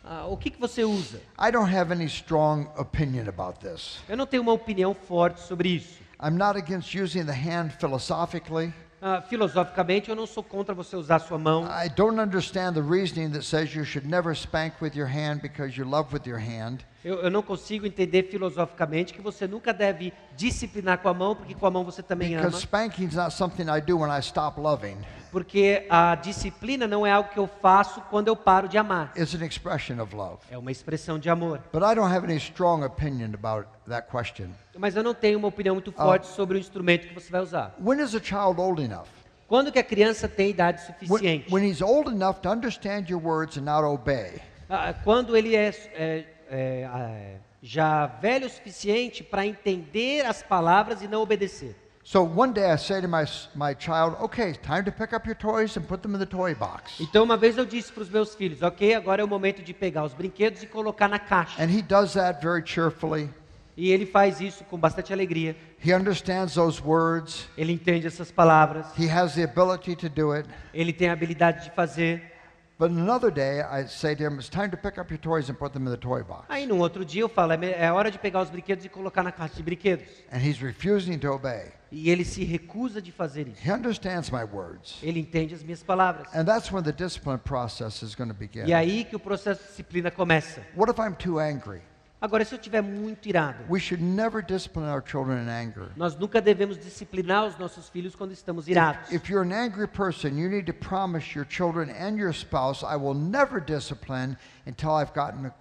Ah, 0.06 0.26
o 0.26 0.36
que, 0.36 0.50
que 0.50 0.60
você 0.60 0.84
usa? 0.84 1.18
I 1.38 1.50
don't 1.50 1.74
have 1.74 1.90
any 1.90 2.04
strong 2.04 2.68
opinion 2.76 3.26
about 3.26 3.58
this. 3.60 3.98
Eu 4.06 4.18
não 4.18 4.26
tenho 4.26 4.42
uma 4.42 4.52
opinião 4.52 4.94
forte 4.94 5.40
sobre 5.40 5.70
isso. 5.70 6.02
I'm 6.22 6.36
not 6.36 6.58
against 6.58 6.94
using 6.94 7.24
the 7.24 7.32
hand 7.32 7.70
philosophically. 7.80 8.72
Ah, 9.00 9.22
filosoficamente, 9.22 10.10
eu 10.10 10.16
não 10.16 10.26
sou 10.26 10.42
contra 10.42 10.74
você 10.74 10.94
usar 10.94 11.16
a 11.16 11.18
sua 11.20 11.38
mão. 11.38 11.64
I 11.64 11.88
don't 11.88 12.20
understand 12.20 12.74
the 12.74 12.82
reasoning 12.82 13.30
that 13.30 13.44
says 13.44 13.74
you 13.74 13.84
should 13.84 14.06
never 14.06 14.34
spank 14.36 14.76
with 14.82 14.94
your 14.94 15.08
hand 15.08 15.40
because 15.40 15.78
you 15.78 15.88
love 15.88 16.12
with 16.12 16.26
your 16.26 16.38
hand. 16.38 16.84
Eu, 17.04 17.20
eu 17.20 17.30
não 17.30 17.42
consigo 17.42 17.86
entender 17.86 18.22
filosoficamente 18.22 19.12
que 19.12 19.20
você 19.20 19.46
nunca 19.46 19.74
deve 19.74 20.10
disciplinar 20.34 20.98
com 20.98 21.08
a 21.10 21.12
mão, 21.14 21.36
porque 21.36 21.54
com 21.54 21.66
a 21.66 21.70
mão 21.70 21.84
você 21.84 22.02
também 22.02 22.34
ama. 22.34 22.44
Because 22.46 22.62
spanking 22.62 23.04
is 23.04 23.14
not 23.14 23.34
something 23.34 23.64
I 23.64 23.80
do 23.82 23.98
when 23.98 24.10
I 24.10 24.20
stop 24.20 24.58
loving. 24.58 24.96
Porque 25.30 25.84
a 25.90 26.14
disciplina 26.14 26.86
não 26.86 27.06
é 27.06 27.12
algo 27.12 27.28
que 27.28 27.38
eu 27.38 27.46
faço 27.46 28.00
quando 28.08 28.28
eu 28.28 28.36
paro 28.36 28.68
de 28.68 28.78
amar. 28.78 29.12
It's 29.16 29.34
an 29.34 29.44
expression 29.44 30.00
of 30.00 30.16
love. 30.16 30.38
É 30.50 30.56
uma 30.56 30.72
expressão 30.72 31.18
de 31.18 31.28
amor. 31.28 31.60
But 31.72 31.82
I 31.82 31.94
don't 31.94 32.10
have 32.10 32.24
any 32.24 32.38
strong 32.38 32.82
opinion 32.82 33.34
about 33.34 33.68
that 33.86 34.08
question. 34.10 34.46
Mas 34.78 34.96
eu 34.96 35.02
não 35.02 35.12
tenho 35.12 35.38
uma 35.38 35.48
opinião 35.48 35.74
muito 35.74 35.92
forte 35.92 36.26
sobre 36.28 36.56
o 36.56 36.60
instrumento 36.60 37.06
que 37.08 37.14
você 37.14 37.30
vai 37.30 37.42
usar. 37.42 37.74
When 37.84 38.00
is 38.00 38.14
a 38.14 38.20
child 38.20 38.58
old 38.58 38.82
enough? 38.82 39.08
Quando 39.46 39.70
que 39.70 39.78
a 39.78 39.84
criança 39.84 40.26
tem 40.26 40.50
idade 40.50 40.80
When, 40.80 41.08
suficiente? 41.08 41.52
when 41.52 41.68
he's 41.68 41.82
old 41.82 42.10
enough 42.10 42.40
to 42.40 42.48
understand 42.48 43.10
your 43.10 43.22
words 43.22 43.58
and 43.58 43.62
not 43.62 43.84
obey. 43.84 44.40
Ah, 44.70 44.94
Quando 45.04 45.36
ele 45.36 45.54
é, 45.54 45.68
é, 45.94 46.24
é, 46.56 47.36
já 47.62 48.06
velho 48.06 48.46
o 48.46 48.50
suficiente 48.50 49.22
para 49.22 49.46
entender 49.46 50.24
as 50.26 50.42
palavras 50.42 51.02
e 51.02 51.08
não 51.08 51.22
obedecer. 51.22 51.74
So 52.06 52.20
one 52.22 52.52
day 52.52 52.70
I 52.70 52.76
say 52.76 53.00
to 53.00 53.08
my, 53.08 53.22
s- 53.22 53.48
my 53.54 53.74
child, 53.78 54.16
okay, 54.22 54.50
it's 54.50 54.58
time 54.58 54.82
to 54.84 54.92
pick 54.92 55.14
up 55.14 55.26
your 55.26 55.34
toys 55.36 55.74
and 55.74 55.82
put 55.84 56.02
them 56.02 56.14
in 56.14 56.18
the 56.18 56.26
toy 56.26 56.54
box. 56.54 57.00
Então 57.00 57.24
uma 57.24 57.34
vez 57.36 57.56
eu 57.56 57.64
disse 57.64 57.90
para 57.90 58.02
os 58.02 58.10
meus 58.10 58.34
filhos, 58.34 58.60
ok, 58.60 58.94
agora 58.94 59.22
é 59.22 59.24
o 59.24 59.28
momento 59.28 59.62
de 59.62 59.72
pegar 59.72 60.04
os 60.04 60.12
brinquedos 60.12 60.62
e 60.62 60.66
colocar 60.66 61.08
na 61.08 61.18
caixa. 61.18 61.62
And 61.62 61.70
he 61.70 61.80
does 61.80 62.12
that 62.12 62.42
very 62.44 62.62
cheerfully. 62.66 63.30
E 63.76 63.90
ele 63.90 64.04
faz 64.04 64.38
isso 64.40 64.62
com 64.64 64.76
bastante 64.78 65.12
alegria. 65.14 65.56
He 65.82 65.94
understands 65.94 66.54
those 66.54 66.80
words. 66.80 67.48
Ele 67.56 67.72
entende 67.72 68.06
essas 68.06 68.30
palavras. 68.30 68.86
He 68.98 69.08
has 69.10 69.34
the 69.34 69.42
ability 69.44 69.96
to 69.96 70.08
do 70.10 70.32
it. 70.32 70.46
Ele 70.74 70.92
tem 70.92 71.08
a 71.08 71.12
habilidade 71.14 71.64
de 71.64 71.70
fazer. 71.70 72.33
But 72.76 72.90
another 72.90 73.30
day 73.30 73.62
I 73.62 73.86
say 73.86 74.16
to 74.16 74.24
him, 74.24 74.36
it's 74.38 74.48
time 74.48 74.70
to 74.72 74.76
pick 74.76 74.98
up 74.98 75.08
your 75.08 75.18
toys 75.18 75.48
and 75.48 75.56
put 75.56 75.72
them 75.72 75.86
in 75.86 75.92
the 75.92 75.96
toy 75.96 76.24
box. 76.24 76.46
Aí 76.48 76.66
num 76.66 76.80
outro 76.80 77.04
dia 77.04 77.22
eu 77.22 77.28
falo, 77.28 77.52
é 77.52 77.72
é 77.72 77.92
hora 77.92 78.10
de 78.10 78.18
pegar 78.18 78.42
os 78.42 78.50
brinquedos 78.50 78.84
e 78.84 78.88
colocar 78.88 79.22
na 79.22 79.30
caixa 79.30 79.54
de 79.54 79.62
brinquedos. 79.62 80.06
And 80.32 80.38
he's 80.38 80.60
refusing 80.60 81.18
to 81.18 81.28
obey. 81.32 81.72
E 81.92 82.10
ele 82.10 82.24
se 82.24 82.42
recusa 82.42 83.00
de 83.00 83.12
fazer 83.12 83.46
isso. 83.46 83.60
He 83.64 83.70
understands 83.72 84.28
my 84.28 84.42
words. 84.42 84.98
Ele 85.00 85.20
entende 85.20 85.54
as 85.54 85.62
minhas 85.62 85.84
palavras. 85.84 86.26
And 86.34 86.44
that's 86.44 86.72
when 86.72 86.82
the 86.82 86.92
discipline 86.92 87.38
process 87.38 88.02
is 88.02 88.16
going 88.16 88.28
to 88.28 88.34
begin. 88.34 88.66
E 88.66 88.74
aí 88.74 89.04
que 89.04 89.14
o 89.14 89.20
processo 89.20 89.62
de 89.62 89.68
disciplina 89.68 90.10
começa. 90.10 90.60
What 90.76 90.90
if 90.90 90.98
I'm 90.98 91.14
too 91.14 91.38
angry? 91.38 91.82
Agora, 92.24 92.42
se 92.42 92.54
eu 92.54 92.58
estiver 92.58 92.80
muito 92.80 93.28
irado, 93.28 93.66
We 93.68 93.78
should 93.78 94.02
never 94.02 94.42
discipline 94.42 94.88
our 94.88 95.02
children 95.06 95.44
in 95.44 95.50
anger. 95.50 95.90
nós 95.94 96.16
nunca 96.16 96.40
devemos 96.40 96.78
disciplinar 96.78 97.44
os 97.44 97.58
nossos 97.58 97.90
filhos 97.90 98.16
quando 98.16 98.32
estamos 98.32 98.66
irados. 98.66 99.12
If 99.12 99.28
you're 99.28 99.46
an 99.46 99.54
angry 99.54 99.86
person, 99.86 100.28
you 100.30 100.48
need 100.48 100.64
to 100.64 100.72
promise 100.72 101.36
your 101.38 101.46
children 101.46 101.90
and 101.90 102.16
your 102.16 102.32
spouse, 102.32 102.82
I 102.82 102.96
will 102.96 103.12
never 103.12 103.60
discipline 103.60 104.38
until 104.66 104.92
I've 104.92 105.12
gotten 105.14 105.52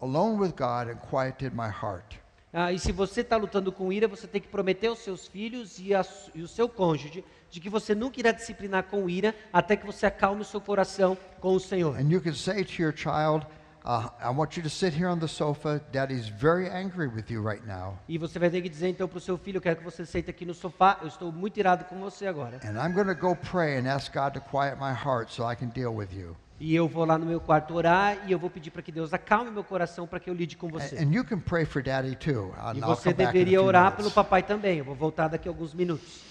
alone 0.00 0.38
with 0.38 0.52
God 0.52 0.88
and 0.88 0.98
quieted 1.10 1.52
my 1.52 1.68
heart. 1.68 2.16
Ah, 2.52 2.70
e 2.70 2.78
se 2.78 2.92
você 2.92 3.22
está 3.22 3.36
lutando 3.36 3.72
com 3.72 3.92
ira, 3.92 4.06
você 4.06 4.28
tem 4.28 4.40
que 4.40 4.46
prometer 4.46 4.86
aos 4.86 5.00
seus 5.00 5.26
filhos 5.26 5.80
e, 5.80 5.92
a 5.92 6.06
e 6.32 6.42
o 6.42 6.46
seu 6.46 6.68
cônjuge 6.68 7.24
de 7.50 7.58
que 7.58 7.68
você 7.68 7.92
nunca 7.92 8.20
irá 8.20 8.30
disciplinar 8.30 8.84
com 8.84 9.10
ira 9.10 9.34
até 9.52 9.74
que 9.76 9.84
você 9.84 10.06
acalme 10.06 10.42
o 10.42 10.44
seu 10.44 10.60
coração 10.60 11.18
com 11.40 11.56
o 11.56 11.58
Senhor. 11.58 11.96
And 11.98 12.08
you 12.08 12.20
can 12.20 12.34
say 12.34 12.64
to 12.64 12.80
your 12.80 12.94
child, 12.96 13.44
uh, 13.84 14.08
I 14.20 14.30
want 14.30 14.56
you 14.56 14.62
to 14.62 14.70
sit 14.70 14.94
here 14.94 15.08
on 15.08 15.18
the 15.18 15.28
sofa. 15.28 15.80
Daddy's 15.92 16.28
very 16.28 16.68
angry 16.68 17.06
with 17.06 17.30
you 17.30 17.42
right 17.42 17.64
now. 17.66 17.98
E 18.08 18.18
você 18.18 18.38
vai 18.38 18.50
ter 18.50 18.62
que 18.62 18.68
dizer 18.68 18.88
então 18.88 19.06
para 19.06 19.18
o 19.18 19.20
seu 19.20 19.36
filho, 19.36 19.58
eu 19.58 19.60
quero 19.60 19.76
que 19.76 19.84
você 19.84 20.04
sente 20.06 20.30
aqui 20.30 20.44
no 20.44 20.54
sofá, 20.54 20.98
eu 21.02 21.08
estou 21.08 21.30
muito 21.30 21.58
irado 21.58 21.84
com 21.84 21.98
você 22.00 22.26
agora. 22.26 22.58
And 22.64 22.78
I'm 22.78 22.92
going 22.92 23.06
to 23.06 23.14
go 23.14 23.36
pray 23.36 23.78
and 23.78 23.86
ask 23.86 24.12
God 24.12 24.34
to 24.34 24.40
quiet 24.40 24.76
my 24.78 24.92
heart 24.92 25.30
so 25.30 25.50
I 25.50 25.54
can 25.54 25.68
deal 25.68 25.94
with 25.94 26.08
you. 26.12 26.36
E 26.60 26.74
eu 26.74 26.88
vou 26.88 27.04
lá 27.04 27.18
no 27.18 27.26
meu 27.26 27.40
quarto 27.40 27.74
orar 27.74 28.16
e 28.26 28.32
eu 28.32 28.38
vou 28.38 28.48
pedir 28.48 28.70
para 28.70 28.80
que 28.80 28.92
Deus 28.92 29.12
acalme 29.12 29.50
meu 29.50 29.64
coração 29.64 30.06
para 30.06 30.20
que 30.20 30.30
eu 30.30 30.34
lide 30.34 30.56
com 30.56 30.68
você. 30.68 30.96
And, 30.96 31.08
and 31.08 31.12
you 31.12 31.24
can 31.24 31.40
pray 31.40 31.64
for 31.64 31.82
daddy 31.82 32.14
too. 32.14 32.54
And 32.58 32.76
E 32.76 32.80
você 32.80 33.12
deveria 33.12 33.60
orar 33.60 33.86
minutes. 33.86 33.96
pelo 33.98 34.10
papai 34.12 34.42
também. 34.42 34.78
Eu 34.78 34.84
vou 34.84 34.94
voltar 34.94 35.28
daqui 35.28 35.48
a 35.48 35.50
alguns 35.50 35.74
minutos. 35.74 36.22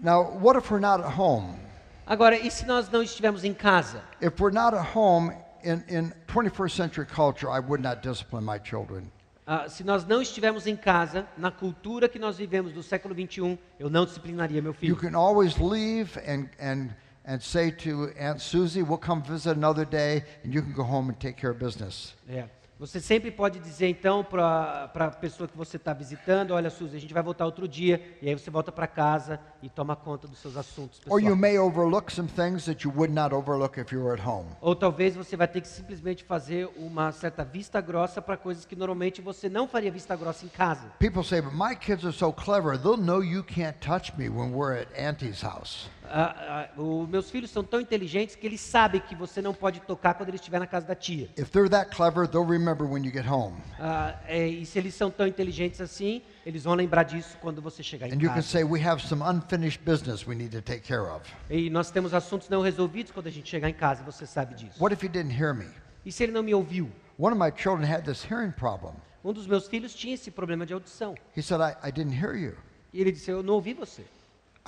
Now, 0.00 0.38
what 0.40 0.56
if 0.56 0.70
we're 0.70 0.80
not 0.80 1.04
at 1.04 1.18
home? 1.18 1.67
Agora, 2.08 2.38
e 2.38 2.50
se 2.50 2.64
nós 2.64 2.88
não 2.88 3.02
estivermos 3.02 3.44
em 3.44 3.52
casa? 3.52 4.02
If 4.22 4.40
we're 4.40 4.50
not 4.50 4.74
at 4.74 4.96
home 4.96 5.30
in, 5.62 5.82
in 5.94 6.10
21st 6.26 6.70
century 6.74 7.06
culture, 7.06 7.50
I 7.50 7.60
would 7.60 7.82
not 7.82 8.00
discipline 8.00 8.46
my 8.46 8.58
children. 8.58 9.12
Ah, 9.46 9.68
se 9.68 9.84
nós 9.84 10.06
não 10.06 10.22
estivermos 10.22 10.66
em 10.66 10.74
casa, 10.74 11.26
na 11.36 11.50
cultura 11.50 12.08
que 12.08 12.18
nós 12.18 12.38
vivemos 12.38 12.72
do 12.72 12.82
século 12.82 13.14
21, 13.14 13.58
eu 13.78 13.90
não 13.90 14.06
disciplinaria 14.06 14.62
meu 14.62 14.72
You 14.72 14.78
filho. 14.78 14.96
can 14.96 15.14
always 15.14 15.58
leave 15.58 16.18
and, 16.26 16.48
and, 16.58 16.94
and 17.26 17.40
say 17.40 17.70
to 17.72 18.10
Aunt 18.18 18.40
Susie, 18.40 18.82
we'll 18.82 18.96
come 18.98 19.22
visit 19.22 19.50
another 19.54 19.84
day, 19.84 20.24
and 20.42 20.54
you 20.54 20.62
can 20.62 20.72
go 20.72 20.82
home 20.82 21.10
and 21.10 21.18
take 21.18 21.34
care 21.38 21.50
of 21.50 21.58
business. 21.62 22.14
É. 22.26 22.44
Você 22.78 23.00
sempre 23.00 23.32
pode 23.32 23.58
dizer 23.58 23.88
então 23.88 24.22
para 24.22 24.88
a 24.94 25.10
pessoa 25.10 25.48
que 25.48 25.56
você 25.56 25.76
está 25.76 25.92
visitando, 25.92 26.52
olha 26.52 26.70
Suzy, 26.70 26.96
a 26.96 27.00
gente 27.00 27.12
vai 27.12 27.24
voltar 27.24 27.44
outro 27.44 27.66
dia, 27.66 28.00
e 28.22 28.28
aí 28.28 28.38
você 28.38 28.50
volta 28.52 28.70
para 28.70 28.86
casa 28.86 29.40
e 29.60 29.68
toma 29.68 29.96
conta 29.96 30.28
dos 30.28 30.38
seus 30.38 30.56
assuntos 30.56 31.00
Or 31.08 31.18
you 31.18 31.34
pessoais. 31.34 31.40
may 31.40 31.58
overlook 31.58 32.12
some 32.12 32.28
things 32.28 32.66
that 32.66 32.86
you 32.86 32.94
would 32.94 33.12
not 33.12 33.34
overlook 33.34 33.80
if 33.80 33.90
you 33.92 34.00
were 34.04 34.14
at 34.14 34.24
home. 34.24 34.46
Ou 34.60 34.76
talvez 34.76 35.16
você 35.16 35.36
vai 35.36 35.48
ter 35.48 35.60
que 35.60 35.66
simplesmente 35.66 36.22
fazer 36.22 36.70
uma 36.76 37.10
certa 37.10 37.44
vista 37.44 37.80
grossa 37.80 38.22
para 38.22 38.36
coisas 38.36 38.64
que 38.64 38.76
normalmente 38.76 39.20
você 39.20 39.48
não 39.48 39.66
faria 39.66 39.90
vista 39.90 40.14
grossa 40.14 40.46
em 40.46 40.48
casa. 40.48 40.86
People 41.00 41.24
say, 41.24 41.40
but 41.42 41.52
my 41.54 41.74
kids 41.74 42.04
are 42.04 42.16
so 42.16 42.32
clever, 42.32 42.78
they'll 42.78 42.96
know 42.96 43.24
you 43.24 43.42
can't 43.42 43.76
touch 43.80 44.16
me 44.16 44.28
when 44.28 44.52
we're 44.52 44.80
at 44.80 44.88
Auntie's 44.96 45.42
house. 45.42 45.88
Ah, 46.10 46.68
ah, 46.76 46.80
os 46.80 47.06
meus 47.08 47.28
filhos 47.30 47.50
são 47.50 47.62
tão 47.62 47.80
inteligentes 47.80 48.34
que 48.34 48.46
eles 48.46 48.60
sabem 48.62 48.98
que 49.00 49.14
você 49.14 49.42
não 49.42 49.52
pode 49.52 49.80
tocar 49.80 50.14
quando 50.14 50.28
ele 50.30 50.36
estiver 50.36 50.58
na 50.60 50.66
casa 50.66 50.86
da 50.86 50.94
tia. 50.94 51.28
If 51.36 51.50
they're 51.50 51.68
that 51.68 51.90
clever, 51.94 52.26
they'll 52.26 52.46
remember 52.48 52.67
when 52.76 53.04
you 53.04 53.10
get 53.12 53.26
home. 53.26 53.56
Ah, 53.78 54.18
é, 54.26 54.46
e 54.46 54.64
se 54.66 54.78
eles 54.78 54.94
são 54.94 55.10
tão 55.10 55.26
inteligentes 55.26 55.80
assim, 55.80 56.22
eles 56.44 56.64
vão 56.64 56.74
lembrar 56.74 57.02
disso 57.04 57.36
quando 57.40 57.60
você 57.62 57.82
chegar 57.82 58.08
em 58.08 58.12
And 58.12 58.16
you 58.16 58.28
can 58.28 58.36
casa. 58.36 58.48
say, 58.48 58.64
we 58.64 58.80
have 58.84 59.00
some 59.02 59.22
unfinished 59.22 59.82
business 59.84 60.26
we 60.26 60.34
need 60.34 60.50
to 60.50 60.62
take 60.62 60.80
care 60.80 61.02
of. 61.10 61.22
E 61.50 61.70
nós 61.70 61.90
temos 61.90 62.12
assuntos 62.14 62.48
não 62.48 62.60
resolvidos 62.60 63.12
quando 63.12 63.26
a 63.26 63.30
gente 63.30 63.48
chegar 63.48 63.68
em 63.68 63.74
casa, 63.74 64.02
você 64.02 64.26
sabe 64.26 64.54
disso. 64.54 64.82
What 64.82 64.94
if 64.94 65.02
you 65.02 65.08
didn't 65.08 65.32
hear 65.34 65.54
me? 65.54 65.66
E 66.04 66.12
se 66.12 66.22
ele 66.22 66.32
não 66.32 66.42
me 66.42 66.54
ouviu? 66.54 66.90
One 67.18 67.34
of 67.34 67.42
my 67.44 67.50
children 67.56 67.84
had 67.90 68.04
this 68.04 68.24
hearing 68.24 68.52
problem. 68.52 68.94
Um 69.24 69.32
dos 69.32 69.46
meus 69.46 69.66
filhos 69.66 69.94
tinha 69.94 70.14
esse 70.14 70.30
problema 70.30 70.64
de 70.64 70.72
audição. 70.72 71.14
He 71.36 71.42
said, 71.42 71.60
I, 71.60 71.88
I 71.88 71.90
didn't 71.92 72.14
hear 72.16 72.34
you. 72.34 72.54
E 72.92 73.00
ele 73.00 73.12
disse: 73.12 73.30
Eu 73.30 73.42
não 73.42 73.54
ouvi 73.54 73.74
você. 73.74 74.04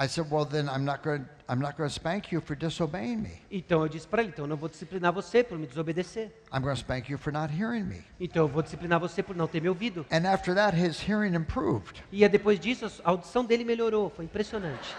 I 0.03 0.07
said, 0.09 0.31
well, 0.31 0.47
then 0.47 0.67
I'm 0.67 0.85
not 0.87 1.03
going 1.03 1.27
I'm 1.47 1.59
not 1.61 1.77
going 1.77 1.89
to 1.91 1.95
spank 1.95 2.33
you 2.33 2.41
for 2.41 2.57
disobeying 2.57 3.21
me. 3.21 3.43
Então 3.51 3.83
eu 3.83 3.89
disse 3.89 4.07
para 4.09 4.23
ele: 4.23 4.31
Então 4.31 4.45
eu 4.45 4.49
não 4.49 4.57
vou 4.57 4.69
disciplinar 4.69 5.13
você 5.13 5.45
por 5.45 5.59
me 5.59 5.67
desobedecer. 5.67 6.31
I'm 6.55 6.63
going 6.63 6.75
to 6.75 6.81
spank 6.81 7.11
you 7.13 7.19
for 7.19 7.31
not 7.33 7.53
hearing 7.53 7.83
me. 7.85 8.03
Então 8.19 8.45
eu 8.45 8.49
vou 8.49 8.63
disciplinar 8.63 8.99
você 8.99 9.23
por 9.23 9.37
não 9.37 9.47
ter 9.47 9.61
me 9.61 9.69
ouvido. 9.69 10.07
And 10.11 10.27
after 10.27 10.55
that, 10.55 10.75
his 10.75 11.03
hearing 11.07 11.35
improved. 11.35 12.03
E 12.11 12.23
aí, 12.25 12.31
depois 12.31 12.59
disso, 12.59 12.87
a 13.05 13.11
audição 13.11 13.45
dele 13.45 13.65
melhorou. 13.65 14.09
Foi 14.11 14.25
impressionante. 14.25 14.95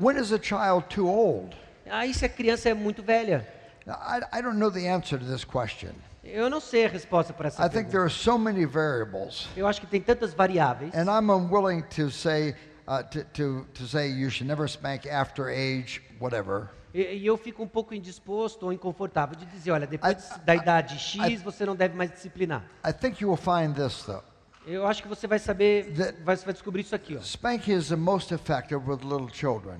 When 0.00 0.16
is 0.18 0.30
a 0.32 0.38
child 0.38 0.86
too 0.88 1.08
old? 1.08 1.56
Aí, 1.90 2.12
se 2.14 2.24
a 2.24 2.28
criança 2.28 2.68
é 2.68 2.74
muito 2.74 3.02
velha, 3.02 3.46
I, 3.86 4.38
I 4.38 4.42
don't 4.42 4.58
know 4.58 4.70
the 4.70 4.88
answer 4.88 5.18
to 5.18 5.24
this 5.24 5.44
question. 5.44 5.92
eu 6.22 6.50
não 6.50 6.60
sei 6.60 6.84
a 6.84 6.88
resposta 6.88 7.32
para 7.32 7.48
essa 7.48 7.64
I 7.64 7.68
think 7.70 7.90
there 7.90 8.02
pergunta. 8.02 8.04
are 8.04 8.10
so 8.10 8.38
many 8.38 8.66
variables, 8.66 9.48
Eu 9.56 9.66
acho 9.66 9.80
que 9.80 9.86
tem 9.86 10.00
tantas 10.02 10.34
variáveis. 10.34 10.92
and 10.94 11.08
I'm 11.08 11.30
unwilling 11.30 11.82
to 11.96 12.10
say 12.10 12.54
uh, 12.88 13.02
to, 13.10 13.24
to, 13.34 13.66
to 13.74 13.86
say 13.86 14.08
you 14.10 14.30
should 14.30 14.48
never 14.48 14.66
spank 14.68 15.06
after 15.06 15.48
age, 15.48 16.00
whatever. 16.18 16.70
E, 16.94 17.02
e 17.18 17.26
eu 17.26 17.36
fico 17.36 17.62
um 17.62 17.68
pouco 17.68 17.94
indisposto 17.94 18.64
ou 18.66 18.72
inconfortável 18.72 19.36
de 19.36 19.44
dizer: 19.46 19.70
Olha, 19.72 19.86
depois 19.86 20.30
I- 20.30 20.38
da 20.40 20.54
idade 20.56 20.94
I- 20.96 20.98
X, 21.30 21.42
você 21.42 21.66
não 21.66 21.76
deve 21.76 21.94
mais 21.94 22.10
disciplinar. 22.10 22.64
I 22.82 22.92
think 22.92 23.22
you 23.22 23.28
will 23.28 23.36
find 23.36 23.74
this 23.74 24.02
though. 24.04 24.24
Eu 24.66 24.86
acho 24.86 25.02
que 25.02 25.08
você 25.08 25.26
vai 25.26 25.38
saber, 25.38 25.92
vai, 26.24 26.36
vai 26.36 26.52
descobrir 26.52 26.82
isso 26.82 26.94
aqui, 26.94 27.16
ó. 27.16 27.20
Spanking 27.20 27.72
is 27.72 27.88
the 27.88 27.96
most 27.96 28.32
effective 28.34 28.82
with 28.90 28.98
little 29.02 29.28
children. 29.32 29.78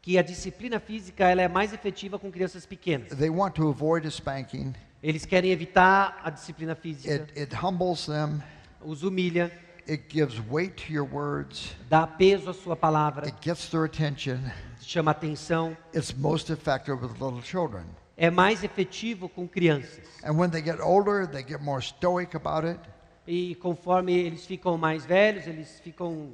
que 0.00 0.18
a 0.18 0.22
disciplina 0.22 0.80
física 0.80 1.28
ela 1.28 1.42
é 1.42 1.48
mais 1.48 1.72
efetiva 1.72 2.18
com 2.18 2.30
crianças 2.30 2.66
pequenas. 2.66 3.08
They 3.16 3.30
want 3.30 3.54
to 3.54 3.68
avoid 3.68 4.04
a 4.04 4.10
spanking. 4.10 4.74
Eles 5.00 5.24
querem 5.24 5.50
evitar 5.52 6.20
a 6.24 6.30
disciplina 6.30 6.74
física, 6.74 7.12
It, 7.14 7.40
it 7.40 7.54
humbles 7.56 8.06
them. 8.06 8.40
os 8.80 9.02
humilha, 9.04 9.50
It 9.88 10.04
gives 10.08 10.40
weight 10.50 10.74
to 10.86 10.92
your 10.92 11.06
words. 11.08 11.74
dá 11.88 12.06
peso 12.06 12.50
à 12.50 12.54
sua 12.54 12.76
palavra, 12.76 13.26
It 13.26 13.36
gets 13.42 13.68
their 13.68 13.84
attention. 13.84 14.38
chama 14.80 15.10
atenção, 15.10 15.76
It's 15.94 16.12
most 16.14 16.50
effective 16.52 17.00
with 17.04 17.12
little 17.20 17.42
children. 17.42 17.84
é 18.16 18.30
mais 18.30 18.62
efetivo 18.62 19.28
com 19.28 19.46
crianças. 19.48 20.00
And 20.24 20.34
when 20.34 20.50
they 20.50 20.62
get 20.62 20.80
older, 20.80 21.26
they 21.26 21.42
get 21.42 21.60
more 21.60 21.82
stoic 21.82 22.36
about 22.36 22.66
it. 22.66 22.78
E 23.26 23.54
conforme 23.56 24.12
eles 24.12 24.46
ficam 24.46 24.76
mais 24.78 25.04
velhos, 25.04 25.46
eles 25.46 25.80
ficam, 25.80 26.32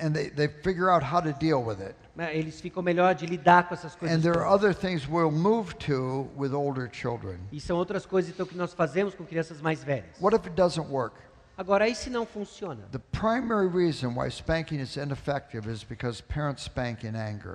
And 0.00 0.10
they, 0.12 0.28
they 0.30 0.48
figure 0.48 0.88
out 0.90 1.04
how 1.04 1.20
to 1.22 1.32
deal 1.38 1.62
with 1.64 1.80
it. 1.80 1.94
né, 2.16 2.36
eles 2.36 2.60
ficam 2.60 2.82
melhor 2.82 3.14
de 3.14 3.26
lidar 3.26 3.68
com 3.68 3.74
essas 3.74 3.94
coisas. 3.94 4.16
And 4.16 4.20
there 4.20 4.36
are 4.38 4.46
other 4.52 4.74
things 4.74 5.06
we'll 5.08 5.30
move 5.30 5.74
to 5.86 6.28
with 6.36 6.52
older 6.52 6.88
children. 6.92 7.38
E 7.52 7.60
são 7.60 7.76
outras 7.76 8.04
coisas 8.04 8.30
então 8.32 8.44
que 8.44 8.56
nós 8.56 8.74
fazemos 8.74 9.14
com 9.14 9.24
crianças 9.24 9.60
mais 9.60 9.84
velhas. 9.84 10.16
What 10.20 10.34
if 10.36 10.44
it 10.46 10.56
doesn't 10.56 10.88
work? 10.90 11.14
Agora, 11.58 11.86
aí 11.86 11.94
se 11.96 12.08
não 12.08 12.24
funciona? 12.24 12.84
The 12.92 13.00
primary 13.10 13.66
reason 13.66 14.14
why 14.14 14.30
spanking 14.30 14.78
is 14.78 14.96
ineffective 14.96 15.68
is 15.68 15.82
because 15.82 16.22
parents 16.22 16.62
spank 16.62 17.04
in 17.04 17.16
anger. 17.16 17.54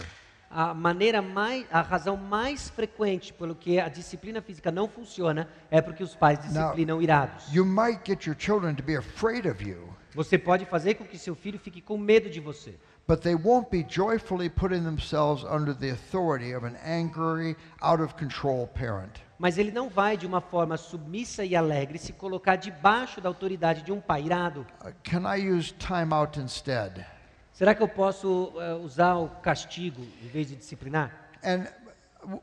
A 0.51 0.73
maneira 0.73 1.21
mais, 1.21 1.65
a 1.71 1.81
razão 1.81 2.17
mais 2.17 2.69
frequente 2.69 3.31
pelo 3.31 3.55
que 3.55 3.79
a 3.79 3.87
disciplina 3.87 4.41
física 4.41 4.73
não 4.73 4.89
funciona 4.89 5.47
é 5.71 5.81
porque 5.81 6.03
os 6.03 6.15
pais 6.15 6.37
disciplinam 6.39 7.01
irados. 7.01 7.49
You 7.53 7.65
might 7.65 8.01
get 8.05 8.25
your 8.25 8.35
children 8.37 8.75
to 8.75 8.83
be 8.83 8.97
afraid 8.97 9.47
of 9.47 9.63
you, 9.63 9.95
Você 10.13 10.37
pode 10.37 10.65
fazer 10.65 10.95
com 10.95 11.05
que 11.05 11.17
seu 11.17 11.33
filho 11.33 11.57
fique 11.57 11.81
com 11.81 11.97
medo 11.97 12.29
de 12.29 12.41
você, 12.41 12.75
but 13.07 13.21
they 13.21 13.35
won't 13.35 13.69
be 13.71 13.83
joyfully 13.89 14.49
putting 14.49 14.83
themselves 14.83 15.45
under 15.45 15.73
the 15.73 15.91
authority 15.91 16.53
of 16.53 16.65
an 16.65 16.75
angry, 16.85 17.55
out 17.81 18.03
of 18.03 18.13
control 18.15 18.67
parent. 18.67 19.21
Mas 19.43 19.57
ele 19.57 19.71
não 19.73 19.89
vai 19.89 20.15
de 20.15 20.25
uma 20.25 20.39
forma 20.39 20.77
submissa 20.77 21.43
e 21.43 21.53
alegre 21.53 21.99
se 21.99 22.13
colocar 22.13 22.55
debaixo 22.55 23.19
da 23.19 23.27
autoridade 23.27 23.81
de 23.81 23.91
um 23.91 23.99
pai 23.99 24.23
irado. 24.23 24.65
Uh, 24.81 24.93
can 25.03 25.23
I 25.29 25.51
use 25.51 25.73
timeout 25.73 26.39
instead? 26.39 27.05
Será 27.51 27.75
que 27.75 27.83
eu 27.83 27.89
posso 27.89 28.53
eh, 28.55 28.73
usar 28.75 29.15
o 29.15 29.27
castigo 29.41 30.01
em 30.23 30.27
vez 30.29 30.47
de 30.47 30.55
disciplinar? 30.55 31.11
And 31.43 31.65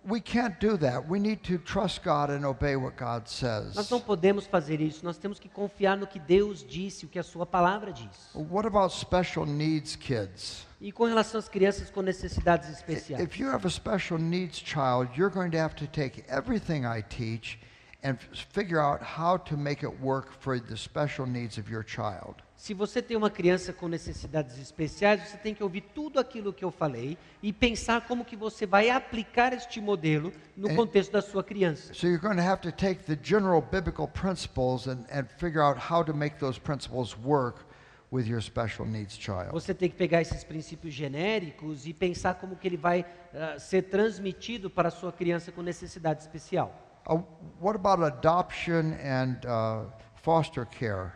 we 0.06 0.20
can't 0.20 0.54
do 0.60 0.76
that. 0.76 1.08
We 1.08 1.18
need 1.18 1.38
to 1.50 1.58
trust 1.64 2.02
God 2.04 2.30
and 2.30 2.46
obey 2.46 2.76
what 2.76 2.96
God 3.02 3.26
says. 3.28 3.74
Nós 3.74 3.88
não 3.88 4.00
podemos 4.00 4.46
fazer 4.46 4.78
isso. 4.82 5.02
Nós 5.02 5.16
temos 5.16 5.40
que 5.40 5.48
confiar 5.48 5.96
no 5.96 6.06
que 6.06 6.18
Deus 6.18 6.62
disse, 6.62 7.06
o 7.06 7.08
que 7.08 7.18
a 7.18 7.22
sua 7.22 7.46
palavra 7.46 7.94
diz. 7.94 8.30
What 8.34 8.68
about 8.68 8.94
special 8.94 9.46
needs 9.46 9.96
kids? 9.96 10.66
E 10.80 10.90
com 10.90 11.04
relação 11.04 11.38
às 11.38 11.48
crianças 11.48 11.90
com 11.90 12.00
necessidades 12.00 12.68
especiais, 12.70 13.22
If 13.22 13.38
you 13.38 13.50
have 13.50 13.66
a 13.66 13.70
special 13.70 14.18
needs 14.18 14.58
child, 14.58 15.10
you're 15.16 15.32
going 15.34 15.50
to 15.50 15.58
have 15.58 15.74
to 15.76 15.86
take 15.86 16.24
everything 16.28 16.84
I 16.86 17.02
teach 17.02 17.58
and 18.02 18.16
figure 18.50 18.80
out 18.80 19.02
how 19.18 19.36
to 19.38 19.58
make 19.58 19.84
it 19.84 19.94
work 20.00 20.30
for 20.40 20.58
the 20.58 20.76
special 20.76 21.26
needs 21.26 21.58
of 21.58 21.70
your 21.70 21.84
child. 21.86 22.36
se 22.56 22.72
você 22.74 23.00
tem 23.02 23.14
uma 23.16 23.28
criança 23.30 23.72
com 23.74 23.88
necessidades 23.88 24.58
especiais, 24.58 25.28
você 25.28 25.36
tem 25.38 25.54
que 25.54 25.62
ouvir 25.62 25.82
tudo 25.94 26.18
aquilo 26.18 26.50
que 26.52 26.62
eu 26.64 26.70
falei 26.70 27.16
e 27.42 27.52
pensar 27.54 28.06
como 28.06 28.22
que 28.24 28.36
você 28.36 28.64
vai 28.66 28.88
aplicar 28.90 29.52
este 29.54 29.80
modelo 29.82 30.32
no 30.56 30.68
É- 30.70 30.74
contexto 30.74 31.12
da 31.12 31.20
sua 31.22 31.42
criança. 31.44 31.92
So 31.92 32.06
you're 32.06 32.20
going 32.22 32.36
to 32.36 32.42
have 32.42 32.60
to 32.62 32.72
take 32.72 33.04
the 33.04 33.18
general 33.22 33.60
biblical 33.62 34.08
principles 34.08 34.86
and, 34.86 35.04
and 35.10 35.26
figure 35.38 35.60
out 35.62 35.78
how 35.90 36.02
to 36.02 36.14
make 36.14 36.36
those 36.38 36.58
principles 36.58 37.14
work 37.22 37.64
with 38.12 38.26
your 38.26 38.42
special 38.42 38.86
needs 38.86 39.16
child. 39.16 39.50
Você 39.52 39.72
tem 39.72 39.88
que 39.88 39.96
pegar 39.96 40.20
esses 40.20 40.42
princípios 40.44 40.92
genéricos 40.92 41.86
e 41.86 41.92
pensar 41.92 42.34
como 42.34 42.56
que 42.56 42.66
ele 42.66 42.76
vai 42.76 43.04
ah, 43.34 43.58
ser 43.58 43.82
transmitido 43.82 44.68
para 44.68 44.88
a 44.88 44.90
sua 44.90 45.12
criança 45.12 45.52
com 45.52 45.62
necessidade 45.62 46.20
especial. 46.20 46.74
Uh, 47.08 47.22
what 47.60 47.76
about 47.76 48.02
adoption 48.02 48.92
and 49.02 49.40
uh, 49.46 49.90
foster 50.16 50.66
care? 50.66 51.12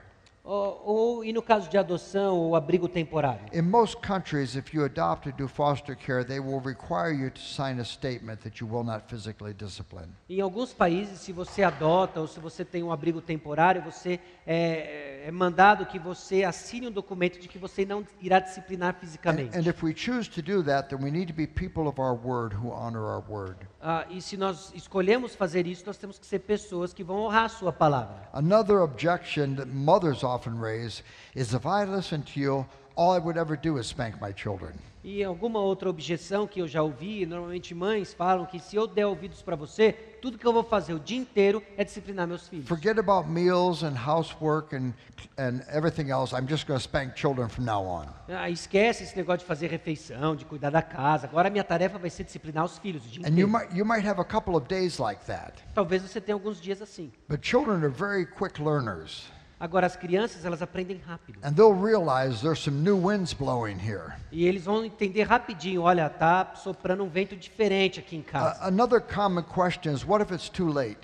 Ou, 0.46 0.82
ou, 0.84 1.24
e 1.24 1.32
no 1.32 1.40
caso 1.40 1.70
de 1.70 1.78
adoção 1.78 2.36
ou 2.36 2.54
abrigo 2.54 2.86
temporário? 2.86 3.46
In 3.50 3.62
most 3.62 3.96
countries, 4.06 4.54
if 4.54 4.74
you 4.74 4.84
adopt 4.84 5.26
or 5.26 5.32
do 5.32 5.48
foster 5.48 5.96
care, 5.96 6.22
they 6.22 6.38
will 6.38 6.60
require 6.60 7.14
you 7.14 7.30
to 7.30 7.40
sign 7.40 7.80
a 7.80 7.84
statement 7.84 8.42
that 8.42 8.60
you 8.60 8.70
will 8.70 8.84
not 8.84 9.04
physically 9.08 9.54
discipline. 9.54 10.08
Em 10.28 10.42
alguns 10.42 10.74
países, 10.74 11.20
se 11.20 11.32
você 11.32 11.62
adota 11.62 12.20
ou 12.20 12.26
se 12.26 12.38
você 12.40 12.62
tem 12.62 12.82
um 12.82 12.92
abrigo 12.92 13.22
temporário, 13.22 13.80
você 13.80 14.20
é, 14.46 15.14
é 15.24 15.30
mandado 15.30 15.86
que 15.86 15.98
você 15.98 16.44
assine 16.44 16.86
um 16.88 16.90
documento 16.90 17.40
de 17.40 17.48
que 17.48 17.56
você 17.56 17.86
não 17.86 18.06
irá 18.20 18.40
disciplinar 18.40 18.94
fisicamente. 19.01 19.56
and 19.56 19.62
if 19.62 19.82
we 19.82 19.94
choose 19.96 20.28
to 20.28 20.42
do 20.42 20.62
that, 20.62 20.90
then 20.90 21.02
we 21.02 21.10
need 21.10 21.26
to 21.26 21.32
be 21.32 21.46
people 21.46 21.88
of 21.88 21.98
our 21.98 22.14
word 22.14 22.55
who 22.55 22.70
honor 22.70 23.06
our 23.06 23.24
word. 23.26 23.56
Ah, 23.80 24.05
e 24.10 24.20
se 24.20 24.36
nós 24.36 24.70
escolhemos 24.74 25.34
fazer 25.34 25.66
isso, 25.66 25.82
nós 25.86 25.96
temos 25.96 26.18
que 26.18 26.26
ser 26.26 26.40
pessoas 26.40 26.92
que 26.92 27.02
vão 27.02 27.20
honrar 27.20 27.44
a 27.44 27.48
sua 27.48 27.72
palavra. 27.72 28.28
Another 28.34 28.82
objection 28.82 29.55
that 29.55 29.70
mothers 29.70 30.22
often 30.22 30.60
raise 30.60 31.02
is 31.34 31.55
if 31.55 31.64
I 31.64 31.86
listen 31.86 32.20
to 32.20 32.38
you, 32.38 32.66
all 32.96 33.12
I 33.16 33.18
would 33.18 33.38
ever 33.38 33.56
do 33.56 33.78
is 33.78 33.86
spank 33.86 34.20
my 34.20 34.32
children. 34.34 34.72
E 35.06 35.22
alguma 35.22 35.58
outra 35.58 35.90
objeção 35.90 36.46
que 36.46 36.62
eu 36.62 36.66
já 36.66 36.82
ouvi, 36.82 37.26
normalmente 37.26 37.74
mães 37.74 38.14
falam 38.14 38.46
que 38.46 38.58
se 38.58 38.74
eu 38.74 38.86
der 38.86 39.04
ouvidos 39.04 39.42
para 39.42 39.54
você, 39.54 39.92
tudo 39.92 40.38
que 40.38 40.46
eu 40.46 40.52
vou 40.52 40.64
fazer 40.64 40.94
o 40.94 40.98
dia 40.98 41.18
inteiro 41.18 41.62
é 41.76 41.84
disciplinar 41.84 42.26
meus 42.26 42.48
filhos. 42.48 42.66
Forget 42.66 42.98
about 42.98 43.28
meals 43.28 43.82
and 43.82 43.92
housework 43.98 44.74
and, 44.74 44.94
and 45.36 45.60
everything 45.70 46.10
else. 46.10 46.34
I'm 46.34 46.48
just 46.48 46.66
going 46.66 46.78
to 46.78 46.82
spank 46.82 47.16
children 47.16 47.50
from 47.50 47.66
now 47.66 47.84
on. 47.84 48.06
Ah, 48.30 48.48
esquece 48.48 49.02
esse 49.04 49.14
negócio 49.14 49.40
de 49.40 49.44
fazer 49.44 49.66
refeição, 49.66 50.34
de 50.34 50.46
cuidar 50.46 50.70
da 50.70 50.80
casa. 50.80 51.26
Agora 51.26 51.48
a 51.48 51.50
minha 51.50 51.64
tarefa 51.64 51.98
vai 51.98 52.08
ser 52.08 52.24
disciplinar 52.24 52.64
os 52.64 52.78
filhos 52.78 53.04
o 53.04 53.08
dia 53.10 53.26
And 53.26 53.38
you 53.38 53.46
inteiro. 53.46 53.50
might, 53.50 53.76
you 53.76 53.84
might 53.84 54.08
have 54.08 54.18
a 54.18 54.24
couple 54.24 54.56
of 54.56 54.66
days 54.68 54.98
like 54.98 55.22
that. 55.26 55.52
Talvez 55.74 56.00
você 56.00 56.18
tenha 56.18 56.34
alguns 56.34 56.58
dias 56.58 56.80
assim. 56.80 57.12
But 57.28 57.46
children 57.46 57.84
are 57.84 57.90
very 57.90 58.24
quick 58.24 58.58
learners. 58.58 59.30
Agora 59.65 59.86
as 59.86 59.97
crianças, 59.97 60.45
elas 60.45 60.61
aprendem 60.61 61.01
rápido. 61.07 61.39
And 61.43 61.55
they'll 61.55 61.73
realize 61.73 62.43
there's 62.43 62.62
some 62.62 62.82
new 62.82 62.99
winds 62.99 63.32
blowing 63.32 63.78
here. 63.78 64.12
E 64.31 64.45
eles 64.47 64.65
vão 64.66 64.85
entender 64.85 65.23
rapidinho, 65.23 65.81
olha, 65.81 66.07
tá 66.11 66.53
soprando 66.55 67.03
um 67.03 67.09
vento 67.09 67.35
diferente 67.35 67.99
aqui 67.99 68.15
em 68.15 68.20
Uh, 68.20 68.24
casa. 68.24 68.59
another 68.62 69.01
common 69.01 69.43
question 69.43 69.91
is 69.91 70.05
what 70.07 70.23
if 70.23 70.31
it's 70.31 70.51
too 70.51 70.70
late? 70.70 70.99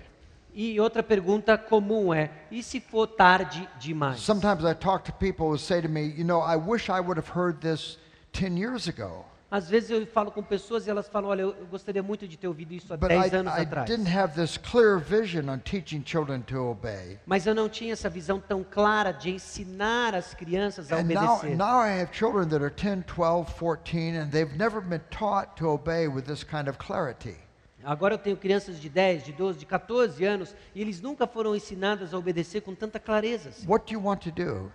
E 0.55 0.79
outra 0.79 1.03
pergunta 1.03 1.57
comum 1.57 2.13
é: 2.13 2.31
e 2.51 2.63
se 2.63 2.81
for 2.81 3.07
tarde 3.07 3.67
demais? 3.79 4.21
Sometimes 4.21 4.63
I 4.63 4.75
talk 4.75 5.05
to 5.07 5.13
people 5.13 5.47
who 5.47 5.57
say 5.57 5.81
to 5.81 5.89
me, 5.89 6.03
you 6.15 6.25
know, 6.25 6.43
I 6.43 6.57
wish 6.57 6.91
I 6.91 7.01
would 7.01 7.17
have 7.19 7.31
heard 7.35 7.63
this 7.63 7.97
10 8.33 8.59
years 8.59 8.87
ago. 8.89 9.25
Às 9.51 9.69
vezes 9.69 9.91
eu 9.91 10.07
falo 10.07 10.31
com 10.31 10.43
pessoas 10.43 10.87
e 10.87 10.91
elas 10.91 11.09
falam: 11.09 11.29
olha, 11.31 11.43
eu 11.43 11.67
gostaria 11.69 12.03
muito 12.03 12.29
de 12.29 12.37
ter 12.37 12.47
ouvido 12.47 12.73
isso 12.73 12.95
há 12.95 12.97
But 12.97 13.09
10 13.09 13.33
I, 13.33 13.37
anos 13.37 13.53
I 13.59 13.61
atrás. 13.63 13.87
didn't 13.91 14.09
have 14.17 14.35
this 14.35 14.57
clear 14.57 14.99
vision 14.99 15.49
on 15.49 15.59
teaching 15.59 16.03
children 16.07 16.43
to 16.43 16.71
obey. 16.71 17.19
Mas 17.27 17.47
eu 17.47 17.55
não 17.55 17.69
tinha 17.69 17.93
essa 17.93 18.09
visão 18.09 18.39
tão 18.39 18.63
clara 18.63 19.11
de 19.11 19.31
ensinar 19.31 20.15
as 20.15 20.35
crianças 20.35 20.93
a 20.93 20.99
And 20.99 21.03
now, 21.05 21.35
obedecer. 21.39 21.57
now 21.57 21.81
I 21.85 22.01
have 22.01 22.11
children 22.13 22.49
that 22.51 22.63
are 22.63 22.71
10, 22.73 23.03
12, 23.07 23.53
14, 23.59 24.17
and 24.19 24.31
they've 24.31 24.57
never 24.57 24.81
been 24.81 25.01
taught 25.11 25.57
to 25.57 25.69
obey 25.69 26.07
with 26.07 26.23
this 26.27 26.45
kind 26.45 26.69
of 26.69 26.79
clarity. 26.79 27.37
Agora 27.83 28.15
eu 28.15 28.19
tenho 28.19 28.37
crianças 28.37 28.79
de 28.79 28.89
10, 28.91 29.25
de 29.25 29.33
12, 29.33 29.59
de 29.59 29.65
14 29.67 30.23
anos 30.25 30.55
e 30.75 30.83
eles 30.83 31.01
nunca 31.01 31.27
foram 31.27 31.57
ensinados 31.57 32.13
a 32.13 32.19
obedecer 32.19 32.61
com 32.61 32.75
tanta 32.75 33.01
clareza. 33.01 33.49
assim. 33.49 33.67
What 33.67 33.87
do 33.87 33.99
you 33.99 34.07
want 34.07 34.21
to 34.25 34.31
do? 34.31 34.71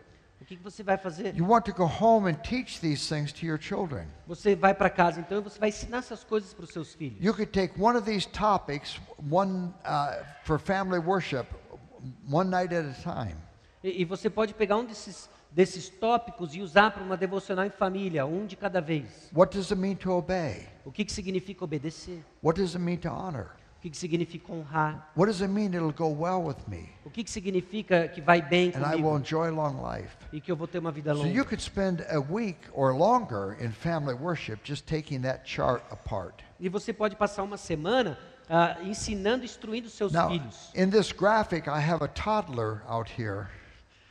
O 0.46 0.48
que, 0.48 0.58
que 0.58 0.64
você 0.64 0.84
vai 0.84 0.96
fazer? 0.96 1.36
You 1.36 1.48
want 1.48 1.66
to 1.66 1.74
go 1.74 1.86
home 1.86 2.30
and 2.30 2.36
teach 2.36 2.80
these 2.80 3.10
things 3.10 3.34
to 3.34 3.48
your 3.48 3.60
children. 3.60 4.06
Você 4.28 4.56
vai 4.56 4.76
para 4.76 4.92
casa 4.92 5.20
então 5.20 5.40
e 5.40 5.42
você 5.42 5.58
vai 5.58 5.70
ensinar 5.70 5.98
essas 5.98 6.24
coisas 6.24 6.54
para 6.54 6.66
os 6.66 6.70
seus 6.70 6.94
filhos. 6.94 7.18
You 7.20 7.34
could 7.34 7.52
take 7.52 7.74
one 7.82 7.98
of 7.98 8.06
these 8.06 8.28
topics, 8.28 9.00
one 9.28 9.74
uh, 9.84 10.24
for 10.44 10.60
family 10.60 11.00
worship, 11.00 11.48
one 12.32 12.52
night 12.52 12.72
at 12.76 12.86
a 12.86 12.94
time. 12.94 13.36
E, 13.84 14.04
e 14.04 14.06
você 14.06 14.30
pode 14.30 14.54
pegar 14.54 14.78
um 14.78 14.86
desses, 14.86 15.28
desses 15.50 15.90
tópicos 15.90 16.54
e 16.54 16.62
usar 16.62 16.92
para 16.92 17.02
uma 17.02 17.18
devocional 17.18 17.66
em 17.66 17.72
família, 17.72 18.24
um 18.28 18.46
de 18.46 18.56
cada 18.56 18.80
vez. 18.80 19.32
What 19.34 19.58
does 19.58 19.72
it 19.72 19.82
mean 19.82 19.96
to 19.96 20.12
obey? 20.12 20.68
O 20.86 20.92
que, 20.92 21.06
que 21.06 21.12
significa 21.12 21.64
obedecer? 21.64 22.24
What 22.44 22.62
does 22.62 22.76
it 22.76 22.84
mean 22.86 22.98
to 22.98 23.10
honor? 23.10 23.50
Que, 23.86 23.90
que 23.92 23.98
significa 23.98 24.52
honrar? 24.52 25.12
What 25.16 25.28
does 25.28 25.42
it 25.44 25.52
mean 25.54 25.76
it'll 25.76 25.92
go 25.92 26.08
well 26.10 26.42
with 26.44 26.58
me 26.68 26.90
O 27.06 27.10
que, 27.12 27.24
que 27.24 27.30
significa 27.30 28.08
que 28.08 28.20
vai 28.20 28.42
bem 28.42 28.70
and 28.74 28.80
I 28.84 28.96
will 28.96 29.12
comigo 29.12 29.18
enjoy 29.20 29.52
long 29.52 29.80
life? 29.80 30.10
e 30.34 30.42
que 30.42 30.52
eu 30.52 30.56
vou 30.56 30.66
ter 30.68 30.80
uma 30.80 30.92
vida 30.92 31.14
So 31.14 31.22
you 31.22 31.28
longa? 31.28 31.46
could 31.46 31.62
spend 31.62 32.04
a 32.10 32.20
week 32.20 32.58
or 32.74 32.96
longer 32.96 33.56
in 33.64 33.72
family 33.72 34.16
worship 34.16 34.62
just 34.64 34.88
taking 34.88 35.22
that 35.22 35.44
chart 35.46 35.84
apart. 35.92 36.44
E 36.60 36.68
você 36.68 36.92
pode 36.92 37.16
passar 37.16 37.44
uma 37.44 37.58
semana 37.58 38.18
ah, 38.50 38.76
ensinando, 38.82 39.46
instruindo 39.46 39.88
seus 39.88 40.12
Now, 40.12 40.30
filhos. 40.30 40.72
in 40.74 40.90
this 40.90 41.12
graphic, 41.12 41.68
I 41.70 41.80
have 41.80 42.04
a 42.04 42.08
toddler 42.08 42.82
out 42.90 43.08
here, 43.08 43.48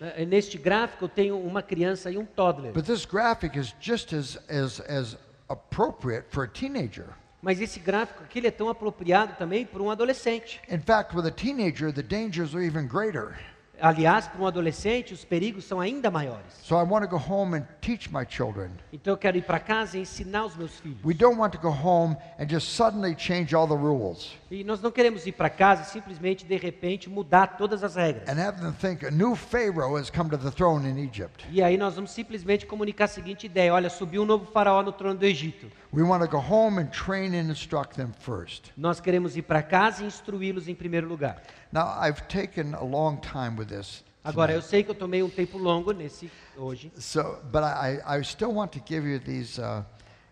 Eh, 0.00 0.24
Neste 0.24 0.56
gráfico 0.56 1.06
eu 1.06 1.08
tenho 1.08 1.36
uma 1.36 1.62
criança 1.62 2.12
e 2.12 2.16
um 2.18 2.24
toddler. 2.24 2.72
but 2.72 2.84
this 2.86 3.04
graphic 3.04 3.58
is 3.58 3.74
just 3.80 4.12
as, 4.12 4.38
as, 4.48 4.78
as 4.88 5.16
appropriate 5.48 6.26
for 6.30 6.44
a 6.44 6.48
teenager. 6.48 7.08
Mas 7.44 7.60
esse 7.60 7.78
gráfico 7.78 8.24
aqui 8.24 8.44
é 8.46 8.50
tão 8.50 8.70
apropriado 8.70 9.34
também 9.36 9.66
para 9.66 9.82
um 9.82 9.90
adolescente. 9.90 10.62
In 10.66 10.80
fact, 10.80 11.14
with 11.14 11.26
a 11.26 11.30
teenager, 11.30 11.92
the 11.92 12.02
dangers 12.02 12.54
are 12.54 12.64
even 12.64 12.88
greater. 12.88 13.38
Aliás, 13.80 14.28
para 14.28 14.40
um 14.40 14.46
adolescente, 14.46 15.12
os 15.12 15.24
perigos 15.24 15.64
são 15.64 15.80
ainda 15.80 16.10
maiores. 16.10 16.46
So 16.62 16.74
I 16.76 16.82
want 16.84 17.02
to 17.02 17.08
go 17.08 17.16
home 17.16 17.56
and 17.58 17.62
teach 17.80 18.10
my 18.12 18.24
children. 18.28 18.70
Então 18.92 19.12
eu 19.12 19.18
quero 19.18 19.36
ir 19.36 19.42
para 19.42 19.58
casa 19.58 19.98
e 19.98 20.00
ensinar 20.02 20.44
os 20.46 20.56
meus 20.56 20.78
filhos. 20.78 20.98
We 21.04 21.12
don't 21.14 21.38
want 21.38 21.52
to 21.52 21.58
go 21.58 21.68
home 21.70 22.16
and 22.38 22.48
just 22.48 22.68
suddenly 22.68 23.14
change 23.18 23.54
all 23.54 23.66
the 23.66 23.74
rules 23.74 24.32
E 24.50 24.62
nós 24.62 24.80
não 24.80 24.90
queremos 24.92 25.26
ir 25.26 25.32
para 25.32 25.50
casa 25.50 25.82
e 25.82 25.86
simplesmente, 25.86 26.44
de 26.46 26.56
repente, 26.56 27.10
mudar 27.10 27.56
todas 27.58 27.82
as 27.82 27.96
regras. 27.96 28.28
and 28.28 28.40
have 28.40 28.60
them 28.60 28.72
think 28.72 29.04
a 29.04 29.10
new 29.10 29.34
Pharaoh 29.34 29.96
has 29.98 30.08
come 30.10 30.30
to 30.30 30.38
the 30.38 30.50
throne 30.50 30.88
in 30.88 30.98
Egypt. 31.02 31.44
E 31.50 31.62
aí 31.62 31.76
nós 31.76 31.96
vamos 31.96 32.12
simplesmente 32.12 32.64
comunicar 32.66 33.04
a 33.04 33.08
seguinte 33.08 33.46
ideia: 33.46 33.74
olha, 33.74 33.90
subiu 33.90 34.22
um 34.22 34.26
novo 34.26 34.46
faraó 34.52 34.82
no 34.82 34.92
trono 34.92 35.18
do 35.18 35.26
Egito. 35.26 35.66
We 35.92 36.02
want 36.02 36.22
to 36.24 36.28
go 36.28 36.38
home 36.38 36.80
and 36.80 36.86
train 36.86 37.34
and 37.36 37.50
instruct 37.50 37.96
them 37.96 38.10
first. 38.20 38.70
Nós 38.76 38.98
queremos 39.00 39.36
ir 39.36 39.42
para 39.42 39.62
casa 39.62 40.02
e 40.02 40.06
instruí-los 40.06 40.66
em 40.68 40.74
primeiro 40.74 41.06
lugar. 41.08 41.40
Now, 41.74 41.88
I've 42.00 42.28
taken 42.28 42.72
a 42.74 42.84
long 42.84 43.20
time 43.20 43.56
with 43.58 43.66
this. 43.68 44.04
Agora, 44.22 44.52
eu 44.52 44.62
sei 44.62 44.84
que 44.84 44.90
eu 44.92 44.94
tomei 44.94 45.22
um 45.24 45.28
tempo 45.28 45.58
longo 45.58 45.90
nesse 45.92 46.30
hoje, 46.56 46.92
So, 46.96 47.40
but 47.50 47.62
I, 47.64 48.00
I 48.06 48.22
still 48.22 48.52
want 48.54 48.70
to 48.72 48.80
give 48.86 49.04
you 49.06 49.18
these, 49.18 49.60
uh, 49.60 49.82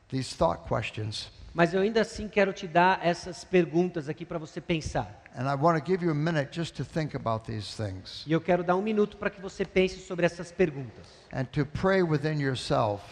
these 0.08 0.34
thought 0.36 0.62
questions. 0.68 1.30
mas 1.52 1.74
eu 1.74 1.82
ainda 1.82 2.00
assim 2.00 2.28
quero 2.28 2.52
te 2.52 2.66
dar 2.68 3.04
essas 3.04 3.42
perguntas 3.44 4.08
aqui 4.08 4.24
para 4.24 4.38
você 4.38 4.60
pensar. 4.60 5.20
And 5.36 5.42
I 5.50 5.54
want 5.56 5.78
to 5.78 5.84
give 5.84 6.02
you 6.04 6.12
a 6.12 6.14
minute 6.14 6.50
just 6.54 6.76
to 6.76 6.84
think 6.84 7.14
about 7.16 7.44
these 7.44 7.74
things 7.76 8.22
E 8.26 8.32
eu 8.32 8.40
quero 8.40 8.62
dar 8.62 8.76
um 8.76 8.82
minuto 8.82 9.16
para 9.16 9.28
que 9.28 9.40
você 9.40 9.64
pense 9.64 9.98
sobre 10.00 10.24
essas 10.24 10.52
perguntas. 10.52 11.04
and 11.32 11.44
to 11.46 11.66
pray 11.66 12.02
within 12.04 12.40
yourself 12.40 13.02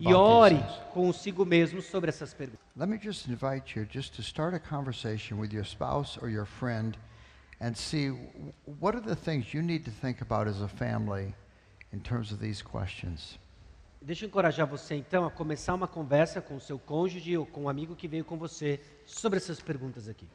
E 0.00 0.08
about 0.08 0.16
ore 0.16 0.54
these 0.56 0.66
things. 0.66 0.92
consigo 0.94 1.44
mesmo 1.44 1.80
sobre 1.82 2.08
essas 2.08 2.32
perguntas. 2.34 2.58
Let 2.74 2.88
me 2.88 2.98
just 2.98 3.28
invite 3.28 3.78
you 3.78 3.86
just 3.88 4.14
to 4.16 4.22
start 4.22 4.54
a 4.54 4.58
conversation 4.60 5.38
with 5.38 5.52
your 5.52 5.64
spouse 5.64 6.18
or 6.20 6.28
your 6.30 6.46
friend 6.46 6.96
and 7.60 7.74
see 7.74 8.10
what 8.80 8.96
are 8.96 9.00
the 9.00 9.16
things 9.16 9.54
you 9.54 9.62
need 9.62 9.84
to 9.84 9.90
think 9.90 10.20
about 10.20 10.48
as 10.48 10.60
a 10.60 10.68
family 10.68 11.34
in 11.92 12.00
terms 12.00 12.32
of 12.32 12.40
these 12.40 12.62
questions. 12.62 13.38
Deixa 14.00 14.24
eu 14.24 14.28
encorajar 14.28 14.66
você 14.66 14.94
então 14.94 15.24
a 15.24 15.30
começar 15.30 15.74
uma 15.74 15.88
conversa 15.88 16.40
com 16.40 16.56
o 16.56 16.60
seu 16.60 16.78
cônjuge 16.78 17.36
ou 17.36 17.46
com 17.46 17.62
um 17.62 17.68
amigo 17.68 17.96
que 17.96 18.06
veio 18.06 18.24
com 18.24 18.36
você 18.36 18.80
sobre 19.04 19.38
essas 19.38 19.60
perguntas 19.60 20.08
aqui. 20.08 20.28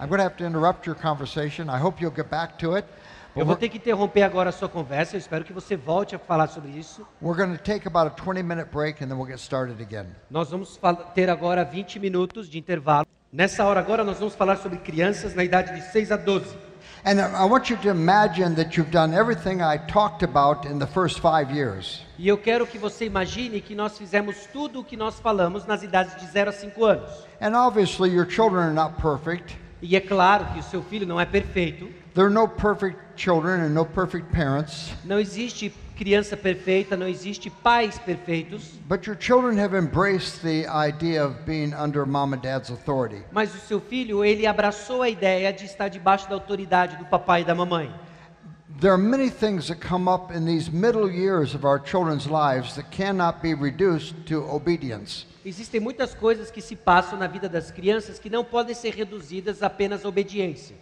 I'm 0.00 0.08
going 0.08 0.18
to 0.18 0.24
have 0.24 0.36
to 0.36 0.44
interrupt 0.44 0.88
your 0.88 0.96
conversation. 0.96 1.64
I 1.68 1.78
hope 1.78 2.02
you'll 2.02 2.14
get 2.14 2.28
back 2.28 2.58
to 2.58 2.76
it. 2.76 2.88
Eu 3.36 3.44
vou 3.44 3.56
ter 3.56 3.68
que 3.68 3.78
interromper 3.78 4.22
agora 4.22 4.50
a 4.50 4.52
sua 4.52 4.68
conversa, 4.68 5.16
eu 5.16 5.18
espero 5.18 5.44
que 5.44 5.52
você 5.52 5.76
volte 5.76 6.14
a 6.14 6.18
falar 6.20 6.46
sobre 6.46 6.70
isso. 6.70 7.04
we're 7.20 7.36
going 7.36 7.56
to 7.56 7.62
take 7.62 7.86
about 7.86 8.06
a 8.06 8.10
20 8.10 8.42
minute 8.44 8.70
break 8.70 9.02
and 9.02 9.08
then 9.08 9.16
we'll 9.18 9.26
get 9.26 9.40
started 9.40 9.82
again. 9.82 10.06
Nós 10.30 10.50
vamos 10.50 10.80
ter 11.14 11.28
agora 11.28 11.64
20 11.64 11.98
minutos 11.98 12.48
de 12.48 12.58
intervalo. 12.58 13.06
Nessa 13.34 13.64
hora 13.64 13.80
agora 13.80 14.04
nós 14.04 14.20
vamos 14.20 14.36
falar 14.36 14.58
sobre 14.58 14.78
crianças 14.78 15.34
na 15.34 15.42
idade 15.42 15.74
de 15.74 15.90
6 15.90 16.12
a 16.12 16.16
12. 16.16 16.56
And 17.04 17.18
I 17.18 17.44
want 17.50 17.68
you 17.68 17.76
to 17.78 17.88
imagine 17.88 18.54
that 18.54 18.78
you've 18.78 18.92
done 18.92 19.12
everything 19.12 19.56
I 19.60 19.76
talked 19.88 20.22
about 20.24 20.68
in 20.68 20.78
the 20.78 20.86
first 20.86 21.18
five 21.18 21.52
years. 21.52 22.00
E 22.16 22.28
eu 22.28 22.38
quero 22.38 22.64
que 22.64 22.78
você 22.78 23.06
imagine 23.06 23.60
que 23.60 23.74
nós 23.74 23.98
fizemos 23.98 24.36
tudo 24.52 24.78
o 24.78 24.84
que 24.84 24.96
nós 24.96 25.18
falamos 25.18 25.66
nas 25.66 25.82
idades 25.82 26.14
de 26.14 26.28
0 26.28 26.50
a 26.50 26.52
5 26.52 26.84
anos. 26.84 27.10
And 27.40 27.58
obviously, 27.58 28.14
your 28.14 28.24
children 28.24 28.66
are 28.66 28.72
not 28.72 29.02
perfect. 29.02 29.58
E 29.82 29.96
é 29.96 30.00
claro 30.00 30.44
que 30.52 30.60
o 30.60 30.62
seu 30.62 30.80
filho 30.84 31.04
não 31.04 31.20
é 31.20 31.26
perfeito, 31.26 31.88
There 32.14 32.24
are 32.26 32.30
no 32.30 32.46
perfect 32.46 32.96
children 33.16 33.60
and 33.60 33.74
no 33.74 33.84
perfect 33.84 34.30
parents. 34.30 34.92
não 35.04 35.18
existe 35.18 35.72
criança 35.96 36.36
perfeita, 36.36 36.96
não 36.96 37.08
existe 37.08 37.50
pais 37.50 37.98
perfeitos, 37.98 38.70
But 38.88 39.06
your 39.06 39.16
children 39.18 39.58
have 39.58 39.76
embraced 39.76 40.40
the 40.42 40.66
idea 40.68 41.24
of 41.24 41.44
being 41.44 41.74
under 41.74 42.06
mom 42.06 42.32
and 42.32 42.40
dad's 42.40 42.70
authority. 42.70 43.24
mas 43.32 43.52
o 43.54 43.58
seu 43.58 43.80
filho, 43.80 44.24
ele 44.24 44.46
abraçou 44.46 45.02
a 45.02 45.08
ideia 45.10 45.52
de 45.52 45.64
estar 45.64 45.88
debaixo 45.88 46.28
da 46.28 46.36
autoridade 46.36 46.96
do 46.98 47.04
papai 47.04 47.42
e 47.42 47.44
da 47.44 47.54
mamãe. 47.54 47.92
There 48.80 48.92
are 48.92 49.00
many 49.02 49.28
things 49.30 49.66
that 49.68 49.80
come 49.80 50.08
up 50.08 50.32
in 50.32 50.44
these 50.44 50.70
middle 50.70 51.10
years 51.10 51.54
of 51.54 51.64
our 51.66 51.80
children's 51.80 52.26
lives 52.26 52.74
that 52.76 52.90
cannot 52.90 53.40
be 53.40 53.54
reduced 53.54 54.14
to 54.26 54.38
obedience. 54.48 55.26
Existem 55.44 55.80
muitas 55.80 56.14
coisas 56.14 56.50
que 56.50 56.60
se 56.60 56.76
passam 56.76 57.18
na 57.18 57.26
vida 57.26 57.48
das 57.48 57.72
crianças 57.72 58.18
que 58.20 58.30
não 58.30 58.44
podem 58.44 58.74
ser 58.74 58.94
reduzidas 58.94 59.62
apenas 59.64 60.04
à 60.04 60.08
obediência. 60.08 60.76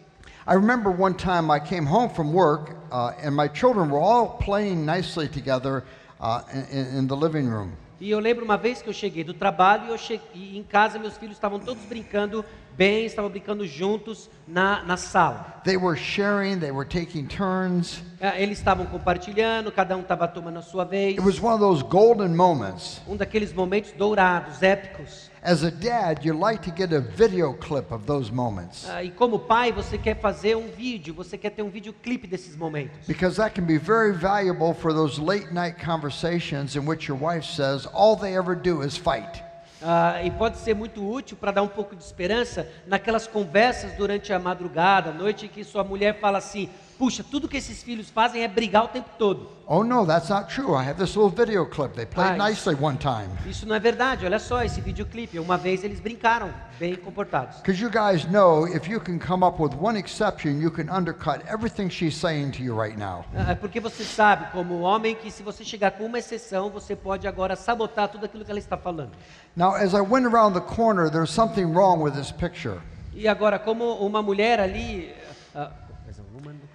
I 0.44 0.54
remember 0.54 0.90
one 0.90 1.14
time 1.14 1.52
I 1.52 1.60
came 1.60 1.86
home 1.86 2.10
from 2.10 2.32
work 2.32 2.76
uh, 2.90 3.12
and 3.22 3.34
my 3.34 3.46
children 3.46 3.88
were 3.90 4.00
all 4.00 4.28
playing 4.40 4.84
nicely 4.84 5.28
together 5.28 5.84
uh, 6.20 6.42
in, 6.52 6.98
in 6.98 7.06
the 7.06 7.16
living 7.16 7.48
room. 7.48 7.72
E 8.00 8.10
eu 8.10 8.18
lembro 8.18 8.44
uma 8.44 8.56
vez 8.56 8.82
que 8.82 8.88
eu 8.88 8.92
cheguei 8.92 9.22
do 9.22 9.32
trabalho 9.32 9.86
e, 9.86 9.90
eu 9.90 9.98
che... 9.98 10.20
e 10.34 10.58
em 10.58 10.64
casa 10.64 10.98
meus 10.98 11.16
filhos 11.16 11.36
estavam 11.36 11.60
todos 11.60 11.84
brincando 11.84 12.44
bem, 12.76 13.06
estavam 13.06 13.30
brincando 13.30 13.66
juntos 13.66 14.30
na, 14.46 14.82
na 14.84 14.96
sala. 14.96 15.60
They 15.64 15.76
were 15.76 15.96
sharing, 15.96 16.58
they 16.58 16.72
were 16.72 16.88
taking 16.88 17.26
turns. 17.26 18.02
Eh, 18.20 18.42
Eles 18.42 18.58
estavam 18.58 18.86
compartilhando, 18.86 19.70
cada 19.72 19.96
um 19.96 20.00
estava 20.02 20.26
tomando 20.28 20.58
a 20.58 20.62
sua 20.62 20.84
vez. 20.84 21.14
It 21.16 21.20
was 21.22 21.40
one 21.40 21.54
of 21.54 21.60
those 21.60 21.82
golden 21.82 22.34
moments. 22.34 23.00
Um 23.08 23.16
daqueles 23.16 23.52
momentos 23.52 23.92
dourados, 23.92 24.62
épicos. 24.62 25.30
As 25.44 25.64
a 25.64 25.72
dad, 25.72 26.24
you 26.24 26.32
like 26.38 26.62
to 26.62 26.70
get 26.70 26.92
a 26.94 27.00
video 27.00 27.52
clip 27.52 27.90
of 27.92 28.06
those 28.06 28.30
moments 28.30 28.88
Ah, 28.88 29.02
e 29.02 29.10
como 29.10 29.40
pai, 29.40 29.72
você 29.72 29.98
quer 29.98 30.14
fazer 30.20 30.56
um 30.56 30.68
vídeo, 30.68 31.12
você 31.12 31.36
quer 31.36 31.50
ter 31.50 31.62
um 31.64 31.68
videoclipe 31.68 32.28
desses 32.28 32.54
momentos. 32.56 33.06
because 33.08 33.36
that 33.38 33.52
can 33.52 33.64
be 33.66 33.76
very 33.76 34.12
valuable 34.12 34.72
for 34.72 34.92
those 34.94 35.18
late 35.20 35.52
night 35.52 35.76
conversations 35.84 36.76
in 36.76 36.86
which 36.86 37.08
your 37.08 37.18
wife 37.18 37.44
says 37.44 37.86
all 37.92 38.14
they 38.14 38.36
ever 38.36 38.54
do 38.54 38.82
is 38.82 38.96
fight. 38.96 39.42
Ah, 39.84 40.22
e 40.22 40.30
pode 40.30 40.58
ser 40.58 40.74
muito 40.74 41.04
útil 41.04 41.36
para 41.36 41.50
dar 41.50 41.62
um 41.62 41.68
pouco 41.68 41.96
de 41.96 42.04
esperança 42.04 42.68
naquelas 42.86 43.26
conversas 43.26 43.92
durante 43.94 44.32
a 44.32 44.38
madrugada, 44.38 45.10
à 45.10 45.12
noite, 45.12 45.46
em 45.46 45.48
que 45.48 45.64
sua 45.64 45.82
mulher 45.82 46.20
fala 46.20 46.38
assim: 46.38 46.70
puxa, 47.02 47.24
tudo 47.28 47.48
que 47.48 47.56
esses 47.56 47.82
filhos 47.82 48.08
fazem 48.08 48.44
é 48.44 48.46
brigar 48.48 48.84
o 48.84 48.88
tempo 48.88 49.10
todo. 49.18 49.48
Oh 49.66 49.82
no, 49.82 50.06
that's 50.06 50.28
not 50.28 50.48
true. 50.54 50.72
I 50.76 50.88
have 50.88 50.94
this 51.00 51.16
little 51.16 51.28
video 51.30 51.66
clip. 51.66 51.96
They 51.96 52.06
played 52.06 52.40
Ah, 52.40 52.48
nicely 52.48 52.76
one 52.80 52.96
time. 52.96 53.28
Isso 53.44 53.66
não 53.66 53.74
é 53.74 53.80
verdade. 53.80 54.24
Olha 54.24 54.38
só 54.38 54.62
esse 54.62 54.80
videoclipe. 54.80 55.36
Uma 55.40 55.58
vez 55.58 55.82
eles 55.82 55.98
brincaram, 55.98 56.54
bem 56.78 56.94
comportados. 56.94 57.56
Because 57.56 57.82
you 57.82 57.90
guys 57.90 58.24
know 58.26 58.68
if 58.68 58.88
you 58.88 59.00
can 59.00 59.18
come 59.18 59.44
up 59.44 59.60
with 59.60 59.72
one 59.80 59.98
exception, 59.98 60.60
you 60.60 60.70
can 60.70 60.88
undercut 60.96 61.42
everything 61.52 61.90
she's 61.90 62.14
saying 62.14 62.52
to 62.52 62.62
you 62.62 62.80
right 62.80 62.96
now. 62.96 63.24
Ah, 63.36 63.56
Porque 63.56 63.80
você 63.80 64.04
sabe, 64.04 64.52
como 64.52 64.82
homem, 64.82 65.16
que 65.16 65.28
se 65.28 65.42
você 65.42 65.64
chegar 65.64 65.90
com 65.90 66.06
uma 66.06 66.20
exceção, 66.20 66.70
você 66.70 66.94
pode 66.94 67.26
agora 67.26 67.56
sabotar 67.56 68.08
tudo 68.10 68.26
aquilo 68.26 68.44
que 68.44 68.50
ela 68.52 68.60
está 68.60 68.76
falando. 68.76 69.10
Now, 69.56 69.74
as 69.74 69.92
I 69.92 70.00
went 70.02 70.24
around 70.24 70.54
the 70.54 70.64
corner, 70.64 71.10
there's 71.10 71.32
something 71.32 71.64
wrong 71.64 72.00
with 72.00 72.12
this 72.12 72.30
picture. 72.30 72.80
E 73.12 73.26
agora, 73.26 73.58
como 73.58 73.92
uma 74.06 74.22
mulher 74.22 74.60
ali. 74.60 75.12
ah, 75.54 75.70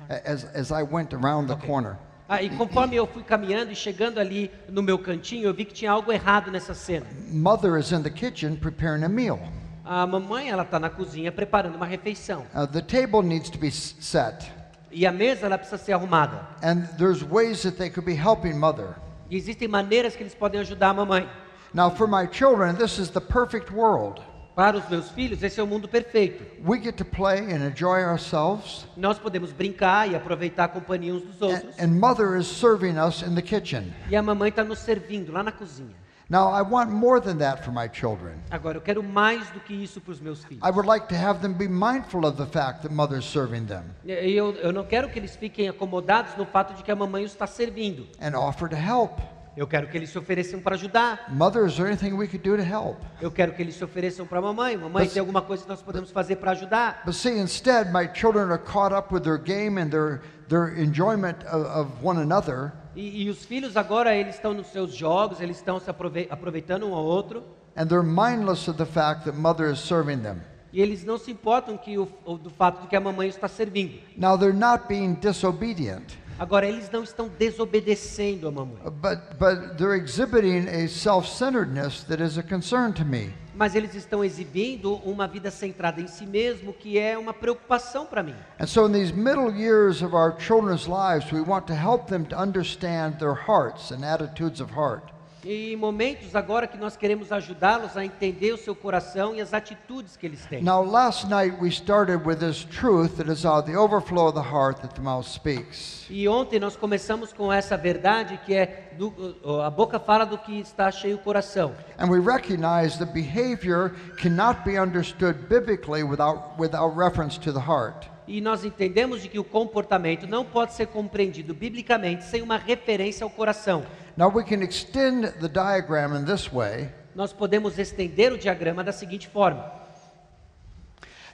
As, 0.09 0.45
as 0.53 0.71
I 0.71 0.83
went 0.83 1.13
around 1.13 1.47
the 1.47 1.55
corner, 1.55 1.97
ah, 2.29 2.41
e 2.41 2.49
conforme 2.49 2.95
eu 2.95 3.05
fui 3.07 3.23
caminhando 3.23 3.71
e 3.71 3.75
chegando 3.75 4.19
ali 4.19 4.51
no 4.69 4.81
meu 4.83 4.97
cantinho, 4.99 5.45
eu 5.45 5.53
vi 5.53 5.65
que 5.65 5.73
tinha 5.73 5.91
algo 5.91 6.11
errado 6.11 6.51
nessa 6.51 6.73
cena. 6.73 7.05
mother 7.31 7.77
is 7.77 7.91
in 7.91 8.01
the 8.03 8.09
kitchen 8.09 8.55
preparing 8.57 9.03
a 9.03 9.09
meal. 9.09 9.39
A 9.85 10.05
mamãe, 10.05 10.49
ela 10.49 10.63
está 10.63 10.77
na 10.79 10.89
cozinha 10.89 11.31
preparando 11.31 11.75
uma 11.75 11.85
refeição. 11.85 12.45
Uh, 12.53 12.67
the 12.67 12.81
table 12.81 13.21
needs 13.21 13.49
to 13.49 13.57
be 13.57 13.71
set, 13.71 14.51
E 14.91 15.05
a 15.05 15.11
mesa, 15.11 15.45
ela 15.45 15.57
precisa 15.57 15.77
ser 15.77 15.93
arrumada. 15.93 16.41
and 16.63 16.83
there's 16.97 17.23
ways 17.23 17.61
that 17.63 17.77
they 17.77 17.89
could 17.89 18.05
be 18.05 18.15
helping 18.15 18.53
mother. 18.57 18.95
E 19.29 19.35
existem 19.35 19.67
maneiras 19.67 20.15
que 20.15 20.23
eles 20.23 20.33
podem 20.35 20.59
ajudar 20.61 20.89
a 20.89 20.93
mamãe. 20.93 21.29
Now, 21.73 21.89
for 21.89 22.07
my 22.07 22.25
children, 22.27 22.75
this 22.75 22.97
is 22.97 23.09
the 23.09 23.19
perfect 23.21 23.71
world. 23.73 24.21
Para 24.57 24.75
os 24.75 24.89
meus 24.89 25.11
filhos, 25.11 25.43
esse 25.43 25.59
é 25.59 25.63
o 25.63 25.67
mundo 25.67 25.87
perfeito. 25.87 26.43
We 26.67 26.81
get 26.81 26.95
to 26.95 27.05
play 27.05 27.41
and 27.53 27.63
enjoy 27.63 28.01
ourselves, 28.03 28.87
Nós 28.97 29.19
podemos 29.19 29.51
brincar 29.51 30.09
e 30.09 30.15
aproveitar 30.15 30.63
a 30.63 30.67
companhia 30.67 31.13
uns 31.13 31.21
dos 31.21 31.39
and, 31.43 31.45
outros. 31.45 31.79
and 31.79 31.87
mother 31.99 32.35
is 32.35 32.47
serving 32.47 32.97
us 32.97 33.21
in 33.21 33.35
the 33.35 33.41
kitchen. 33.43 33.93
E 34.09 34.15
a 34.15 34.23
mamãe 34.23 34.49
está 34.49 34.63
nos 34.63 34.79
servindo 34.79 35.31
lá 35.31 35.43
na 35.43 35.51
cozinha. 35.51 35.95
Now, 36.27 36.49
I 36.51 36.63
want 36.63 36.89
more 36.89 37.21
than 37.21 37.37
that 37.37 37.63
for 37.63 37.71
my 37.71 37.87
children. 37.87 38.33
Agora, 38.49 38.77
eu 38.79 38.81
quero 38.81 39.03
mais 39.03 39.47
do 39.51 39.59
que 39.59 39.75
isso 39.75 40.01
para 40.01 40.11
os 40.13 40.19
meus 40.19 40.43
filhos. 40.43 40.63
I 40.67 40.71
would 40.71 40.87
like 40.87 41.07
to 41.09 41.15
have 41.15 41.39
them 41.39 41.53
be 41.53 41.67
mindful 41.67 42.25
of 42.25 42.35
the 42.35 42.47
fact 42.47 42.81
that 42.81 42.91
mother's 42.91 43.25
serving 43.25 43.65
them 43.67 43.83
Eu, 44.03 44.53
eu 44.55 44.73
não 44.73 44.83
quero 44.85 45.07
que 45.07 45.19
eles 45.19 45.35
fiquem 45.35 45.69
acomodados 45.69 46.35
no 46.35 46.47
fato 46.47 46.73
de 46.73 46.81
que 46.81 46.91
a 46.91 46.95
mamãe 46.95 47.23
os 47.23 47.31
está 47.31 47.45
servindo. 47.45 48.07
and 48.19 48.35
offer 48.35 48.67
to 48.67 48.75
help. 48.75 49.19
Eu 49.57 49.65
quero 49.65 49.87
que 49.87 49.97
eles 49.97 50.11
se 50.11 50.17
ofereçam 50.19 50.59
para 50.59 50.75
ajudar. 50.75 51.25
Mother, 51.29 51.65
is 51.65 51.75
there 51.75 51.87
anything 51.87 52.13
we 52.13 52.27
could 52.27 52.47
do 52.47 52.55
to 52.55 52.61
help? 52.63 52.97
Eu 53.19 53.31
quero 53.31 53.53
que 53.53 53.61
eles 53.63 53.75
se 53.75 53.83
ofereçam 53.83 54.25
para 54.27 54.39
mamãe. 54.39 54.77
Mamãe, 54.77 55.05
Mas- 55.05 55.13
tem 55.13 55.19
alguma 55.19 55.41
coisa 55.41 55.63
que 55.63 55.69
nós 55.69 55.81
podemos 55.81 56.11
fazer 56.11 56.35
para 56.35 56.51
ajudar? 56.51 57.01
But 57.03 57.15
see, 57.15 57.39
instead, 57.39 57.91
my 57.91 58.07
children 58.13 58.51
are 58.51 58.59
caught 58.59 58.93
up 58.95 59.11
with 59.11 59.21
their 59.23 59.39
game 59.39 59.81
and 59.81 59.89
their, 59.89 60.21
their 60.47 60.77
enjoyment 60.79 61.37
of, 61.51 61.65
of 61.67 61.91
one 62.05 62.21
another, 62.21 62.71
E, 62.95 63.23
e 63.23 63.29
os 63.31 63.45
filhos 63.45 63.75
agora, 63.75 64.15
eles 64.15 64.35
estão 64.35 64.53
nos 64.53 64.67
seus 64.67 64.93
jogos, 64.95 65.41
eles 65.41 65.57
estão 65.57 65.79
se 65.79 65.89
aprove- 65.89 66.27
aproveitando 66.29 66.87
um 66.87 66.93
ao 66.93 67.03
outro. 67.03 67.43
and 67.75 67.87
they're 67.87 68.01
mindless 68.03 68.67
of 68.69 68.77
the 68.77 68.85
fact 68.85 69.23
that 69.25 69.35
mother 69.37 69.71
is 69.71 69.79
serving 69.79 70.19
them. 70.19 70.37
E 70.71 70.81
eles 70.81 71.03
não 71.03 71.17
se 71.17 71.31
importam 71.31 71.77
que 71.77 71.97
o- 71.97 72.05
do 72.43 72.49
fato 72.51 72.81
de 72.81 72.87
que 72.87 72.95
a 72.95 72.99
mamãe 72.99 73.27
está 73.27 73.47
servindo. 73.47 73.99
Now, 74.15 74.37
they're 74.37 74.51
not 74.55 74.83
being 74.87 75.13
disobedient, 75.15 76.15
Agora, 76.39 76.67
eles 76.67 76.89
não 76.91 77.03
estão 77.03 77.27
desobedecendo 77.27 78.47
a 78.47 78.51
mamãe. 78.51 78.77
but, 79.01 79.19
but 79.39 79.77
they're 79.77 79.95
exhibiting 79.95 80.67
a 80.67 80.87
self 80.87 81.27
centeredness 81.27 82.03
that 82.03 82.21
is 82.21 82.37
a 82.37 82.43
concern 82.43 82.93
to 82.93 83.03
me. 83.03 83.33
Mas 83.55 83.73
eles 83.73 83.95
estão 83.95 84.23
exibindo 84.23 84.93
uma 84.97 85.27
vida 85.27 85.49
centrada 85.49 85.99
em 85.99 86.07
si 86.07 86.27
mesmo, 86.27 86.71
que 86.71 86.99
é 86.99 87.17
uma 87.17 87.33
preocupação 87.33 88.05
para 88.05 88.21
mim. 88.21 88.35
And 88.59 88.67
so, 88.67 88.85
in 88.85 88.91
these 88.91 89.11
middle 89.11 89.51
years 89.51 90.03
of 90.03 90.13
our 90.15 90.35
children's 90.37 90.87
lives, 90.87 91.31
we 91.31 91.41
want 91.41 91.65
to 91.67 91.73
help 91.73 92.07
them 92.07 92.23
to 92.25 92.35
understand 92.35 93.17
their 93.17 93.33
hearts 93.33 93.91
and 93.91 94.05
attitudes 94.05 94.61
of 94.61 94.71
heart. 94.71 95.11
E 95.43 95.73
em 95.73 95.75
momentos 95.75 96.35
agora 96.35 96.67
que 96.67 96.77
nós 96.77 96.97
queremos 96.97 97.31
ajudá-los 97.31 97.95
a 97.95 98.03
entender 98.03 98.53
o 98.53 98.57
seu 98.57 98.75
coração 98.75 99.35
e 99.35 99.41
as 99.41 99.53
atitudes 99.53 100.17
que 100.17 100.25
eles 100.25 100.45
têm. 100.45 100.63
Now, 100.63 100.83
last 100.83 101.27
night 101.27 101.57
we 101.61 101.69
started 101.69 102.27
with 102.27 102.37
this 102.37 102.63
truth 102.65 103.17
that 103.17 103.31
is 103.31 103.45
out 103.45 103.69
the 103.69 103.77
overflow 103.77 104.27
of 104.27 104.33
the 104.33 104.53
heart 104.53 104.81
that 104.81 104.95
the 104.95 105.01
mouth 105.01 105.27
speaks. 105.27 106.05
E 106.09 106.27
ontem 106.27 106.59
nós 106.59 106.75
começamos 106.75 107.31
com 107.31 107.51
essa 107.51 107.77
verdade 107.77 108.39
que 108.45 108.53
é 108.53 108.91
do, 108.97 109.61
a 109.61 109.69
boca 109.69 109.99
fala 109.99 110.25
do 110.25 110.37
que 110.37 110.59
está 110.59 110.91
cheio 110.91 111.17
o 111.17 111.19
coração. 111.19 111.73
And 111.99 112.09
we 112.09 112.19
recognize 112.19 112.97
that 112.97 113.13
behavior 113.13 113.91
cannot 114.17 114.63
be 114.65 114.79
understood 114.79 115.47
biblically 115.47 116.03
without, 116.03 116.59
without 116.59 116.97
reference 116.97 117.39
to 117.39 117.53
the 117.53 117.59
heart. 117.59 118.09
E 118.27 118.41
nós 118.41 118.65
entendemos 118.65 119.21
de 119.21 119.29
que 119.29 119.39
o 119.39 119.43
comportamento 119.43 120.27
não 120.27 120.43
pode 120.43 120.73
ser 120.73 120.87
compreendido 120.87 121.53
biblicamente 121.53 122.25
sem 122.25 122.41
uma 122.41 122.57
referência 122.57 123.23
ao 123.23 123.29
coração. 123.29 123.85
Now, 124.17 124.29
we 124.29 124.43
can 124.43 124.63
extend 124.63 125.25
the 125.39 125.47
diagram 125.47 126.15
in 126.15 126.25
this 126.25 126.51
way 126.51 126.89
Nós 127.15 127.31
podemos 127.31 127.77
estender 127.77 128.33
o 128.33 128.37
diagrama 128.37 128.83
da 128.83 128.91
seguinte 128.91 129.27
forma: 129.27 129.71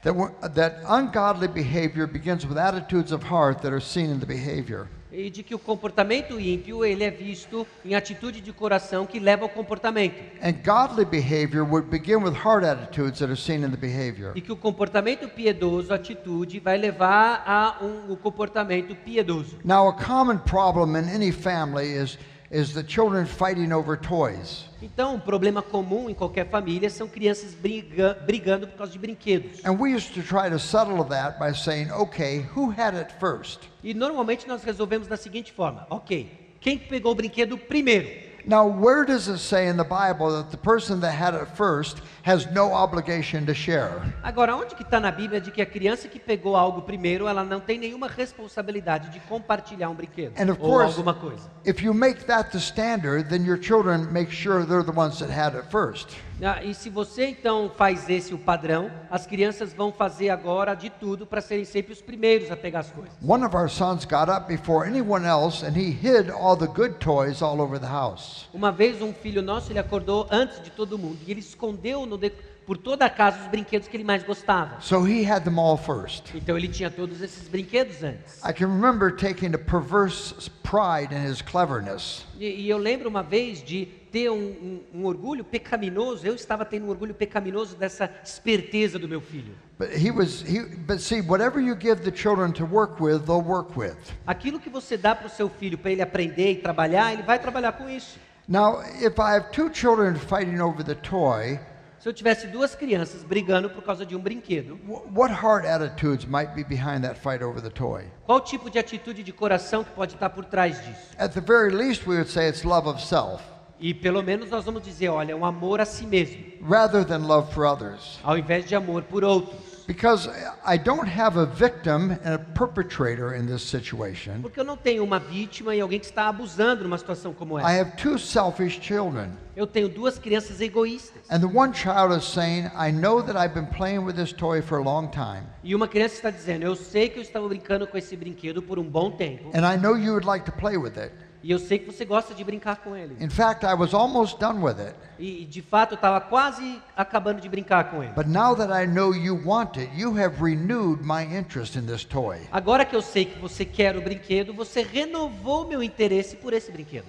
that, 0.03 0.13
that 0.53 0.81
ungodly 0.87 1.47
behavior 1.47 2.05
begins 2.07 2.45
with 2.45 2.57
attitudes 2.57 3.11
of 3.11 3.23
heart 3.23 3.61
that 3.61 3.73
are 3.73 3.81
seen 3.81 4.09
in 4.09 4.19
the 4.19 4.25
behavior. 4.25 4.87
e 5.13 5.29
de 5.29 5.43
que 5.43 5.53
o 5.53 5.59
comportamento 5.59 6.39
ímpio 6.39 6.83
ele 6.83 7.03
é 7.03 7.11
visto 7.11 7.67
em 7.85 7.93
atitude 7.93 8.41
de 8.41 8.51
coração 8.51 9.05
que 9.05 9.19
leva 9.19 9.43
ao 9.43 9.49
comportamento. 9.49 10.15
And 10.41 10.53
godly 10.63 11.05
behavior 11.05 11.63
would 11.63 11.87
begin 11.89 12.23
with 12.23 12.33
heart 12.33 12.65
attitudes 12.65 13.19
that 13.19 13.29
are 13.31 13.39
seen 13.39 13.63
in 13.63 13.69
the 13.69 13.77
behavior. 13.77 14.31
E 14.35 14.41
que 14.41 14.51
o 14.51 14.57
comportamento 14.57 15.29
piedoso, 15.29 15.93
atitude, 15.93 16.59
vai 16.59 16.77
levar 16.77 17.43
a 17.45 17.77
um, 17.83 18.11
o 18.11 18.17
comportamento 18.17 18.95
piedoso. 18.95 19.59
Now, 19.63 19.87
a 19.87 19.93
common 19.93 20.39
problem 20.39 20.97
in 20.97 21.07
any 21.13 21.31
family 21.31 21.93
is, 21.93 22.17
is 22.53 22.71
the 22.73 22.83
children 22.83 23.25
fighting 23.25 23.73
over 23.73 23.97
toys. 23.97 24.65
Então, 24.79 25.15
um 25.15 25.19
problema 25.19 25.61
comum 25.61 26.07
em 26.09 26.13
qualquer 26.13 26.47
família 26.49 26.89
são 26.89 27.07
crianças 27.07 27.55
briga, 27.55 28.13
brigando 28.25 28.67
por 28.67 28.77
causa 28.77 28.93
de 28.93 28.99
brinquedos. 28.99 29.65
And 29.65 29.79
we 29.79 29.95
used 29.95 30.13
to 30.13 30.21
try 30.21 30.49
to 30.51 30.59
settle 30.59 31.03
that 31.05 31.39
by 31.39 31.53
saying, 31.53 31.91
okay, 31.91 32.45
who 32.55 32.69
had 32.69 32.95
it 32.95 33.11
first? 33.19 33.61
E 33.83 33.93
normalmente 33.93 34.47
nós 34.47 34.63
resolvemos 34.63 35.07
da 35.07 35.17
seguinte 35.17 35.51
forma: 35.51 35.87
ok, 35.89 36.29
quem 36.61 36.77
pegou 36.77 37.11
o 37.13 37.15
brinquedo 37.15 37.57
primeiro? 37.57 38.22
Now, 38.45 38.67
where 38.67 39.05
does 39.05 39.29
it 39.29 39.37
say 39.37 39.67
in 39.67 39.77
the 39.77 39.85
Bible 39.85 40.29
that 40.31 40.51
the 40.51 40.57
person 40.57 40.99
that 41.01 41.11
had 41.11 41.33
it 41.33 41.47
first 41.55 41.99
has 42.23 42.45
no 42.51 42.73
obligation 42.73 43.45
to 43.45 43.53
share? 43.53 44.01
Agora, 44.21 44.55
onde 44.55 44.75
que 44.75 44.83
está 44.83 44.99
na 44.99 45.11
Bíblia 45.11 45.39
de 45.39 45.49
que 45.49 45.61
a 45.61 45.65
criança 45.65 46.09
que 46.09 46.19
pegou 46.19 46.55
algo 46.55 46.81
primeiro, 46.81 47.27
ela 47.27 47.43
não 47.43 47.61
tem 47.61 47.79
nenhuma 47.79 48.07
responsabilidade 48.07 49.09
de 49.11 49.19
compartilhar 49.21 49.89
um 49.89 49.95
brinquedo 49.95 50.33
And 50.37 50.51
of 50.51 50.59
ou 50.61 50.69
course, 50.69 50.97
alguma 50.97 51.13
coisa? 51.13 51.49
if 51.65 51.81
you 51.81 51.93
make 51.93 52.25
that 52.25 52.51
the 52.51 52.59
standard, 52.59 53.29
then 53.29 53.45
your 53.45 53.57
children 53.57 54.11
make 54.11 54.29
sure 54.31 54.65
they're 54.65 54.83
the 54.83 54.91
ones 54.91 55.19
that 55.19 55.29
had 55.31 55.55
it 55.57 55.63
first. 55.71 56.09
Ah, 56.45 56.63
E 56.63 56.73
se 56.73 56.89
você 56.89 57.27
então 57.27 57.71
faz 57.77 58.09
esse 58.09 58.33
o 58.33 58.37
padrão, 58.37 58.91
as 59.09 59.25
crianças 59.25 59.73
vão 59.73 59.91
fazer 59.91 60.29
agora 60.29 60.73
de 60.75 60.89
tudo 60.89 61.25
para 61.25 61.39
serem 61.41 61.63
sempre 61.65 61.93
os 61.93 62.01
primeiros 62.01 62.51
a 62.51 62.57
pegar 62.57 62.79
as 62.79 62.91
coisas. 62.91 63.13
One 63.25 63.43
of 63.45 63.55
our 63.55 63.69
sons 63.69 64.03
got 64.05 64.29
up 64.29 64.47
before 64.47 64.87
anyone 64.87 65.25
else 65.25 65.65
and 65.65 65.71
he 65.77 65.89
hid 65.91 66.29
all 66.31 66.57
the 66.57 66.67
good 66.67 66.95
toys 66.95 67.41
all 67.41 67.61
over 67.61 67.79
the 67.79 67.87
house. 67.87 68.47
Uma 68.53 68.71
vez 68.71 69.01
um 69.01 69.13
filho 69.13 69.41
nosso, 69.41 69.71
ele 69.71 69.79
acordou 69.79 70.27
antes 70.31 70.61
de 70.61 70.69
todo 70.69 70.97
mundo 70.97 71.19
e 71.25 71.31
ele 71.31 71.39
escondeu 71.39 72.05
no 72.05 72.17
de- 72.17 72.31
por 72.65 72.77
toda 72.77 73.05
a 73.05 73.09
casa 73.09 73.39
os 73.41 73.47
brinquedos 73.47 73.87
que 73.87 73.97
ele 73.97 74.03
mais 74.03 74.23
gostava. 74.23 74.79
So 74.81 75.05
he 75.07 75.23
had 75.29 75.43
them 75.43 75.59
all 75.59 75.77
first. 75.77 76.33
Então 76.35 76.57
ele 76.57 76.67
tinha 76.67 76.89
todos 76.89 77.21
esses 77.21 77.47
brinquedos 77.47 78.03
antes. 78.03 78.37
I 78.43 78.53
can 78.53 78.67
remember 78.67 79.11
taking 79.15 79.53
a 79.53 79.57
perverse 79.57 80.49
pride 80.63 81.13
in 81.13 81.25
his 81.29 81.41
cleverness. 81.41 82.25
E, 82.39 82.45
e 82.63 82.69
eu 82.69 82.77
lembro 82.77 83.09
uma 83.09 83.21
vez 83.23 83.61
de 83.63 83.85
ter 84.11 84.29
um, 84.29 84.35
um- 84.35 84.81
um 85.01 85.05
orgulho 85.05 85.43
pecaminoso. 85.43 86.25
Eu 86.25 86.35
estava 86.35 86.63
tendo 86.63 86.85
um 86.85 86.89
orgulho 86.89 87.13
pecaminoso 87.13 87.75
dessa 87.75 88.09
esperteza 88.23 88.97
do 88.99 89.07
meu 89.07 89.21
filho. 89.21 89.53
But 89.79 89.89
he 89.91 90.11
was 90.11 90.41
he 90.47 90.61
but 90.61 90.99
see 90.99 91.21
whatever 91.21 91.59
you 91.61 91.75
give 91.79 92.01
the 92.03 92.15
children 92.15 92.51
to 92.53 92.65
work 92.65 93.01
with, 93.01 93.21
they'll 93.25 93.41
work 93.43 93.77
with. 93.77 93.95
Aquilo 94.25 94.59
que 94.59 94.69
você 94.69 94.95
dá 94.97 95.15
para 95.15 95.27
o 95.27 95.29
seu 95.29 95.49
filho 95.49 95.77
para 95.77 95.91
ele 95.91 96.01
aprender 96.01 96.51
e 96.51 96.55
trabalhar, 96.57 97.11
ele 97.11 97.23
vai 97.23 97.39
trabalhar 97.39 97.73
com 97.73 97.89
isso. 97.89 98.17
Now, 98.47 98.81
if 99.01 99.17
I 99.19 99.35
have 99.35 99.51
two 99.51 99.69
children 99.73 100.15
fighting 100.15 100.59
over 100.59 100.83
the 100.83 100.95
toy, 100.95 101.59
Se 102.03 102.09
eu 102.09 102.13
tivesse 102.13 102.47
duas 102.47 102.75
crianças 102.75 103.23
brigando 103.23 103.69
por 103.69 103.81
causa 103.81 104.05
de 104.05 104.13
um 104.13 104.19
brinquedo, 104.19 104.77
wh- 104.85 105.17
what 105.17 105.33
heart 105.33 105.65
attitudes 105.65 106.25
might 106.25 106.53
be 106.53 106.61
behind 106.61 107.01
that 107.01 107.17
fight 107.17 107.41
over 107.41 107.61
the 107.61 107.69
toy? 107.69 108.03
qual 108.25 108.41
tipo 108.41 108.69
de 108.69 108.77
atitude 108.77 109.23
de 109.23 109.31
coração 109.31 109.85
que 109.85 109.91
pode 109.91 110.15
estar 110.15 110.29
por 110.29 110.43
trás 110.43 110.83
disso? 110.85 110.99
At 111.17 111.31
the 111.33 111.39
very 111.39 111.71
least, 111.73 112.05
we 112.05 112.17
would 112.17 112.29
say 112.29 112.49
it's 112.49 112.65
love 112.65 112.89
of 112.89 113.01
self 113.01 113.41
E 113.79 113.93
pelo 113.93 114.21
menos 114.21 114.49
nós 114.49 114.65
vamos 114.65 114.81
dizer, 114.83 115.07
olha, 115.07 115.33
um 115.33 115.45
amor 115.45 115.79
a 115.79 115.85
si 115.85 116.05
mesmo, 116.05 116.43
rather 116.69 117.05
than 117.05 117.19
love 117.19 117.53
for 117.53 117.65
others. 117.65 118.19
ao 118.21 118.37
invés 118.37 118.65
de 118.65 118.75
amor 118.75 119.03
por 119.03 119.23
outros. 119.23 119.72
Because 119.85 120.29
I 120.65 120.77
don't 120.77 121.07
have 121.07 121.37
a 121.37 121.45
victim 121.45 122.11
and 122.23 122.33
a 122.35 122.39
perpetrator 122.39 123.35
in 123.35 123.45
this 123.45 123.61
situation. 123.63 124.41
Porque 124.41 124.59
eu 124.59 124.63
não 124.63 124.77
tenho 124.77 125.03
uma 125.03 125.19
vítima 125.19 125.75
e 125.75 125.81
alguém 125.81 125.99
que 125.99 126.05
está 126.05 126.29
abusando 126.29 126.83
numa 126.83 126.97
situação 126.97 127.33
como 127.33 127.57
I 127.59 127.61
essa. 127.61 127.81
have 127.81 127.91
two 127.97 128.17
selfish 128.17 128.79
children. 128.81 129.31
Eu 129.55 129.67
tenho 129.67 129.89
duas 129.89 130.17
crianças 130.17 130.61
egoístas. 130.61 131.21
And 131.29 131.39
the 131.41 131.47
one 131.47 131.73
child 131.73 132.15
is 132.17 132.23
saying, 132.23 132.67
I 132.75 132.91
know 132.91 133.21
that 133.21 133.37
I've 133.37 133.53
been 133.53 133.67
playing 133.67 134.05
with 134.05 134.15
this 134.15 134.31
toy 134.31 134.61
for 134.61 134.79
a 134.79 134.83
long 134.83 135.09
time. 135.09 135.43
E 135.63 135.75
uma 135.75 135.87
criança 135.87 136.15
está 136.15 136.29
dizendo: 136.29 136.63
Eu 136.63 136.75
sei 136.75 137.09
que 137.09 137.19
eu 137.19 137.21
estava 137.21 137.47
brincando 137.47 137.85
com 137.85 137.97
esse 137.97 138.15
brinquedo 138.15 138.61
por 138.61 138.79
um 138.79 138.83
bom 138.83 139.11
tempo. 139.11 139.51
And 139.53 139.61
I 139.69 139.77
know 139.77 139.97
you 139.97 140.13
would 140.13 140.25
like 140.25 140.45
to 140.45 140.51
play 140.53 140.77
with 140.77 140.97
it. 140.97 141.11
E 141.43 141.51
eu 141.51 141.59
sei 141.59 141.77
que 141.77 141.85
você 141.85 142.05
gosta 142.05 142.33
de 142.33 142.41
brincar 142.41 142.77
com 142.77 142.95
ele. 142.95 143.17
In 143.19 143.29
fact, 143.29 143.65
I 143.65 143.73
was 143.73 143.93
almost 143.93 144.39
done 144.39 144.63
with 144.63 144.79
it. 144.79 144.95
E 145.19 145.43
de 145.43 145.61
fato 145.61 145.91
eu 145.91 145.95
estava 145.95 146.21
quase 146.21 146.81
acabando 146.95 147.41
de 147.41 147.49
brincar 147.49 147.91
com 147.91 148.01
ele. 148.01 148.13
But 148.13 148.27
now 148.27 148.55
that 148.55 148.71
I 148.71 148.87
know 148.87 149.13
you 149.13 149.41
want 149.45 149.77
it, 149.77 149.91
you 149.93 150.17
have 150.17 150.41
renewed 150.41 151.03
my 151.03 151.23
interest 151.23 151.77
in 151.77 151.85
this 151.85 152.05
toy. 152.05 152.37
Agora 152.49 152.85
que 152.85 152.95
eu 152.95 153.01
sei 153.01 153.25
que 153.25 153.37
você 153.39 153.65
quer 153.65 153.97
o 153.97 154.01
brinquedo, 154.01 154.53
você 154.53 154.83
renovou 154.83 155.67
meu 155.67 155.83
interesse 155.83 156.37
por 156.37 156.53
esse 156.53 156.71
brinquedo. 156.71 157.07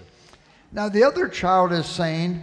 Now, 0.73 0.91
the 0.91 1.07
other 1.07 1.33
child 1.33 1.73
is 1.73 1.87
saying, 1.87 2.43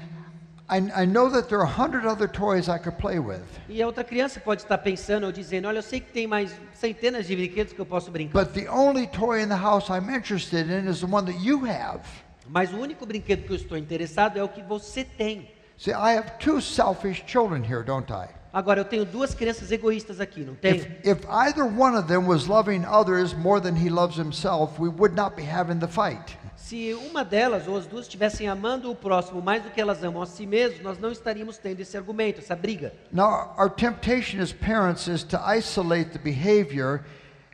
E 3.68 3.82
a 3.82 3.86
outra 3.86 4.04
criança 4.06 4.40
pode 4.40 4.62
estar 4.62 4.78
pensando 4.78 5.26
ou 5.26 5.32
dizendo: 5.32 5.68
Olha, 5.68 5.80
eu 5.80 5.84
sei 5.84 6.00
que 6.00 6.12
tem 6.12 6.26
mais 6.26 6.52
centenas 6.74 7.28
de 7.28 7.36
brinquedos 7.36 7.74
que 7.74 7.80
eu 7.80 7.86
posso 7.86 8.10
brincar. 8.10 8.46
but 8.46 8.54
the 8.54 8.70
only 8.72 9.06
toy 9.08 9.42
in 9.42 9.50
the 9.50 9.56
house 9.56 9.90
I'm 9.90 10.10
interested 10.10 10.70
in 10.70 10.90
is 10.90 11.02
the 11.02 11.08
one 11.08 11.26
that 11.26 11.46
you 11.46 11.66
have. 11.66 12.02
Mas 12.48 12.72
o 12.74 12.78
único 12.78 13.06
brinquedo 13.06 13.44
que 13.46 13.52
eu 13.52 13.58
estou 13.58 13.78
interessado 13.78 14.38
é 14.38 14.44
o 14.44 14.48
que 14.48 14.62
você 14.64 15.04
tem. 15.04 15.52
See, 15.78 15.92
I 15.92 16.18
have 16.18 16.38
two 16.40 16.62
selfish 16.62 17.24
children 17.28 17.64
here, 17.64 17.84
don't 17.84 18.12
I? 18.12 18.30
Agora, 18.54 18.82
eu 18.82 18.86
tenho 18.86 19.06
duas 19.06 19.34
crianças 19.34 19.72
egoístas 19.72 20.20
aqui, 20.20 20.42
não 20.44 20.56
tem? 20.56 20.76
If, 20.76 20.88
if 21.06 21.26
either 21.30 21.64
one 21.64 21.96
of 21.98 22.08
them 22.08 22.28
was 22.28 22.48
loving 22.48 22.84
others 22.86 23.34
more 23.34 23.62
than 23.62 23.76
he 23.76 23.90
loves 23.90 24.18
himself, 24.18 24.80
we 24.80 24.90
would 24.90 25.16
not 25.16 25.36
be 25.36 25.44
having 25.44 25.80
the 25.80 25.88
fight. 25.88 26.38
Se 26.64 26.94
uma 26.94 27.26
delas 27.26 27.68
ou 27.68 27.76
as 27.76 27.86
duas 27.86 28.06
estivessem 28.06 28.48
amando 28.48 28.90
o 28.92 28.96
próximo 28.96 29.42
mais 29.42 29.64
do 29.64 29.72
que 29.72 29.82
elas 29.82 30.04
amam 30.04 30.22
a 30.22 30.26
si 30.26 30.46
mesmos, 30.46 30.82
nós 30.82 30.98
não 31.00 31.12
estaríamos 31.12 31.58
tendo 31.58 31.80
esse 31.82 31.98
argumento, 31.98 32.40
essa 32.40 32.56
briga. 32.56 32.94
Now, 33.12 33.54
our 33.58 33.70
temptation 33.70 34.40
as 34.40 34.54
parents 34.54 35.08
is 35.08 35.24
to 35.24 35.38
isolate 35.38 36.12
the 36.12 36.20
behavior 36.20 37.04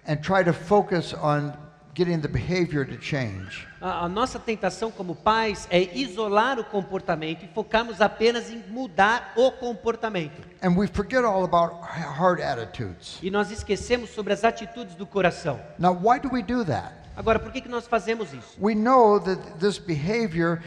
and 0.07 0.17
try 0.17 0.43
to 0.43 0.53
focus 0.53 1.13
on 1.13 1.53
getting 1.95 2.19
the 2.19 2.27
behavior 2.27 2.85
to 2.85 3.01
change. 3.01 3.67
A, 3.81 4.05
a 4.05 4.09
nossa 4.09 4.37
tentação 4.37 4.91
como 4.91 5.15
pais 5.15 5.67
é 5.71 5.97
isolar 5.97 6.59
o 6.59 6.63
comportamento 6.63 7.43
e 7.43 7.47
focarmos 7.47 8.01
apenas 8.01 8.51
em 8.51 8.63
mudar 8.69 9.33
o 9.35 9.51
comportamento. 9.51 10.43
And 10.61 10.77
we 10.77 10.87
forget 10.87 11.23
all 11.23 11.43
about 11.43 11.81
hard 11.81 12.39
attitudes. 12.39 13.17
E 13.23 13.31
nós 13.31 13.49
esquecemos 13.49 14.11
sobre 14.11 14.33
as 14.33 14.43
atitudes 14.43 14.93
do 14.93 15.07
coração. 15.07 15.59
Now, 15.79 15.93
why 15.93 16.19
do 16.19 16.29
we 16.31 16.43
do 16.43 16.63
that? 16.65 17.06
Agora, 17.17 17.39
por 17.39 17.51
que, 17.51 17.61
que 17.61 17.67
nós 17.67 17.87
fazemos 17.87 18.31
isso? 18.31 18.55
We 18.61 18.75
know 18.75 19.19
that 19.19 19.41
this 19.59 19.79
behavior 19.79 20.61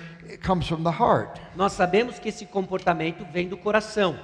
comes 0.44 0.66
from 0.66 0.82
the 0.82 0.90
heart. 0.90 1.40
Nós 1.54 1.74
sabemos 1.74 2.18
que 2.18 2.28
esse 2.28 2.44
comportamento 2.44 3.24
vem 3.32 3.48
do 3.48 3.56
coração. 3.56 4.18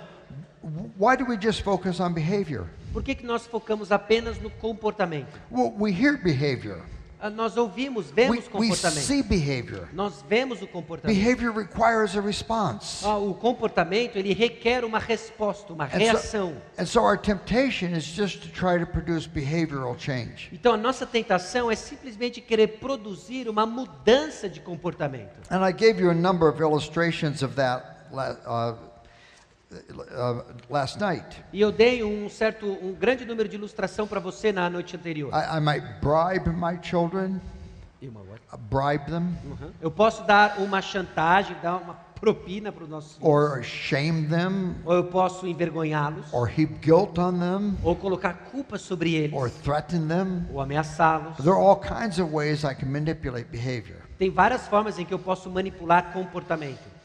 Why 0.98 1.16
do 1.16 1.24
we 1.24 1.38
just 1.40 1.62
focus 1.62 2.00
on 2.00 2.12
behavior? 2.12 2.66
Por 2.92 3.04
que, 3.04 3.14
que 3.14 3.24
nós 3.24 3.46
focamos 3.46 3.92
apenas 3.92 4.40
no 4.40 4.50
comportamento? 4.50 5.40
Well, 5.52 5.72
we 5.78 5.92
hear 5.92 6.16
behavior. 6.20 6.82
Ah, 7.26 7.30
Nós 7.30 7.56
ouvimos, 7.56 8.06
We, 8.06 8.12
vemos 8.14 8.36
we 8.46 8.50
comportamento. 8.68 9.04
see 9.04 9.20
behavior. 9.22 9.88
Nós 9.92 10.24
vemos 10.28 10.62
o 10.62 10.66
comportamento. 10.66 11.16
Behavior 11.16 11.52
requires 11.52 12.16
a 12.16 12.20
response. 12.20 13.04
Ah, 13.04 13.16
o 13.16 13.34
comportamento 13.34 14.16
ele 14.16 14.32
requer 14.32 14.84
uma 14.84 14.98
resposta, 15.00 15.72
uma 15.72 15.86
And 15.86 15.90
so, 15.90 15.96
reação. 15.98 16.56
and 16.78 16.86
so 16.86 17.00
our 17.00 17.18
temptation 17.18 17.88
is 17.96 18.04
just 18.04 18.42
to 18.42 18.48
try 18.48 18.78
to 18.78 18.86
produce 18.86 19.26
behavioral 19.26 19.98
change. 19.98 20.48
Então 20.52 20.74
a 20.74 20.76
nossa 20.76 21.04
tentação 21.04 21.68
é 21.70 21.74
simplesmente 21.74 22.40
querer 22.40 22.78
produzir 22.78 23.48
uma 23.48 23.66
mudança 23.66 24.48
de 24.48 24.60
comportamento. 24.60 25.36
And 25.50 25.66
I 25.68 25.72
gave 25.72 26.00
you 26.00 26.10
a 26.10 26.14
number 26.14 26.48
of 26.48 26.60
illustrations 26.62 27.42
of 27.42 27.56
that 27.56 27.84
uh, 28.12 28.76
uh, 29.90 30.42
last 30.70 30.98
night. 30.98 31.42
E 31.52 31.60
eu 31.60 31.70
dei 31.72 32.02
um 32.04 32.28
certo, 32.28 32.66
um 32.66 32.92
grande 32.94 33.24
número 33.24 33.48
de 33.48 33.56
ilustração 33.56 34.06
para 34.06 34.20
você 34.20 34.52
na 34.52 34.68
noite 34.70 34.96
anterior. 34.96 35.30
I, 35.32 35.58
I 35.58 35.60
might 35.60 35.86
bribe 36.00 36.48
my 36.50 36.78
children, 36.82 37.40
uh, 38.02 38.56
bribe 38.58 39.06
them, 39.10 39.34
Uhum. 39.44 39.70
Eu 39.80 39.90
posso 39.90 40.22
dar 40.24 40.58
uma 40.60 40.80
chantagem, 40.82 41.56
dar 41.62 41.76
uma 41.76 41.94
propina 42.20 42.72
para 42.72 42.84
os 42.84 42.88
nossos 42.88 43.12
filhos. 43.16 43.28
or 43.28 43.62
shame 43.62 44.26
them, 44.26 44.74
Ou 44.86 44.94
eu 44.94 45.04
posso 45.04 45.46
envergonhá-los, 45.46 46.32
or 46.32 46.48
heap 46.48 46.78
guilt 46.80 47.18
on 47.18 47.38
them, 47.38 47.76
ou 47.82 47.94
colocar 47.94 48.32
culpa 48.50 48.78
sobre 48.78 49.14
eles, 49.14 49.34
or 49.38 49.50
threaten 49.50 50.08
them. 50.08 50.46
ou 50.52 50.60
ameaçá-los. 50.60 51.36
There 51.36 51.50
are 51.50 51.60
all 51.60 51.78
kinds 51.78 52.18
of 52.18 52.32
ways 52.34 52.64
I 52.64 52.74
can 52.74 52.86
manipulate 52.86 53.48
behavior. 53.50 53.98
Tem 54.18 54.30
várias 54.30 54.66
formas 54.66 54.98
em 54.98 55.04
que 55.04 55.12
eu 55.12 55.18
posso 55.18 55.50
manipular 55.50 56.10
comportamento. 56.12 56.95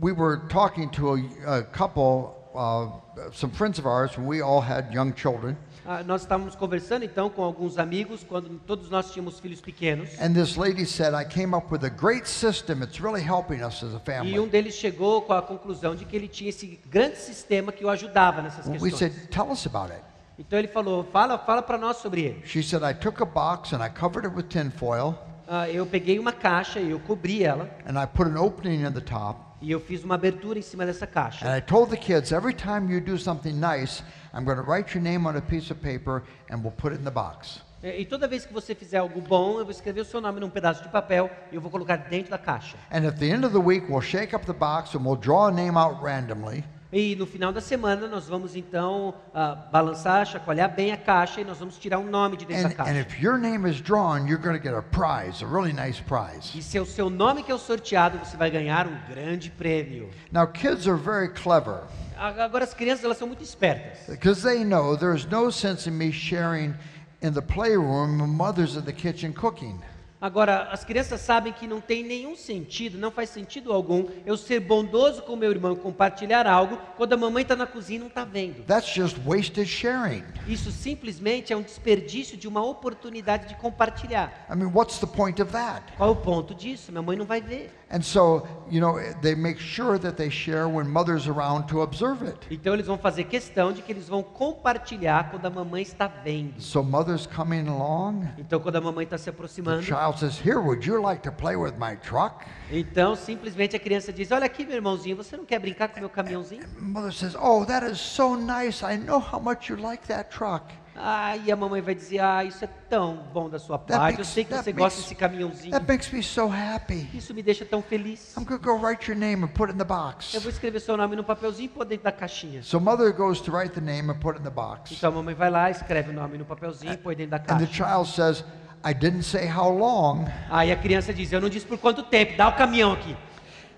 We 0.00 0.12
were 0.12 0.46
talking 0.48 0.90
to 0.90 1.14
a, 1.14 1.58
a 1.58 1.62
couple, 1.62 2.34
uh, 2.54 3.30
some 3.32 3.50
friends 3.50 3.78
of 3.78 3.86
ours, 3.86 4.16
when 4.18 4.26
we 4.26 4.42
all 4.42 4.60
had 4.60 4.92
young 4.92 5.12
children, 5.14 5.56
Ah, 5.88 6.02
nós 6.02 6.22
estávamos 6.22 6.56
conversando 6.56 7.04
então 7.04 7.30
com 7.30 7.42
alguns 7.44 7.78
amigos 7.78 8.24
quando 8.24 8.48
todos 8.66 8.90
nós 8.90 9.12
tínhamos 9.12 9.38
filhos 9.38 9.60
pequenos. 9.60 10.10
and 10.20 10.34
this 10.34 10.56
lady 10.56 10.84
said, 10.84 11.14
I 11.14 11.24
came 11.24 11.54
up 11.56 11.72
with 11.72 11.84
a 11.84 11.88
great 11.88 12.26
system. 12.28 12.82
It's 12.82 13.00
really 13.00 13.22
helping 13.22 13.62
us 13.64 13.82
as 13.84 13.94
a 13.94 14.24
E 14.24 14.38
um 14.40 14.48
deles 14.48 14.74
chegou 14.74 15.22
com 15.22 15.32
a 15.32 15.40
conclusão 15.40 15.94
de 15.94 16.04
que 16.04 16.16
ele 16.16 16.26
tinha 16.28 16.50
esse 16.50 16.78
grande 16.90 17.16
sistema 17.18 17.70
que 17.72 17.84
o 17.84 17.88
ajudava 17.88 18.42
nessas 18.42 18.66
We 18.66 18.90
questões. 18.90 18.98
said, 18.98 19.28
Tell 19.30 19.48
us 19.50 19.64
about 19.66 19.92
it. 19.92 20.02
Então 20.38 20.58
ele 20.58 20.68
falou: 20.68 21.04
fala, 21.04 21.38
fala 21.38 21.62
para 21.62 21.78
nós 21.78 21.98
sobre 21.98 22.22
ele. 22.22 22.42
She 22.44 22.62
said, 22.62 22.82
I 22.82 22.92
took 22.92 23.22
a 23.22 23.26
box 23.26 23.72
and 23.72 23.82
I 23.82 23.88
covered 23.88 24.26
it 24.26 24.36
with 24.36 24.48
tinfoil 24.48 25.14
Ah, 25.48 25.68
eu 25.70 25.86
peguei 25.86 26.18
uma 26.18 26.32
caixa 26.32 26.80
e 26.80 26.90
eu 26.90 26.98
cobri 27.00 27.44
ela 27.44 27.70
and 27.86 28.00
I 28.02 28.06
put 28.06 28.28
an 28.28 28.40
opening 28.40 28.84
in 28.84 28.92
the 28.92 29.00
top. 29.00 29.40
e 29.62 29.70
eu 29.70 29.80
fiz 29.80 30.02
uma 30.04 30.16
abertura 30.16 30.58
em 30.58 30.62
cima 30.62 30.84
dessa 30.84 31.04
And 31.04 31.08
caixa. 31.08 31.56
I 31.56 31.60
told 31.60 31.90
the 31.90 31.96
kids, 31.96 32.32
every 32.32 32.52
time 32.54 32.92
you 32.92 33.00
do 33.00 33.16
something 33.16 33.52
nice, 33.52 34.02
I'm 34.34 34.44
going 34.44 34.56
to 34.56 34.62
write 34.62 34.94
your 34.94 35.02
name 35.02 35.26
on 35.26 35.36
a 35.36 35.40
piece 35.40 35.72
of 35.72 35.80
paper 35.80 36.22
and 36.50 36.58
we'll 36.62 36.72
put 36.76 36.92
it 36.92 37.00
in 37.00 37.04
the 37.04 37.10
box. 37.10 37.62
E 37.82 38.00
e 38.00 38.04
toda 38.04 38.26
vez 38.26 38.44
que 38.44 38.52
você 38.52 38.74
fizer 38.74 38.98
algo 38.98 39.20
bom, 39.20 39.58
eu 39.58 39.64
vou 39.64 39.70
escrever 39.70 40.00
o 40.00 40.04
seu 40.04 40.20
nome 40.20 40.40
num 40.40 40.50
pedaço 40.50 40.82
de 40.82 40.88
papel 40.88 41.30
e 41.52 41.54
eu 41.54 41.60
vou 41.60 41.70
colocar 41.70 41.96
dentro 41.96 42.30
da 42.30 42.38
caixa. 42.38 42.76
And 42.90 43.06
at 43.06 43.16
the 43.18 43.26
end 43.30 43.44
of 43.46 43.52
the 43.52 43.60
week, 43.64 43.86
we'll 43.88 44.02
shake 44.02 44.34
up 44.34 44.44
the 44.46 44.52
box 44.52 44.94
and 44.96 45.04
we'll 45.04 45.16
draw 45.20 45.46
a 45.46 45.52
name 45.52 45.78
out 45.78 46.02
randomly. 46.02 46.64
E 46.92 47.16
no 47.16 47.26
final 47.26 47.52
da 47.52 47.60
semana 47.60 48.06
nós 48.06 48.28
vamos 48.28 48.54
então 48.54 49.14
ah, 49.34 49.54
balançar, 49.72 50.24
chacoalhar 50.24 50.72
bem 50.74 50.92
a 50.92 50.96
caixa 50.96 51.40
e 51.40 51.44
nós 51.44 51.58
vamos 51.58 51.76
tirar 51.78 51.98
um 51.98 52.08
nome 52.08 52.36
de 52.36 52.46
dentro 52.46 52.66
And, 52.66 52.68
da 52.76 52.82
and 52.84 52.86
caixa. 52.86 53.00
if 53.00 53.20
your 53.20 53.36
name 53.38 53.68
is 53.68 53.80
drawn, 53.80 54.26
you're 54.28 54.40
going 54.42 54.56
to 54.56 54.62
get 54.62 54.72
a 54.72 54.82
prize, 54.82 55.42
a 55.44 55.48
really 55.48 55.72
nice 55.72 56.00
prize. 56.00 56.56
E 56.56 56.62
se 56.62 56.78
é 56.78 56.80
o 56.80 56.86
seu 56.86 57.10
nome 57.10 57.42
que 57.42 57.50
é 57.50 57.54
o 57.54 57.58
sorteado, 57.58 58.18
você 58.18 58.36
vai 58.36 58.50
ganhar 58.50 58.86
um 58.86 58.96
grande 59.08 59.50
prêmio. 59.50 60.08
Now, 60.30 60.46
kids 60.46 60.86
are 60.86 60.96
very 60.98 61.28
clever 61.30 61.80
Agora 62.16 62.64
as 62.64 62.72
crianças 62.72 63.04
elas 63.04 63.18
são 63.18 63.26
muito 63.26 63.42
espertas. 63.42 63.98
because 64.08 64.42
they 64.42 64.64
know 64.64 64.96
there's 64.96 65.26
no 65.26 65.50
sense 65.50 65.88
in 65.88 65.92
me 65.92 66.10
sharing 66.12 66.72
in 67.20 67.32
the 67.32 67.42
playroom 67.42 68.16
mother's 68.28 68.76
in 68.76 68.82
the 68.82 68.92
kitchen 68.92 69.32
cooking. 69.34 69.78
Agora, 70.20 70.68
as 70.70 70.82
crianças 70.82 71.20
sabem 71.20 71.52
que 71.52 71.66
não 71.66 71.78
tem 71.80 72.02
nenhum 72.02 72.34
sentido, 72.34 72.96
não 72.96 73.10
faz 73.10 73.28
sentido 73.28 73.70
algum 73.70 74.06
eu 74.24 74.36
ser 74.36 74.60
bondoso 74.60 75.22
com 75.22 75.36
meu 75.36 75.50
irmão 75.50 75.76
compartilhar 75.76 76.46
algo 76.46 76.78
quando 76.96 77.12
a 77.12 77.16
mamãe 77.18 77.42
está 77.42 77.54
na 77.54 77.66
cozinha 77.66 77.98
e 77.98 78.00
não 78.00 78.06
está 78.06 78.24
vendo. 78.24 78.64
That's 78.64 78.88
just 78.88 79.18
wasted 79.26 79.68
sharing. 79.68 80.24
Isso 80.48 80.72
simplesmente 80.72 81.52
é 81.52 81.56
um 81.56 81.62
desperdício 81.62 82.36
de 82.36 82.48
uma 82.48 82.64
oportunidade 82.64 83.48
de 83.48 83.56
compartilhar. 83.56 84.46
I 84.50 84.56
mean, 84.56 84.70
what's 84.72 84.98
the 84.98 85.06
point 85.06 85.40
of 85.42 85.52
that? 85.52 85.92
Qual 85.98 86.08
é 86.08 86.12
o 86.12 86.16
ponto 86.16 86.54
disso? 86.54 86.90
Minha 86.90 87.02
mãe 87.02 87.16
não 87.16 87.26
vai 87.26 87.42
ver. 87.42 87.70
And 87.88 88.02
so, 88.02 88.44
you 88.68 88.80
know, 88.80 88.98
they 89.22 89.36
make 89.36 89.60
sure 89.60 89.96
that 89.96 90.16
they 90.16 90.28
share 90.28 90.66
when 90.68 90.88
mother's 90.88 91.28
around 91.28 91.68
to 91.68 91.82
observe 91.82 92.20
it. 92.26 92.36
Então 92.50 92.74
eles 92.74 92.84
vão 92.86 92.98
fazer 92.98 93.24
questão 93.24 93.72
de 93.72 93.80
que 93.80 93.92
eles 93.92 94.08
vão 94.08 94.24
compartilhar 94.24 95.30
quando 95.30 95.46
a 95.46 95.50
mamãe 95.50 95.82
está 95.82 96.08
vendo. 96.08 96.60
So, 96.60 96.82
mother's 96.82 97.26
coming 97.28 97.68
along. 97.68 98.26
Então 98.38 98.58
quando 98.58 98.74
a 98.76 98.80
mamãe 98.80 99.04
está 99.04 99.16
se 99.16 99.24
The 99.26 99.30
aproximando, 99.30 99.82
child 99.84 100.18
says, 100.18 100.36
Here, 100.44 100.58
would 100.58 100.84
you 100.84 101.00
like 101.00 101.22
to 101.22 101.30
play 101.30 101.54
with 101.54 101.74
my 101.78 101.94
truck? 101.96 102.44
então 102.72 103.14
simplesmente 103.14 103.76
a 103.76 103.78
criança 103.78 104.12
diz: 104.12 104.32
Olha 104.32 104.46
aqui, 104.46 104.64
meu 104.64 104.74
irmãozinho, 104.74 105.16
você 105.16 105.36
não 105.36 105.44
quer 105.44 105.60
brincar 105.60 105.88
com 105.88 106.00
meu 106.00 106.10
caminhãozinho? 106.10 106.64
Mother 106.80 107.12
says, 107.12 107.36
Oh, 107.40 107.64
that 107.66 107.86
is 107.88 108.00
so 108.00 108.34
nice. 108.36 108.84
I 108.84 108.96
know 108.96 109.20
how 109.20 109.38
much 109.40 109.70
you 109.70 109.80
like 109.80 110.08
that 110.08 110.30
truck. 110.30 110.64
Ah, 110.98 111.36
e 111.36 111.52
a 111.52 111.56
mamãe 111.56 111.80
vai 111.82 111.94
dizer: 111.94 112.20
Ah, 112.20 112.42
isso 112.44 112.64
é 112.64 112.68
tão 112.88 113.16
bom 113.32 113.48
da 113.50 113.58
sua 113.58 113.78
That 113.78 113.92
parte. 113.92 114.12
Eu 114.14 114.18
makes- 114.18 114.28
sei 114.28 114.44
que 114.44 114.54
você 114.54 114.72
gosta 114.72 115.00
desse 115.00 115.14
caminhãozinho. 115.14 115.70
That 115.72 115.86
makes 115.86 116.10
me 116.10 116.22
so 116.22 116.50
happy. 116.50 117.08
Isso 117.12 117.34
me 117.34 117.42
deixa 117.42 117.64
tão 117.64 117.82
feliz. 117.82 118.34
I'm 118.36 118.44
to 118.44 118.58
go 118.58 118.76
write 118.76 119.10
your 119.10 119.18
name 119.18 119.44
and 119.44 119.48
put 119.48 119.64
it 119.70 119.74
in 119.74 119.78
the 119.78 119.84
box. 119.84 120.32
Eu 120.34 120.40
vou 120.40 120.50
escrever 120.50 120.80
seu 120.80 120.96
nome 120.96 121.14
no 121.16 121.22
papelzinho 121.24 121.66
e 121.66 121.68
pôr 121.68 121.84
dentro 121.84 122.04
da 122.04 122.12
caixinha. 122.12 122.62
So, 122.62 122.80
mother 122.80 123.12
goes 123.14 123.40
to 123.42 123.52
write 123.52 123.74
the 123.74 123.80
name 123.80 124.10
and 124.10 124.18
put 124.18 124.36
it 124.36 124.40
in 124.40 124.44
the 124.44 124.50
box. 124.50 124.92
Então 124.92 125.10
a 125.10 125.14
mamãe 125.14 125.34
vai 125.34 125.50
lá, 125.50 125.70
escreve 125.70 126.10
o 126.10 126.12
nome 126.14 126.38
no 126.38 126.44
papelzinho 126.44 126.92
e 126.94 126.96
põe 126.96 127.14
dentro 127.14 127.32
da 127.32 127.36
And 127.36 127.58
the 127.58 127.66
caixa. 127.66 127.84
child 127.84 128.08
says, 128.08 128.44
I 128.84 128.94
didn't 128.94 129.24
say 129.24 129.46
how 129.48 129.70
long. 129.70 130.24
Aí 130.50 130.72
a 130.72 130.76
criança 130.76 131.12
diz: 131.12 131.32
Eu 131.32 131.40
não 131.40 131.48
disse 131.48 131.66
por 131.66 131.76
quanto 131.78 132.02
tempo, 132.04 132.36
dá 132.36 132.48
o 132.48 132.52
caminhão 132.54 132.92
aqui. 132.92 133.16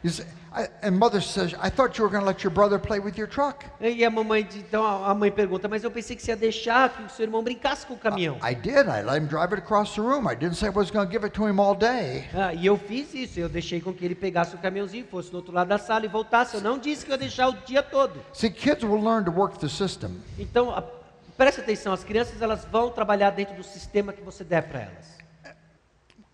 You 0.05 0.11
say, 0.11 0.27
I, 0.51 0.67
and 0.83 0.93
mother 0.99 1.21
says, 1.21 1.55
I 1.63 1.69
thought 1.69 1.99
you 1.99 2.05
were 2.05 2.11
going 2.11 2.23
to 2.23 2.27
let 2.27 2.43
your 2.43 2.51
brother 2.53 2.79
play 2.79 2.99
with 3.01 3.19
your 3.19 3.29
truck. 3.29 3.65
E 3.81 4.03
a 4.05 4.11
mamãe, 4.11 4.49
então 4.57 4.83
a 4.85 5.11
a 5.11 5.15
mãe 5.15 5.31
pergunta, 5.31 5.69
mas 5.69 5.85
eu 5.85 5.91
pensei 5.91 6.17
que 6.17 6.23
você 6.23 6.31
ia 6.33 6.37
deixar 6.37 6.89
que 6.91 7.03
o 7.03 7.09
seu 7.11 7.25
irmão 7.27 7.43
brincasse 7.43 7.85
com 7.87 7.95
o 7.95 7.99
caminhão. 7.99 8.37
I 8.43 8.55
did. 8.55 8.87
I 8.87 9.03
let 9.03 9.21
him 9.23 9.27
drive 9.27 9.53
it 9.53 9.63
across 9.63 9.95
the 9.95 10.01
room. 10.01 10.27
I 10.31 10.35
didn't 10.35 10.57
say 10.57 10.69
I 10.69 10.73
was 10.73 10.91
going 10.91 11.07
to 11.07 11.13
give 11.13 11.25
it 11.25 11.35
to 11.37 11.47
him 11.47 11.61
all 11.61 11.75
day. 11.75 12.25
Ah, 12.35 12.55
e 12.55 12.65
eu 12.65 12.79
fiz 12.79 13.13
isso, 13.13 13.39
eu 13.39 13.49
deixei 13.49 13.81
com 13.81 13.93
que 13.93 14.05
ele 14.05 14.15
pegasse 14.15 14.55
o 14.55 14.59
caminhãozinho, 14.59 15.07
fosse 15.07 15.31
no 15.31 15.37
outro 15.39 15.53
lado 15.53 15.69
da 15.69 15.77
sala 15.79 16.07
e 16.07 16.09
voltasse. 16.09 16.55
Eu 16.55 16.63
não 16.63 16.79
disse 16.79 17.05
que 17.05 17.11
eu 17.11 17.15
ia 17.15 17.19
deixar 17.19 17.49
o 17.49 17.53
dia 17.67 17.83
todo. 17.83 18.21
See, 18.33 18.51
kids 18.51 18.83
will 18.85 19.03
learn 19.03 19.25
to 19.27 19.31
work 19.31 19.59
the 19.59 19.69
system. 19.69 20.17
Então, 20.39 20.71
a- 20.75 20.83
preste 21.37 21.61
atenção, 21.61 21.93
as 21.93 22.03
crianças 22.03 22.41
elas 22.41 22.65
vão 22.65 22.91
trabalhar 22.91 23.31
dentro 23.31 23.55
do 23.55 23.63
sistema 23.63 24.13
que 24.15 24.23
você 24.23 24.43
der 24.45 24.63
para 24.63 24.81
elas. 24.81 25.19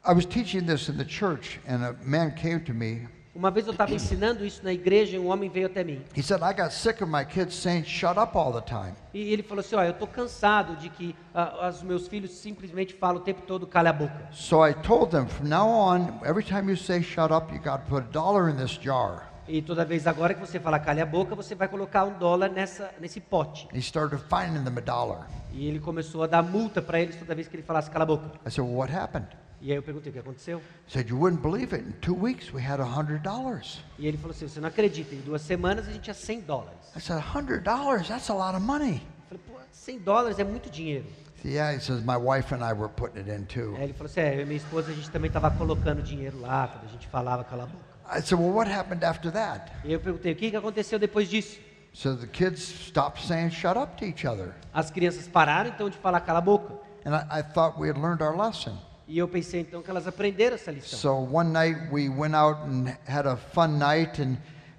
I 0.06 0.12
was 0.12 0.24
teaching 0.24 0.64
this 0.66 0.88
in 0.88 0.96
the 0.98 1.04
church, 1.08 1.58
and 1.66 1.82
a 1.84 1.94
man 2.04 2.30
came 2.30 2.60
to 2.60 2.72
me. 2.72 3.08
Uma 3.34 3.50
vez 3.50 3.66
eu 3.66 3.72
estava 3.72 3.92
ensinando 3.92 4.44
isso 4.46 4.62
na 4.62 4.72
igreja 4.72 5.16
e 5.16 5.18
um 5.18 5.28
homem 5.28 5.50
veio 5.50 5.66
até 5.66 5.82
mim. 5.82 6.04
He 6.16 6.22
said, 6.22 6.40
I 6.40 6.54
got 6.54 6.70
sick 6.70 7.02
of 7.02 7.10
my 7.10 7.24
kids 7.24 7.56
saying, 7.56 7.82
shut 7.82 8.16
up 8.16 8.36
all 8.38 8.52
the 8.52 8.60
time. 8.60 8.94
E 9.12 9.32
ele 9.32 9.42
falou 9.42 9.58
assim: 9.58 9.74
Ó, 9.74 9.82
eu 9.82 9.90
estou 9.90 10.06
cansado 10.06 10.76
de 10.76 10.88
que 10.88 11.16
ah, 11.34 11.68
os 11.68 11.82
meus 11.82 12.06
filhos 12.06 12.30
simplesmente 12.30 12.94
falam 12.94 13.16
o 13.16 13.24
tempo 13.24 13.42
todo, 13.42 13.66
cala 13.66 13.90
a 13.90 13.92
boca. 13.92 14.28
So 14.30 14.64
I 14.64 14.72
told 14.72 15.10
them, 15.10 15.26
from 15.26 15.48
now 15.48 15.68
on, 15.68 16.20
every 16.24 16.44
time 16.44 16.70
you 16.70 16.76
say 16.76 17.02
shut 17.02 17.32
up, 17.32 17.52
you 17.52 17.60
got 17.60 17.84
to 17.84 17.90
put 17.90 18.04
a 18.04 18.12
dollar 18.12 18.48
in 18.48 18.56
this 18.56 18.78
jar. 18.80 19.28
E 19.48 19.60
toda 19.60 19.84
vez 19.84 20.06
agora 20.06 20.32
que 20.32 20.40
você 20.40 20.60
falar 20.60 20.78
cale 20.78 21.00
a 21.00 21.06
boca, 21.06 21.34
você 21.34 21.56
vai 21.56 21.66
colocar 21.66 22.04
um 22.04 22.16
dólar 22.16 22.48
nessa, 22.48 22.90
nesse 23.00 23.20
pote. 23.20 23.68
He 23.74 23.80
started 23.80 24.22
finding 24.28 24.64
them 24.64 24.78
a 24.78 24.80
dollar. 24.80 25.26
E 25.52 25.66
ele 25.66 25.80
começou 25.80 26.22
a 26.22 26.26
dar 26.28 26.42
multa 26.42 26.80
para 26.80 27.00
eles 27.00 27.16
toda 27.16 27.34
vez 27.34 27.48
que 27.48 27.56
ele 27.56 27.64
falasse 27.64 27.90
cala 27.90 28.04
a 28.04 28.06
boca. 28.06 28.30
I 28.46 28.50
said, 28.50 28.64
well, 28.64 28.76
what 28.76 28.94
happened? 28.94 29.26
E 29.64 29.70
aí 29.70 29.78
eu 29.78 29.82
perguntei 29.82 30.10
o 30.10 30.12
que 30.12 30.18
aconteceu. 30.18 30.60
Said, 30.86 31.08
you 31.08 31.18
wouldn't 31.18 31.40
believe 31.40 31.74
it. 31.74 31.82
In 31.82 31.94
two 32.02 32.14
weeks, 32.14 32.52
we 32.52 32.60
had 32.60 32.80
a 32.80 32.84
hundred 32.84 33.22
dollars. 33.22 33.82
E 33.98 34.06
ele 34.06 34.18
falou 34.18 34.32
assim: 34.32 34.46
você 34.46 34.60
não 34.60 34.68
acredita, 34.68 35.14
em 35.14 35.20
duas 35.20 35.40
semanas 35.40 35.88
a 35.88 35.90
gente 35.90 36.02
tinha 36.02 36.12
100 36.12 36.40
dólares. 36.42 36.78
I 36.94 37.00
said, 37.00 37.18
hundred 37.34 37.64
dollars? 37.64 38.06
That's 38.08 38.28
a 38.28 38.34
lot 38.34 38.54
of 38.54 38.60
money. 38.60 39.00
Eu 39.30 39.38
falei, 39.38 39.42
pô, 39.48 39.54
100 39.72 39.98
dólares 40.00 40.38
é 40.38 40.44
muito 40.44 40.68
dinheiro. 40.68 41.06
Yeah, 41.42 41.74
he 41.74 41.80
says, 41.80 42.04
my 42.04 42.18
wife 42.18 42.54
and 42.54 42.62
I 42.62 42.74
were 42.74 42.90
putting 42.90 43.20
it 43.20 43.30
in 43.30 43.46
too. 43.46 43.74
Aí 43.76 43.84
ele 43.84 43.94
falou 43.94 44.10
assim: 44.10 44.20
é, 44.20 44.36
eu 44.36 44.42
e 44.42 44.44
minha 44.44 44.58
esposa 44.58 44.90
a 44.92 44.94
gente 44.94 45.10
também 45.10 45.28
estava 45.28 45.50
colocando 45.50 46.02
dinheiro 46.02 46.38
lá 46.42 46.68
quando 46.68 46.84
a 46.84 46.88
gente 46.92 47.06
falava 47.06 47.42
cala 47.42 47.62
a 47.62 47.66
boca. 47.66 47.84
I 48.06 48.20
said, 48.20 48.38
well, 48.38 48.52
what 48.52 48.70
happened 48.70 49.02
after 49.02 49.32
that? 49.32 49.72
E 49.82 49.94
eu 49.94 49.98
perguntei: 49.98 50.32
o 50.32 50.36
que, 50.36 50.50
que 50.50 50.56
aconteceu 50.58 50.98
depois 50.98 51.26
disso? 51.26 51.58
So 51.94 52.14
the 52.14 52.26
kids 52.26 52.60
stopped 52.60 53.26
saying 53.26 53.50
shut 53.50 53.78
up 53.78 53.96
to 53.96 54.04
each 54.04 54.26
other. 54.26 54.52
As 54.74 54.90
crianças 54.90 55.26
pararam 55.26 55.70
então 55.70 55.88
de 55.88 55.96
falar 55.96 56.20
cala 56.20 56.40
a 56.40 56.42
boca. 56.42 56.74
And 57.06 57.14
I, 57.14 57.40
I 57.40 57.42
thought 57.42 57.80
we 57.80 57.88
had 57.88 57.96
learned 57.96 58.22
our 58.22 58.36
lesson. 58.36 58.76
E 59.06 59.18
eu 59.18 59.28
pensei 59.28 59.60
então 59.60 59.82
que 59.82 59.90
elas 59.90 60.06
aprenderam 60.06 60.54
essa 60.54 60.70
lição. 60.70 60.98
So 60.98 61.36
one 61.36 61.50
night 61.50 61.92
we 61.92 62.08
went 62.08 62.34
out 62.34 62.60
and 62.62 62.96
had 63.06 63.26
a 63.26 63.36
fun 63.36 63.78
night 63.78 64.20
and 64.20 64.36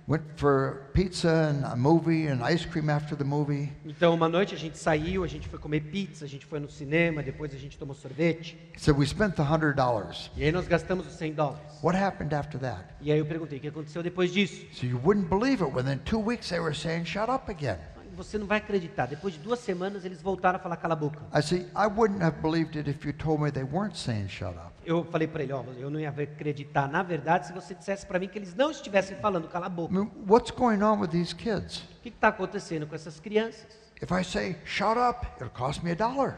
went 0.08 0.24
for 0.38 0.90
pizza 0.94 1.30
and 1.30 1.66
a 1.66 1.76
movie 1.76 2.28
and 2.28 2.44
ice 2.44 2.66
cream 2.66 2.90
after 2.90 3.16
the 3.18 3.24
movie. 3.24 3.72
Então 3.86 4.14
uma 4.14 4.28
noite 4.28 4.54
a 4.54 4.58
gente 4.58 4.78
saiu, 4.78 5.24
a 5.24 5.28
gente 5.28 5.48
foi 5.48 5.60
comer 5.60 5.82
pizza, 5.82 6.26
a 6.26 6.28
gente 6.28 6.46
foi 6.46 6.60
no 6.60 6.70
cinema, 6.70 7.22
depois 7.22 7.54
a 7.54 7.58
gente 7.58 7.78
tomou 7.78 7.96
sorvete. 7.96 8.58
So 8.78 8.94
we 8.94 9.06
spent 9.06 9.36
the 9.36 9.44
hundred 9.44 9.76
dollars. 9.76 10.32
E 10.36 10.44
aí 10.44 10.52
nós 10.52 10.68
gastamos 10.68 11.08
os 11.08 11.14
100 11.14 11.34
dólares. 11.34 11.62
What 11.84 11.98
happened 11.98 12.34
after 12.34 12.60
that? 12.62 12.84
E 13.02 13.12
aí 13.12 13.20
eu 13.20 13.26
perguntei: 13.26 13.58
o 13.58 13.62
que 13.62 13.68
aconteceu 13.68 14.02
depois 14.02 14.32
disso? 14.32 14.66
So 14.74 14.86
you 14.86 15.00
wouldn't 15.04 15.30
believe 15.30 15.64
it. 15.64 15.72
Within 15.76 16.00
two 16.00 16.20
weeks 16.20 16.50
they 16.50 16.60
were 16.60 16.76
saying 16.76 17.06
shut 17.06 17.30
up 17.30 17.50
again. 17.50 17.78
Você 18.16 18.38
não 18.38 18.48
vai 18.48 18.58
acreditar. 18.60 19.06
Depois 19.08 19.34
de 19.34 19.40
duas 19.40 19.60
semanas 19.60 20.06
eles 20.06 20.22
voltaram 20.22 20.58
a 20.58 20.60
falar 20.60 20.78
cala 20.78 20.94
a 20.94 20.98
boca. 20.98 21.22
I 21.38 21.42
see. 21.42 21.68
I 21.76 21.88
wouldn't 21.88 22.24
have 22.24 22.42
believed 22.42 22.78
it 22.78 22.90
if 22.90 23.06
you 23.06 23.14
told 23.14 23.42
me 23.44 23.52
they 23.52 23.64
weren't 23.64 23.98
saying 23.98 24.28
shut 24.30 24.56
up. 24.56 24.72
Eu 24.86 25.04
falei 25.06 25.28
para 25.28 25.44
ele, 25.44 25.52
ó, 25.54 25.64
eu 25.78 25.90
não 25.90 26.00
ia 26.00 26.10
acreditar 26.10 26.88
na 26.88 27.02
verdade 27.04 27.48
se 27.48 27.54
você 27.54 27.74
dissesse 27.74 28.06
para 28.06 28.20
mim 28.20 28.28
que 28.28 28.38
eles 28.38 28.54
não 28.56 28.70
estivessem 28.72 29.18
falando 29.18 29.48
cala 29.48 29.66
a 29.66 29.70
I 29.70 29.72
boca. 29.72 29.94
mean, 29.94 30.10
what's 30.28 30.52
going 30.52 30.82
on 30.84 31.00
with 31.00 31.10
these 31.10 31.34
kids? 31.36 31.80
O 31.98 32.02
que 32.04 32.10
está 32.10 32.28
acontecendo 32.30 32.86
com 32.88 32.94
essas 32.96 33.20
crianças? 33.20 33.66
If 34.02 34.12
I 34.12 34.24
say 34.24 34.58
shut 34.66 34.98
up, 34.98 35.26
it'll 35.38 35.50
cost 35.50 35.84
me 35.84 35.92
a 35.92 35.96
dollar. 35.96 36.38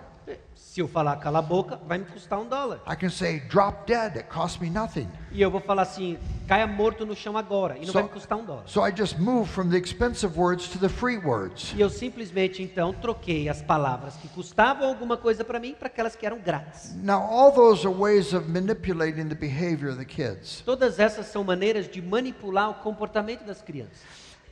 Se 0.55 0.81
eu 0.81 0.87
falar 0.87 1.15
cala 1.15 1.39
a 1.39 1.41
boca, 1.41 1.79
vai 1.87 1.97
me 1.97 2.05
custar 2.05 2.37
um 2.39 2.47
dólar. 2.47 2.79
I 2.87 2.95
can 2.95 3.09
say 3.09 3.39
drop 3.39 3.87
dead, 3.87 4.15
it 4.15 4.27
me 4.61 4.69
nothing. 4.69 5.09
E 5.31 5.41
eu 5.41 5.49
vou 5.49 5.59
falar 5.59 5.81
assim, 5.81 6.19
caia 6.47 6.67
morto 6.67 7.03
no 7.03 7.15
chão 7.15 7.35
agora, 7.35 7.77
e 7.77 7.79
não 7.79 7.87
So- 7.87 7.93
vai 7.93 8.03
me 8.03 8.09
custar 8.09 8.37
um 8.37 8.45
dólar. 8.45 8.61
So 8.67 8.85
I 8.85 8.93
just 8.95 9.17
moved 9.17 9.51
from 9.51 9.69
the 9.69 9.77
expensive 9.77 10.37
words 10.37 10.69
to 10.69 10.77
the 10.77 10.87
free 10.87 11.17
words. 11.17 11.73
E 11.75 11.81
eu 11.81 11.89
simplesmente 11.89 12.61
então 12.61 12.93
troquei 12.93 13.49
as 13.49 13.59
palavras 13.59 14.17
que 14.17 14.27
custavam 14.27 14.87
alguma 14.87 15.17
coisa 15.17 15.43
para 15.43 15.59
mim 15.59 15.73
para 15.73 15.87
aquelas 15.87 16.15
que 16.15 16.27
eram 16.27 16.39
grátis. 16.39 16.93
Now, 17.01 17.21
all 17.23 17.51
those 17.51 17.83
are 17.87 17.95
ways 17.95 18.31
of 18.33 18.47
manipulating 18.47 19.29
the 19.29 19.35
behavior 19.35 19.89
of 19.89 19.97
the 19.97 20.05
kids. 20.05 20.61
Todas 20.63 20.99
essas 20.99 21.25
são 21.25 21.43
maneiras 21.43 21.89
de 21.89 22.03
manipular 22.03 22.69
o 22.69 22.73
comportamento 22.75 23.43
das 23.43 23.63
crianças. 23.63 23.97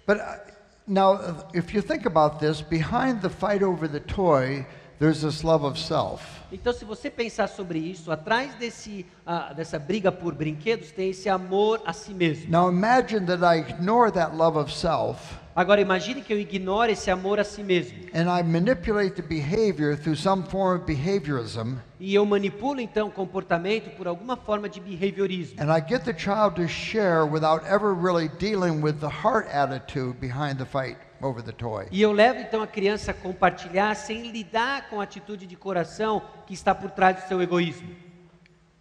But 0.08 0.18
uh, 0.18 0.40
now, 0.88 1.20
if 1.54 1.72
you 1.72 1.84
think 1.84 2.08
about 2.08 2.40
this, 2.40 2.62
behind 2.62 3.22
the 3.22 3.30
fight 3.30 3.64
over 3.64 3.88
the 3.88 4.00
toy, 4.00 4.66
there's 5.00 5.22
this 5.22 5.44
love 5.44 5.66
of 5.66 5.80
self. 5.80 6.24
Então, 6.52 6.72
se 6.72 6.86
você 6.86 7.10
pensar 7.10 7.48
sobre 7.48 7.80
isso, 7.80 8.12
atrás 8.12 8.54
desse, 8.56 9.06
ah, 9.26 9.52
dessa 9.54 9.78
briga 9.80 10.12
por 10.12 10.34
brinquedos 10.34 10.92
tem 10.92 11.10
esse 11.10 11.28
amor 11.28 11.82
a 11.86 11.92
si 11.92 12.14
mesmo. 12.14 12.50
Now, 12.50 12.70
imagine 12.70 13.26
that 13.26 13.44
I 13.44 13.60
ignore 13.60 14.12
that 14.12 14.36
love 14.36 14.58
of 14.58 14.72
self 14.74 15.20
Agora, 15.56 15.80
imagine 15.80 16.22
que 16.22 16.34
eu 16.34 16.40
ignore 16.40 16.92
esse 16.92 17.10
amor 17.10 17.40
a 17.40 17.44
si 17.46 17.64
mesmo. 17.64 17.98
and 18.14 18.30
I 18.30 18.44
manipulate 18.44 19.16
the 19.16 19.22
behavior 19.22 19.96
through 19.98 20.18
some 20.18 20.44
form 20.44 20.78
of 20.82 20.86
behaviorism, 20.86 21.78
E 21.98 22.14
eu 22.14 22.26
manipulo 22.26 22.82
então 22.82 23.08
o 23.08 23.12
comportamento 23.12 23.90
por 23.96 24.06
alguma 24.06 24.36
forma 24.36 24.68
de 24.68 24.82
behaviorismo. 24.82 25.56
and 25.62 25.72
I 25.72 25.80
get 25.82 26.04
the 26.04 26.14
child 26.14 26.56
to 26.56 26.68
share 26.68 27.26
without 27.26 27.64
ever 27.66 27.94
really 27.94 28.28
dealing 28.38 28.82
with 28.82 29.00
the 29.00 29.08
heart 29.10 29.48
attitude 29.50 30.20
behind 30.20 30.58
the 30.58 30.66
fight 30.66 30.98
over 31.26 31.42
the 31.42 31.52
toy. 31.52 31.88
E 31.92 32.02
eu 32.02 32.12
levo 32.12 32.40
então 32.40 32.62
a 32.62 32.68
criança 32.68 33.12
a 33.12 33.14
compartilhar 33.14 33.94
sem 33.96 34.32
lidar 34.32 34.90
com 34.90 35.02
a 35.02 35.04
atitude 35.04 35.48
de 35.48 35.56
coração 35.56 36.22
que 36.46 36.54
está 36.54 36.74
por 36.76 36.92
trás 36.92 37.24
do 37.24 37.28
seu 37.28 37.42
egoísmo. 37.42 37.90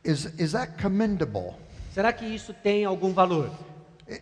Is, 0.05 0.27
is 0.39 0.53
that 0.53 0.81
commendable? 0.81 1.55
Será 1.93 2.13
que 2.13 2.27
isso 2.27 2.53
tem 2.53 2.85
algum 2.85 3.13
valor? 3.13 3.51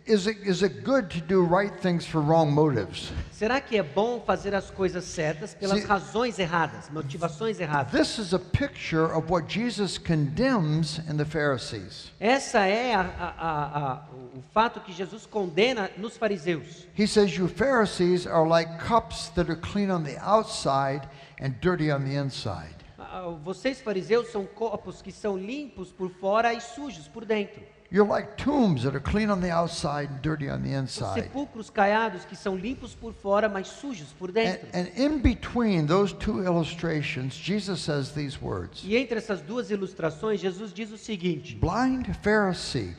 Is 0.05 0.27
it, 0.27 0.37
is 0.47 0.63
it 0.63 0.85
good 0.85 1.09
to 1.09 1.19
do 1.19 1.43
right 1.43 1.73
things 1.81 2.05
for 2.05 2.21
wrong 2.21 2.53
motives? 2.53 3.11
Será 3.33 3.59
que 3.59 3.77
é 3.77 3.83
bom 3.83 4.21
fazer 4.25 4.55
as 4.55 4.71
coisas 4.71 5.03
certas 5.03 5.53
pelas 5.53 5.81
Se- 5.81 5.85
razões 5.85 6.39
erradas, 6.39 6.89
motivações 6.89 7.59
erradas? 7.59 7.91
This 7.91 8.17
is 8.17 8.33
a 8.33 8.39
picture 8.39 9.13
of 9.13 9.29
what 9.29 9.45
Jesus 9.49 9.97
condemns 9.97 10.99
in 11.09 11.17
the 11.17 11.25
Pharisees. 11.25 12.11
Essa 12.17 12.59
é 12.65 12.95
a- 12.95 13.01
a- 13.01 13.77
a- 13.77 14.05
o 14.37 14.41
fato 14.53 14.79
que 14.79 14.93
Jesus 14.93 15.25
condena 15.25 15.89
nos 15.97 16.15
fariseus. 16.15 16.87
He 16.97 17.05
says, 17.05 17.35
You 17.35 17.49
Pharisees 17.49 18.25
are 18.25 18.47
like 18.47 18.79
cups 18.79 19.27
that 19.35 19.49
are 19.51 19.59
clean 19.59 19.91
on 19.91 20.03
the 20.05 20.17
outside 20.25 21.01
and 21.41 21.55
dirty 21.59 21.91
on 21.91 22.05
the 22.05 22.15
inside. 22.15 22.73
Ah, 22.97 23.27
Vocês 23.43 23.81
fariseus 23.81 24.31
são 24.31 24.45
copos 24.45 25.01
que 25.01 25.11
são 25.11 25.37
limpos 25.37 25.91
por 25.91 26.09
fora 26.09 26.53
e 26.53 26.61
sujos 26.61 27.09
por 27.09 27.25
dentro. 27.25 27.61
You're 27.93 28.07
like 28.07 28.37
tombs 28.37 28.81
that 28.85 28.95
are 28.95 28.99
clean 28.99 29.29
on 29.29 29.39
the 29.39 29.51
outside 29.51 30.09
and 30.09 30.19
dirty 30.23 30.49
on 30.49 30.63
the 30.63 30.73
inside. 30.73 31.13
sepulcros 31.29 31.69
caiados 31.69 32.25
que 32.25 32.35
são 32.35 32.55
limpos 32.57 32.95
por 32.95 33.13
fora, 33.13 33.47
mas 33.47 33.67
sujos 33.67 34.07
por 34.17 34.29
And, 34.29 34.33
dentro. 34.33 34.67
and 34.73 34.87
in 34.97 35.19
between 35.19 35.85
those 35.85 36.11
two 36.11 36.43
illustrations, 36.43 37.35
Jesus 37.35 37.81
says 37.81 38.11
these 38.15 38.41
words 38.41 38.83
E 38.83 38.97
entre 38.97 39.19
essas 39.19 39.41
duas 39.41 39.69
ilustrações, 39.69 40.39
Jesus 40.39 40.73
diz 40.73 40.91
o 40.91 40.97
seguinte: 40.97 41.55
Blind 41.55 42.07
Pharisee, 42.23 42.95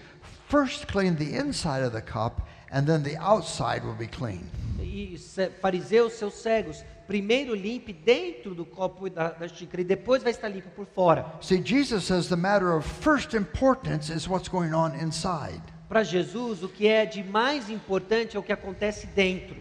first 0.49 0.87
clean 0.87 1.17
the 1.17 1.35
inside 1.37 1.83
of 1.85 1.91
the 1.93 2.01
cup, 2.01 2.47
and 2.71 2.87
then 2.87 3.03
the 3.03 3.17
outside 3.17 3.85
will 3.85 3.97
be 3.97 4.07
clean. 4.07 4.49
e 4.81 5.19
seus 5.19 6.35
cegos, 6.35 6.85
primeiro 7.07 7.55
limpe 7.55 7.93
dentro 7.93 8.55
do 8.55 8.65
copo 8.65 9.09
da, 9.11 9.31
da 9.31 9.49
xícara 9.49 9.83
e 9.83 9.85
depois 9.85 10.23
vai 10.23 10.33
estar 10.33 10.49
limpo 10.49 10.71
por 10.71 10.87
fora. 10.87 11.27
See, 11.41 11.63
Jesus 11.65 12.05
says 12.05 12.29
the 12.29 12.37
matter 12.37 12.73
of 12.77 12.87
first 12.87 13.35
importance 13.35 14.13
is 14.13 14.29
what's 14.29 14.49
going 14.49 14.73
on 14.73 14.95
inside. 15.01 15.61
Para 15.89 16.03
Jesus, 16.03 16.63
o 16.63 16.69
que 16.69 16.87
é 16.89 17.05
de 17.05 17.23
mais 17.23 17.69
importante 17.69 18.37
é 18.37 18.41
o 18.41 18.43
que 18.43 18.53
acontece 18.53 19.07
dentro. 19.09 19.57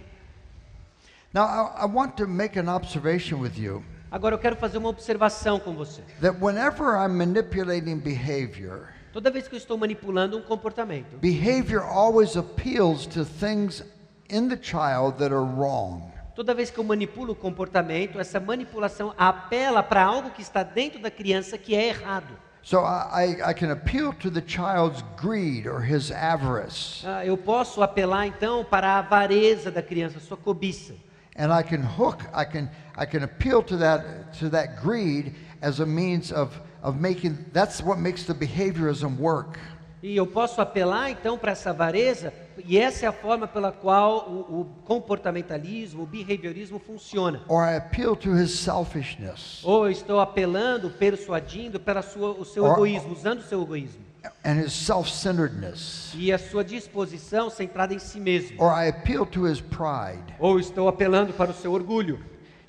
Now, 1.34 1.44
I, 1.45 1.84
I 1.84 1.86
want 1.86 2.15
to 2.18 2.28
make 2.28 2.57
an 2.60 2.70
observation 2.70 3.40
with 3.40 3.57
you 3.57 3.84
Agora 4.11 4.36
eu 4.36 4.40
quero 4.40 4.56
fazer 4.56 4.78
uma 4.78 4.90
observação 4.90 5.60
com 5.60 5.74
você. 5.74 6.02
that 6.22 6.38
whenever 6.40 6.95
I'm 6.95 7.18
manipulating 7.18 7.98
behavior, 7.98 8.90
Toda 9.11 9.32
vez 9.32 9.48
que 9.48 9.56
eu 9.56 9.57
estou 9.57 9.76
manipulando 9.78 10.38
um 10.38 10.41
comportamento, 10.41 11.18
behavior 11.18 11.82
always 11.82 12.36
appeals 12.38 13.07
to 13.07 13.26
things 13.26 13.84
in 14.30 14.48
the 14.49 14.57
child 14.61 15.18
that 15.18 15.34
are 15.34 15.44
wrong. 15.44 16.12
Toda 16.35 16.53
vez 16.53 16.69
que 16.72 16.80
eu 16.80 16.84
manipulo 16.84 17.34
o 17.34 17.35
comportamento, 17.35 18.19
essa 18.19 18.39
manipulação 18.39 19.14
apela 19.18 19.84
para 19.84 20.03
algo 20.03 20.31
que 20.31 20.41
está 20.41 20.64
dentro 20.64 20.99
da 21.01 21.11
criança 21.11 21.57
que 21.57 21.76
é 21.76 21.88
errado. 21.88 22.38
So 22.65 22.77
I, 22.80 23.41
I, 23.49 23.53
can 23.53 23.72
appeal 23.72 24.14
to 24.14 24.31
the 24.31 24.41
child's 24.41 25.03
greed 25.22 25.68
or 25.68 25.81
his 25.84 26.11
avarice, 26.11 27.05
Ah, 27.05 27.26
eu 27.26 27.38
posso 27.38 27.84
apelar 27.84 28.26
então 28.26 28.64
para 28.64 28.88
a 28.88 28.99
avareza 28.99 29.69
da 29.69 29.81
criança, 29.81 30.18
sua 30.22 30.38
cobiça. 30.38 30.93
and 31.35 31.51
I 31.51 31.61
can 31.61 31.81
hook, 31.81 32.23
I 32.34 32.45
can, 32.45 32.69
I 32.95 33.05
can 33.05 33.23
appeal 33.23 33.61
to 33.64 33.77
that, 33.80 34.31
to 34.39 34.49
that 34.51 34.81
greed 34.81 35.34
as 35.61 35.81
a 35.81 35.85
means 35.85 36.31
of, 36.31 36.51
of 36.81 36.97
making, 37.01 37.38
that's 37.51 37.81
what 37.81 37.99
makes 37.99 38.23
the 38.23 38.34
behaviorism 38.34 39.18
work. 39.18 39.60
E 40.03 40.17
eu 40.17 40.27
posso 40.27 40.59
apelar 40.59 41.09
então 41.11 41.38
para 41.38 41.53
essa 41.53 41.69
avareza, 41.69 42.34
e 42.65 42.77
essa 42.77 43.05
é 43.05 43.07
a 43.07 43.13
forma 43.13 43.47
pela 43.47 43.71
qual 43.71 44.27
o, 44.30 44.59
o 44.59 44.65
comportamentalismo, 44.84 46.03
o 46.03 46.05
behaviorismo 46.05 46.77
funciona. 46.77 47.41
Or 47.47 47.63
I 47.65 47.77
appeal 47.77 48.13
to 48.17 48.35
his 48.38 48.51
selfishness 48.51 49.63
Ou 49.63 49.89
estou 49.89 50.19
apelando, 50.19 50.89
persuadindo 50.89 51.80
para 51.80 52.01
sua, 52.01 52.31
o 52.31 52.43
seu 52.43 52.65
Or- 52.65 52.73
egoísmo, 52.73 53.13
usando 53.13 53.39
o 53.39 53.43
seu 53.43 53.61
egoísmo. 53.61 54.03
and 54.43 54.59
his 54.59 54.73
self 54.73 55.09
centeredness. 55.09 56.11
E 56.15 56.34
a 56.34 56.38
sua 56.38 56.65
disposição 56.65 57.49
centrada 57.49 57.93
em 57.93 57.99
si 57.99 58.19
mesmo. 58.19 58.61
Or 58.61 58.71
I 58.77 58.89
appeal 58.89 59.25
to 59.27 59.47
his 59.47 59.61
pride. 59.61 60.35
Ou 60.38 60.59
estou 60.59 60.89
apelando 60.89 61.31
para 61.31 61.51
o 61.51 61.53
seu 61.53 61.71
orgulho. 61.71 62.19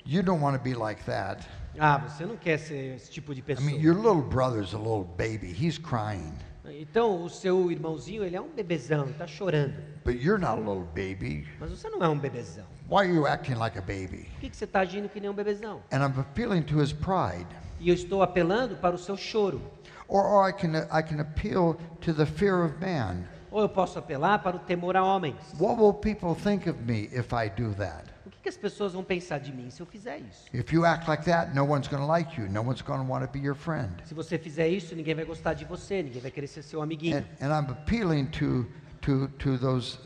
You 0.05 0.23
don't 0.23 0.41
want 0.41 0.55
to 0.57 0.63
be 0.63 0.73
like 0.73 1.03
that. 1.03 1.45
Ah, 1.77 1.97
você 1.97 2.25
não 2.25 2.37
quer 2.37 2.57
ser 2.59 2.95
esse 2.95 3.11
tipo 3.11 3.33
de 3.33 3.41
I 3.41 3.43
pessoa. 3.43 3.65
mean, 3.69 3.81
your 3.81 3.95
little 3.95 4.21
brother's 4.21 4.73
a 4.73 4.77
little 4.77 5.03
baby. 5.17 5.47
He's 5.53 5.77
crying. 5.77 6.33
Então, 6.71 7.23
o 7.23 7.29
seu 7.29 7.71
irmãozinho, 7.71 8.23
ele 8.23 8.35
é 8.35 8.41
um 8.41 8.49
bebezão, 8.49 9.05
está 9.05 9.27
chorando. 9.27 9.75
But 10.03 10.21
you're 10.21 10.39
not 10.39 10.53
a 10.53 10.55
little 10.55 10.87
baby. 10.93 11.47
Mas 11.59 11.71
você 11.71 11.89
não 11.89 12.03
é 12.03 12.09
um 12.09 12.17
bebezão. 12.17 12.65
Why 12.89 12.97
are 12.97 13.13
you 13.13 13.27
acting 13.27 13.55
like 13.55 13.77
a 13.77 13.81
baby? 13.81 14.29
Por 14.33 14.41
que, 14.41 14.49
que 14.49 14.57
você 14.57 14.65
está 14.65 14.81
agindo 14.81 15.09
que 15.09 15.19
nem 15.19 15.29
um 15.29 15.33
bebezão? 15.33 15.81
And 15.91 15.97
I'm 15.97 16.19
appealing 16.19 16.63
to 16.63 16.81
his 16.81 16.93
pride. 16.93 17.47
E 17.79 17.89
eu 17.89 17.95
estou 17.95 18.21
apelando 18.21 18.75
para 18.77 18.95
o 18.95 18.97
seu 18.97 19.17
choro. 19.17 19.61
Or, 20.07 20.23
or 20.23 20.49
I, 20.49 20.53
can, 20.53 20.75
I 20.91 21.01
can 21.01 21.19
appeal 21.19 21.77
to 22.01 22.13
the 22.13 22.25
fear 22.25 22.63
of 22.63 22.75
man. 22.79 23.23
Ou 23.51 23.61
eu 23.61 23.69
posso 23.69 23.97
apelar 23.97 24.39
para 24.39 24.55
o 24.57 24.59
temor 24.59 24.95
a 24.95 25.03
homens. 25.03 25.35
What 25.59 25.81
will 25.81 25.93
people 25.93 26.35
think 26.35 26.69
of 26.69 26.79
me 26.83 27.09
if 27.11 27.33
I 27.33 27.49
do 27.49 27.73
that? 27.75 28.14
Que 28.45 28.49
as 28.49 28.57
pessoas 28.57 28.93
vão 28.93 29.03
pensar 29.03 29.39
de 29.39 29.51
mim 29.51 29.71
se 29.71 29.81
eu 29.81 29.87
fizer 29.87 30.19
isso? 30.19 30.45
If 30.53 30.71
you 30.71 30.85
act 30.85 31.09
like 31.09 31.25
that, 31.25 31.55
no 31.55 31.63
one's 31.63 31.87
going 31.87 32.03
to 32.03 32.07
like 32.07 32.39
you. 32.39 32.47
No 32.47 32.61
one's 32.61 32.83
going 32.83 33.03
to 33.03 33.11
want 33.11 33.25
to 33.25 33.31
be 33.31 33.43
your 33.43 33.55
friend. 33.55 33.89
Se 34.03 34.13
você 34.13 34.37
fizer 34.37 34.67
isso, 34.67 34.95
ninguém 34.95 35.15
vai 35.15 35.25
gostar 35.25 35.55
de 35.55 35.65
você, 35.65 36.03
ninguém 36.03 36.21
vai 36.21 36.29
querer 36.29 36.45
ser 36.45 36.61
seu 36.61 36.79
amiguinho. 36.79 37.17
And, 37.17 37.25
and 37.43 37.47
I'm 37.47 37.71
appealing 37.71 38.27
to, 38.33 38.67
to, 39.01 39.29
to 39.39 39.57
those, 39.57 39.97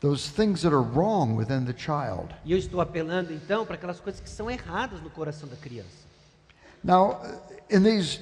those 0.00 0.32
things 0.32 0.62
that 0.62 0.72
are 0.72 0.82
wrong 0.82 1.36
within 1.36 1.66
the 1.66 1.76
child. 1.76 2.34
E 2.46 2.52
eu 2.52 2.56
estou 2.56 2.80
apelando 2.80 3.30
então 3.30 3.66
para 3.66 3.74
aquelas 3.74 4.00
coisas 4.00 4.22
que 4.22 4.30
são 4.30 4.50
erradas 4.50 5.02
no 5.02 5.10
coração 5.10 5.46
da 5.46 5.56
criança. 5.56 6.08
Now, 6.82 7.20
in 7.70 7.82
these 7.82 8.20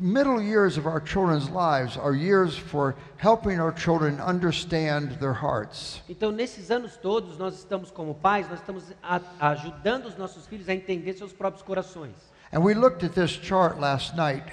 middle 0.00 0.40
years 0.40 0.76
of 0.78 0.86
our 0.86 1.00
children's 1.00 1.48
lives 1.50 1.96
are 1.96 2.14
years 2.14 2.56
for 2.56 2.94
helping 3.18 3.60
our 3.60 3.72
children 3.72 4.20
understand 4.20 5.18
their 5.18 5.32
hearts. 5.34 6.00
Então, 6.08 6.30
nesses 6.30 6.70
anos 6.70 6.96
todos, 6.96 7.36
nós 7.38 7.54
estamos 7.58 7.90
como 7.90 8.14
pais, 8.14 8.48
nós 8.48 8.60
estamos 8.60 8.84
a- 9.02 9.20
ajudando 9.50 10.06
os 10.06 10.16
nossos 10.16 10.46
filhos 10.46 10.68
a 10.68 10.74
entender 10.74 11.12
seus 11.14 11.32
próprios 11.32 11.62
corações. 11.62 12.14
And 12.52 12.60
we 12.60 12.74
looked 12.74 13.04
at 13.04 13.12
this 13.14 13.30
chart 13.30 13.78
last 13.80 14.14
night, 14.16 14.44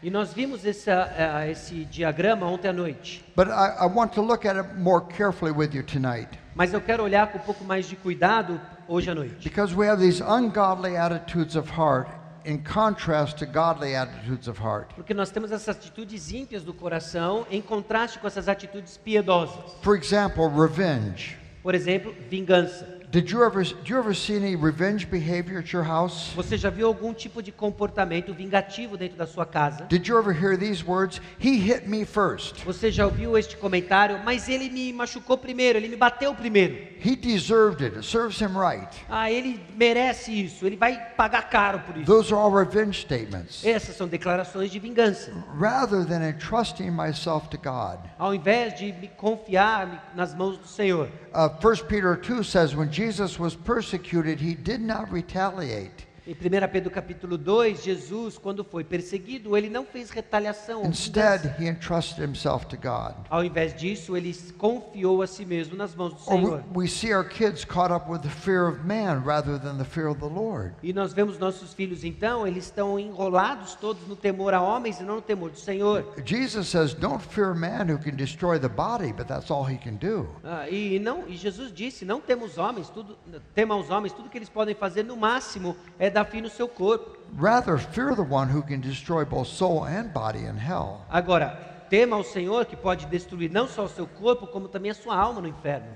E 0.00 0.10
nós 0.10 0.32
vimos 0.32 0.64
essa, 0.64 0.92
eh, 1.16 1.50
esse 1.50 1.84
diagrama 1.86 2.46
ontem 2.46 2.68
à 2.68 2.72
noite. 2.72 3.24
but 3.34 3.48
I, 3.48 3.84
I 3.84 3.86
want 3.86 4.12
to 4.14 4.22
look 4.22 4.46
at 4.46 4.56
it 4.56 4.76
more 4.78 5.00
carefully 5.04 5.50
with 5.50 5.74
you 5.74 5.82
tonight 5.82 6.28
Mas 6.54 6.72
eu 6.72 6.80
quero 6.80 7.02
olhar 7.02 7.26
com 7.32 7.38
um 7.38 7.40
pouco 7.40 7.64
mais 7.64 7.86
de 7.88 7.96
cuidado 7.96 8.60
hoje 8.86 9.10
à 9.10 9.14
noite. 9.14 9.42
because 9.42 9.74
we 9.74 9.88
have 9.88 10.00
these 10.00 10.22
ungodly 10.22 10.96
attitudes 10.96 11.56
of 11.56 11.68
heart 11.68 12.08
in 12.44 12.58
contrast 12.58 13.38
to 13.38 13.46
godly 13.46 13.94
attitudes 13.94 14.48
of 14.48 14.60
heart. 14.60 14.94
Porque 14.94 15.14
nós 15.14 15.30
temos 15.30 15.52
essas 15.52 15.76
atitudes 15.76 16.30
ímpias 16.32 16.62
do 16.62 16.72
coração 16.72 17.46
em 17.50 17.60
contraste 17.60 18.18
com 18.18 18.26
essas 18.26 18.48
atitudes 18.48 18.96
piedosas. 18.96 19.74
For 19.82 19.96
example, 19.96 20.48
revenge. 20.48 21.36
Por 21.62 21.74
exemplo, 21.74 22.14
vingança. 22.28 22.97
Did 23.10 23.30
you 23.30 23.42
ever, 23.42 23.64
do 23.64 23.74
you 23.86 23.98
ever 23.98 24.12
see 24.12 24.36
any 24.36 24.54
revenge 24.54 25.10
behavior 25.10 25.60
at 25.60 25.72
your 25.72 25.82
house? 25.82 26.30
Você 26.36 26.58
já 26.58 26.68
viu 26.68 26.86
algum 26.86 27.14
tipo 27.14 27.42
de 27.42 27.50
comportamento 27.50 28.34
vingativo 28.34 28.98
dentro 28.98 29.16
da 29.16 29.26
sua 29.26 29.46
casa? 29.46 29.86
Did 29.88 30.06
you 30.06 30.18
ever 30.18 30.30
hear 30.30 30.58
these 30.58 30.84
words? 30.84 31.18
He 31.40 31.56
hit 31.56 31.88
me 31.88 32.04
first. 32.04 32.62
Você 32.66 32.90
já 32.90 33.06
ouviu 33.06 33.38
este 33.38 33.56
comentário? 33.56 34.20
Mas 34.22 34.46
ele 34.46 34.68
me 34.68 34.92
machucou 34.92 35.38
primeiro, 35.38 35.78
ele 35.78 35.88
me 35.88 35.96
bateu 35.96 36.34
primeiro. 36.34 36.74
He 37.02 37.16
deserved 37.16 37.82
it. 37.82 37.96
It 37.96 38.04
serves 38.04 38.40
him 38.42 38.58
right. 38.58 38.88
Ah, 39.08 39.30
ele 39.30 39.58
merece 39.74 40.30
isso, 40.30 40.66
ele 40.66 40.76
vai 40.76 40.98
pagar 41.16 41.48
caro 41.48 41.80
por 41.80 41.96
isso. 41.96 42.04
Those 42.04 42.30
are 42.30 42.42
all 42.42 42.52
revenge 42.52 43.00
statements. 43.00 43.64
Essas 43.64 43.96
são 43.96 44.06
declarações 44.06 44.70
de 44.70 44.78
vingança. 44.78 45.32
Rather 45.58 46.04
than 46.04 46.22
entrusting 46.22 46.90
myself 46.90 47.48
to 47.48 47.56
God. 47.56 48.00
Ao 48.18 48.34
invés 48.34 48.78
de 48.78 48.92
me 48.92 49.08
confiar 49.08 50.12
nas 50.14 50.34
mãos 50.34 50.58
do 50.58 50.66
Senhor. 50.66 51.08
Uh, 51.32 51.48
1 51.66 51.86
Peter 51.86 52.14
2 52.16 52.44
says, 52.44 52.74
when 52.74 52.90
Jesus 52.98 53.38
was 53.38 53.54
persecuted, 53.54 54.40
he 54.40 54.54
did 54.54 54.80
not 54.80 55.12
retaliate. 55.12 56.07
Em 56.28 56.34
1 56.34 56.68
Pedro 56.70 56.90
capítulo 56.90 57.38
2, 57.38 57.82
Jesus, 57.82 58.36
quando 58.36 58.62
foi 58.62 58.84
perseguido, 58.84 59.56
ele 59.56 59.70
não 59.70 59.86
fez 59.86 60.10
retaliação. 60.10 60.84
Instead, 60.84 61.54
he 61.58 61.66
entrusted 61.66 62.22
himself 62.22 62.66
to 62.66 62.76
God. 62.76 63.14
Ao 63.30 63.42
invés 63.42 63.74
disso, 63.74 64.14
ele 64.14 64.36
confiou 64.58 65.22
a 65.22 65.26
si 65.26 65.46
mesmo 65.46 65.74
nas 65.74 65.94
mãos 65.94 66.12
do 66.12 66.20
Senhor. 66.20 66.62
we 66.74 66.86
see 66.86 67.14
our 67.14 67.26
kids 67.26 67.64
caught 67.64 67.90
up 67.90 68.10
with 68.10 68.20
the 68.20 68.28
fear 68.28 68.68
of 68.68 68.84
man 68.84 69.22
rather 69.24 69.58
than 69.58 69.78
the 69.78 69.86
fear 69.86 70.06
of 70.06 70.20
the 70.20 70.26
Lord. 70.26 70.74
E 70.82 70.92
nós 70.92 71.14
vemos 71.14 71.38
nossos 71.38 71.72
filhos 71.72 72.04
então, 72.04 72.46
eles 72.46 72.64
estão 72.64 72.98
enrolados 72.98 73.74
todos 73.76 74.06
no 74.06 74.14
temor 74.14 74.52
a 74.52 74.60
homens 74.60 75.00
e 75.00 75.04
não 75.04 75.14
no 75.14 75.22
temor 75.22 75.48
do 75.48 75.58
Senhor. 75.58 76.12
Jesus 76.26 76.68
says, 76.68 76.92
Don't 76.92 77.24
fear 77.24 77.54
man 77.54 77.90
who 77.90 77.98
can 77.98 78.16
destroy 78.16 78.58
the 78.58 78.68
body, 78.68 79.14
but 79.14 79.26
that's 79.26 79.50
all 79.50 79.64
he 79.64 79.78
can 79.78 79.94
do. 79.94 80.28
Ah, 80.44 80.68
e 80.68 80.98
não, 80.98 81.26
e 81.26 81.38
Jesus 81.38 81.72
disse: 81.72 82.04
não 82.04 82.20
temos 82.20 82.58
homens, 82.58 82.90
tudo, 82.90 83.16
tema 83.54 83.74
os 83.76 83.88
homens, 83.88 84.12
tudo 84.12 84.28
que 84.28 84.36
eles 84.36 84.50
podem 84.50 84.74
fazer 84.74 85.02
no 85.02 85.16
máximo 85.16 85.74
é 85.98 86.17
dar 86.18 86.24
fim 86.24 86.40
no 86.40 86.50
seu 86.50 86.68
corpo. 86.68 87.16
Rather, 87.36 87.78
fear 87.78 88.14
the 88.14 88.22
one 88.22 88.48
who 88.48 88.62
can 88.62 88.80
destroy 88.80 89.24
both 89.24 89.48
soul 89.48 89.84
and 89.84 90.12
body 90.12 90.40
in 90.40 90.56
hell. 90.56 91.04
Agora, 91.08 91.56
tema 91.88 92.16
ao 92.16 92.24
Senhor 92.24 92.64
que 92.64 92.76
pode 92.76 93.06
destruir 93.06 93.50
não 93.50 93.68
só 93.68 93.84
o 93.84 93.88
seu 93.88 94.06
corpo, 94.06 94.46
como 94.46 94.66
também 94.68 94.90
a 94.90 94.94
sua 94.94 95.16
alma 95.16 95.40
no 95.40 95.48
inferno. 95.48 95.86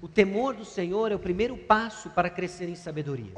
O 0.00 0.08
temor 0.08 0.54
do 0.54 0.64
Senhor 0.64 1.12
é 1.12 1.14
o 1.14 1.18
primeiro 1.18 1.56
passo 1.56 2.08
para 2.10 2.30
crescer 2.30 2.68
em 2.68 2.74
sabedoria. 2.74 3.32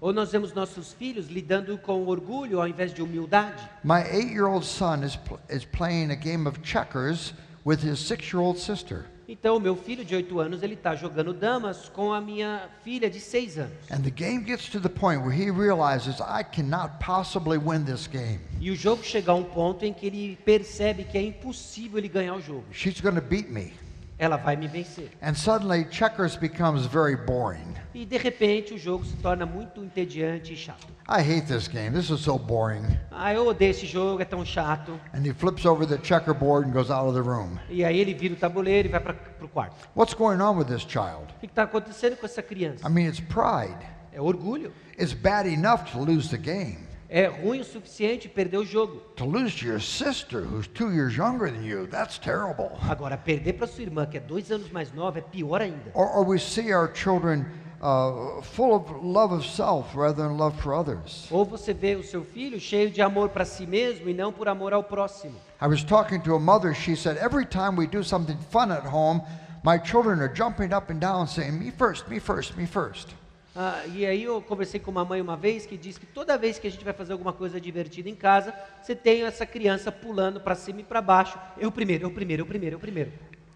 Ou 0.00 0.12
nós 0.12 0.32
vemos 0.32 0.52
nossos 0.52 0.92
filhos 0.92 1.28
lidando 1.28 1.76
com 1.78 2.06
orgulho 2.06 2.60
ao 2.60 2.68
invés 2.68 2.94
de 2.94 3.02
humildade. 3.02 3.68
My 3.82 4.02
eight 4.10 4.32
year 4.32 4.46
old 4.46 4.64
son 4.64 5.02
is, 5.02 5.18
is 5.50 5.64
playing 5.64 6.12
a 6.12 6.16
game 6.16 6.46
of 6.46 6.60
checkers 6.62 7.34
with 7.64 7.78
his 7.82 7.98
six 7.98 8.32
year 8.32 8.42
old 8.42 8.58
sister. 8.58 9.06
Então, 9.30 9.58
o 9.58 9.60
meu 9.60 9.76
filho 9.76 10.02
de 10.06 10.14
8 10.14 10.40
anos, 10.40 10.62
ele 10.62 10.72
está 10.72 10.94
jogando 10.94 11.34
damas 11.34 11.90
com 11.90 12.14
a 12.14 12.20
minha 12.20 12.66
filha 12.82 13.10
de 13.10 13.20
6 13.20 13.58
anos. 13.58 13.76
And 13.90 14.00
the 14.00 14.10
game 14.10 14.42
gets 14.42 14.70
to 14.70 14.80
the 14.80 14.88
point 14.88 15.22
where 15.22 15.30
he 15.30 15.50
realizes, 15.50 16.18
I 16.18 16.42
cannot 16.42 16.94
possibly 17.04 17.58
win 17.58 17.84
this 17.84 18.06
game. 18.06 18.40
E 18.58 18.70
o 18.70 18.74
jogo 18.74 19.04
chega 19.04 19.30
a 19.32 19.34
um 19.34 19.44
ponto 19.44 19.84
em 19.84 19.92
que 19.92 20.06
ele 20.06 20.38
percebe 20.46 21.04
que 21.04 21.18
é 21.18 21.22
impossível 21.22 21.98
ele 21.98 22.08
ganhar 22.08 22.36
o 22.36 22.40
jogo. 22.40 22.64
She's 22.72 23.02
going 23.02 23.16
to 23.16 23.20
beat 23.20 23.50
me. 23.50 23.74
Ela 24.18 24.36
vai 24.36 24.56
me 24.56 24.66
vencer. 24.66 25.10
And 25.22 25.34
suddenly, 25.34 25.84
checkers 25.90 26.36
becomes 26.36 26.86
very 26.86 27.16
boring. 27.16 27.74
E 27.94 28.04
de 28.04 28.18
repente 28.18 28.74
o 28.74 28.78
jogo 28.78 29.04
se 29.04 29.16
torna 29.16 29.46
muito 29.46 29.82
entediante 29.82 30.52
e 30.52 30.56
chato. 30.56 30.88
I 31.08 31.20
hate 31.20 31.46
this 31.46 31.68
game. 31.68 31.96
This 31.96 32.10
is 32.10 32.20
so 32.20 32.36
boring. 32.36 32.84
Ah, 33.10 33.32
eu 33.32 33.46
odeio 33.46 33.70
esse 33.70 33.86
jogo, 33.86 34.20
é 34.20 34.24
tão 34.24 34.44
chato. 34.44 35.00
And 35.14 35.20
he 35.24 35.32
flips 35.32 35.64
over 35.64 35.86
the 35.86 35.98
checkerboard 36.02 36.68
and 36.68 36.72
goes 36.72 36.90
out 36.90 37.06
of 37.08 37.14
the 37.14 37.22
room. 37.22 37.58
E 37.70 37.84
aí 37.84 37.98
ele 37.98 38.12
vira 38.12 38.34
o 38.34 38.36
tabuleiro 38.36 38.88
e 38.88 38.90
vai 38.90 39.00
para 39.00 39.14
o 39.40 39.48
quarto. 39.48 39.76
What's 39.94 40.14
going 40.14 40.40
on 40.40 40.56
with 40.58 40.66
this 40.66 40.82
child? 40.82 41.32
O 41.36 41.40
que 41.40 41.46
está 41.46 41.62
acontecendo 41.62 42.16
com 42.16 42.26
essa 42.26 42.42
criança? 42.42 42.86
I 42.86 42.90
mean, 42.90 43.06
it's 43.06 43.20
pride. 43.20 43.78
É 44.12 44.20
orgulho. 44.20 44.72
It's 44.98 45.12
bad 45.12 45.48
enough 45.48 45.84
to 45.92 46.00
lose 46.00 46.28
the 46.28 46.38
game. 46.38 46.87
É 47.10 47.26
ruim 47.26 47.60
o 47.60 47.64
suficiente 47.64 48.28
perder 48.28 48.58
o 48.58 48.64
jogo. 48.66 49.00
To 49.16 49.24
lose 49.24 49.56
to 49.56 49.66
your 49.66 49.80
sister, 49.80 50.42
who's 50.42 50.66
two 50.68 50.92
years 50.92 51.16
younger 51.16 51.50
than 51.50 51.64
you, 51.64 51.86
that's 51.86 52.18
terrible. 52.18 52.78
Agora, 52.86 53.16
perder 53.16 53.54
para 53.54 53.66
sua 53.66 53.82
irmã, 53.82 54.04
que 54.04 54.18
é 54.18 54.20
dois 54.20 54.50
anos 54.50 54.70
mais 54.70 54.92
nova, 54.92 55.18
é 55.18 55.22
pior 55.22 55.62
ainda. 55.62 55.90
Or, 55.94 56.06
or 56.18 56.26
we 56.26 56.38
see 56.38 56.70
our 56.70 56.92
children 56.94 57.46
uh, 57.80 58.42
full 58.42 58.74
of 58.74 58.90
love 59.02 59.32
of 59.32 59.46
self 59.46 59.96
rather 59.96 60.22
than 60.22 60.36
love 60.36 60.60
for 60.60 60.74
others. 60.74 61.26
Ou 61.30 61.46
você 61.46 61.72
vê 61.72 61.96
o 61.96 62.02
seu 62.02 62.22
filho 62.22 62.60
cheio 62.60 62.90
de 62.90 63.00
amor 63.00 63.30
para 63.30 63.46
si 63.46 63.66
mesmo 63.66 64.08
e 64.08 64.12
não 64.12 64.30
por 64.30 64.46
amor 64.46 64.74
ao 64.74 64.82
próximo. 64.82 65.34
I 65.62 65.66
was 65.66 65.82
talking 65.82 66.20
to 66.22 66.34
a 66.34 66.38
mother, 66.38 66.74
she 66.74 66.94
said, 66.94 67.16
every 67.16 67.46
time 67.46 67.76
we 67.76 67.86
do 67.86 68.02
something 68.02 68.36
fun 68.50 68.70
at 68.70 68.84
home, 68.84 69.22
my 69.64 69.78
children 69.78 70.20
are 70.20 70.32
jumping 70.32 70.74
up 70.74 70.90
and 70.90 71.00
down 71.00 71.26
saying, 71.26 71.58
Me 71.58 71.70
first, 71.70 72.06
me 72.08 72.18
first, 72.18 72.56
me 72.56 72.66
first. 72.66 73.14
Ah, 73.60 73.82
e 73.92 74.06
aí 74.06 74.22
eu 74.22 74.40
conversei 74.40 74.78
com 74.78 74.88
uma 74.88 75.04
mãe 75.04 75.20
uma 75.20 75.36
vez 75.36 75.66
que 75.66 75.76
disse 75.76 75.98
que 75.98 76.06
toda 76.06 76.38
vez 76.38 76.60
que 76.60 76.68
a 76.68 76.70
gente 76.70 76.84
vai 76.84 76.94
fazer 76.94 77.12
alguma 77.12 77.32
coisa 77.32 77.60
divertida 77.60 78.08
em 78.08 78.14
casa, 78.14 78.54
você 78.80 78.94
tem 78.94 79.24
essa 79.24 79.44
criança 79.44 79.90
pulando 79.90 80.40
para 80.40 80.54
cima 80.54 80.80
e 80.80 80.84
para 80.84 81.02
baixo. 81.02 81.36
Eu 81.58 81.72
primeiro, 81.72 82.04
eu 82.04 82.10
primeiro, 82.12 82.42
eu 82.42 82.46
primeiro, 82.46 82.76
eu 82.76 82.78
primeiro. 82.78 83.10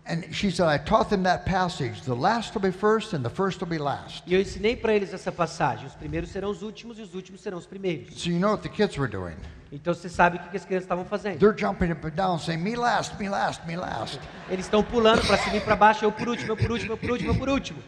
And 0.04 0.32
she 0.32 0.50
said, 0.50 0.66
I 0.66 0.78
taught 0.84 1.08
them 1.08 1.22
that 1.22 1.48
passage. 1.48 2.02
The 2.02 2.16
last 2.16 2.52
will 2.52 2.62
be 2.62 2.76
first 2.76 3.14
and 3.14 3.22
the 3.22 3.30
first 3.30 3.60
will 3.60 3.68
be 3.68 3.78
last. 3.78 4.24
E 4.26 4.34
eu 4.34 4.40
ensinei 4.40 4.74
para 4.74 4.92
eles 4.92 5.14
essa 5.14 5.30
passagem. 5.30 5.86
Os 5.86 5.94
primeiros 5.94 6.30
serão 6.30 6.50
os 6.50 6.62
últimos 6.62 6.98
e 6.98 7.02
os 7.02 7.14
últimos 7.14 7.40
serão 7.40 7.56
os 7.56 7.66
primeiros. 7.66 8.20
So 8.20 8.28
you 8.28 8.40
know 8.40 8.50
what 8.50 8.68
the 8.68 8.74
kids 8.74 8.98
were 8.98 9.08
doing. 9.08 9.36
Então 9.70 9.94
você 9.94 10.08
sabe 10.08 10.38
o 10.38 10.40
que 10.40 10.48
que 10.48 10.56
as 10.56 10.64
crianças 10.64 10.86
estavam 10.86 11.04
fazendo. 11.04 11.38
They're 11.38 11.56
jumping 11.56 11.92
up 11.92 12.04
and 12.04 12.16
down 12.16 12.40
saying, 12.40 12.58
Me 12.58 12.74
last, 12.74 13.16
me 13.20 13.28
last, 13.28 13.64
me 13.68 13.76
last. 13.76 14.18
Eles 14.50 14.66
estão 14.66 14.82
pulando 14.82 15.24
para 15.24 15.38
cima 15.38 15.58
e 15.58 15.60
para 15.60 15.76
baixo. 15.76 16.04
Eu 16.04 16.10
por 16.10 16.28
último, 16.28 16.50
eu 16.50 16.56
por 16.56 16.72
último, 16.72 16.92
eu 16.94 16.98
por 16.98 17.10
último, 17.12 17.30
eu 17.30 17.36
por 17.36 17.48
último. 17.48 17.80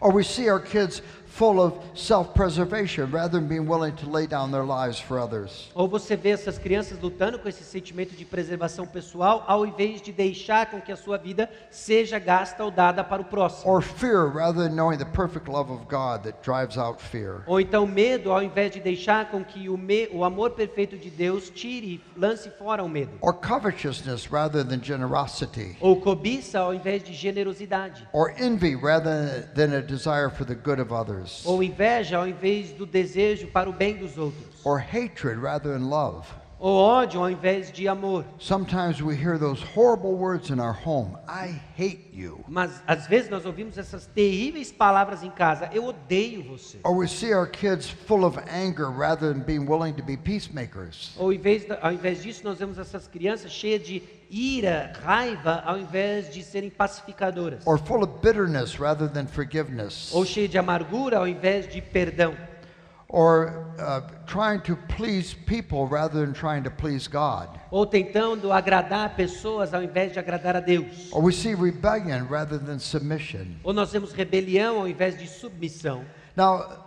Or 0.00 0.12
we 0.12 0.22
see 0.22 0.48
our 0.48 0.60
kids 0.60 1.02
full 1.38 1.60
of 1.60 1.74
self 1.94 2.34
preservation 2.34 3.08
rather 3.12 3.38
than 3.38 3.46
being 3.46 3.66
willing 3.66 3.94
to 3.94 4.10
lay 4.10 4.26
down 4.26 4.50
their 4.50 4.64
lives 4.64 4.98
for 4.98 5.20
others. 5.20 5.70
Ou 5.72 5.86
você 5.86 6.16
vê 6.16 6.30
essas 6.30 6.58
crianças 6.58 6.98
lutando 7.00 7.38
com 7.38 7.48
esse 7.48 7.62
sentimento 7.62 8.16
de 8.16 8.24
preservação 8.24 8.84
pessoal, 8.84 9.44
ao 9.46 9.64
invés 9.64 10.02
de 10.02 10.10
deixar 10.10 10.66
com 10.66 10.80
que 10.80 10.90
a 10.90 10.96
sua 10.96 11.16
vida 11.16 11.48
seja 11.70 12.18
gasta 12.18 12.64
ou 12.64 12.72
dada 12.72 13.04
para 13.04 13.22
o 13.22 13.24
próximo. 13.24 13.70
Or 13.70 13.80
fear 13.80 14.26
rather 14.28 14.68
than 14.68 14.74
knowing 14.74 14.98
the 14.98 15.04
perfect 15.04 15.48
love 15.48 15.70
of 15.70 15.84
God 15.84 16.24
that 16.24 16.38
drives 16.42 16.76
out 16.76 17.00
fear. 17.00 17.44
Ou 17.46 17.60
então 17.60 17.86
medo, 17.86 18.32
ao 18.32 18.42
invés 18.42 18.72
de 18.72 18.80
deixar 18.80 19.30
com 19.30 19.44
que 19.44 19.68
o, 19.68 19.78
me, 19.78 20.08
o 20.12 20.24
amor 20.24 20.50
perfeito 20.50 20.96
de 20.96 21.08
Deus 21.08 21.50
tire, 21.50 22.02
lance 22.16 22.50
fora 22.50 22.82
o 22.82 22.88
medo. 22.88 23.12
Or 23.20 23.32
covetousness 23.32 24.26
rather 24.32 24.64
than 24.64 24.82
generosity. 24.82 25.76
Ou 25.80 26.00
cobiça, 26.00 26.58
ao 26.58 26.74
invés 26.74 27.04
de 27.04 27.12
generosidade. 27.12 28.08
Or 28.12 28.34
envy 28.40 28.74
rather 28.74 29.48
than 29.54 29.76
a 29.76 29.80
desire 29.80 30.30
for 30.30 30.44
the 30.44 30.56
good 30.56 30.80
of 30.80 30.92
others. 30.92 31.27
Ou 31.44 31.62
inveja, 31.62 32.18
ao 32.18 32.26
invés 32.26 32.72
do 32.72 32.86
desejo 32.86 33.48
para 33.48 33.68
o 33.68 33.72
bem 33.72 33.96
dos 33.96 34.18
outros. 34.18 34.44
Or 34.64 34.78
hatred 34.78 35.40
rather 35.40 35.72
than 35.72 35.88
love. 35.88 36.26
Ou 36.60 36.74
ódio, 36.76 37.20
ao 37.20 37.30
invés 37.30 37.70
de 37.70 37.86
amor. 37.86 38.24
Sometimes 38.38 39.00
we 39.00 39.14
hear 39.14 39.38
those 39.38 39.62
horrible 39.76 40.14
words 40.14 40.50
in 40.50 40.58
our 40.58 40.72
home 40.84 41.16
I 41.28 41.60
hate 41.78 42.10
you. 42.12 42.44
Mas 42.48 42.82
às 42.84 43.06
vezes 43.06 43.30
nós 43.30 43.46
ouvimos 43.46 43.78
essas 43.78 44.06
terríveis 44.06 44.72
palavras 44.72 45.22
em 45.22 45.30
casa. 45.30 45.70
Eu 45.72 45.84
odeio 45.84 46.42
você. 46.42 46.78
Or 46.82 46.96
we 46.96 47.06
see 47.06 47.32
our 47.32 47.46
kids 47.48 47.88
full 47.88 48.24
of 48.24 48.36
anger 48.50 48.86
rather 48.90 49.32
than 49.32 49.40
being 49.44 49.66
willing 49.68 49.92
to 49.92 50.02
be 50.02 50.16
peacemakers. 50.16 51.14
Ou 51.16 51.28
vez 51.38 51.64
da- 51.64 51.78
ao 51.80 51.92
invés 51.92 52.22
disso, 52.24 52.40
nós 52.42 52.58
vemos 52.58 52.76
essas 52.76 53.06
crianças 53.06 53.52
cheias 53.52 53.86
de 53.86 54.02
ira, 54.28 54.92
raiva, 55.04 55.62
ao 55.64 55.78
invés 55.78 56.32
de 56.34 56.42
serem 56.42 56.70
pacificadoras. 56.70 57.62
Or 57.66 57.78
full 57.78 58.02
of 58.02 58.14
bitterness 58.20 58.74
rather 58.80 59.08
than 59.08 59.26
forgiveness. 59.26 60.12
Ou 60.12 60.24
cheias 60.26 60.50
de 60.50 60.58
amargura, 60.58 61.18
ao 61.18 61.28
invés 61.28 61.68
de 61.72 61.80
perdão. 61.80 62.34
Or 63.10 63.72
uh, 63.78 64.02
trying 64.26 64.60
to 64.62 64.76
please 64.76 65.32
people 65.32 65.86
rather 65.86 66.20
than 66.20 66.34
trying 66.34 66.62
to 66.64 66.70
please 66.70 67.08
God. 67.08 67.48
Ou 67.70 67.86
tentando 67.86 68.52
agradar 68.52 69.16
pessoas, 69.16 69.72
ao 69.72 69.82
invés 69.82 70.12
de 70.12 70.18
agradar 70.18 70.56
a 70.56 70.60
Deus. 70.60 71.10
Or 71.10 71.22
we 71.22 71.32
see 71.32 71.54
rebellion 71.54 72.26
rather 72.28 72.58
than 72.58 72.78
submission. 72.78 73.56
Ou 73.64 73.72
nós 73.72 73.92
vemos 73.92 74.12
rebelião, 74.12 74.80
ao 74.80 74.88
invés 74.88 75.18
de 75.18 75.26
submissão. 75.26 76.04
Now, 76.36 76.86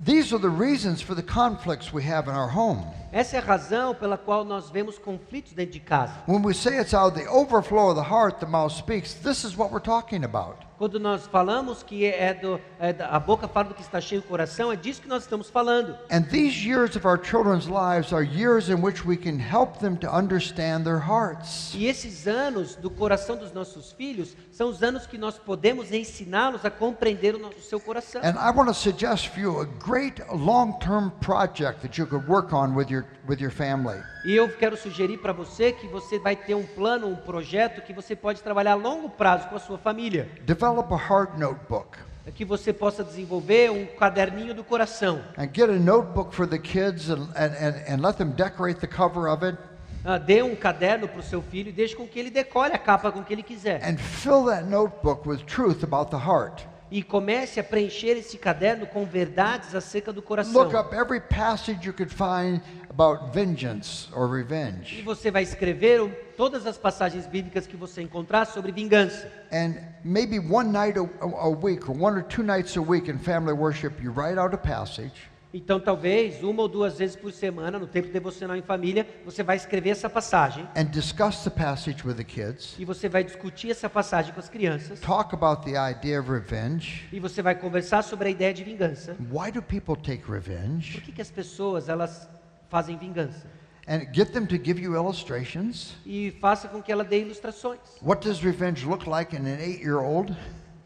these 0.00 0.32
are 0.32 0.40
the 0.40 0.50
reasons 0.50 1.00
for 1.00 1.14
the 1.14 1.22
conflicts 1.22 1.92
we 1.92 2.02
have 2.02 2.28
in 2.28 2.34
our 2.34 2.48
home. 2.48 2.84
Essa 3.12 3.36
é 3.36 3.40
a 3.40 3.42
razão 3.42 3.94
pela 3.94 4.16
qual 4.16 4.42
nós 4.42 4.70
vemos 4.70 4.98
conflitos 4.98 5.52
dentro 5.52 5.74
de 5.74 5.80
casa. 5.80 6.14
When 6.26 6.42
we 6.42 6.54
say 6.54 6.80
it's 6.80 6.94
out 6.94 7.12
of 7.12 7.22
the 7.22 7.30
overflow 7.30 7.90
of 7.90 8.00
the 8.00 8.10
heart 8.10 8.40
the 8.40 8.46
mouth 8.46 8.72
speaks, 8.72 9.12
this 9.12 9.44
is 9.44 9.54
what 9.54 9.70
we're 9.70 9.84
talking 9.84 10.24
about. 10.24 10.56
Quando 10.78 10.98
nós 10.98 11.28
falamos 11.28 11.80
que 11.80 12.06
é 12.06 12.34
do, 12.34 12.60
é 12.80 12.92
da, 12.92 13.10
a 13.10 13.20
boca 13.20 13.46
fala 13.46 13.68
do 13.68 13.74
que 13.74 13.82
está 13.82 14.00
cheio 14.00 14.20
o 14.20 14.24
coração, 14.24 14.72
é 14.72 14.74
disso 14.74 15.00
que 15.00 15.06
nós 15.06 15.22
estamos 15.22 15.48
falando. 15.48 15.96
And 16.10 16.22
these 16.22 16.66
years 16.66 16.96
of 16.96 17.06
our 17.06 17.16
children's 17.22 17.68
lives 17.68 18.12
are 18.12 18.24
years 18.24 18.68
in 18.68 18.82
which 18.82 19.06
we 19.06 19.16
can 19.16 19.38
help 19.38 19.78
them 19.78 19.94
to 19.98 20.08
understand 20.08 20.82
their 20.82 20.98
hearts. 20.98 21.72
E 21.74 21.86
esses 21.86 22.26
anos 22.26 22.74
do 22.74 22.90
coração 22.90 23.36
dos 23.36 23.52
nossos 23.52 23.92
filhos 23.92 24.34
são 24.50 24.70
os 24.70 24.82
anos 24.82 25.06
que 25.06 25.16
nós 25.16 25.38
podemos 25.38 25.92
ensiná-los 25.92 26.64
a 26.64 26.70
compreender 26.70 27.36
o, 27.36 27.38
nosso, 27.38 27.58
o 27.58 27.62
seu 27.62 27.78
coração. 27.78 28.20
And 28.24 28.34
I 28.34 28.50
want 28.50 28.66
to 28.66 28.74
suggest 28.74 29.28
for 29.28 29.38
you 29.38 29.60
a 29.60 29.66
great 29.66 30.20
long-term 30.32 31.12
project 31.20 31.82
that 31.82 31.96
you 31.96 32.08
could 32.08 32.26
work 32.26 32.52
on 32.52 32.74
with 32.74 32.90
your 32.90 33.01
with 33.28 33.40
your 33.40 33.50
family. 33.50 34.00
E 34.24 34.34
eu 34.34 34.48
quero 34.48 34.76
sugerir 34.76 35.18
para 35.18 35.32
você 35.32 35.72
que 35.72 35.86
você 35.86 36.18
vai 36.18 36.36
ter 36.36 36.54
um 36.54 36.64
plano, 36.64 37.06
um 37.08 37.16
projeto 37.16 37.82
que 37.82 37.92
você 37.92 38.14
pode 38.16 38.42
trabalhar 38.42 38.72
a 38.72 38.76
longo 38.76 39.08
prazo 39.10 39.48
com 39.48 39.56
a 39.56 39.60
sua 39.60 39.78
família. 39.78 40.28
Develop 40.44 40.92
a 40.92 40.96
heart 40.96 41.36
notebook 41.38 41.98
É 42.26 42.30
que 42.30 42.44
você 42.44 42.72
possa 42.72 43.02
desenvolver 43.02 43.70
um 43.70 43.84
caderninho 43.84 44.54
do 44.54 44.62
coração. 44.62 45.20
and 45.36 45.48
get 45.52 45.68
a 45.68 45.72
notebook 45.78 46.32
for 46.34 46.46
the 46.46 46.58
kids 46.58 47.08
and, 47.10 47.28
and, 47.36 47.84
and, 47.88 48.00
let 48.00 48.16
them 48.16 48.30
decorate 48.30 48.78
the 48.80 48.86
cover 48.86 49.28
of 49.28 49.44
it 49.44 49.58
Ah, 50.04 50.18
dê 50.18 50.42
um 50.42 50.54
caderno 50.56 51.06
para 51.08 51.20
o 51.20 51.22
seu 51.22 51.40
filho 51.42 51.68
e 51.68 51.72
deixe 51.72 51.94
com 51.94 52.06
que 52.08 52.18
ele 52.18 52.28
decore 52.30 52.72
a 52.72 52.78
capa 52.78 53.10
com 53.12 53.22
que 53.22 53.32
ele 53.32 53.42
quiser. 53.42 53.80
and 53.84 53.96
fill 53.98 54.44
that 54.46 54.64
notebook 54.64 55.28
with 55.28 55.38
truth 55.46 55.82
about 55.84 56.10
the 56.10 56.16
heart. 56.16 56.64
E 56.94 57.02
comece 57.02 57.58
a 57.58 57.64
preencher 57.64 58.18
esse 58.18 58.36
caderno 58.36 58.86
com 58.86 59.06
verdades 59.06 59.74
acerca 59.74 60.12
do 60.12 60.20
coração. 60.20 60.62
Look 60.62 60.76
up 60.76 60.94
every 60.94 61.22
passage 61.22 61.86
you 61.86 61.92
could 61.94 62.12
find 62.12 62.60
about 62.90 63.32
vengeance 63.32 64.10
or 64.12 64.28
E 64.28 64.42
revenge. 64.42 65.02
você 65.02 65.30
vai 65.30 65.42
escrever 65.42 66.34
todas 66.36 66.66
as 66.66 66.76
passagens 66.76 67.26
bíblicas 67.26 67.66
que 67.66 67.78
você 67.78 68.02
encontrar 68.02 68.44
sobre 68.44 68.72
vingança. 68.72 69.26
And 69.50 69.76
maybe 70.04 70.38
one 70.38 70.70
night 70.70 70.98
a, 70.98 71.08
a 71.24 71.48
week 71.48 71.88
or 71.88 71.96
one 71.98 72.14
or 72.18 72.22
two 72.24 72.42
nights 72.42 72.76
a 72.76 72.82
week 72.82 73.10
in 73.10 73.18
family 73.18 73.54
worship, 73.54 74.02
you 74.02 74.12
write 74.12 74.38
out 74.38 74.54
a 74.54 74.58
passage 74.58 75.31
Então, 75.54 75.78
talvez 75.78 76.42
uma 76.42 76.62
ou 76.62 76.68
duas 76.68 76.98
vezes 76.98 77.14
por 77.14 77.30
semana, 77.30 77.78
no 77.78 77.86
tempo 77.86 78.08
devocional 78.08 78.56
em 78.56 78.62
família, 78.62 79.06
você 79.24 79.42
vai 79.42 79.56
escrever 79.56 79.90
essa 79.90 80.08
passagem 80.08 80.66
and 80.74 80.84
discuss 80.86 81.44
the 81.44 81.50
passage 81.50 82.06
with 82.06 82.14
the 82.14 82.24
kids. 82.24 82.74
e 82.78 82.84
você 82.86 83.06
vai 83.08 83.22
discutir 83.22 83.70
essa 83.70 83.88
passagem 83.90 84.32
com 84.32 84.40
as 84.40 84.48
crianças 84.48 84.98
Talk 85.00 85.34
about 85.34 85.62
the 85.70 85.76
idea 85.90 86.18
of 86.20 86.30
revenge. 86.30 87.06
e 87.12 87.20
você 87.20 87.42
vai 87.42 87.54
conversar 87.54 88.02
sobre 88.02 88.28
a 88.28 88.30
ideia 88.30 88.54
de 88.54 88.64
vingança. 88.64 89.14
Why 89.30 89.52
do 89.52 89.62
people 89.62 89.94
take 89.96 90.22
Por 90.24 90.32
revenge? 90.32 91.00
que, 91.02 91.12
que 91.12 91.20
as 91.20 91.30
pessoas 91.30 91.88
elas 91.90 92.26
fazem 92.70 92.96
vingança? 92.96 93.46
And 93.86 94.06
get 94.14 94.32
them 94.32 94.46
to 94.46 94.54
give 94.54 94.80
you 94.80 94.94
illustrations. 94.94 95.96
E 96.06 96.30
faça 96.40 96.68
com 96.68 96.80
que 96.80 96.90
ela 96.90 97.02
dê 97.04 97.20
ilustrações. 97.20 97.80
What 98.00 98.26
does 98.26 98.40
revenge 98.40 98.86
look 98.86 99.06
like 99.10 99.34
in 99.36 99.40
an 99.40 99.58
eight 99.60 99.82
year 99.82 99.98
old? 99.98 100.34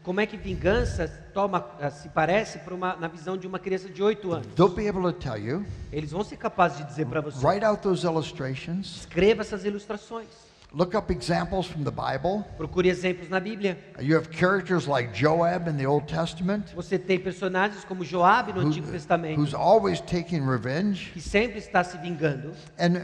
Como 0.07 0.21
é 0.21 0.25
que 0.25 0.37
vingança 0.37 1.09
toma, 1.33 1.65
se 1.91 2.07
parece 2.07 2.61
uma, 2.71 2.95
na 2.95 3.09
visão 3.09 3.35
de 3.35 3.45
uma 3.45 3.59
criança 3.59 3.89
de 3.89 4.01
8 4.01 4.31
anos? 4.31 4.47
They'll 4.55 4.69
be 4.73 4.87
able 4.87 5.01
to 5.01 5.11
tell 5.11 5.35
you. 5.35 5.65
Eles 5.91 6.11
vão 6.11 6.23
ser 6.23 6.37
capazes 6.37 6.77
de 6.77 6.85
dizer 6.85 7.05
para 7.07 7.19
você. 7.19 7.45
Write 7.45 7.65
out 7.65 7.81
those 7.81 8.07
illustrations. 8.07 9.01
Escreva 9.01 9.41
essas 9.41 9.65
ilustrações. 9.65 10.29
Look 10.73 10.95
up 10.95 11.11
examples 11.11 11.67
from 11.67 11.83
the 11.83 11.91
Bible. 11.91 12.45
Procure 12.55 12.87
exemplos 12.87 13.27
na 13.27 13.41
Bíblia. 13.41 13.77
You 13.99 14.17
have 14.17 14.29
characters 14.31 14.87
like 14.87 15.13
Joab 15.13 15.69
in 15.69 15.75
the 15.75 15.85
Old 15.85 16.05
Testament, 16.07 16.73
Você 16.73 16.97
tem 16.97 17.19
personagens 17.19 17.83
como 17.83 18.05
Joabe 18.05 18.53
no 18.53 18.61
who- 18.61 18.67
Antigo 18.67 18.89
Testamento, 18.89 19.37
who's 19.37 19.53
always 19.53 19.99
taking 19.99 20.39
revenge. 20.47 21.11
que 21.11 21.19
sempre 21.19 21.57
está 21.59 21.83
se 21.83 21.97
vingando. 21.97 22.53
And, 22.79 22.95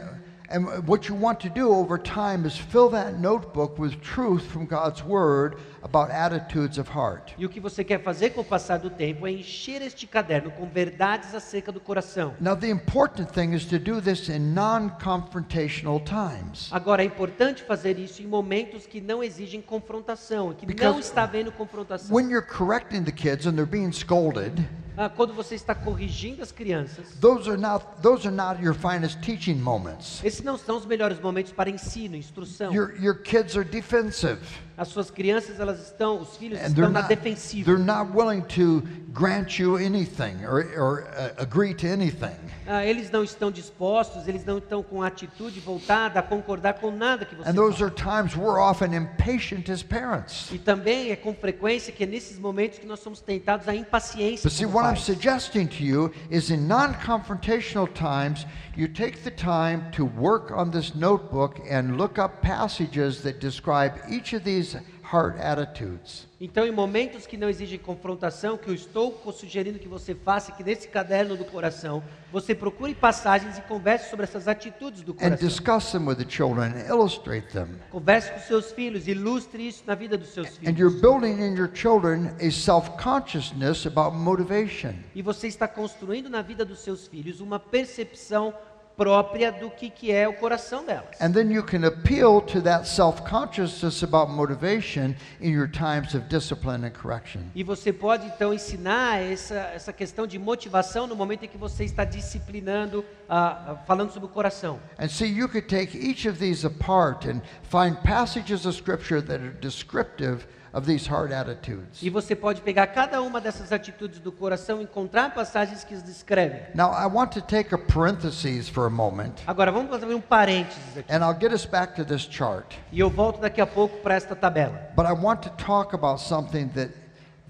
and 0.50 0.88
what 0.88 1.10
you 1.10 1.14
want 1.14 1.40
to 1.40 1.50
do 1.50 1.70
over 1.70 1.98
time 1.98 2.46
is 2.46 2.56
fill 2.56 2.88
that 2.90 3.18
notebook 3.18 3.78
with 3.78 3.96
truth 4.00 4.44
from 4.46 4.66
God's 4.66 5.02
Word 5.04 5.56
about 5.84 6.10
attitudes 6.10 6.78
of 6.78 6.90
heart. 6.90 7.34
E 7.36 7.44
o 7.44 7.48
que 7.48 7.60
você 7.60 7.84
quer 7.84 8.02
fazer 8.02 8.30
com 8.30 8.40
o 8.40 8.44
passar 8.44 8.78
do 8.78 8.88
tempo 8.88 9.26
é 9.26 9.30
encher 9.30 9.82
este 9.82 10.06
caderno 10.06 10.50
com 10.50 10.66
verdades 10.66 11.34
acerca 11.34 11.70
do 11.70 11.78
coração. 11.78 12.34
Now, 12.40 12.56
the 12.56 12.68
important 12.68 13.30
thing 13.32 13.52
is 13.54 13.66
to 13.66 13.78
do 13.78 14.00
this 14.00 14.28
in 14.28 14.54
non 14.54 14.88
confrontational 15.02 16.00
times. 16.00 16.70
Agora, 16.72 17.02
é 17.02 17.04
importante 17.06 17.62
fazer 17.62 17.98
isso 17.98 18.22
em 18.22 18.26
momentos 18.26 18.86
que 18.86 19.00
não 19.00 19.22
exigem 19.22 19.60
confrontação, 19.60 20.54
que 20.54 20.66
não 20.66 20.74
Because 20.74 21.00
está 21.00 21.24
havendo 21.24 21.52
confrontação. 21.52 22.14
When 22.16 22.30
you're 22.30 22.46
correcting 22.46 23.04
the 23.04 23.12
kids 23.12 23.46
and 23.46 23.52
they're 23.52 23.66
being 23.70 23.92
scolded, 23.92 24.66
Ah, 24.96 25.08
quando 25.08 25.34
você 25.34 25.56
está 25.56 25.74
corrigindo 25.74 26.40
as 26.40 26.52
crianças, 26.52 27.18
those 27.20 27.50
are 27.50 27.60
not, 27.60 27.84
those 28.00 28.24
are 28.28 28.34
not 28.34 28.62
your 28.62 28.74
finest 28.74 29.20
teaching 29.22 29.56
moments. 29.56 30.22
esses 30.22 30.40
não 30.42 30.56
são 30.56 30.76
os 30.76 30.86
melhores 30.86 31.18
momentos 31.18 31.50
para 31.50 31.68
ensino, 31.68 32.14
instrução. 32.14 32.72
Your, 32.72 32.94
your 33.02 33.16
kids 33.16 33.56
are 33.56 33.68
defensive. 33.68 34.38
As 34.76 34.88
suas 34.88 35.08
crianças, 35.10 35.60
elas 35.60 35.80
estão, 35.80 36.20
os 36.20 36.36
filhos 36.36 36.58
And 36.60 36.66
estão 36.66 36.90
na 36.90 37.02
not, 37.02 37.08
defensiva. 37.08 37.64
they're 37.64 37.78
not 37.84 38.10
willing 38.12 38.42
to 38.56 38.82
grant 39.12 39.60
you 39.60 39.76
anything 39.76 40.44
or, 40.44 40.66
or 40.76 41.02
uh, 41.04 41.40
agree 41.40 41.72
to 41.74 41.86
anything. 41.86 42.34
Ah, 42.66 42.84
eles 42.84 43.08
não 43.10 43.22
estão 43.22 43.52
dispostos, 43.52 44.26
eles 44.26 44.44
não 44.44 44.58
estão 44.58 44.82
com 44.82 45.00
atitude 45.02 45.60
voltada 45.60 46.18
a 46.18 46.22
concordar 46.22 46.74
com 46.74 46.90
nada 46.90 47.24
que 47.24 47.36
você 47.36 47.48
And 47.48 47.54
those 47.54 47.78
fala. 47.78 47.90
are 47.90 47.94
times 47.94 48.34
we're 48.36 48.58
often 48.60 48.92
impatient 48.96 49.68
as 49.70 49.82
parents. 49.84 50.50
E 50.50 50.58
também 50.58 51.12
é 51.12 51.16
com 51.16 51.32
frequência 51.34 51.92
que 51.92 52.02
é 52.02 52.06
nesses 52.06 52.36
momentos 52.38 52.78
que 52.80 52.86
nós 52.86 52.98
somos 52.98 53.20
tentados 53.20 53.68
à 53.68 53.76
impaciência. 53.76 54.48
But 54.48 54.52
see, 54.56 54.66
what 54.66 54.84
I'm 54.88 54.94
pais. 54.94 55.04
suggesting 55.04 55.66
to 55.68 55.84
you 55.84 56.10
is 56.30 56.50
in 56.50 56.66
non 56.66 56.94
confrontational 56.94 57.86
times, 57.86 58.44
you 58.76 58.88
take 58.88 59.22
the 59.22 59.30
time 59.30 59.90
to 59.92 60.04
work 60.04 60.50
on 60.50 60.70
this 60.70 60.94
notebook 60.94 61.60
and 61.68 61.96
look 61.96 62.18
up 62.18 62.42
passages 62.42 63.22
that 63.22 63.40
describe 63.40 64.00
each 64.10 64.32
of 64.32 64.42
these 64.42 64.76
attitudes. 65.18 66.26
Então, 66.40 66.66
em 66.66 66.70
momentos 66.70 67.26
que 67.26 67.36
não 67.36 67.48
exigem 67.48 67.78
confrontação, 67.78 68.58
que 68.58 68.68
eu 68.68 68.74
estou 68.74 69.18
sugerindo 69.32 69.78
que 69.78 69.88
você 69.88 70.14
faça, 70.14 70.52
que 70.52 70.62
nesse 70.62 70.88
caderno 70.88 71.36
do 71.36 71.44
coração, 71.44 72.02
você 72.30 72.54
procure 72.54 72.94
passagens 72.94 73.56
e 73.56 73.62
converse 73.62 74.10
sobre 74.10 74.24
essas 74.24 74.46
atitudes 74.46 75.02
do 75.02 75.12
And 75.12 75.16
coração. 75.16 75.48
discuss 75.48 75.92
them 75.92 76.06
with 76.06 76.16
the 76.16 76.28
children 76.28 76.72
and 76.74 76.86
illustrate 76.88 77.48
them. 77.52 77.68
Converse 77.90 78.30
com 78.30 78.40
seus 78.40 78.72
filhos, 78.72 79.08
ilustre 79.08 79.66
isso 79.68 79.84
na 79.86 79.94
vida 79.94 80.18
dos 80.18 80.28
seus 80.34 80.48
And 80.48 80.52
filhos. 80.52 80.78
you're 80.78 81.00
building 81.00 81.40
in 81.40 81.54
your 81.56 81.70
children 81.72 82.34
a 82.40 82.50
self 82.50 82.90
consciousness 83.02 83.86
about 83.86 84.14
motivation. 84.16 84.92
E 85.14 85.22
você 85.22 85.46
está 85.46 85.66
construindo 85.66 86.28
na 86.28 86.42
vida 86.42 86.64
dos 86.64 86.80
seus 86.80 87.06
filhos 87.06 87.40
uma 87.40 87.58
percepção 87.58 88.52
própria 88.96 89.50
do 89.50 89.70
que, 89.70 89.90
que 89.90 90.12
é 90.12 90.28
o 90.28 90.34
coração 90.34 90.84
delas. 90.84 91.20
And 91.20 91.32
then 91.32 91.52
you 91.52 91.62
can 91.62 91.84
appeal 91.84 92.40
to 92.40 92.60
that 92.62 92.86
self 92.86 93.22
consciousness 93.22 94.02
about 94.02 94.30
motivation 94.30 95.14
in 95.40 95.50
your 95.50 95.68
times 95.68 96.14
of 96.14 96.28
discipline 96.28 96.86
and 96.86 96.90
correction. 96.90 97.42
E 97.54 97.62
você 97.62 97.92
pode 97.92 98.26
então 98.26 98.52
ensinar 98.54 99.20
essa, 99.20 99.54
essa 99.74 99.92
questão 99.92 100.26
de 100.26 100.38
motivação 100.38 101.06
no 101.06 101.16
momento 101.16 101.44
em 101.44 101.48
que 101.48 101.58
você 101.58 101.84
está 101.84 102.04
disciplinando, 102.04 103.04
ah, 103.28 103.76
falando 103.86 104.12
sobre 104.12 104.26
o 104.26 104.32
coração. 104.32 104.78
And 104.98 105.08
see, 105.08 105.26
you 105.26 105.48
could 105.48 105.66
take 105.66 105.96
each 105.96 106.28
of 106.28 106.38
these 106.38 106.66
apart 106.66 107.26
and 107.26 107.40
find 107.62 107.96
passages 108.02 108.64
of 108.66 108.76
Scripture 108.76 109.20
that 109.22 109.42
are 109.42 109.54
descriptive 109.60 110.46
of 110.74 110.86
these 110.86 111.08
hard 111.08 111.32
attitudes. 111.32 112.02
E 112.02 112.10
você 112.10 112.34
pode 112.34 112.60
pegar 112.60 112.88
cada 112.88 113.22
uma 113.22 113.40
dessas 113.40 113.70
atitudes 113.72 114.18
do 114.18 114.32
coração 114.32 114.80
e 114.80 114.84
encontrar 114.84 115.32
passagens 115.32 115.84
que 115.84 115.94
os 115.94 116.02
descrevem. 116.02 116.60
Now, 116.74 116.92
I 116.92 117.06
want 117.06 117.30
to 117.32 117.40
take 117.40 117.72
a 117.72 117.78
parenthesis 117.78 118.68
for 118.68 118.86
a 118.86 118.90
moment, 118.90 119.34
Agora 119.46 119.70
vamos 119.70 119.88
fazer 119.88 120.12
um 120.12 120.20
parênteses 120.20 120.98
aqui. 120.98 121.12
and 121.12 121.24
I'll 121.24 121.38
get 121.40 121.52
us 121.54 121.64
back 121.64 121.94
to 121.94 122.04
this 122.04 122.22
chart. 122.28 122.76
E 122.90 122.98
eu 122.98 123.08
volto 123.08 123.40
daqui 123.40 123.60
a 123.60 123.66
pouco 123.66 123.98
para 123.98 124.14
esta 124.16 124.34
tabela. 124.34 124.90
But 124.96 125.06
I 125.06 125.12
want 125.12 125.42
to 125.42 125.50
talk 125.50 125.94
about 125.94 126.20
something 126.20 126.68
that, 126.74 126.90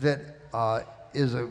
that 0.01 0.21
uh, 0.53 0.81
is 1.15 1.35
a 1.35 1.49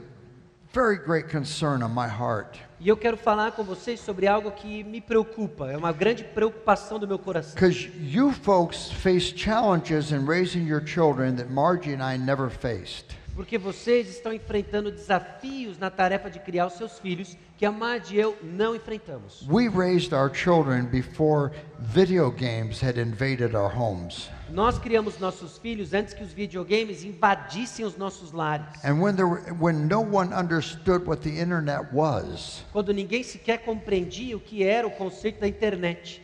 very 0.73 0.97
great 0.97 1.29
concern 1.29 1.83
on 1.83 1.91
my 1.93 2.07
heart. 2.07 2.57
E 2.79 2.89
eu 2.89 2.97
quero 2.97 3.15
falar 3.15 3.51
com 3.51 3.63
vocês 3.63 3.99
sobre 3.99 4.27
algo 4.27 4.51
que 4.51 4.83
me 4.83 4.99
preocupa, 4.99 5.71
é 5.71 5.77
uma 5.77 5.93
grande 5.93 6.23
preocupação 6.23 6.99
do 6.99 7.07
meu 7.07 7.19
coração. 7.19 7.53
Because 7.53 7.89
you 7.97 8.31
folks 8.31 8.91
face 8.91 9.33
challenges 9.37 10.11
in 10.11 10.25
raising 10.25 10.67
your 10.67 10.83
children 10.85 11.35
that 11.35 11.49
Margie 11.49 11.93
and 11.93 12.03
I 12.03 12.17
never 12.17 12.49
faced. 12.49 13.15
Porque 13.35 13.57
vocês 13.57 14.09
estão 14.09 14.31
enfrentando 14.31 14.91
desafios 14.91 15.79
na 15.79 15.89
tarefa 15.89 16.29
de 16.29 16.39
criar 16.39 16.67
os 16.67 16.73
seus 16.73 16.99
filhos 16.99 17.35
que 17.57 17.65
a 17.65 17.71
Mad 17.71 18.11
e 18.11 18.17
eu 18.17 18.37
não 18.43 18.75
enfrentamos. 18.75 19.47
We 19.49 19.69
raised 19.69 20.13
our 20.13 20.31
children 20.31 20.85
before 20.85 21.51
video 21.79 22.29
games 22.29 22.79
had 22.83 22.99
invaded 22.99 23.55
our 23.55 23.75
homes. 23.75 24.29
Nós 24.51 24.77
criamos 24.77 25.17
nossos 25.17 25.57
filhos 25.57 25.95
antes 25.95 26.13
que 26.13 26.23
os 26.23 26.31
videogames 26.31 27.03
invadissem 27.03 27.83
os 27.83 27.97
nossos 27.97 28.31
lares. 28.31 28.67
And 28.85 29.01
when, 29.01 29.15
there 29.15 29.27
were, 29.27 29.51
when 29.59 29.87
no 29.87 30.01
one 30.01 30.31
understood 30.31 31.07
what 31.07 31.23
the 31.23 31.41
internet 31.41 31.87
was, 31.91 32.63
Quando 32.71 32.93
ninguém 32.93 33.23
sequer 33.23 33.59
compreendia 33.59 34.37
o 34.37 34.39
que 34.39 34.63
era 34.63 34.85
o 34.85 34.91
conceito 34.91 35.39
da 35.39 35.47
internet 35.47 36.21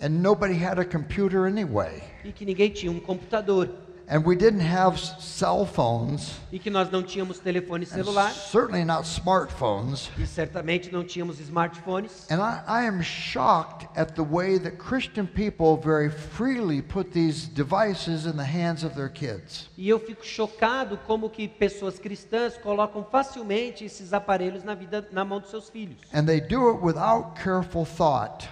and 0.00 0.22
nobody 0.22 0.54
had 0.54 0.80
a 0.80 0.84
computer 0.84 1.46
anyway, 1.46 2.02
e 2.24 2.32
que 2.32 2.44
ninguém 2.44 2.70
tinha 2.70 2.90
um 2.90 2.98
computador 2.98 3.68
and 4.08 4.24
we 4.24 4.34
didn't 4.34 4.60
have 4.60 4.98
cell 4.98 5.66
phones, 5.66 6.32
e 6.50 6.58
que 6.58 6.70
nós 6.70 6.90
não 6.90 7.02
tínhamos 7.02 7.38
telefone 7.38 7.84
and 7.84 7.88
celular 7.88 8.30
certainly 8.32 8.84
not 8.84 9.06
smartphones, 9.06 10.10
e 10.18 10.26
certamente 10.26 10.90
não 10.90 11.04
tínhamos 11.04 11.38
smartphones. 11.38 12.26
And 12.30 12.40
I, 12.40 12.62
I 12.66 12.86
am 12.86 13.02
shocked 13.02 13.86
at 13.94 14.14
the 14.14 14.22
way 14.22 14.58
that 14.58 14.78
Christian 14.78 15.26
people 15.26 15.76
very 15.76 16.10
freely 16.10 16.80
put 16.80 17.12
these 17.12 17.46
devices 17.46 18.24
in 18.24 18.36
the 18.36 18.44
hands 18.44 18.82
of 18.82 18.94
their 18.94 19.10
kids. 19.10 19.68
E 19.76 19.88
eu 19.88 20.00
fico 20.00 20.24
chocado 20.24 20.98
como 21.06 21.28
que 21.28 21.46
pessoas 21.46 21.98
cristãs 21.98 22.56
colocam 22.56 23.04
facilmente 23.04 23.84
esses 23.84 24.12
aparelhos 24.12 24.64
na 24.64 24.74
vida 24.74 25.06
na 25.12 25.24
mão 25.24 25.40
dos 25.40 25.50
seus 25.50 25.68
filhos. 25.68 25.98
And 26.12 26.24
they 26.24 26.40
do 26.40 26.70
it 26.70 26.82
without 26.82 27.34
careful 27.40 27.84
thought. 27.84 28.48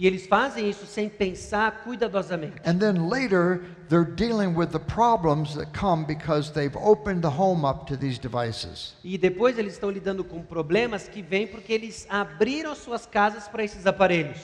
E 0.00 0.06
eles 0.06 0.26
fazem 0.26 0.66
isso 0.70 0.86
sem 0.86 1.10
pensar 1.10 1.82
cuidadosamente. 1.84 2.54
And 2.64 2.78
then 2.78 3.06
later, 3.10 3.60
they're 3.90 4.10
dealing 4.10 4.54
with 4.56 4.68
the 4.70 4.78
problems 4.78 5.54
that 5.56 5.78
come 5.78 6.06
because 6.06 6.50
they've 6.52 6.74
opened 6.74 7.20
the 7.20 7.28
home 7.28 7.66
up 7.68 7.84
to 7.86 7.98
these 7.98 8.18
devices. 8.18 8.94
E 9.04 9.18
depois 9.18 9.58
eles 9.58 9.74
estão 9.74 9.90
lidando 9.90 10.24
com 10.24 10.40
problemas 10.42 11.06
que 11.06 11.20
vêm 11.20 11.46
porque 11.46 11.70
eles 11.74 12.06
abriram 12.08 12.74
suas 12.74 13.04
casas 13.04 13.46
para 13.46 13.62
esses 13.62 13.86
aparelhos. 13.86 14.38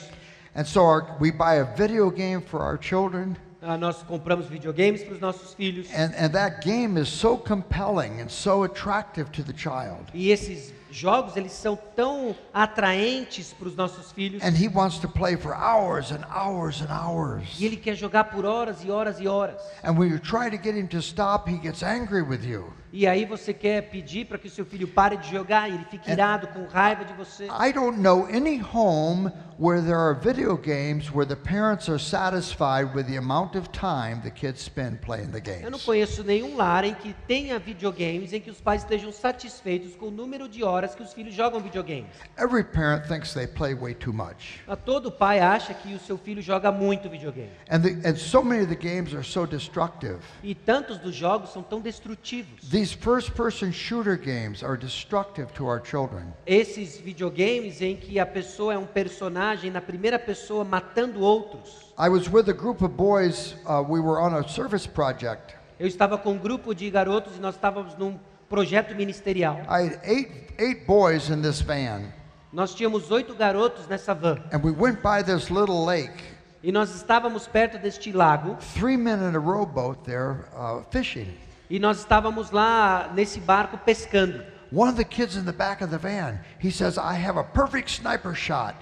And 0.55 0.63
so 0.63 0.81
our, 0.83 1.17
we 1.19 1.31
buy 1.31 1.55
a 1.59 1.63
video 1.63 2.11
game 2.11 2.39
for 2.41 2.61
our 2.61 2.77
children, 2.79 3.35
Ah, 3.59 3.75
nós 3.75 4.03
compramos 4.03 4.45
videogames 4.45 5.03
para 5.03 5.15
os 5.15 5.19
nossos 5.19 5.55
filhos. 5.55 5.87
and, 5.91 6.13
and 6.15 6.29
that 6.33 6.61
game 6.63 6.95
is 7.01 7.09
so 7.09 7.35
compelling 7.35 8.21
and 8.21 8.29
so 8.29 8.63
attractive 8.63 9.31
to 9.31 9.41
the 9.43 9.53
child. 9.57 10.05
E 10.13 10.29
esses 10.31 10.71
jogos, 10.97 11.37
eles 11.37 11.51
são 11.51 11.77
tão 11.95 12.35
atraentes 12.53 13.53
para 13.53 13.67
os 13.67 13.75
nossos 13.75 14.11
filhos. 14.11 14.43
And 14.43 14.51
he 14.51 14.67
wants 14.67 14.99
to 14.99 15.07
play 15.07 15.37
for 15.37 15.53
hours 15.53 16.11
and 16.11 16.25
hours 16.33 16.81
and 16.81 16.91
hours. 16.91 17.59
E 17.59 17.65
ele 17.65 17.77
quer 17.77 17.95
jogar 17.95 18.25
por 18.25 18.45
horas 18.45 18.83
e 18.83 18.91
horas 18.91 19.19
e 19.19 19.27
horas. 19.27 19.61
And 19.83 19.97
when 19.97 20.09
you 20.09 20.19
try 20.19 20.49
to 20.49 20.57
get 20.57 20.75
him 20.75 20.87
to 20.87 21.01
stop, 21.01 21.49
he 21.49 21.57
gets 21.57 21.83
angry 21.83 22.21
with 22.21 22.43
you. 22.43 22.73
E 22.91 23.05
aí 23.05 23.25
você 23.25 23.53
quer 23.53 23.89
pedir 23.89 24.25
para 24.25 24.37
que 24.37 24.49
seu 24.49 24.65
filho 24.65 24.87
pare 24.87 25.17
de 25.17 25.29
jogar 25.29 25.69
e 25.69 25.73
ele 25.73 25.85
fique 25.91 26.09
irado, 26.09 26.47
com 26.47 26.65
raiva 26.65 27.03
de 27.03 27.13
você. 27.13 27.45
I 27.47 27.73
don't 27.73 27.99
know 27.99 28.25
any 28.27 28.61
home 28.61 29.29
where 29.59 29.81
there 29.81 29.97
are 29.97 30.13
video 30.13 30.55
games 30.55 31.11
where 31.11 31.25
the 31.27 31.35
parents 31.35 31.89
are 31.89 31.99
satisfied 31.99 32.95
with 32.95 33.05
the 33.07 33.17
amount 33.17 33.57
of 33.57 33.69
time 33.71 34.21
the 34.21 34.29
kids 34.29 34.61
spend 34.61 34.99
playing 35.01 35.31
the 35.31 35.39
Eu 35.39 35.63
não 35.63 35.71
games. 35.71 35.83
conheço 35.83 36.23
nenhum 36.23 36.55
lar 36.55 36.85
em 36.85 36.93
que 36.93 37.13
tenha 37.27 37.59
videogames 37.59 38.31
em 38.33 38.39
que 38.39 38.49
os 38.51 38.61
pais 38.61 38.83
estejam 38.83 39.11
satisfeitos 39.11 39.95
com 39.95 40.05
o 40.07 40.11
número 40.11 40.47
de 40.47 40.63
horas 40.63 40.95
que 40.95 41.03
os 41.03 41.11
filhos 41.11 41.33
jogam 41.33 41.59
videogames. 41.59 42.11
Every 42.37 42.63
parent 42.63 43.05
thinks 43.07 43.33
they 43.33 43.47
play 43.47 43.73
way 43.75 43.95
too 43.95 44.13
much. 44.13 44.61
Ah, 44.67 44.75
Todo 44.77 45.11
pai 45.11 45.39
acha 45.39 45.73
que 45.73 45.93
o 45.93 45.99
seu 45.99 46.17
filho 46.17 46.41
joga 46.41 46.71
muito 46.71 47.09
videogame. 47.09 47.49
And, 47.69 47.81
the, 47.81 48.09
and 48.09 48.15
so 48.15 48.41
many 48.43 48.61
of 48.63 48.73
the 48.73 48.75
games 48.79 49.13
are 49.13 49.23
so 49.23 49.45
destructive. 49.45 50.19
E 50.41 50.55
tantos 50.55 50.99
dos 50.99 51.13
jogos 51.15 51.51
são 51.51 51.61
tão 51.63 51.81
destrutivos. 51.81 52.69
These 52.77 52.93
first 52.93 53.33
person 53.33 53.71
shooter 53.71 54.15
games 54.15 54.61
are 54.61 54.77
destructive 54.77 55.51
to 55.55 55.65
our 55.65 55.79
children. 55.79 56.31
Esses 56.45 56.99
videogames 56.99 57.81
em 57.81 57.95
que 57.95 58.19
a 58.19 58.25
pessoa 58.25 58.71
é 58.75 58.77
um 58.77 58.85
personagem 58.85 59.71
na 59.71 59.81
primeira 59.81 60.19
pessoa 60.19 60.63
matando 60.63 61.21
outros. 61.21 61.91
I 61.97 62.07
was 62.07 62.29
with 62.29 62.47
a 62.49 62.53
group 62.53 62.83
of 62.83 62.89
boys, 62.95 63.55
uh, 63.65 63.81
we 63.81 63.99
were 63.99 64.21
on 64.21 64.35
a 64.35 64.47
service 64.47 64.87
project. 64.87 65.55
Eu 65.79 65.87
estava 65.87 66.19
com 66.19 66.33
um 66.33 66.37
grupo 66.37 66.75
de 66.75 66.87
garotos 66.91 67.35
e 67.35 67.39
nós 67.39 67.55
estávamos 67.55 67.95
num 67.97 68.19
projeto 68.47 68.93
ministerial. 68.93 69.55
I 69.67 69.87
had 69.87 69.99
eight, 70.03 70.29
eight 70.59 70.85
boys 70.85 71.31
in 71.31 71.41
this 71.41 71.59
van, 71.59 72.13
Nós 72.53 72.75
tínhamos 72.75 73.09
oito 73.09 73.33
garotos 73.33 73.87
nessa 73.87 74.13
van. 74.13 74.37
and 74.53 74.61
we 74.63 74.69
went 74.71 75.01
by 75.01 75.23
this 75.23 75.49
little 75.49 75.83
lake. 75.83 76.23
E 76.61 76.71
nós 76.71 76.93
estávamos 76.93 77.47
perto 77.47 77.79
deste 77.79 78.11
lago. 78.11 78.55
Three 78.75 78.97
men 78.97 79.17
in 79.27 79.35
a 79.35 79.39
rowboat 79.39 80.03
there 80.03 80.45
uh, 80.55 80.83
fishing. 80.91 81.33
E 81.69 81.79
nós 81.79 81.99
estávamos 81.99 82.51
lá 82.51 83.11
nesse 83.13 83.39
barco 83.39 83.77
pescando. 83.77 84.43
One 84.71 84.89
of 84.89 84.97
the 84.97 85.03
kids 85.03 85.35
in 85.35 85.45
the 85.45 85.51
back 85.51 85.83
of 85.83 85.91
the 85.91 85.97
van, 85.97 86.39
he 86.59 86.71
says, 86.71 86.97
I 86.97 87.13
have 87.15 87.37
a 87.37 87.43
perfect 87.43 87.89
sniper 87.89 88.35
shot. 88.35 88.75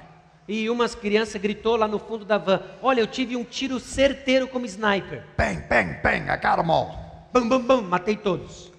E 0.47 0.69
uma 0.69 0.87
criança 0.89 1.39
gritou 1.39 1.75
lá 1.75 1.87
no 1.87 1.97
fundo 1.97 2.23
da 2.23 2.37
van: 2.37 2.61
Olha, 2.81 3.01
eu 3.01 3.07
tive 3.07 3.35
um 3.35 3.43
tiro 3.43 3.79
certeiro 3.79 4.47
como 4.47 4.65
sniper. 4.65 5.23
Bang, 5.37 5.61
bang, 5.67 5.99
bang, 6.03 6.29
I 6.29 6.37
got 6.37 6.57
them 6.57 6.69
all. 6.69 7.27
Bam, 7.33 7.49
bam, 7.49 7.61
bam, 7.61 7.81
matei 7.81 8.15
todos. 8.15 8.71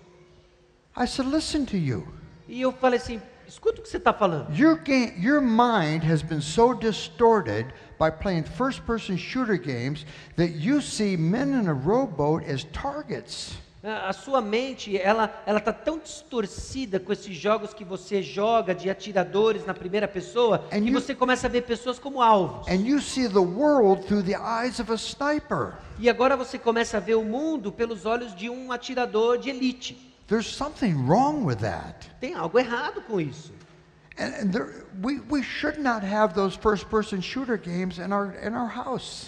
I 0.96 1.06
said, 1.06 1.28
Listen 1.28 1.64
to 1.66 1.76
you. 1.76 2.06
E 2.48 2.60
eu 2.60 2.72
falei 2.72 2.98
assim: 2.98 3.20
Escuta 3.48 3.80
o 3.80 3.82
que 3.82 3.88
você 3.88 3.96
está 3.96 4.12
falando. 4.12 4.52
Your, 4.56 4.76
game, 4.76 5.12
your 5.18 5.40
mind 5.40 6.04
has 6.04 6.22
been 6.22 6.40
so 6.40 6.72
distorted 6.72 7.66
by 7.98 8.10
playing 8.10 8.44
first 8.44 8.84
person 8.84 9.16
shooter 9.16 9.56
games 9.56 10.06
that 10.36 10.52
you 10.52 10.80
see 10.80 11.16
men 11.16 11.52
in 11.52 11.68
a 11.68 11.74
rowboat 11.74 12.44
as 12.48 12.64
targets. 12.72 13.56
A 13.82 14.12
sua 14.12 14.40
mente, 14.40 14.96
ela 14.98 15.42
ela 15.46 15.58
está 15.58 15.72
tão 15.72 15.98
distorcida 15.98 16.98
com 16.98 17.12
esses 17.12 17.36
jogos 17.36 17.72
que 17.72 17.84
você 17.84 18.20
joga 18.20 18.74
de 18.74 18.90
atiradores 18.90 19.64
na 19.64 19.72
primeira 19.74 20.08
pessoa 20.08 20.64
And 20.72 20.80
que 20.82 20.88
you- 20.90 21.00
você 21.00 21.14
começa 21.14 21.46
a 21.46 21.50
ver 21.50 21.62
pessoas 21.62 21.98
como 21.98 22.20
alvos. 22.20 22.66
E 25.98 26.08
agora 26.10 26.36
você 26.36 26.58
começa 26.58 26.96
a 26.96 27.00
ver 27.00 27.14
o 27.14 27.22
mundo 27.22 27.70
pelos 27.70 28.04
olhos 28.06 28.34
de 28.34 28.50
um 28.50 28.72
atirador 28.72 29.38
de 29.38 29.50
elite. 29.50 29.96
There's 30.26 30.46
something 30.48 30.92
wrong 31.06 31.44
with 31.44 31.56
that. 31.56 32.10
Tem 32.20 32.34
algo 32.34 32.58
errado 32.58 33.00
com 33.02 33.20
isso. 33.20 33.52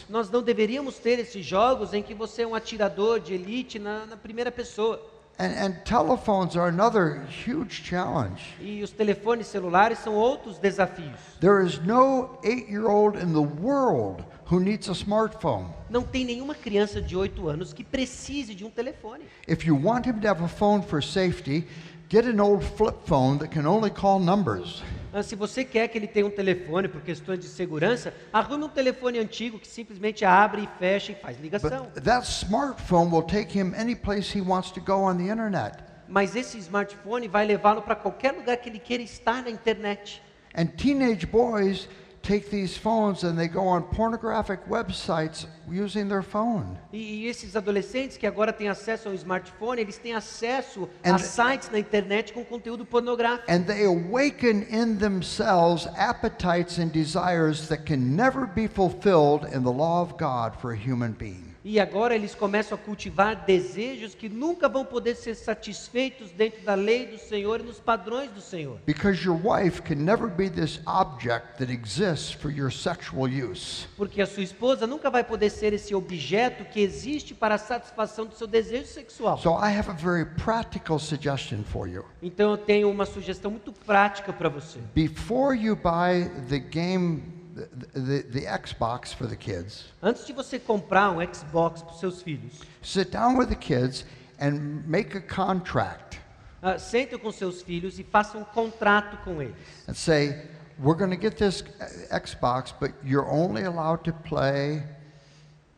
Nós 0.09 0.31
não 0.31 0.43
deveríamos 0.43 0.99
ter 0.99 1.19
esses 1.19 1.45
jogos 1.45 1.93
em 1.93 2.03
que 2.03 2.15
você 2.15 2.43
é 2.43 2.47
um 2.47 2.55
atirador 2.55 3.21
de 3.21 3.35
elite 3.35 3.79
na, 3.79 4.07
na 4.07 4.17
primeira 4.17 4.51
pessoa. 4.51 5.01
And, 5.41 5.55
and 5.57 5.85
telephones 5.85 6.57
are 6.57 6.69
another 6.69 7.23
huge 7.47 7.85
challenge. 7.85 8.57
E 8.61 8.83
os 8.83 8.91
telefones 8.91 9.47
celulares 9.47 10.01
são 10.01 10.15
outros 10.15 10.59
desafios. 10.59 11.21
There 11.41 11.65
is 11.65 11.79
no 11.79 12.41
eight 12.43 12.69
year 12.69 12.89
old 12.89 13.17
in 13.17 13.33
the 13.33 13.63
world 13.63 14.25
who 14.51 14.59
needs 14.59 14.89
a 14.89 14.95
smartphone. 14.95 15.73
Não 15.89 16.03
tem 16.03 16.25
nenhuma 16.25 16.57
criança 16.57 17.01
de 17.01 17.17
8 17.17 17.49
anos 17.49 17.73
que 17.73 17.85
precise 17.85 18.53
de 18.53 18.65
um 18.65 18.71
telefone. 18.71 19.25
If 19.47 19.65
you 19.65 19.77
want 19.81 20.07
him 20.07 20.19
to 20.21 20.27
have 20.27 20.43
a 20.43 20.49
phone 20.49 20.83
for 20.83 21.01
safety, 21.01 21.69
get 22.09 22.25
an 22.25 22.41
old 22.41 22.65
flip 22.65 22.97
phone 23.05 23.39
that 23.39 23.51
can 23.51 23.67
only 23.67 23.91
call 23.91 24.19
numbers. 24.19 24.83
Ah, 25.13 25.23
Se 25.23 25.35
você 25.35 25.65
quer 25.65 25.89
que 25.89 25.99
ele 25.99 26.07
tenha 26.07 26.27
um 26.27 26.31
telefone 26.31 26.89
por 26.89 27.01
questões 27.03 27.39
de 27.39 27.47
segurança, 27.47 28.13
arrume 28.33 28.65
um 28.65 28.69
telefone 28.69 29.19
antigo 29.19 29.59
que 29.59 29.69
simplesmente 29.69 30.25
abre 30.25 30.63
e 30.63 30.69
fecha 30.79 31.13
e 31.13 31.15
faz 31.15 31.39
ligação. 31.41 31.87
But 31.95 32.05
that 32.05 32.27
smartphone 32.27 33.11
will 33.11 33.23
take 33.23 33.59
him 33.59 33.75
any 33.77 33.95
place 33.95 34.37
he 34.37 34.41
wants 34.41 34.71
to 34.73 34.81
go 34.81 35.03
on 35.05 35.17
the 35.17 35.31
internet. 35.31 35.79
Mas 36.09 36.35
esse 36.35 36.59
smartphone 36.59 37.29
vai 37.29 37.47
levá-lo 37.47 37.83
para 37.83 37.95
qualquer 37.95 38.33
lugar 38.33 38.57
que 38.57 38.69
ele 38.69 38.79
queira 38.79 39.03
estar 39.03 39.43
na 39.43 39.51
internet. 39.51 40.23
And 40.55 40.67
teenage 40.67 41.27
boys 41.27 41.89
take 42.29 42.51
these 42.51 42.77
phones 42.77 43.25
and 43.25 43.39
they 43.39 43.49
go 43.49 43.67
on 43.67 43.83
pornographic 43.85 44.61
websites 44.69 45.47
using 45.71 46.09
their 46.09 46.23
phone. 46.23 46.79
E, 46.93 47.25
e 47.25 47.29
esses 47.29 47.57
adolescentes 47.57 48.19
que 48.19 48.27
agora 48.27 48.53
têm 48.53 48.69
acesso 48.69 49.09
ao 49.09 49.15
smartphone, 49.15 49.81
eles 49.81 49.97
têm 49.97 50.15
acesso 50.15 50.89
And- 51.03 51.15
a 51.15 51.19
sites 51.19 51.71
na 51.71 51.79
internet 51.79 52.33
com 52.35 52.45
conteúdo 52.45 52.85
pornográfico. 52.85 53.51
And 53.51 53.65
they 53.65 53.85
awaken 53.87 54.67
in 54.71 54.99
themselves 54.99 55.87
appetites 55.97 56.79
and 56.79 56.91
desires 56.93 57.69
that 57.69 57.87
can 57.87 58.15
never 58.15 58.47
be 58.47 58.69
fulfilled 58.69 59.47
in 59.47 59.63
the 59.63 59.73
law 59.73 60.03
of 60.03 60.19
God 60.19 60.55
for 60.61 60.73
a 60.73 60.77
human 60.77 61.13
being. 61.13 61.48
E 61.65 61.81
agora 61.81 62.15
eles 62.15 62.35
começam 62.35 62.77
a 62.77 62.81
cultivar 62.81 63.45
desejos 63.45 64.15
que 64.15 64.29
nunca 64.29 64.69
vão 64.69 64.85
poder 64.85 65.17
ser 65.17 65.35
satisfeitos 65.35 66.31
dentro 66.31 66.63
da 66.63 66.75
lei 66.75 67.07
do 67.07 67.19
Senhor 67.19 67.61
e 67.61 67.63
nos 67.65 67.81
padrões 67.81 68.31
do 68.31 68.41
Senhor. 68.41 68.79
Because 68.87 69.25
your 69.25 69.39
wife 69.43 69.83
can 69.83 69.97
never 69.97 70.29
be 70.29 70.49
this 70.49 70.81
object 70.87 71.59
that 71.59 71.73
exists 71.73 72.33
for 72.33 72.51
your 72.51 72.71
sexual 72.71 73.29
use. 73.29 73.87
Porque 73.97 74.23
a 74.23 74.27
sua 74.27 74.43
esposa 74.43 74.87
nunca 74.87 75.11
vai 75.11 75.25
poder 75.25 75.51
ser 75.51 75.73
esse 75.73 75.95
objeto 75.95 76.65
que 76.65 76.81
existe 76.81 77.35
para 77.35 77.57
a 77.57 77.59
satisfação 77.59 78.27
do 78.27 78.35
seu 78.35 78.47
desejo 78.47 78.87
sexual. 78.87 79.39
So 79.39 79.51
I 79.51 79.77
have 79.77 79.91
a 79.91 79.95
very 79.95 80.25
practical 80.25 80.99
suggestion 80.99 81.65
for 81.65 81.89
you. 81.89 82.05
Então 82.23 82.53
eu 82.53 82.59
tenho 82.59 82.91
uma 82.91 83.05
sugestão 83.05 83.51
muito 83.51 83.73
prática 83.73 84.33
para 84.33 84.49
você. 84.49 84.79
Before 84.95 85.57
you 85.57 85.77
buy 85.77 86.31
the 86.49 86.59
game, 86.59 87.38
the, 87.67 88.01
the, 88.01 88.23
the 88.23 88.47
Xbox 88.47 89.15
for 89.15 89.27
the 89.27 89.37
kids, 89.37 89.87
Antes 90.03 90.27
de 90.27 90.33
você 90.33 90.59
comprar 90.59 91.11
um 91.11 91.19
Xbox 91.21 91.83
para 91.83 91.95
seus 91.95 92.23
filhos, 92.23 92.61
sit 92.83 93.11
down 93.11 93.37
with 93.37 93.49
the 93.49 93.57
kids 93.57 94.05
and 94.41 94.85
make 94.87 95.17
a 95.17 95.21
contract 95.21 96.21
ah, 96.63 96.79
sente 96.79 97.17
com 97.19 97.31
seus 97.33 97.63
filhos 97.63 97.99
e 97.99 98.05
faça 98.05 98.37
um 98.37 98.45
contrato 98.45 99.17
com 99.25 99.41
eles. 99.43 99.57
and 99.87 99.95
say, 99.95 100.37
We're 100.81 100.97
going 100.97 101.11
to 101.11 101.17
get 101.17 101.37
this 101.37 101.63
uh, 101.81 102.19
Xbox, 102.21 102.73
but 102.79 102.93
you're 103.03 103.29
only 103.29 103.65
allowed 103.65 104.05
to 104.05 104.13
play 104.13 104.85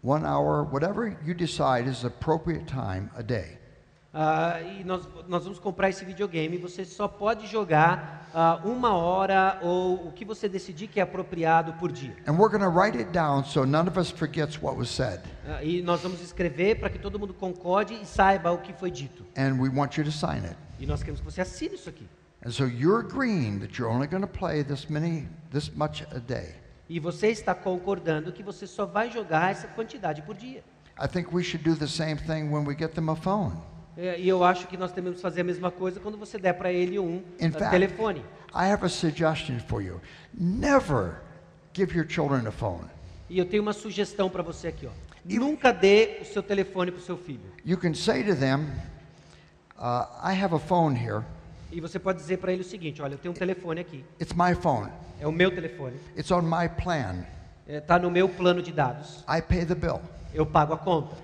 one 0.03 0.27
hour, 0.27 0.63
whatever 0.65 1.17
you 1.25 1.35
decide 1.35 1.87
is 1.87 2.05
appropriate 2.05 2.67
time 2.67 3.11
a 3.17 3.23
day. 3.23 3.57
Ah, 4.13 4.61
e 4.61 4.83
nós, 4.83 5.09
nós 5.29 5.45
vamos 5.45 5.61
comprar 5.61 5.89
esse 5.89 6.05
videogame. 6.05 6.59
Você 6.59 6.85
só 6.85 7.07
pode 7.07 7.47
jogar 7.47 8.29
ah, 8.35 8.61
uma 8.65 8.93
hora 8.93 9.61
ou 9.63 10.09
o 10.09 10.13
que 10.13 10.25
você 10.25 10.49
decidir 10.49 10.89
que 10.89 10.99
é 10.99 11.03
apropriado 11.05 11.75
por 11.75 11.93
dia. 11.93 12.17
And 12.27 12.33
we're 12.33 12.51
going 12.51 12.69
to 12.69 12.77
write 12.77 12.99
it 12.99 13.13
down 13.13 13.45
so 13.45 13.65
none 13.65 13.89
of 13.89 13.99
us 13.99 14.11
forgets 14.11 14.61
what 14.61 14.77
was 14.77 14.91
said. 14.91 15.21
Ah, 15.47 15.63
e 15.63 15.81
nós 15.81 16.01
vamos 16.01 16.21
escrever 16.21 16.81
para 16.81 16.91
que 16.91 16.99
todo 16.99 17.21
mundo 17.21 17.33
concorde 17.33 17.95
e 17.95 18.05
saiba 18.05 18.51
o 18.51 18.59
que 18.59 18.73
foi 18.73 18.91
dito. 18.91 19.25
And 19.37 19.61
we 19.61 19.69
want 19.69 19.97
you 19.97 20.05
to 20.05 20.13
sign 20.13 20.45
it. 20.45 20.57
E 20.81 20.87
nós 20.87 21.01
queremos 21.01 21.21
que 21.21 21.31
você 21.31 21.41
assine 21.41 21.77
isso 21.77 21.89
aqui. 21.89 22.09
And 22.45 22.51
so 22.51 22.65
you're 22.65 23.07
agreeing 23.07 23.61
that 23.61 23.79
you're 23.79 23.95
only 23.95 24.09
going 24.09 24.23
to 24.23 24.27
play 24.27 24.65
this 24.65 24.87
many, 24.89 25.29
this 25.53 25.71
much 25.71 26.05
a 26.11 26.19
day. 26.19 26.57
E 26.89 26.99
você 26.99 27.29
está 27.29 27.55
concordando 27.55 28.33
que 28.33 28.43
você 28.43 28.67
só 28.67 28.85
vai 28.85 29.09
jogar 29.09 29.53
essa 29.53 29.69
quantidade 29.69 30.23
por 30.23 30.35
dia. 30.35 30.65
I 31.01 31.07
think 31.07 31.33
we 31.33 31.45
should 31.45 31.63
do 31.63 31.77
the 31.77 31.87
same 31.87 32.17
thing 32.17 32.51
when 32.51 32.67
we 32.67 32.75
get 32.75 32.95
them 32.95 33.09
a 33.09 33.15
phone. 33.15 33.71
É, 34.01 34.19
E 34.19 34.27
eu 34.27 34.43
acho 34.43 34.67
que 34.67 34.79
nós 34.79 34.93
temos 34.93 35.17
que 35.17 35.21
fazer 35.21 35.43
a 35.43 35.45
mesma 35.45 35.71
coisa 35.71 36.01
quando 36.01 36.17
você 36.17 36.39
der 36.39 36.55
para 36.55 36.73
ele 36.73 36.99
um 36.99 37.23
In 37.39 37.49
ah, 37.49 37.51
fact, 37.51 37.71
telefone. 37.71 38.25
I 38.55 38.65
have 38.65 38.83
a 38.83 38.89
suggestion 38.89 39.59
for 39.59 39.83
you. 39.83 40.01
Never 40.33 41.17
give 41.75 41.95
your 41.95 42.07
children 42.09 42.47
a 42.47 42.51
phone. 42.51 42.89
E 43.29 43.39
eu 43.39 43.45
tenho 43.45 43.63
uma 43.63 43.75
sugestão 43.75 44.31
para 44.31 44.43
você 44.43 44.69
aqui, 44.69 44.87
ó. 44.87 44.91
Nunca 45.23 45.71
dê 45.71 46.19
o 46.23 46.25
seu 46.25 46.43
telefone 46.43 46.91
para 46.91 46.99
o 46.99 47.03
seu 47.03 47.19
filho. 47.19 47.53
You 47.63 47.77
can 47.77 47.93
say 47.93 48.25
to 48.25 48.35
them, 48.35 48.71
uh, 49.79 50.07
I 50.25 50.33
have 50.33 50.55
a 50.55 50.59
phone 50.59 50.99
here. 50.99 51.23
E 51.71 51.79
você 51.79 51.99
pode 51.99 52.19
dizer 52.19 52.39
para 52.39 52.55
ele 52.55 52.63
o 52.63 52.65
seguinte: 52.65 53.03
olha, 53.03 53.15
eu 53.15 53.19
tenho 53.19 53.33
um 53.33 53.37
telefone 53.37 53.83
aqui. 53.83 54.03
It's 54.19 54.33
my 54.33 54.55
phone. 54.55 54.91
É 55.21 55.27
o 55.27 55.33
meu 55.33 55.55
telefone. 55.55 55.97
It's 56.17 56.31
on 56.31 56.41
my 56.41 56.71
plan. 56.83 57.27
Está 57.69 57.99
no 57.99 58.11
meu 58.11 58.31
plano 58.31 58.63
de 58.63 58.73
dados. 58.73 59.23
I 59.29 59.43
pay 59.43 59.67
the 59.67 59.75
bill. 59.75 60.01
Eu 60.33 60.47
pago 60.47 60.73
a 60.73 60.79
conta. 60.79 61.15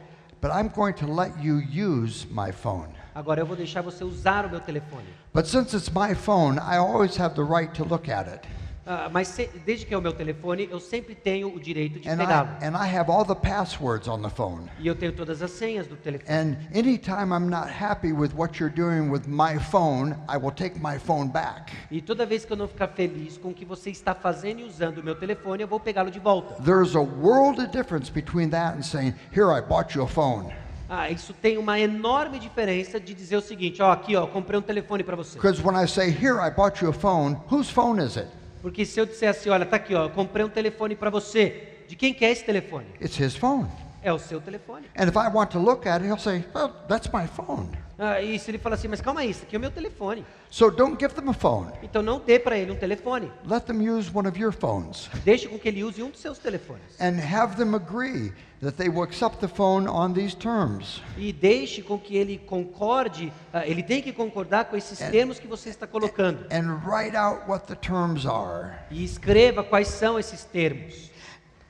But 0.40 0.50
I'm 0.50 0.68
going 0.68 0.94
to 0.94 1.06
let 1.06 1.42
you 1.42 1.58
use 1.58 2.26
my 2.30 2.52
phone. 2.52 2.88
Agora 3.14 3.40
eu 3.40 3.46
vou 3.46 3.56
deixar 3.56 3.82
você 3.82 4.04
usar 4.04 4.44
o 4.44 4.50
meu 4.50 4.60
telefone. 4.60 5.06
But 5.32 5.46
since 5.46 5.74
it's 5.74 5.90
my 5.90 6.14
phone, 6.14 6.58
I 6.58 6.76
always 6.76 7.16
have 7.16 7.34
the 7.34 7.44
right 7.44 7.72
to 7.74 7.84
look 7.84 8.08
at 8.08 8.28
it. 8.28 8.46
Ah, 8.88 9.10
mas 9.12 9.26
se- 9.26 9.50
desde 9.64 9.84
que 9.84 9.92
é 9.92 9.98
o 9.98 10.00
meu 10.00 10.12
telefone, 10.12 10.68
eu 10.70 10.78
sempre 10.78 11.12
tenho 11.14 11.52
o 11.52 11.58
direito 11.58 11.98
de 11.98 12.08
And 12.08 12.16
pegá-lo. 12.18 12.48
I, 12.62 12.64
and 12.66 12.76
I 12.76 12.96
have 12.96 13.10
all 13.10 13.24
the 13.24 13.34
passwords 13.34 14.06
on 14.06 14.22
the 14.22 14.30
phone. 14.30 14.70
E 14.78 14.86
eu 14.86 14.94
tenho 14.94 15.12
todas 15.12 15.42
as 15.42 15.50
senhas 15.50 15.88
do 15.88 15.96
telefone. 15.96 16.32
And 16.32 16.56
anytime 16.72 17.32
I'm 17.34 17.48
not 17.50 17.68
happy 17.68 18.12
with 18.12 18.30
what 18.36 18.60
you're 18.60 18.72
doing 18.72 19.10
with 19.10 19.22
my 19.26 19.58
phone, 19.58 20.12
I 20.28 20.36
will 20.36 20.52
take 20.52 20.78
my 20.78 20.98
phone 21.00 21.28
back. 21.30 21.72
E 21.90 22.00
toda 22.00 22.24
vez 22.24 22.44
que 22.44 22.52
eu 22.52 22.56
não 22.56 22.68
ficar 22.68 22.86
feliz 22.88 23.36
com 23.36 23.48
o 23.48 23.54
que 23.54 23.64
você 23.64 23.90
está 23.90 24.14
fazendo 24.14 24.60
e 24.60 24.64
usando 24.64 24.98
o 24.98 25.02
meu 25.02 25.16
telefone, 25.16 25.62
eu 25.62 25.68
vou 25.68 25.80
pegá-lo 25.80 26.10
de 26.10 26.20
volta. 26.20 26.54
There's 26.62 26.94
a 26.94 27.00
world 27.00 27.60
of 27.60 27.70
difference 27.72 28.08
between 28.08 28.50
that 28.50 28.76
and 28.78 28.82
saying, 28.82 29.14
Here, 29.34 29.50
I 29.50 29.62
bought 29.62 29.96
you 29.98 30.04
a 30.04 30.08
phone. 30.08 30.54
Ah, 30.88 31.10
isso 31.10 31.34
tem 31.34 31.58
uma 31.58 31.80
enorme 31.80 32.38
diferença 32.38 33.00
de 33.00 33.12
dizer 33.14 33.36
o 33.36 33.40
seguinte: 33.42 33.82
ó, 33.82 33.90
aqui, 33.90 34.14
ó, 34.14 34.28
comprei 34.28 34.56
um 34.60 34.62
telefone 34.62 35.02
para 35.02 35.16
você. 35.16 35.34
Because 35.36 35.60
when 35.60 35.74
I 35.76 35.88
say, 35.88 36.08
Here, 36.10 36.38
I 36.40 36.50
bought 36.52 36.80
you 36.84 36.90
a 36.90 36.92
phone, 36.92 37.36
whose 37.50 37.68
phone 37.68 38.00
is 38.00 38.16
it? 38.16 38.28
Porque 38.62 38.84
se 38.84 38.98
eu 38.98 39.06
disser 39.06 39.28
assim, 39.28 39.48
olha, 39.48 39.64
tá 39.64 39.76
aqui, 39.76 39.94
ó, 39.94 40.08
comprei 40.08 40.44
um 40.44 40.48
telefone 40.48 40.96
para 40.96 41.10
você. 41.10 41.84
De 41.88 41.94
quem 41.94 42.12
que 42.12 42.24
é 42.24 42.30
esse 42.30 42.44
telefone? 42.44 42.86
It's 43.00 43.18
his 43.18 43.36
phone. 43.36 43.68
É 44.02 44.12
o 44.12 44.18
seu 44.18 44.40
telefone. 44.40 44.86
And 44.96 45.08
if 45.08 45.16
I 45.16 45.28
want 45.32 45.50
to 45.52 45.58
look 45.58 45.86
at 45.86 46.00
it, 46.00 46.06
he'll 46.06 46.18
say, 46.18 46.44
Well, 46.54 46.72
that's 46.88 47.08
my 47.12 47.26
phone. 47.26 47.70
Ah, 47.98 48.20
e 48.20 48.39
se 48.39 48.51
ele 48.51 48.59
fala 48.59 48.74
assim, 48.74 48.89
mas 48.89 49.01
calma 49.01 49.20
aí, 49.20 49.31
isso 49.31 49.44
aqui 49.44 49.56
é 49.56 49.59
o 49.59 49.60
meu 49.60 49.70
telefone. 49.70 50.24
So 50.51 50.70
don't 50.70 50.98
give 51.01 51.14
them 51.14 51.31
a 51.31 51.32
phone. 51.32 51.73
Então 51.82 52.02
não 52.02 52.20
dê 52.20 52.39
para 52.39 52.59
ele 52.59 52.70
um 52.70 52.77
telefone. 52.77 53.32
Let 53.47 53.64
them 53.64 53.81
use 53.81 54.10
one 54.12 54.28
of 54.28 54.39
your 54.39 54.52
phones. 54.52 55.09
Deixe 55.24 55.48
com 55.48 55.59
que 55.59 55.66
ele 55.66 55.82
use 55.82 56.02
um 56.02 56.10
dos 56.10 56.20
seus 56.20 56.39
telefones. 56.39 56.82
And 57.01 57.18
have 57.18 57.56
them 57.56 57.74
agree 57.74 58.32
that 58.60 58.77
they 58.77 58.90
will 58.90 59.02
accept 59.02 59.39
the 59.39 59.48
phone 59.48 59.89
on 59.89 60.12
these 60.12 60.36
terms. 60.36 61.02
E 61.16 61.32
deixe 61.32 61.81
com 61.81 61.98
que 61.98 62.16
ele 62.16 62.36
concorde, 62.36 63.32
ah, 63.51 63.66
ele 63.66 63.82
tem 63.82 64.02
que 64.02 64.12
concordar 64.12 64.66
com 64.66 64.77
esses 64.77 64.98
termos 64.98 65.39
que 65.39 65.47
você 65.47 65.70
está 65.70 65.86
colocando. 65.86 66.47
And 66.52 66.81
write 66.86 67.16
out 67.16 67.48
what 67.48 67.66
the 67.66 67.77
terms 67.77 68.27
are. 68.27 68.74
E 68.90 69.02
escreva 69.02 69.64
quais 69.64 69.89
são 69.89 70.18
esses 70.18 70.44
termos. 70.44 71.10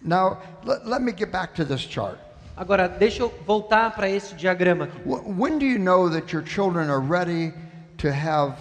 Now, 0.03 0.39
let, 0.65 0.85
let 0.87 1.03
me 1.03 1.13
get 1.17 1.31
back 1.31 1.55
to 1.55 1.65
this 1.65 1.81
chart. 1.81 2.19
Agora, 2.57 2.89
deixa 2.89 3.23
eu 3.23 3.29
voltar 3.47 3.95
para 3.95 4.09
esse 4.09 4.35
diagrama 4.35 4.85
aqui. 4.85 4.99
Wh- 5.07 5.39
When 5.39 5.59
do 5.59 5.65
you 5.67 5.79
know 5.79 6.09
that 6.11 6.33
your 6.35 6.43
children 6.45 6.89
are 6.91 7.01
ready 7.01 7.53
to 7.99 8.09
have 8.09 8.57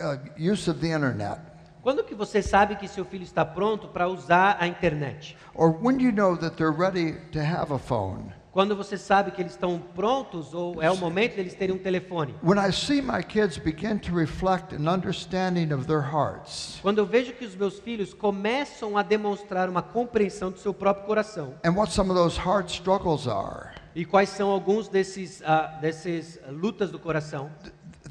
uh, 0.00 0.16
use 0.38 0.70
of 0.70 0.80
the 0.80 0.88
internet? 0.88 1.38
Quando 1.82 2.02
que 2.04 2.14
você 2.14 2.40
sabe 2.40 2.76
que 2.76 2.86
seu 2.88 3.04
filho 3.04 3.24
está 3.24 3.44
pronto 3.44 3.88
para 3.88 4.08
usar 4.08 4.56
a 4.60 4.66
internet? 4.66 5.36
Or 5.54 5.70
when 5.70 5.98
do 5.98 6.04
you 6.04 6.12
know 6.12 6.36
that 6.36 6.56
they're 6.56 6.70
ready 6.72 7.14
to 7.32 7.40
have 7.40 7.72
a 7.74 7.78
phone? 7.78 8.32
Quando 8.52 8.76
você 8.76 8.98
sabe 8.98 9.30
que 9.30 9.40
eles 9.40 9.52
estão 9.52 9.78
prontos 9.78 10.52
ou 10.52 10.82
é 10.82 10.90
o 10.90 10.96
momento 10.98 11.36
deles 11.36 11.54
terem 11.54 11.74
um 11.74 11.78
telefone? 11.78 12.34
When 12.44 12.58
I 12.58 12.70
see 12.70 13.00
my 13.00 13.22
kids 13.22 13.56
begin 13.56 13.98
to 14.00 14.14
reflect 14.14 14.74
an 14.74 14.92
understanding 14.94 15.72
of 15.72 15.86
their 15.86 16.02
hearts 16.02 16.78
Quando 16.82 16.98
eu 16.98 17.06
vejo 17.06 17.32
que 17.32 17.46
os 17.46 17.56
meus 17.56 17.80
filhos 17.80 18.12
começam 18.12 18.98
a 18.98 19.02
demonstrar 19.02 19.70
uma 19.70 19.80
compreensão 19.80 20.50
do 20.50 20.58
seu 20.58 20.74
próprio 20.74 21.06
coração 21.06 21.54
and 21.64 21.70
what 21.70 21.90
some 21.90 22.10
of 22.10 22.20
those 22.20 22.38
hard 22.38 22.68
struggles 22.68 23.26
are, 23.26 23.70
e 23.94 24.04
quais 24.04 24.28
são 24.28 24.50
alguns 24.50 24.86
desses 24.86 25.42
ah, 25.46 25.78
desses 25.80 26.38
lutas 26.46 26.90
do 26.90 26.98
coração, 26.98 27.50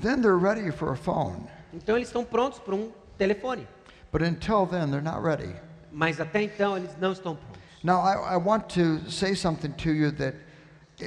then 0.02 0.20
they're 0.22 0.40
ready 0.40 0.72
for 0.72 0.90
a 0.90 0.96
phone. 0.96 1.46
então 1.72 1.96
eles 1.96 2.08
estão 2.08 2.26
prontos 2.26 2.58
para 2.58 2.74
um 2.74 2.90
telefone. 3.16 3.68
But 4.12 4.24
until 4.24 4.66
then, 4.66 4.90
they're 4.90 5.04
not 5.04 5.22
ready. 5.22 5.54
Mas 5.92 6.20
até 6.20 6.42
então 6.42 6.76
eles 6.76 6.98
não 7.00 7.12
estão 7.12 7.36
prontos. 7.36 7.61
Now, 7.84 8.02
I, 8.02 8.34
I 8.34 8.38
want 8.38 8.70
to 8.76 9.10
say 9.10 9.34
something 9.34 9.74
to 9.78 9.92
you 9.92 10.12
that 10.12 10.36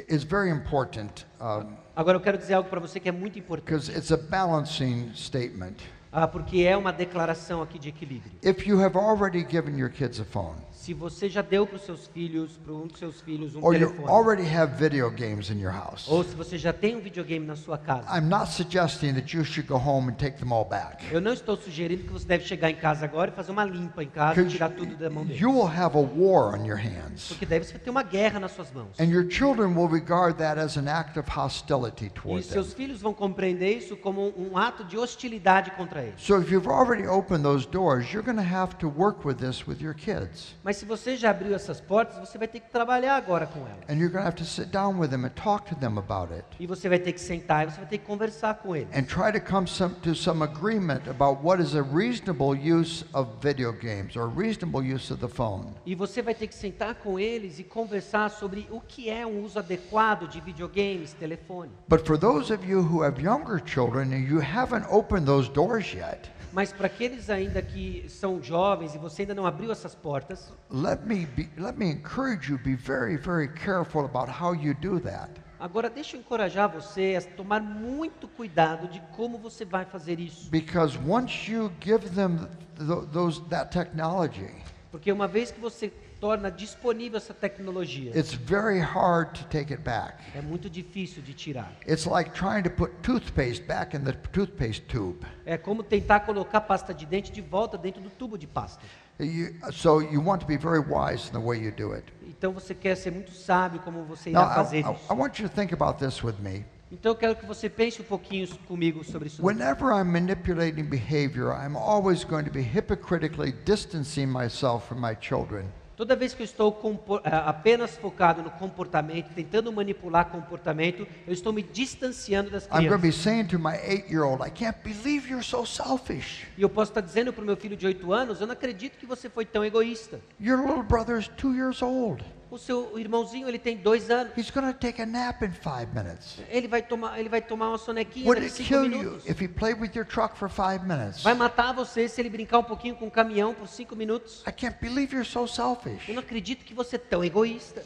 is 0.08 0.24
very 0.24 0.50
important 0.50 1.24
um, 1.40 1.76
Agora 1.96 2.16
eu 2.16 2.20
quero 2.20 2.36
dizer 2.36 2.54
algo 2.54 2.68
para 2.68 2.80
você 2.80 2.98
que 2.98 3.08
é 3.08 3.12
muito 3.12 3.38
importante, 3.38 3.66
because 3.66 3.88
it's 3.88 4.10
a 4.10 4.16
balancing 4.16 5.12
statement. 5.14 5.76
Ah, 6.16 6.28
porque 6.28 6.62
é 6.62 6.76
uma 6.76 6.92
declaração 6.92 7.60
aqui 7.60 7.76
de 7.76 7.88
equilíbrio. 7.88 8.30
If 8.42 8.66
you 8.66 8.80
have 8.80 8.96
already 8.96 9.44
given 9.44 9.76
your 9.76 9.90
kids 9.90 10.20
a 10.20 10.24
phone, 10.24 10.54
Se 10.70 10.92
você 10.92 11.30
já 11.30 11.40
deu 11.40 11.66
para 11.66 11.76
os 11.76 11.82
seus 11.82 12.06
filhos, 12.08 12.58
para 12.58 12.72
um 12.74 12.86
dos 12.86 12.98
seus 12.98 13.18
filhos, 13.22 13.56
um 13.56 13.64
or 13.64 13.74
you 13.74 13.88
telefone, 13.88 14.08
already 14.08 14.42
have 14.46 14.76
video 14.76 15.10
games 15.10 15.48
in 15.50 15.58
your 15.58 15.72
house, 15.72 16.06
ou 16.06 16.22
se 16.22 16.36
você 16.36 16.58
já 16.58 16.74
tem 16.74 16.94
um 16.94 17.00
videogame 17.00 17.44
na 17.46 17.56
sua 17.56 17.78
casa, 17.78 18.06
I'm 18.14 18.28
not 18.28 18.52
suggesting 18.52 19.14
that 19.14 19.34
you 19.34 19.44
should 19.44 19.66
go 19.66 19.76
home 19.76 20.10
and 20.10 20.16
take 20.16 20.38
them 20.38 20.52
all 20.52 20.64
back. 20.64 21.02
eu 21.10 21.22
não 21.22 21.32
estou 21.32 21.56
sugerindo 21.56 22.04
que 22.04 22.12
você 22.12 22.26
deve 22.26 22.44
chegar 22.44 22.70
em 22.70 22.76
casa 22.76 23.04
agora 23.06 23.30
e 23.30 23.34
fazer 23.34 23.50
uma 23.50 23.64
limpa 23.64 24.02
em 24.04 24.08
casa 24.08 24.42
e 24.42 24.46
tirar 24.46 24.68
tudo 24.70 24.94
da 24.94 25.08
mão 25.08 25.24
dele. 25.24 25.40
you 25.40 25.50
will 25.50 25.66
have 25.66 25.96
a 25.96 26.00
war 26.00 26.54
on 26.54 26.66
your 26.66 26.78
hands. 26.78 27.28
Porque 27.28 27.46
deve 27.46 27.64
você 27.64 27.78
ter 27.78 27.88
uma 27.90 28.02
guerra 28.02 28.38
nas 28.38 28.52
suas 28.52 28.70
mãos. 28.70 29.00
And 29.00 29.06
your 29.06 29.28
children 29.30 29.74
will 29.74 29.88
regard 29.88 30.36
that 30.36 30.60
as 30.60 30.76
an 30.76 30.86
act 30.86 31.18
of 31.18 31.28
hostility 31.30 32.06
E 32.06 32.10
toward 32.10 32.42
them. 32.44 32.52
seus 32.52 32.74
filhos 32.74 33.00
vão 33.00 33.14
compreender 33.14 33.72
isso 33.78 33.96
como 33.96 34.20
um, 34.36 34.50
um 34.52 34.58
ato 34.58 34.84
de 34.84 34.98
hostilidade 34.98 35.70
contra 35.70 36.03
So 36.16 36.40
if 36.40 36.50
you've 36.50 36.68
already 36.68 37.06
opened 37.06 37.44
those 37.44 37.66
doors, 37.66 38.12
you're 38.12 38.22
going 38.22 38.36
to 38.36 38.42
have 38.42 38.78
to 38.78 38.88
work 38.88 39.24
with 39.24 39.38
this 39.38 39.66
with 39.66 39.80
your 39.80 39.94
kids. 39.94 40.54
Mas 40.62 40.76
se 40.76 40.84
você 40.84 41.16
já 41.16 41.30
abriu 41.30 41.54
essas 41.54 41.80
portas, 41.80 42.18
você 42.18 42.38
vai 42.38 42.48
ter 42.48 42.60
que 42.60 42.70
trabalhar 42.70 43.16
agora 43.16 43.46
com 43.46 43.60
elas. 43.60 43.84
And 43.88 43.94
you're 43.94 44.10
going 44.10 44.22
to 44.22 44.26
have 44.26 44.36
to 44.36 44.44
sit 44.44 44.70
down 44.70 44.98
with 44.98 45.10
them 45.10 45.24
and 45.24 45.30
talk 45.30 45.68
to 45.68 45.74
them 45.74 45.98
about 45.98 46.32
it. 46.32 46.44
E 46.58 46.66
você 46.66 46.88
vai 46.88 46.98
ter 46.98 47.12
que 47.12 47.20
sentar 47.20 47.66
e 47.66 47.70
você 47.70 47.78
vai 47.78 47.88
ter 47.88 47.98
que 47.98 48.04
conversar 48.04 48.54
com 48.54 48.74
eles. 48.74 48.88
And 48.94 49.04
try 49.04 49.32
to 49.32 49.40
come 49.40 49.66
some, 49.66 49.94
to 50.02 50.14
some 50.14 50.42
agreement 50.42 51.08
about 51.08 51.42
what 51.42 51.62
is 51.62 51.74
a 51.74 51.82
reasonable 51.82 52.54
use 52.54 53.04
of 53.14 53.28
video 53.40 53.72
games 53.72 54.16
or 54.16 54.28
reasonable 54.28 54.82
use 54.82 55.12
of 55.12 55.20
the 55.20 55.28
phone. 55.28 55.72
E 55.86 55.94
você 55.94 56.22
vai 56.22 56.34
ter 56.34 56.46
que 56.46 56.54
sentar 56.54 56.94
com 56.96 57.18
eles 57.18 57.58
e 57.58 57.64
conversar 57.64 58.30
sobre 58.30 58.66
o 58.70 58.80
que 58.80 59.08
é 59.10 59.26
um 59.26 59.42
uso 59.42 59.58
adequado 59.58 60.28
de 60.28 60.40
videogames, 60.40 61.12
telefone. 61.14 61.70
But 61.88 62.06
for 62.06 62.18
those 62.18 62.52
of 62.52 62.66
you 62.66 62.80
who 62.80 63.02
have 63.02 63.20
younger 63.20 63.60
children 63.64 64.12
and 64.12 64.28
you 64.28 64.40
haven't 64.40 64.86
opened 64.90 65.26
those 65.26 65.48
doors 65.48 65.93
yet, 65.94 66.30
Mas 66.52 66.72
para 66.72 66.86
aqueles 66.86 67.30
ainda 67.30 67.60
que 67.62 68.06
são 68.08 68.42
jovens 68.42 68.94
e 68.94 68.98
você 68.98 69.22
ainda 69.22 69.34
não 69.34 69.46
abriu 69.46 69.72
essas 69.72 69.94
portas, 69.94 70.52
let 70.70 71.00
me 71.04 71.26
be, 71.26 71.48
let 71.56 71.76
me 71.76 71.90
encourage 71.90 72.50
you 72.50 72.58
be 72.58 72.74
very 72.76 73.16
very 73.16 73.48
careful 73.48 74.04
about 74.04 74.30
how 74.40 74.54
you 74.54 74.74
do 74.74 75.00
that. 75.00 75.30
agora 75.58 75.88
deixa 75.90 76.16
eu 76.16 76.20
encorajar 76.20 76.68
você 76.68 77.16
a 77.18 77.36
tomar 77.36 77.60
muito 77.60 78.28
cuidado 78.28 78.86
de 78.88 79.00
como 79.16 79.38
você 79.38 79.64
vai 79.64 79.84
fazer 79.84 80.20
isso. 80.20 80.50
Because 80.50 80.96
once 81.08 81.50
you 81.50 81.72
give 81.80 82.08
them 82.10 82.36
th- 82.76 83.10
those 83.12 83.40
that 83.48 83.70
technology, 83.76 84.50
Porque 84.92 85.10
uma 85.10 85.26
vez 85.26 85.50
que 85.50 85.58
você 85.60 85.92
torna 86.24 86.50
disponível 86.50 87.18
essa 87.18 87.34
tecnologia, 87.34 88.10
it's 88.18 88.32
very 88.32 88.80
hard 88.80 89.34
to 89.34 89.44
take 89.48 89.70
it 89.70 89.82
back. 89.82 90.14
é 90.34 90.40
muito 90.40 90.70
difícil 90.70 91.22
de 91.22 91.34
tirar. 91.34 91.70
It's 91.86 92.06
like 92.06 92.30
trying 92.30 92.62
to 92.62 92.70
put 92.70 92.92
toothpaste 93.02 93.62
back 93.66 93.94
in 93.94 94.04
the 94.04 94.12
toothpaste 94.32 94.86
tube. 94.86 95.26
É 95.44 95.58
como 95.58 95.82
tentar 95.82 96.20
colocar 96.20 96.62
pasta 96.62 96.94
de 96.94 97.04
dente 97.04 97.30
de 97.30 97.42
volta 97.42 97.76
dentro 97.76 98.00
do 98.00 98.08
tubo 98.08 98.38
de 98.38 98.46
pasta. 98.46 98.82
You, 99.20 99.54
so 99.70 100.00
you 100.00 100.24
want 100.24 100.40
to 100.40 100.46
be 100.46 100.56
very 100.56 100.80
wise 100.80 101.28
in 101.28 101.32
the 101.32 101.46
way 101.46 101.62
you 101.62 101.70
do 101.70 101.92
it. 101.92 102.10
Então 102.26 102.54
você 102.54 102.74
quer 102.74 102.96
ser 102.96 103.10
muito 103.10 103.30
sábio 103.30 103.80
como 103.80 104.02
você 104.04 104.30
irá 104.30 104.54
fazer 104.54 104.78
I- 104.78 104.80
isso. 104.80 105.12
I 105.12 105.14
want 105.14 105.38
you 105.38 105.46
to 105.46 105.54
think 105.54 105.74
about 105.74 105.98
this 105.98 106.24
with 106.24 106.36
me. 106.40 106.64
Então 106.90 107.12
eu 107.12 107.16
quero 107.16 107.36
que 107.36 107.44
você 107.44 107.68
pense 107.68 108.00
um 108.00 108.04
pouquinho 108.06 108.48
comigo 108.66 109.04
sobre 109.04 109.28
isso. 109.28 109.44
Whenever 109.44 109.90
I'm 109.92 110.10
manipulating 110.10 110.84
behavior, 110.84 111.52
I'm 111.52 111.76
always 111.76 112.24
going 112.24 112.44
to 112.44 112.50
be 112.50 112.62
hypocritically 112.62 113.52
distancing 113.66 114.26
myself 114.26 114.88
from 114.88 115.00
my 115.00 115.14
children. 115.20 115.66
Toda 115.96 116.16
vez 116.16 116.34
que 116.34 116.42
eu 116.42 116.44
estou 116.44 116.76
ah, 117.24 117.48
apenas 117.48 117.96
focado 117.96 118.42
no 118.42 118.50
comportamento, 118.50 119.32
tentando 119.34 119.72
manipular 119.72 120.26
comportamento, 120.26 121.06
eu 121.26 121.32
estou 121.32 121.52
me 121.52 121.62
distanciando 121.62 122.50
das 122.50 122.64
I'm 122.66 122.88
going 122.88 122.88
to 122.88 122.94
be 122.98 123.00
crianças. 123.10 123.22
saying 123.22 123.46
to 123.48 123.58
my 123.58 123.76
eight 123.76 124.10
year 124.10 124.24
old, 124.24 124.42
I 124.44 124.50
can't 124.50 124.76
believe 124.82 125.28
you're 125.28 125.44
so 125.44 125.64
selfish. 125.64 126.46
E 126.58 126.62
eu 126.62 126.68
posso 126.68 126.90
estar 126.90 127.00
dizendo 127.00 127.32
para 127.32 127.42
o 127.42 127.46
meu 127.46 127.56
filho 127.56 127.76
de 127.76 127.86
8 127.86 128.12
anos, 128.12 128.40
eu 128.40 128.46
não 128.46 128.54
acredito 128.54 128.98
que 128.98 129.06
você 129.06 129.28
foi 129.28 129.44
tão 129.44 129.64
egoísta. 129.64 130.20
Your 130.40 130.58
little 130.58 130.82
brother's 130.82 131.28
two 131.36 131.54
years 131.54 131.80
old. 131.80 132.24
O 132.54 132.58
seu 132.58 132.96
irmãozinho, 132.96 133.48
ele 133.48 133.58
tem 133.58 133.76
dois 133.76 134.08
anos. 134.12 134.32
He's 134.38 134.48
going 134.48 134.72
to 134.72 134.78
take 134.78 135.02
a 135.02 135.06
nap 135.06 135.42
in 135.42 135.50
five 135.50 135.88
minutes. 135.92 136.38
Ele 136.48 136.68
vai 136.68 136.82
tomar, 136.82 137.18
ele 137.18 137.28
vai 137.28 137.42
tomar 137.42 137.70
uma 137.70 137.78
sonequinha 137.78 138.24
Would 138.24 138.44
it 138.44 138.54
cinco 138.54 138.68
kill 138.68 138.84
you 138.84 138.90
minutos. 138.90 139.28
if 139.28 139.42
he 139.42 139.48
played 139.48 139.80
with 139.80 139.90
your 139.96 140.06
truck 140.06 140.36
for 140.36 140.48
five 140.48 140.86
minutes? 140.86 141.24
Vai 141.24 141.34
matar 141.34 141.72
você 141.74 142.08
se 142.08 142.20
ele 142.20 142.30
brincar 142.30 142.60
um 142.60 142.62
pouquinho 142.62 142.94
com 142.94 143.08
o 143.08 143.10
caminhão 143.10 143.54
por 143.54 143.66
cinco 143.66 143.96
minutos. 143.96 144.44
I 144.46 144.52
can't 144.52 144.76
believe 144.80 145.12
you're 145.12 145.28
so 145.28 145.48
selfish. 145.48 146.08
Eu 146.08 146.14
não 146.14 146.22
acredito 146.22 146.64
que 146.64 146.72
você 146.72 146.94
é 146.94 146.98
tão 147.00 147.24
egoísta. 147.24 147.82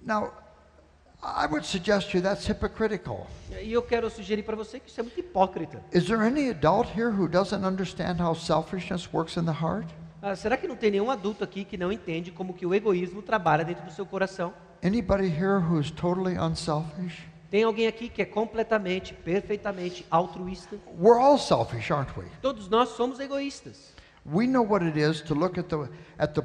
Now, 0.00 0.32
I 1.22 1.46
would 1.46 1.66
suggest 1.66 2.14
you 2.14 2.22
that's 2.22 2.46
hypocritical. 2.48 3.26
E 3.60 3.70
eu 3.70 3.82
quero 3.82 4.08
sugerir 4.08 4.42
para 4.44 4.56
você 4.56 4.80
que 4.80 4.88
isso 4.88 4.98
é 4.98 5.02
muito 5.02 5.20
hipócrita. 5.20 5.82
Is 5.92 6.06
there 6.06 6.26
any 6.26 6.48
adult 6.48 6.88
here 6.98 7.10
who 7.10 7.28
doesn't 7.28 7.62
understand 7.62 8.22
how 8.22 8.34
selfishness 8.34 9.06
works 9.12 9.36
in 9.36 9.44
the 9.44 9.52
heart? 9.52 9.86
Ah, 10.26 10.34
será 10.34 10.56
que 10.56 10.66
não 10.66 10.74
tem 10.74 10.90
nenhum 10.90 11.10
adulto 11.10 11.44
aqui 11.44 11.66
que 11.66 11.76
não 11.76 11.92
entende 11.92 12.32
como 12.32 12.54
que 12.54 12.64
o 12.64 12.74
egoísmo 12.74 13.20
trabalha 13.20 13.62
dentro 13.62 13.84
do 13.84 13.92
seu 13.92 14.06
coração? 14.06 14.54
Anybody 14.82 15.26
here 15.26 15.58
who's 15.58 15.90
totally 15.90 16.38
unselfish? 16.38 17.28
Tem 17.50 17.62
alguém 17.62 17.86
aqui 17.86 18.08
que 18.08 18.22
é 18.22 18.24
completamente, 18.24 19.12
perfeitamente 19.12 20.06
altruísta? 20.10 20.78
We're 20.98 21.20
all 21.20 21.36
selfish, 21.36 21.92
aren't 21.92 22.18
we? 22.18 22.24
Todos 22.40 22.70
nós 22.70 22.88
somos 22.96 23.20
egoístas. 23.20 23.92
We 24.24 24.46
know 24.46 24.66
what 24.66 24.82
it 24.82 24.98
is 24.98 25.20
to 25.20 25.34
look 25.34 25.58
at 25.58 25.68
the 25.68 25.90
at 26.18 26.32
the 26.32 26.42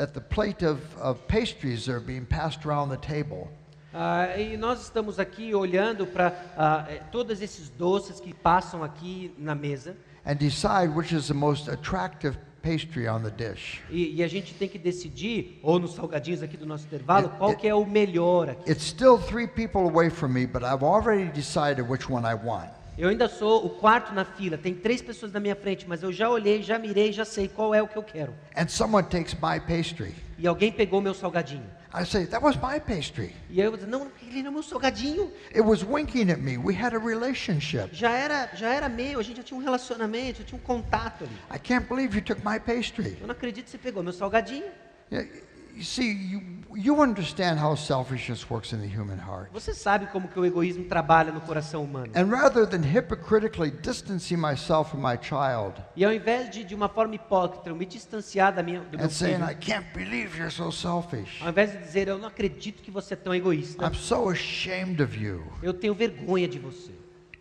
at 0.00 0.12
the 0.12 0.20
plate 0.20 0.64
of, 0.64 0.80
of 0.96 1.20
pastries 1.26 1.86
that 1.86 1.96
are 1.96 2.00
being 2.00 2.26
passed 2.26 2.64
around 2.64 2.90
the 2.90 2.98
table. 3.04 3.48
Ah, 3.92 4.36
e 4.38 4.56
nós 4.56 4.82
estamos 4.82 5.18
aqui 5.18 5.52
olhando 5.52 6.06
para 6.06 6.32
ah, 6.56 6.86
eh, 6.88 7.02
todos 7.10 7.42
esses 7.42 7.70
doces 7.70 8.20
que 8.20 8.32
passam 8.32 8.84
aqui 8.84 9.34
na 9.36 9.56
mesa 9.56 9.96
and 10.24 10.36
decide 10.36 10.94
which 10.94 11.12
is 11.12 11.26
the 11.26 11.34
most 11.34 11.68
attractive 11.68 12.38
pastry 12.66 13.08
on 13.08 13.20
the 13.20 13.30
dish. 13.30 13.80
e, 13.88 14.16
e 14.16 14.22
a 14.24 14.28
gente 14.28 14.52
tem 14.54 14.68
que 14.68 14.78
decidir, 14.78 15.60
ou 15.62 15.78
nos 15.78 15.94
salgadinhos 15.94 16.42
aqui 16.42 16.56
do 16.56 16.66
nosso 16.66 16.84
intervalo, 16.86 17.28
qual 17.38 17.54
que 17.54 17.68
é 17.68 17.74
o 17.74 17.86
melhor 17.86 18.50
aqui. 18.50 18.70
It's 18.70 18.84
still 18.84 19.18
three 19.18 19.46
people 19.46 19.82
away 19.82 20.10
from 20.10 20.28
me, 20.28 20.46
but 20.46 20.62
I've 20.62 20.84
already 20.84 21.30
decided 21.30 21.88
which 21.88 22.10
one 22.10 22.26
I 22.26 22.34
want. 22.34 22.70
Eu 22.98 23.10
ainda 23.10 23.28
sou 23.28 23.64
o 23.66 23.70
quarto 23.70 24.14
na 24.14 24.24
fila, 24.24 24.56
tem 24.56 24.74
três 24.74 25.02
pessoas 25.02 25.30
na 25.30 25.38
minha 25.38 25.54
frente, 25.54 25.86
mas 25.86 26.02
eu 26.02 26.10
já 26.10 26.30
olhei, 26.30 26.62
já 26.62 26.78
mirei, 26.78 27.12
já 27.12 27.26
sei 27.26 27.46
qual 27.46 27.74
é 27.74 27.82
o 27.82 27.86
que 27.86 27.96
eu 27.96 28.02
quero. 28.02 28.34
And 28.56 28.68
someone 28.68 29.06
takes 29.06 29.34
my 29.34 29.60
pastry. 29.60 30.14
E 30.38 30.46
alguém 30.46 30.72
pegou 30.72 31.00
meu 31.00 31.14
salgadinho. 31.14 31.66
I 31.98 32.04
say, 32.04 32.26
that 32.26 32.42
was 32.42 32.56
my 32.56 32.78
pastry. 32.78 33.34
E 33.48 33.58
eu 33.58 33.74
dizer, 33.74 33.88
não, 33.88 34.12
ele 34.20 34.46
é 34.46 34.50
meu 34.50 34.62
salgadinho. 34.62 35.32
It 35.48 35.62
was 35.62 35.82
winking 35.82 36.30
at 36.30 36.38
me. 36.38 36.58
We 36.58 36.74
had 36.74 36.94
a 36.94 36.98
relationship. 36.98 37.88
Já 37.90 38.10
era, 38.10 38.50
já 38.54 38.68
era 38.68 38.86
meu, 38.86 39.18
a 39.18 39.22
gente 39.22 39.38
já 39.38 39.42
tinha 39.42 39.58
um 39.58 39.62
relacionamento, 39.62 40.40
já 40.40 40.44
tinha 40.44 40.58
um 40.58 40.62
contato 40.62 41.24
ali. 41.24 41.34
I 41.50 41.58
can't 41.58 41.88
believe 41.88 42.14
you 42.14 42.22
took 42.22 42.42
my 42.44 42.60
pastry. 42.60 43.16
Eu 43.18 43.26
não 43.26 43.32
acredito 43.32 43.64
que 43.64 43.70
você 43.70 43.78
pegou 43.78 44.02
meu 44.02 44.12
salgadinho. 44.12 44.66
Yeah, 45.76 45.78
You 45.78 45.84
see, 45.84 46.12
you, 46.12 46.40
you 46.74 47.02
understand 47.02 47.58
how 47.58 47.74
selfishness 47.74 48.48
works 48.48 48.72
in 48.72 48.80
the 48.80 48.88
human 48.88 49.18
heart. 49.18 49.50
Você 49.52 49.74
sabe 49.74 50.06
como 50.06 50.26
que 50.26 50.40
o 50.40 50.44
egoísmo 50.44 50.84
trabalha 50.84 51.30
no 51.30 51.40
coração 51.42 51.84
humano. 51.84 52.10
And 52.14 52.30
rather 52.30 52.66
than 52.66 52.82
hypocritically 52.82 53.70
distancing 53.70 54.38
myself 54.38 54.90
from 54.90 55.02
my 55.02 55.18
child 55.20 55.74
E 55.94 56.04
ao 56.04 56.12
invés 56.12 56.48
de, 56.50 56.64
de 56.64 56.74
uma 56.74 56.88
forma 56.88 57.14
hipócrita, 57.14 57.72
me 57.74 57.84
distanciar 57.84 58.54
da 58.54 58.62
minha, 58.62 58.80
do 58.80 58.96
meu 58.96 59.06
and 59.06 59.10
saying, 59.10 59.36
filho, 59.36 59.50
I 59.50 59.54
can't 59.54 59.86
believe 59.92 60.36
you're 60.38 60.50
so 60.50 60.70
selfish, 60.72 61.42
ao 61.42 61.50
invés 61.50 61.72
de 61.72 61.78
dizer, 61.78 62.08
eu 62.08 62.18
não 62.18 62.28
acredito 62.28 62.82
que 62.82 62.90
você 62.90 63.12
é 63.14 63.16
tão 63.16 63.34
egoísta, 63.34 63.84
I'm 63.86 63.94
so 63.94 64.30
ashamed 64.30 65.02
of 65.02 65.22
you. 65.22 65.44
eu 65.62 65.74
tenho 65.74 65.94
vergonha 65.94 66.48
de 66.48 66.58
você. 66.58 66.90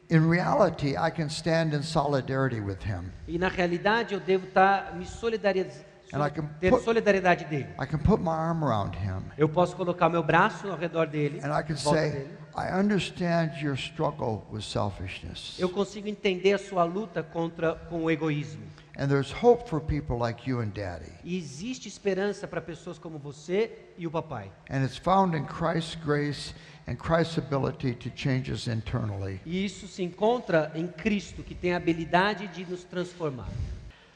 In 0.09 0.29
reality, 0.29 0.95
I 0.95 1.09
can 1.09 1.29
stand 1.29 1.73
in 1.73 1.81
solidarity 1.81 2.59
with 2.59 2.83
him. 2.85 3.11
E 3.27 3.39
na 3.39 3.47
realidade 3.47 4.13
eu 4.13 4.19
devo 4.19 4.45
estar 4.45 4.93
me 4.95 5.05
solidarizando, 5.05 5.83
And 6.13 6.25
I 6.25 6.29
can 6.29 6.47
ter 6.59 6.69
put- 6.71 6.83
solidariedade 6.83 7.45
dele. 7.45 7.67
I 7.81 7.85
can 7.85 7.99
put 7.99 8.21
my 8.21 8.29
arm 8.29 8.63
around 8.63 8.95
him 8.95 9.23
Eu 9.37 9.49
posso 9.49 9.75
colocar 9.75 10.09
meu 10.09 10.23
braço 10.23 10.69
ao 10.69 10.77
redor 10.77 11.07
dele, 11.07 11.39
and 11.43 11.57
I 11.57 11.63
can 11.63 11.75
say, 11.75 12.11
dele. 12.11 12.29
I 12.55 12.71
understand 12.79 13.61
your 13.61 13.75
struggle 13.75 14.43
with 14.51 14.61
selfishness. 14.61 15.59
Eu 15.59 15.69
consigo 15.69 16.07
entender 16.07 16.53
a 16.53 16.57
sua 16.57 16.83
luta 16.83 17.21
contra 17.21 17.75
com 17.75 18.03
o 18.03 18.11
egoísmo. 18.11 18.63
And 18.97 19.07
there's 19.09 19.33
hope 19.43 19.69
for 19.69 19.81
people 19.81 20.17
like 20.17 20.49
you 20.49 20.61
and 20.61 20.69
daddy. 20.69 21.11
E 21.23 21.37
existe 21.37 21.87
esperança 21.89 22.47
para 22.47 22.61
pessoas 22.61 22.97
como 22.97 23.19
você 23.19 23.71
e 23.97 24.07
o 24.07 24.11
papai. 24.11 24.49
And 24.69 24.85
it's 24.85 24.97
found 24.97 25.35
in 25.35 25.45
Christ's 25.45 25.95
grace 25.95 26.53
and 26.87 26.95
Christ's 26.95 27.37
ability 27.37 27.93
to 27.95 28.09
change 28.15 28.49
us 28.49 28.67
internally. 28.67 29.41
E 29.45 29.65
isso 29.65 29.85
se 29.87 30.01
encontra 30.01 30.71
em 30.75 30.87
Cristo, 30.87 31.43
que 31.43 31.53
tem 31.53 31.73
a 31.73 31.77
habilidade 31.77 32.47
de 32.47 32.65
nos 32.65 32.85
transformar. 32.85 33.49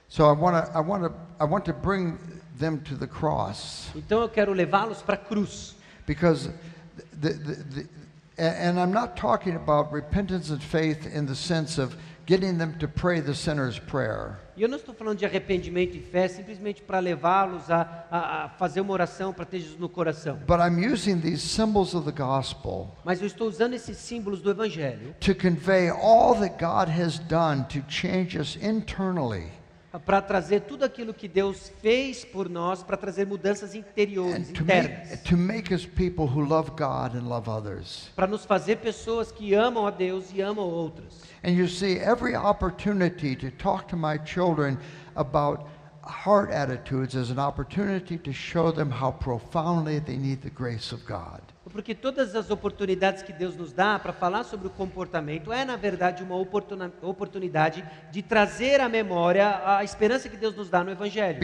So 0.09 0.25
I 0.25 0.31
want 0.33 0.65
to 0.65 0.71
I 0.75 0.81
want 0.81 1.03
to 1.03 1.13
I 1.39 1.45
want 1.45 1.65
to 1.65 1.73
bring 1.73 2.17
them 2.57 2.79
to 2.81 2.95
the 2.95 3.07
cross 3.07 3.89
Então 3.95 4.21
eu 4.21 4.29
quero 4.29 4.53
levá-los 4.53 5.01
para 5.01 5.15
a 5.15 5.17
cruz. 5.17 5.75
because 6.07 6.49
the, 7.21 7.29
the, 7.33 7.55
the, 7.55 7.87
and 8.37 8.79
I'm 8.79 8.91
not 8.91 9.15
talking 9.15 9.55
about 9.55 9.91
repentance 9.93 10.49
and 10.49 10.61
faith 10.61 11.05
in 11.13 11.25
the 11.25 11.35
sense 11.35 11.77
of 11.77 11.95
getting 12.25 12.57
them 12.57 12.77
to 12.79 12.87
pray 12.87 13.19
the 13.19 13.33
sinner's 13.35 13.77
prayer. 13.79 14.37
E 14.55 14.61
eu 14.61 14.67
não 14.69 14.77
estou 14.77 14.93
falando 14.95 15.17
de 15.17 15.25
arrependimento 15.25 15.95
e 15.95 16.01
fé 16.01 16.27
simplesmente 16.27 16.81
para 16.81 16.99
levá-los 16.99 17.69
a, 17.69 18.05
a, 18.11 18.45
a 18.45 18.49
fazer 18.49 18.81
uma 18.81 18.93
oração 18.93 19.33
para 19.33 19.45
ter 19.45 19.59
Jesus 19.59 19.79
no 19.79 19.89
coração. 19.89 20.37
But 20.47 20.59
I'm 20.59 20.79
using 20.79 21.21
these 21.21 21.41
symbols 21.41 21.93
of 21.93 22.05
the 22.05 22.11
gospel 22.11 22.95
Mas 23.03 23.21
eu 23.21 23.27
estou 23.27 23.47
usando 23.47 23.73
esses 23.73 23.97
símbolos 23.97 24.41
do 24.41 24.49
Evangelho 24.51 25.15
to 25.19 25.35
convey 25.35 25.89
all 25.89 26.33
that 26.35 26.57
God 26.59 26.89
has 26.89 27.19
done 27.19 27.65
to 27.69 27.81
change 27.89 28.37
us 28.37 28.57
internally 28.61 29.51
para 30.05 30.21
trazer 30.21 30.61
tudo 30.61 30.85
aquilo 30.85 31.13
que 31.13 31.27
Deus 31.27 31.71
fez 31.81 32.23
por 32.23 32.47
nós, 32.47 32.83
para 32.83 32.95
trazer 32.95 33.25
mudanças 33.25 33.73
interiores, 33.73 34.49
and 34.49 34.53
to 34.53 34.63
make, 34.63 34.87
internas. 34.87 35.23
to 35.23 35.37
make 35.37 35.73
us 35.73 35.85
people 35.85 36.27
who 36.27 36.45
love 36.45 36.71
God 36.71 37.15
and 37.15 37.27
love 37.27 37.49
others. 37.49 38.09
Para 38.15 38.27
nos 38.27 38.45
fazer 38.45 38.77
pessoas 38.77 39.31
que 39.31 39.55
amam 39.55 39.87
a 39.87 39.91
Deus 39.91 40.31
e 40.33 40.41
amam 40.41 40.65
outras. 40.65 41.23
And 41.43 41.51
you 41.51 41.67
see, 41.67 41.97
every 41.97 42.35
opportunity 42.35 43.35
to 43.35 43.49
talk 43.49 43.87
to 43.87 43.97
my 43.97 44.19
children 44.19 44.77
about 45.15 45.67
heart 46.03 46.51
attitudes 46.51 47.15
is 47.15 47.31
an 47.31 47.39
opportunity 47.39 48.17
to 48.17 48.33
show 48.33 48.71
them 48.71 48.91
how 48.91 49.11
profoundly 49.11 49.99
they 49.99 50.17
need 50.17 50.41
the 50.41 50.49
grace 50.49 50.91
of 50.91 51.05
God. 51.05 51.41
Porque 51.71 51.93
todas 51.93 52.35
as 52.35 52.49
oportunidades 52.49 53.21
que 53.21 53.31
Deus 53.31 53.55
nos 53.55 53.71
dá 53.71 53.99
para 53.99 54.11
falar 54.11 54.43
sobre 54.43 54.67
o 54.67 54.69
comportamento 54.69 55.53
é, 55.53 55.63
na 55.63 55.75
verdade, 55.75 56.23
uma 56.23 56.35
oportunidade 56.35 57.83
de 58.11 58.21
trazer 58.21 58.81
à 58.81 58.89
memória 58.89 59.61
a 59.63 59.83
esperança 59.83 60.27
que 60.27 60.37
Deus 60.37 60.55
nos 60.55 60.69
dá 60.69 60.83
no 60.83 60.91
Evangelho. 60.91 61.39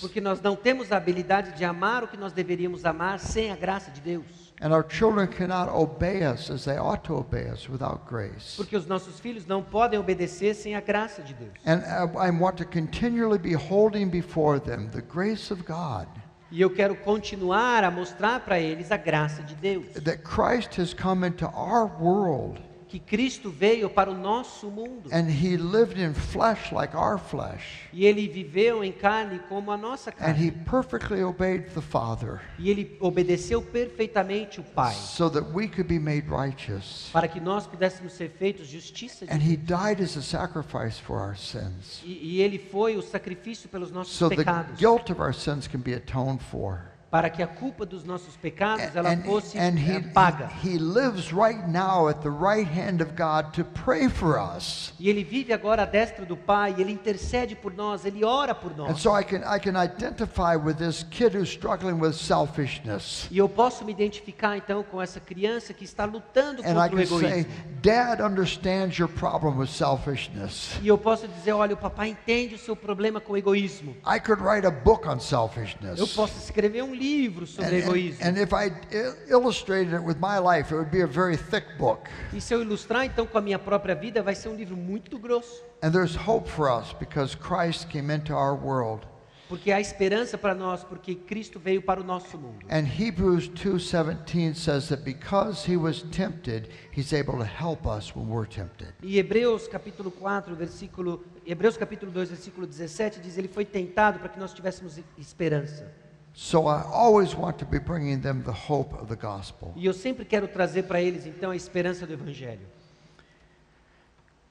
Porque 0.00 0.20
nós 0.20 0.40
não 0.40 0.56
temos 0.56 0.90
a 0.90 0.96
habilidade 0.96 1.52
de 1.52 1.64
amar 1.64 2.02
o 2.04 2.08
que 2.08 2.16
nós 2.16 2.32
deveríamos 2.32 2.84
amar 2.84 3.18
sem 3.18 3.50
a 3.50 3.56
graça 3.56 3.90
de 3.90 4.00
Deus. 4.00 4.41
And 4.62 4.72
our 4.72 4.84
children 4.84 5.26
cannot 5.26 5.68
obey 5.68 6.22
us 6.22 6.48
as 6.48 6.64
they 6.64 6.76
ought 6.76 7.02
to 7.04 7.16
obey 7.16 7.48
us 7.48 7.68
without 7.68 8.06
grace. 8.06 8.54
Porque 8.56 8.76
os 8.76 8.86
nossos 8.86 9.18
filhos 9.18 9.44
não 9.44 9.60
podem 9.60 9.98
obedecer 9.98 10.54
sem 10.54 10.76
a 10.76 10.80
graça 10.80 11.20
de 11.20 11.34
Deus. 11.34 11.50
And 11.66 11.82
I 11.82 12.28
I 12.28 12.30
want 12.30 12.58
to 12.58 12.64
continually 12.64 13.38
be 13.38 13.54
holding 13.54 14.08
before 14.08 14.60
them 14.60 14.88
the 14.92 15.02
grace 15.02 15.52
of 15.52 15.64
God. 15.64 16.06
E 16.52 16.60
eu 16.60 16.70
quero 16.70 16.94
continuar 16.94 17.82
a 17.82 17.90
mostrar 17.90 18.40
para 18.40 18.60
eles 18.60 18.92
a 18.92 18.96
graça 18.96 19.42
de 19.42 19.56
Deus. 19.56 19.94
That 19.94 20.22
Christ 20.22 20.78
has 20.78 20.94
come 20.94 21.26
into 21.26 21.46
our 21.46 21.86
world 21.98 22.60
Que 22.92 22.98
Cristo 23.00 23.48
veio 23.50 23.88
para 23.88 24.10
o 24.10 24.14
nosso 24.14 24.70
mundo. 24.70 25.08
and 25.10 25.26
he 25.30 25.56
lived 25.56 25.98
in 25.98 26.12
flesh 26.12 26.70
like 26.72 26.94
our 26.94 27.16
flesh. 27.18 27.88
E 27.90 28.04
ele 28.04 28.28
viveu 28.28 28.84
em 28.84 28.92
carne 28.92 29.38
como 29.48 29.70
a 29.72 29.78
nossa 29.78 30.10
And 30.10 30.12
carne. 30.12 30.46
he 30.46 30.50
perfectly 30.50 31.22
obeyed 31.22 31.70
the 31.72 31.80
Father 31.80 32.42
E 32.58 32.68
ele 32.68 32.94
obedeceu 33.00 33.62
perfeitamente 33.62 34.60
o 34.60 34.62
Pai. 34.62 34.94
so 34.94 35.30
that 35.30 35.50
we 35.54 35.66
could 35.68 35.84
be 35.88 35.98
made 35.98 36.28
righteous. 36.28 37.08
Para 37.10 37.26
que 37.28 37.40
nós 37.40 37.66
pudéssemos 37.66 38.12
ser 38.12 38.28
feitos 38.28 38.66
justiça 38.68 39.24
de 39.24 39.32
And 39.32 39.38
he 39.38 39.56
died 39.56 40.02
as 40.02 40.14
a 40.18 40.20
sacrifice 40.22 41.00
for 41.00 41.16
our 41.18 41.34
sins. 41.34 42.02
E, 42.04 42.36
e 42.36 42.40
ele 42.42 42.58
foi 42.58 42.96
o 42.98 43.02
sacrifício 43.02 43.70
pelos 43.70 43.90
nossos 43.90 44.12
So 44.14 44.28
the 44.28 44.36
pecados. 44.36 44.78
guilt 44.78 45.08
of 45.08 45.18
our 45.18 45.32
sins 45.32 45.66
can 45.66 45.80
be 45.80 45.94
atoned 45.94 46.42
for. 46.42 46.91
Para 47.12 47.28
que 47.28 47.42
a 47.42 47.46
culpa 47.46 47.84
dos 47.84 48.04
nossos 48.04 48.36
pecados 48.38 48.82
And, 48.86 48.90
ela 48.98 49.10
and, 49.10 49.22
fosse 49.22 49.58
and 49.58 49.76
eh, 49.76 49.98
he, 49.98 50.00
paga. 50.14 50.48
he 50.64 50.78
lives 50.78 51.30
right 51.30 51.68
now 51.68 52.08
at 52.08 52.22
the 52.22 52.30
right 52.30 52.66
hand 52.66 53.02
of 53.02 53.12
God 53.14 53.52
to 53.52 53.64
pray 53.84 54.08
for 54.08 54.38
us. 54.40 54.94
E 54.98 55.10
ele 55.10 55.22
vive 55.22 55.52
agora 55.52 55.82
à 55.82 55.84
destra 55.84 56.24
do 56.24 56.38
Pai, 56.38 56.74
ele 56.78 56.90
intercede 56.90 57.54
por 57.54 57.74
nós, 57.74 58.06
ele 58.06 58.24
ora 58.24 58.54
por 58.54 58.72
And 58.72 58.76
nós. 58.76 58.98
so 59.02 59.10
I 59.14 59.22
can, 59.24 59.40
I 59.46 59.60
can 59.60 59.74
identify 59.76 60.56
with 60.56 60.76
this 60.76 61.02
kid 61.10 61.36
who's 61.36 61.50
struggling 61.50 62.00
with 62.00 62.14
selfishness. 62.14 63.28
E 63.30 63.36
eu 63.36 63.46
posso 63.46 63.84
me 63.84 63.92
identificar 63.92 64.56
então 64.56 64.82
com 64.82 65.00
essa 65.00 65.20
criança 65.20 65.74
que 65.74 65.84
está 65.84 66.06
lutando 66.06 66.62
And 66.64 66.70
I 66.82 66.88
contra 66.88 66.96
o 66.96 66.98
can 66.98 67.18
say, 67.18 67.40
egoísmo. 67.40 67.52
Dad 67.82 68.22
understands 68.22 68.96
your 68.98 69.10
problem 69.10 69.58
with 69.58 69.68
selfishness. 69.68 70.78
E 70.80 70.88
eu 70.88 70.96
posso 70.96 71.28
dizer, 71.28 71.52
olha, 71.52 71.74
o 71.74 71.76
papai 71.76 72.08
entende 72.08 72.54
o 72.54 72.58
seu 72.58 72.74
problema 72.74 73.20
com 73.20 73.34
o 73.34 73.36
egoísmo. 73.36 73.94
I 74.06 74.18
could 74.18 74.42
write 74.42 74.66
a 74.66 74.70
book 74.70 75.06
on 75.06 75.16
Eu 75.16 75.20
selfishness. 75.20 76.14
posso 76.14 76.38
escrever 76.38 76.82
um 76.82 76.86
livro 76.94 77.01
And, 77.02 77.46
sobre 77.46 77.76
and, 77.76 77.84
egoísmo. 77.84 78.24
and 78.26 78.38
if 78.38 78.52
I 78.52 78.72
il- 78.90 79.16
illustrated 79.28 79.94
it 79.94 80.02
with 80.02 80.18
my 80.18 80.38
life, 80.38 80.72
it 80.72 80.76
would 80.78 80.90
be 80.90 81.02
a 81.02 81.06
very 81.06 81.36
thick 81.36 81.66
book. 81.78 82.08
E 82.32 82.40
se 82.40 82.54
eu 82.54 82.62
ilustrar 82.62 83.04
então 83.04 83.26
com 83.26 83.38
a 83.38 83.40
minha 83.40 83.58
própria 83.58 83.94
vida, 83.94 84.22
vai 84.22 84.34
ser 84.34 84.48
um 84.48 84.54
livro 84.54 84.76
muito 84.76 85.18
grosso. 85.18 85.62
And 85.82 85.90
there's 85.90 86.16
hope 86.16 86.48
for 86.48 86.70
us 86.70 86.92
because 86.92 87.36
Christ 87.36 87.88
came 87.88 88.12
into 88.14 88.34
our 88.34 88.54
world. 88.54 89.06
Porque 89.48 89.70
há 89.70 89.78
esperança 89.78 90.38
para 90.38 90.54
nós, 90.54 90.82
porque 90.82 91.14
Cristo 91.14 91.60
veio 91.60 91.82
para 91.82 92.00
o 92.00 92.04
nosso 92.04 92.38
mundo. 92.38 92.64
And 92.70 92.86
Hebrews 92.86 93.48
2:17 93.50 94.54
says 94.54 94.88
that 94.88 95.02
because 95.02 95.70
he 95.70 95.76
was 95.76 96.02
tempted, 96.10 96.70
he's 96.96 97.12
able 97.12 97.34
to 97.34 97.44
help 97.44 97.86
us 97.86 98.16
when 98.16 98.28
we're 98.28 98.48
tempted. 98.48 98.94
E 99.02 99.18
Hebreus 99.18 99.68
capítulo 99.68 100.10
4, 100.10 100.54
versículo 100.56 101.22
Hebreus 101.46 101.76
capítulo 101.76 102.10
2, 102.10 102.30
versículo 102.30 102.66
17 102.66 103.20
diz: 103.20 103.36
ele 103.36 103.48
foi 103.48 103.66
tentado 103.66 104.20
para 104.20 104.30
que 104.30 104.38
nós 104.38 104.54
tivéssemos 104.54 104.98
esperança. 105.18 105.92
So 106.34 106.66
I 106.66 106.82
always 106.82 107.34
want 107.34 107.58
to 107.58 107.66
be 107.66 107.78
bringing 107.78 108.20
them 108.20 108.42
the 108.42 108.52
hope 108.52 108.94
of 108.94 109.08
the 109.08 109.16
gospel. 109.16 109.72
E 109.76 109.84
eu 109.84 109.92
sempre 109.92 110.24
quero 110.24 110.48
trazer 110.48 110.84
para 110.84 111.00
eles 111.00 111.26
então 111.26 111.50
a 111.50 111.56
esperança 111.56 112.06
do 112.06 112.12
evangelho. 112.12 112.66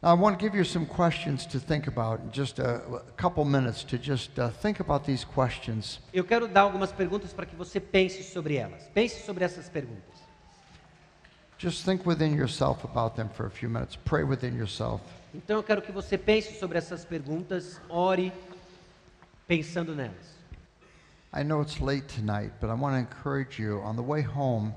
Now, 0.01 0.09
I 0.09 0.19
want 0.19 0.39
to 0.39 0.43
give 0.43 0.55
you 0.55 0.65
some 0.65 0.87
questions 0.87 1.45
to 1.45 1.59
think 1.59 1.87
about 1.87 2.21
in 2.23 2.31
just 2.31 2.57
a, 2.57 2.81
a 2.95 3.11
couple 3.17 3.45
minutes 3.45 3.83
to 3.83 3.99
just 3.99 4.39
uh, 4.39 4.49
think 4.49 4.79
about 4.79 5.05
these 5.05 5.23
questions. 5.23 5.99
Eu 6.11 6.23
quero 6.23 6.47
dar 6.47 6.61
algumas 6.61 6.91
perguntas 6.91 7.33
para 7.33 7.45
que 7.45 7.55
você 7.55 7.79
pense 7.79 8.23
sobre 8.23 8.55
elas. 8.55 8.87
Pense 8.95 9.23
sobre 9.23 9.43
essas 9.43 9.69
perguntas. 9.69 10.19
Just 11.59 11.85
think 11.85 12.07
within 12.07 12.35
yourself 12.35 12.83
about 12.83 13.15
them 13.15 13.29
for 13.29 13.45
a 13.45 13.51
few 13.51 13.69
minutes. 13.69 13.95
Pray 13.95 14.23
within 14.23 14.55
yourself. 14.55 15.03
Então 15.35 15.57
eu 15.57 15.63
quero 15.63 15.81
que 15.83 15.91
você 15.91 16.17
pense 16.17 16.57
sobre 16.59 16.79
essas 16.79 17.05
perguntas, 17.05 17.79
ore 17.87 18.33
pensando 19.47 19.95
nelas. 19.95 20.30
I 21.33 21.43
know 21.43 21.61
it's 21.61 21.79
late 21.79 22.09
tonight, 22.09 22.51
but 22.59 22.69
I 22.69 22.73
want 22.73 22.93
to 22.95 22.99
encourage 22.99 23.57
you 23.57 23.79
on 23.85 23.95
the 23.95 24.03
way 24.03 24.21
home, 24.21 24.75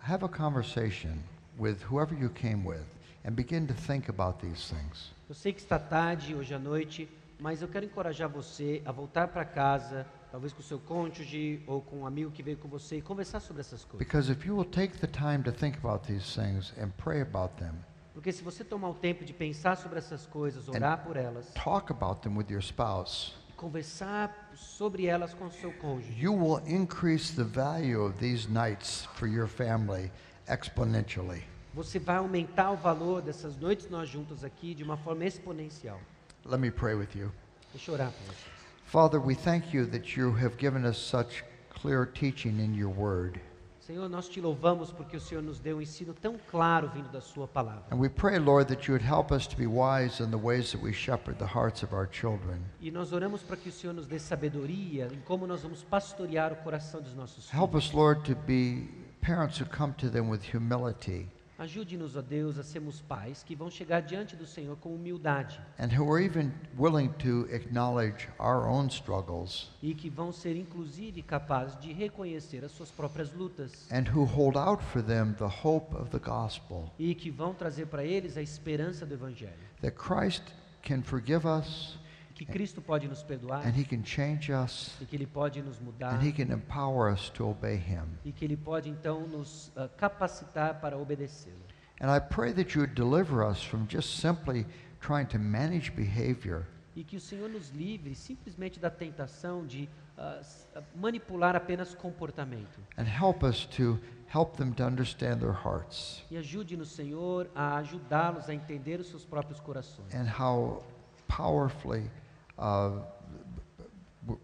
have 0.00 0.22
a 0.22 0.28
conversation 0.28 1.22
with 1.56 1.80
whoever 1.80 2.14
you 2.14 2.28
came 2.28 2.62
with 2.62 2.84
and 3.24 3.34
begin 3.34 3.66
to 3.68 3.72
think 3.72 4.10
about 4.10 4.38
these 4.38 4.68
things. 4.68 5.12
Eu 5.30 5.34
sei 5.34 5.54
que 5.54 5.62
está 5.62 5.78
tarde 5.78 6.34
hoje 6.34 6.52
à 6.52 6.58
noite, 6.58 7.08
mas 7.40 7.62
eu 7.62 7.68
quero 7.68 7.86
encorajar 7.86 8.28
você 8.28 8.82
a 8.84 8.92
voltar 8.92 9.28
para 9.28 9.46
casa, 9.46 10.06
talvez 10.30 10.52
com 10.52 10.60
o 10.60 10.62
seu 10.62 10.78
cônjuge 10.78 11.62
ou 11.66 11.80
com 11.80 12.00
um 12.00 12.06
amigo 12.06 12.30
que 12.30 12.42
veio 12.42 12.58
com 12.58 12.68
você 12.68 12.98
e 12.98 13.00
conversar 13.00 13.40
sobre 13.40 13.62
essas 13.62 13.82
coisas. 13.82 14.06
Because 14.06 14.30
if 14.30 14.44
you 14.44 14.54
will 14.54 14.66
take 14.66 14.98
the 14.98 15.06
time 15.06 15.42
to 15.42 15.52
think 15.52 15.78
about 15.78 16.06
these 16.06 16.38
things 16.38 16.74
and 16.78 16.90
pray 16.98 17.22
about 17.22 17.54
them, 17.56 17.72
Porque 18.12 18.30
se 18.30 18.44
você 18.44 18.62
tomar 18.62 18.90
o 18.90 18.94
tempo 18.94 19.24
de 19.24 19.32
pensar 19.32 19.76
sobre 19.76 19.98
essas 19.98 20.26
coisas, 20.26 20.68
orar 20.68 21.02
por 21.02 21.16
elas, 21.16 21.50
talk 21.54 21.90
about 21.90 22.20
them 22.20 22.36
with 22.36 22.50
your 22.50 22.62
spouse, 22.62 23.32
conversar 23.64 24.52
sobre 24.54 25.06
elas 25.06 25.32
com 25.32 25.50
seu 25.50 25.72
cônjuge, 25.72 26.22
you 26.22 26.34
will 26.34 26.60
increase 26.66 27.34
the 27.34 27.42
value 27.42 28.02
of 28.02 28.18
these 28.18 28.46
nights 28.46 29.08
for 29.14 29.26
your 29.26 29.48
family 29.48 30.10
exponentially. 30.46 31.42
você 31.72 31.98
vai 31.98 32.16
aumentar 32.16 32.72
o 32.72 32.76
valor 32.76 33.22
dessas 33.22 33.56
noites 33.56 33.88
nós 33.88 34.06
juntos 34.06 34.44
aqui 34.44 34.74
de 34.74 34.84
uma 34.84 34.98
forma 34.98 35.24
exponencial. 35.24 35.98
Let 36.44 36.60
me 36.60 36.70
pray 36.70 36.94
with 36.94 37.14
you. 37.14 37.32
Deixa 37.72 37.90
eu 37.90 37.94
orar 37.94 38.12
por 38.12 38.22
vocês. 38.26 38.54
Father, 38.84 39.18
we 39.18 39.34
thank 39.34 39.74
you 39.74 39.86
that 39.86 40.20
you 40.20 40.30
have 40.30 40.56
given 40.58 40.84
us 40.84 40.98
such 40.98 41.42
clear 41.70 42.04
teaching 42.04 42.60
in 42.60 42.74
your 42.74 42.92
word. 42.94 43.40
Senhor, 43.86 44.08
nós 44.08 44.30
te 44.30 44.40
louvamos 44.40 44.90
porque 44.90 45.14
o 45.14 45.20
Senhor 45.20 45.42
nos 45.42 45.60
deu 45.60 45.76
um 45.76 45.82
ensino 45.82 46.14
tão 46.14 46.38
claro 46.50 46.88
vindo 46.88 47.10
da 47.12 47.20
sua 47.20 47.46
palavra. 47.46 47.84
And 47.90 47.96
we 47.96 48.08
pray, 48.08 48.38
Lord, 48.38 48.74
that 48.74 48.88
you 48.88 48.94
would 48.94 49.06
help 49.06 49.30
us 49.30 49.46
to 49.46 49.56
be 49.56 49.66
wise 49.66 50.22
in 50.22 50.30
the 50.30 50.38
ways 50.38 50.72
that 50.72 50.82
we 50.82 50.94
shepherd 50.94 51.38
the 51.38 51.44
hearts 51.44 51.82
of 51.82 51.94
our 51.94 52.08
children. 52.10 52.62
E 52.80 52.90
nós 52.90 53.12
oramos 53.12 53.42
para 53.42 53.58
que 53.58 53.68
o 53.68 53.72
Senhor 53.72 53.92
nos 53.92 54.06
dê 54.06 54.18
sabedoria 54.18 55.08
em 55.12 55.20
como 55.20 55.46
nós 55.46 55.62
vamos 55.62 55.82
pastorear 55.82 56.50
o 56.50 56.56
coração 56.56 57.02
dos 57.02 57.14
nossos 57.14 57.50
filhos. 57.50 57.62
Help 57.62 57.74
us, 57.74 57.92
Lord, 57.92 58.22
to 58.22 58.34
be 58.46 58.88
parents 59.20 59.60
who 59.60 59.66
come 59.66 59.92
to 59.98 60.08
them 60.08 60.30
with 60.30 60.40
humility 60.50 61.28
Ajude-nos, 61.56 62.16
ó 62.16 62.20
Deus, 62.20 62.58
a 62.58 62.64
sermos 62.64 63.00
pais 63.00 63.44
que 63.44 63.54
vão 63.54 63.70
chegar 63.70 64.00
diante 64.00 64.34
do 64.34 64.44
Senhor 64.44 64.76
com 64.76 64.92
humildade. 64.94 65.60
And 65.78 65.88
who 65.96 66.12
are 66.12 66.24
even 66.24 66.52
willing 66.76 67.10
to 67.18 67.46
acknowledge 67.54 68.28
our 68.40 68.68
own 68.68 68.88
struggles. 68.88 69.70
E 69.80 69.94
que 69.94 70.10
vão 70.10 70.32
ser 70.32 70.56
inclusive 70.56 71.22
capazes 71.22 71.78
de 71.78 71.92
reconhecer 71.92 72.64
as 72.64 72.72
suas 72.72 72.90
próprias 72.90 73.32
lutas. 73.32 73.86
And 73.92 74.04
who 74.12 74.24
hold 74.24 74.56
out 74.56 74.82
for 74.82 75.00
them 75.00 75.34
the 75.34 75.44
hope 75.44 75.94
of 75.96 76.10
the 76.10 76.18
gospel. 76.18 76.92
E 76.98 77.14
que 77.14 77.30
vão 77.30 77.54
trazer 77.54 77.86
para 77.86 78.04
eles 78.04 78.36
a 78.36 78.42
esperança 78.42 79.06
do 79.06 79.14
evangelho, 79.14 79.52
that 79.80 79.96
Christ 79.96 80.42
can 80.82 81.02
forgive 81.02 81.46
us 81.46 81.96
que 82.34 82.44
Cristo 82.44 82.80
pode 82.82 83.06
nos 83.08 83.22
perdoar 83.22 83.64
and 83.66 83.70
he 83.78 83.84
can 83.84 84.02
change 84.04 84.50
us 84.52 84.96
e 85.00 85.06
que 85.06 85.14
ele 85.16 85.26
pode 85.26 85.62
nos 85.62 85.78
mudar 85.78 86.14
and 86.14 86.22
he 86.26 86.32
can 86.32 86.52
empower 86.52 87.12
us 87.12 87.30
to 87.30 87.46
obey 87.48 87.76
him. 87.76 88.04
e 88.24 88.32
que 88.32 88.44
ele 88.44 88.56
pode 88.56 88.90
então 88.90 89.26
nos 89.26 89.70
ah, 89.76 89.88
capacitar 89.96 90.80
para 90.80 90.96
obedecê-lo. 90.98 91.62
And 92.00 92.10
I 92.14 92.18
pray 92.20 92.52
that 92.54 92.74
you 92.74 92.80
would 92.82 92.94
deliver 92.94 93.42
us 93.48 93.62
from 93.62 93.86
just 93.88 94.18
simply 94.20 94.66
trying 95.00 95.26
to 95.28 95.38
manage 95.38 95.90
behavior 95.92 96.66
E 96.96 97.02
que 97.02 97.16
o 97.16 97.20
Senhor 97.20 97.48
nos 97.48 97.70
livre 97.70 98.14
simplesmente 98.14 98.78
da 98.80 98.90
tentação 98.90 99.64
de 99.66 99.88
ah, 100.18 100.40
manipular 100.96 101.54
apenas 101.54 101.94
comportamento. 101.94 102.80
and 102.98 103.04
help 103.04 103.44
us 103.44 103.64
to 103.66 103.98
help 104.32 104.56
them 104.56 104.72
to 104.72 104.82
understand 104.84 105.36
their 105.38 105.52
hearts 105.54 106.24
E 106.30 106.36
ajude-nos, 106.36 106.90
Senhor, 106.90 107.48
a 107.54 107.76
ajudá-los 107.76 108.48
a 108.48 108.54
entender 108.54 108.98
os 108.98 109.08
seus 109.08 109.24
próprios 109.24 109.60
corações. 109.60 110.12
and 110.12 110.26
how 110.28 110.82
powerfully 111.28 112.00
uh, 112.00 112.10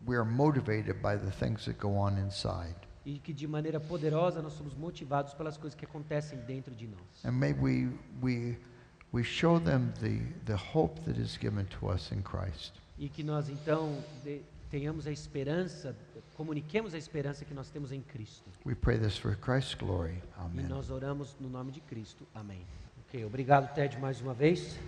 we 0.07 0.15
are 0.16 0.24
motivated 0.24 1.01
by 1.01 1.16
the 1.16 1.31
things 1.31 1.65
that 1.65 1.78
go 1.78 1.97
on 1.97 2.19
inside. 2.19 2.74
E 3.07 3.19
que 3.19 3.32
de 3.32 3.47
maneira 3.47 3.81
poderosa 3.81 4.43
nós 4.43 4.53
somos 4.53 4.74
motivados 4.74 5.32
pelas 5.35 5.57
coisas 5.57 5.74
que 5.74 5.85
acontecem 5.87 6.39
dentro 6.41 6.74
de 6.74 6.87
nós. 6.87 7.24
And 7.24 7.32
may 7.32 7.53
we, 7.55 7.89
we, 8.23 8.59
we 9.12 9.23
show 9.24 9.59
them 9.59 9.93
the, 10.01 10.20
the 10.45 10.57
hope 10.74 11.01
that 11.07 11.19
is 11.19 11.37
given 11.39 11.65
to 11.66 11.89
us 11.91 12.12
in 12.12 12.23
Christ. 12.23 12.74
E 12.99 13.09
que 13.09 13.23
nós 13.23 13.49
então 13.49 13.97
de- 14.23 14.43
tenhamos 14.70 15.07
a 15.07 15.11
esperança, 15.11 15.97
comuniquemos 16.37 16.93
a 16.93 16.99
esperança 16.99 17.45
que 17.47 17.55
nós 17.55 17.70
temos 17.70 17.91
em 17.91 18.03
Cristo. 18.03 18.51
We 18.66 18.74
pray 18.74 18.99
this 18.99 19.16
for 19.16 19.35
Christ's 19.35 19.74
glory. 19.74 20.16
E 20.16 20.41
Amen. 20.41 20.66
nós 20.69 20.91
oramos 20.91 21.35
no 21.41 21.49
nome 21.49 21.73
de 21.73 21.81
Cristo. 21.81 22.27
Amém. 22.35 22.66
Ok, 23.09 23.24
obrigado, 23.24 23.73
Ted, 23.74 23.99
mais 23.99 24.20
uma 24.20 24.35
vez. 24.35 24.78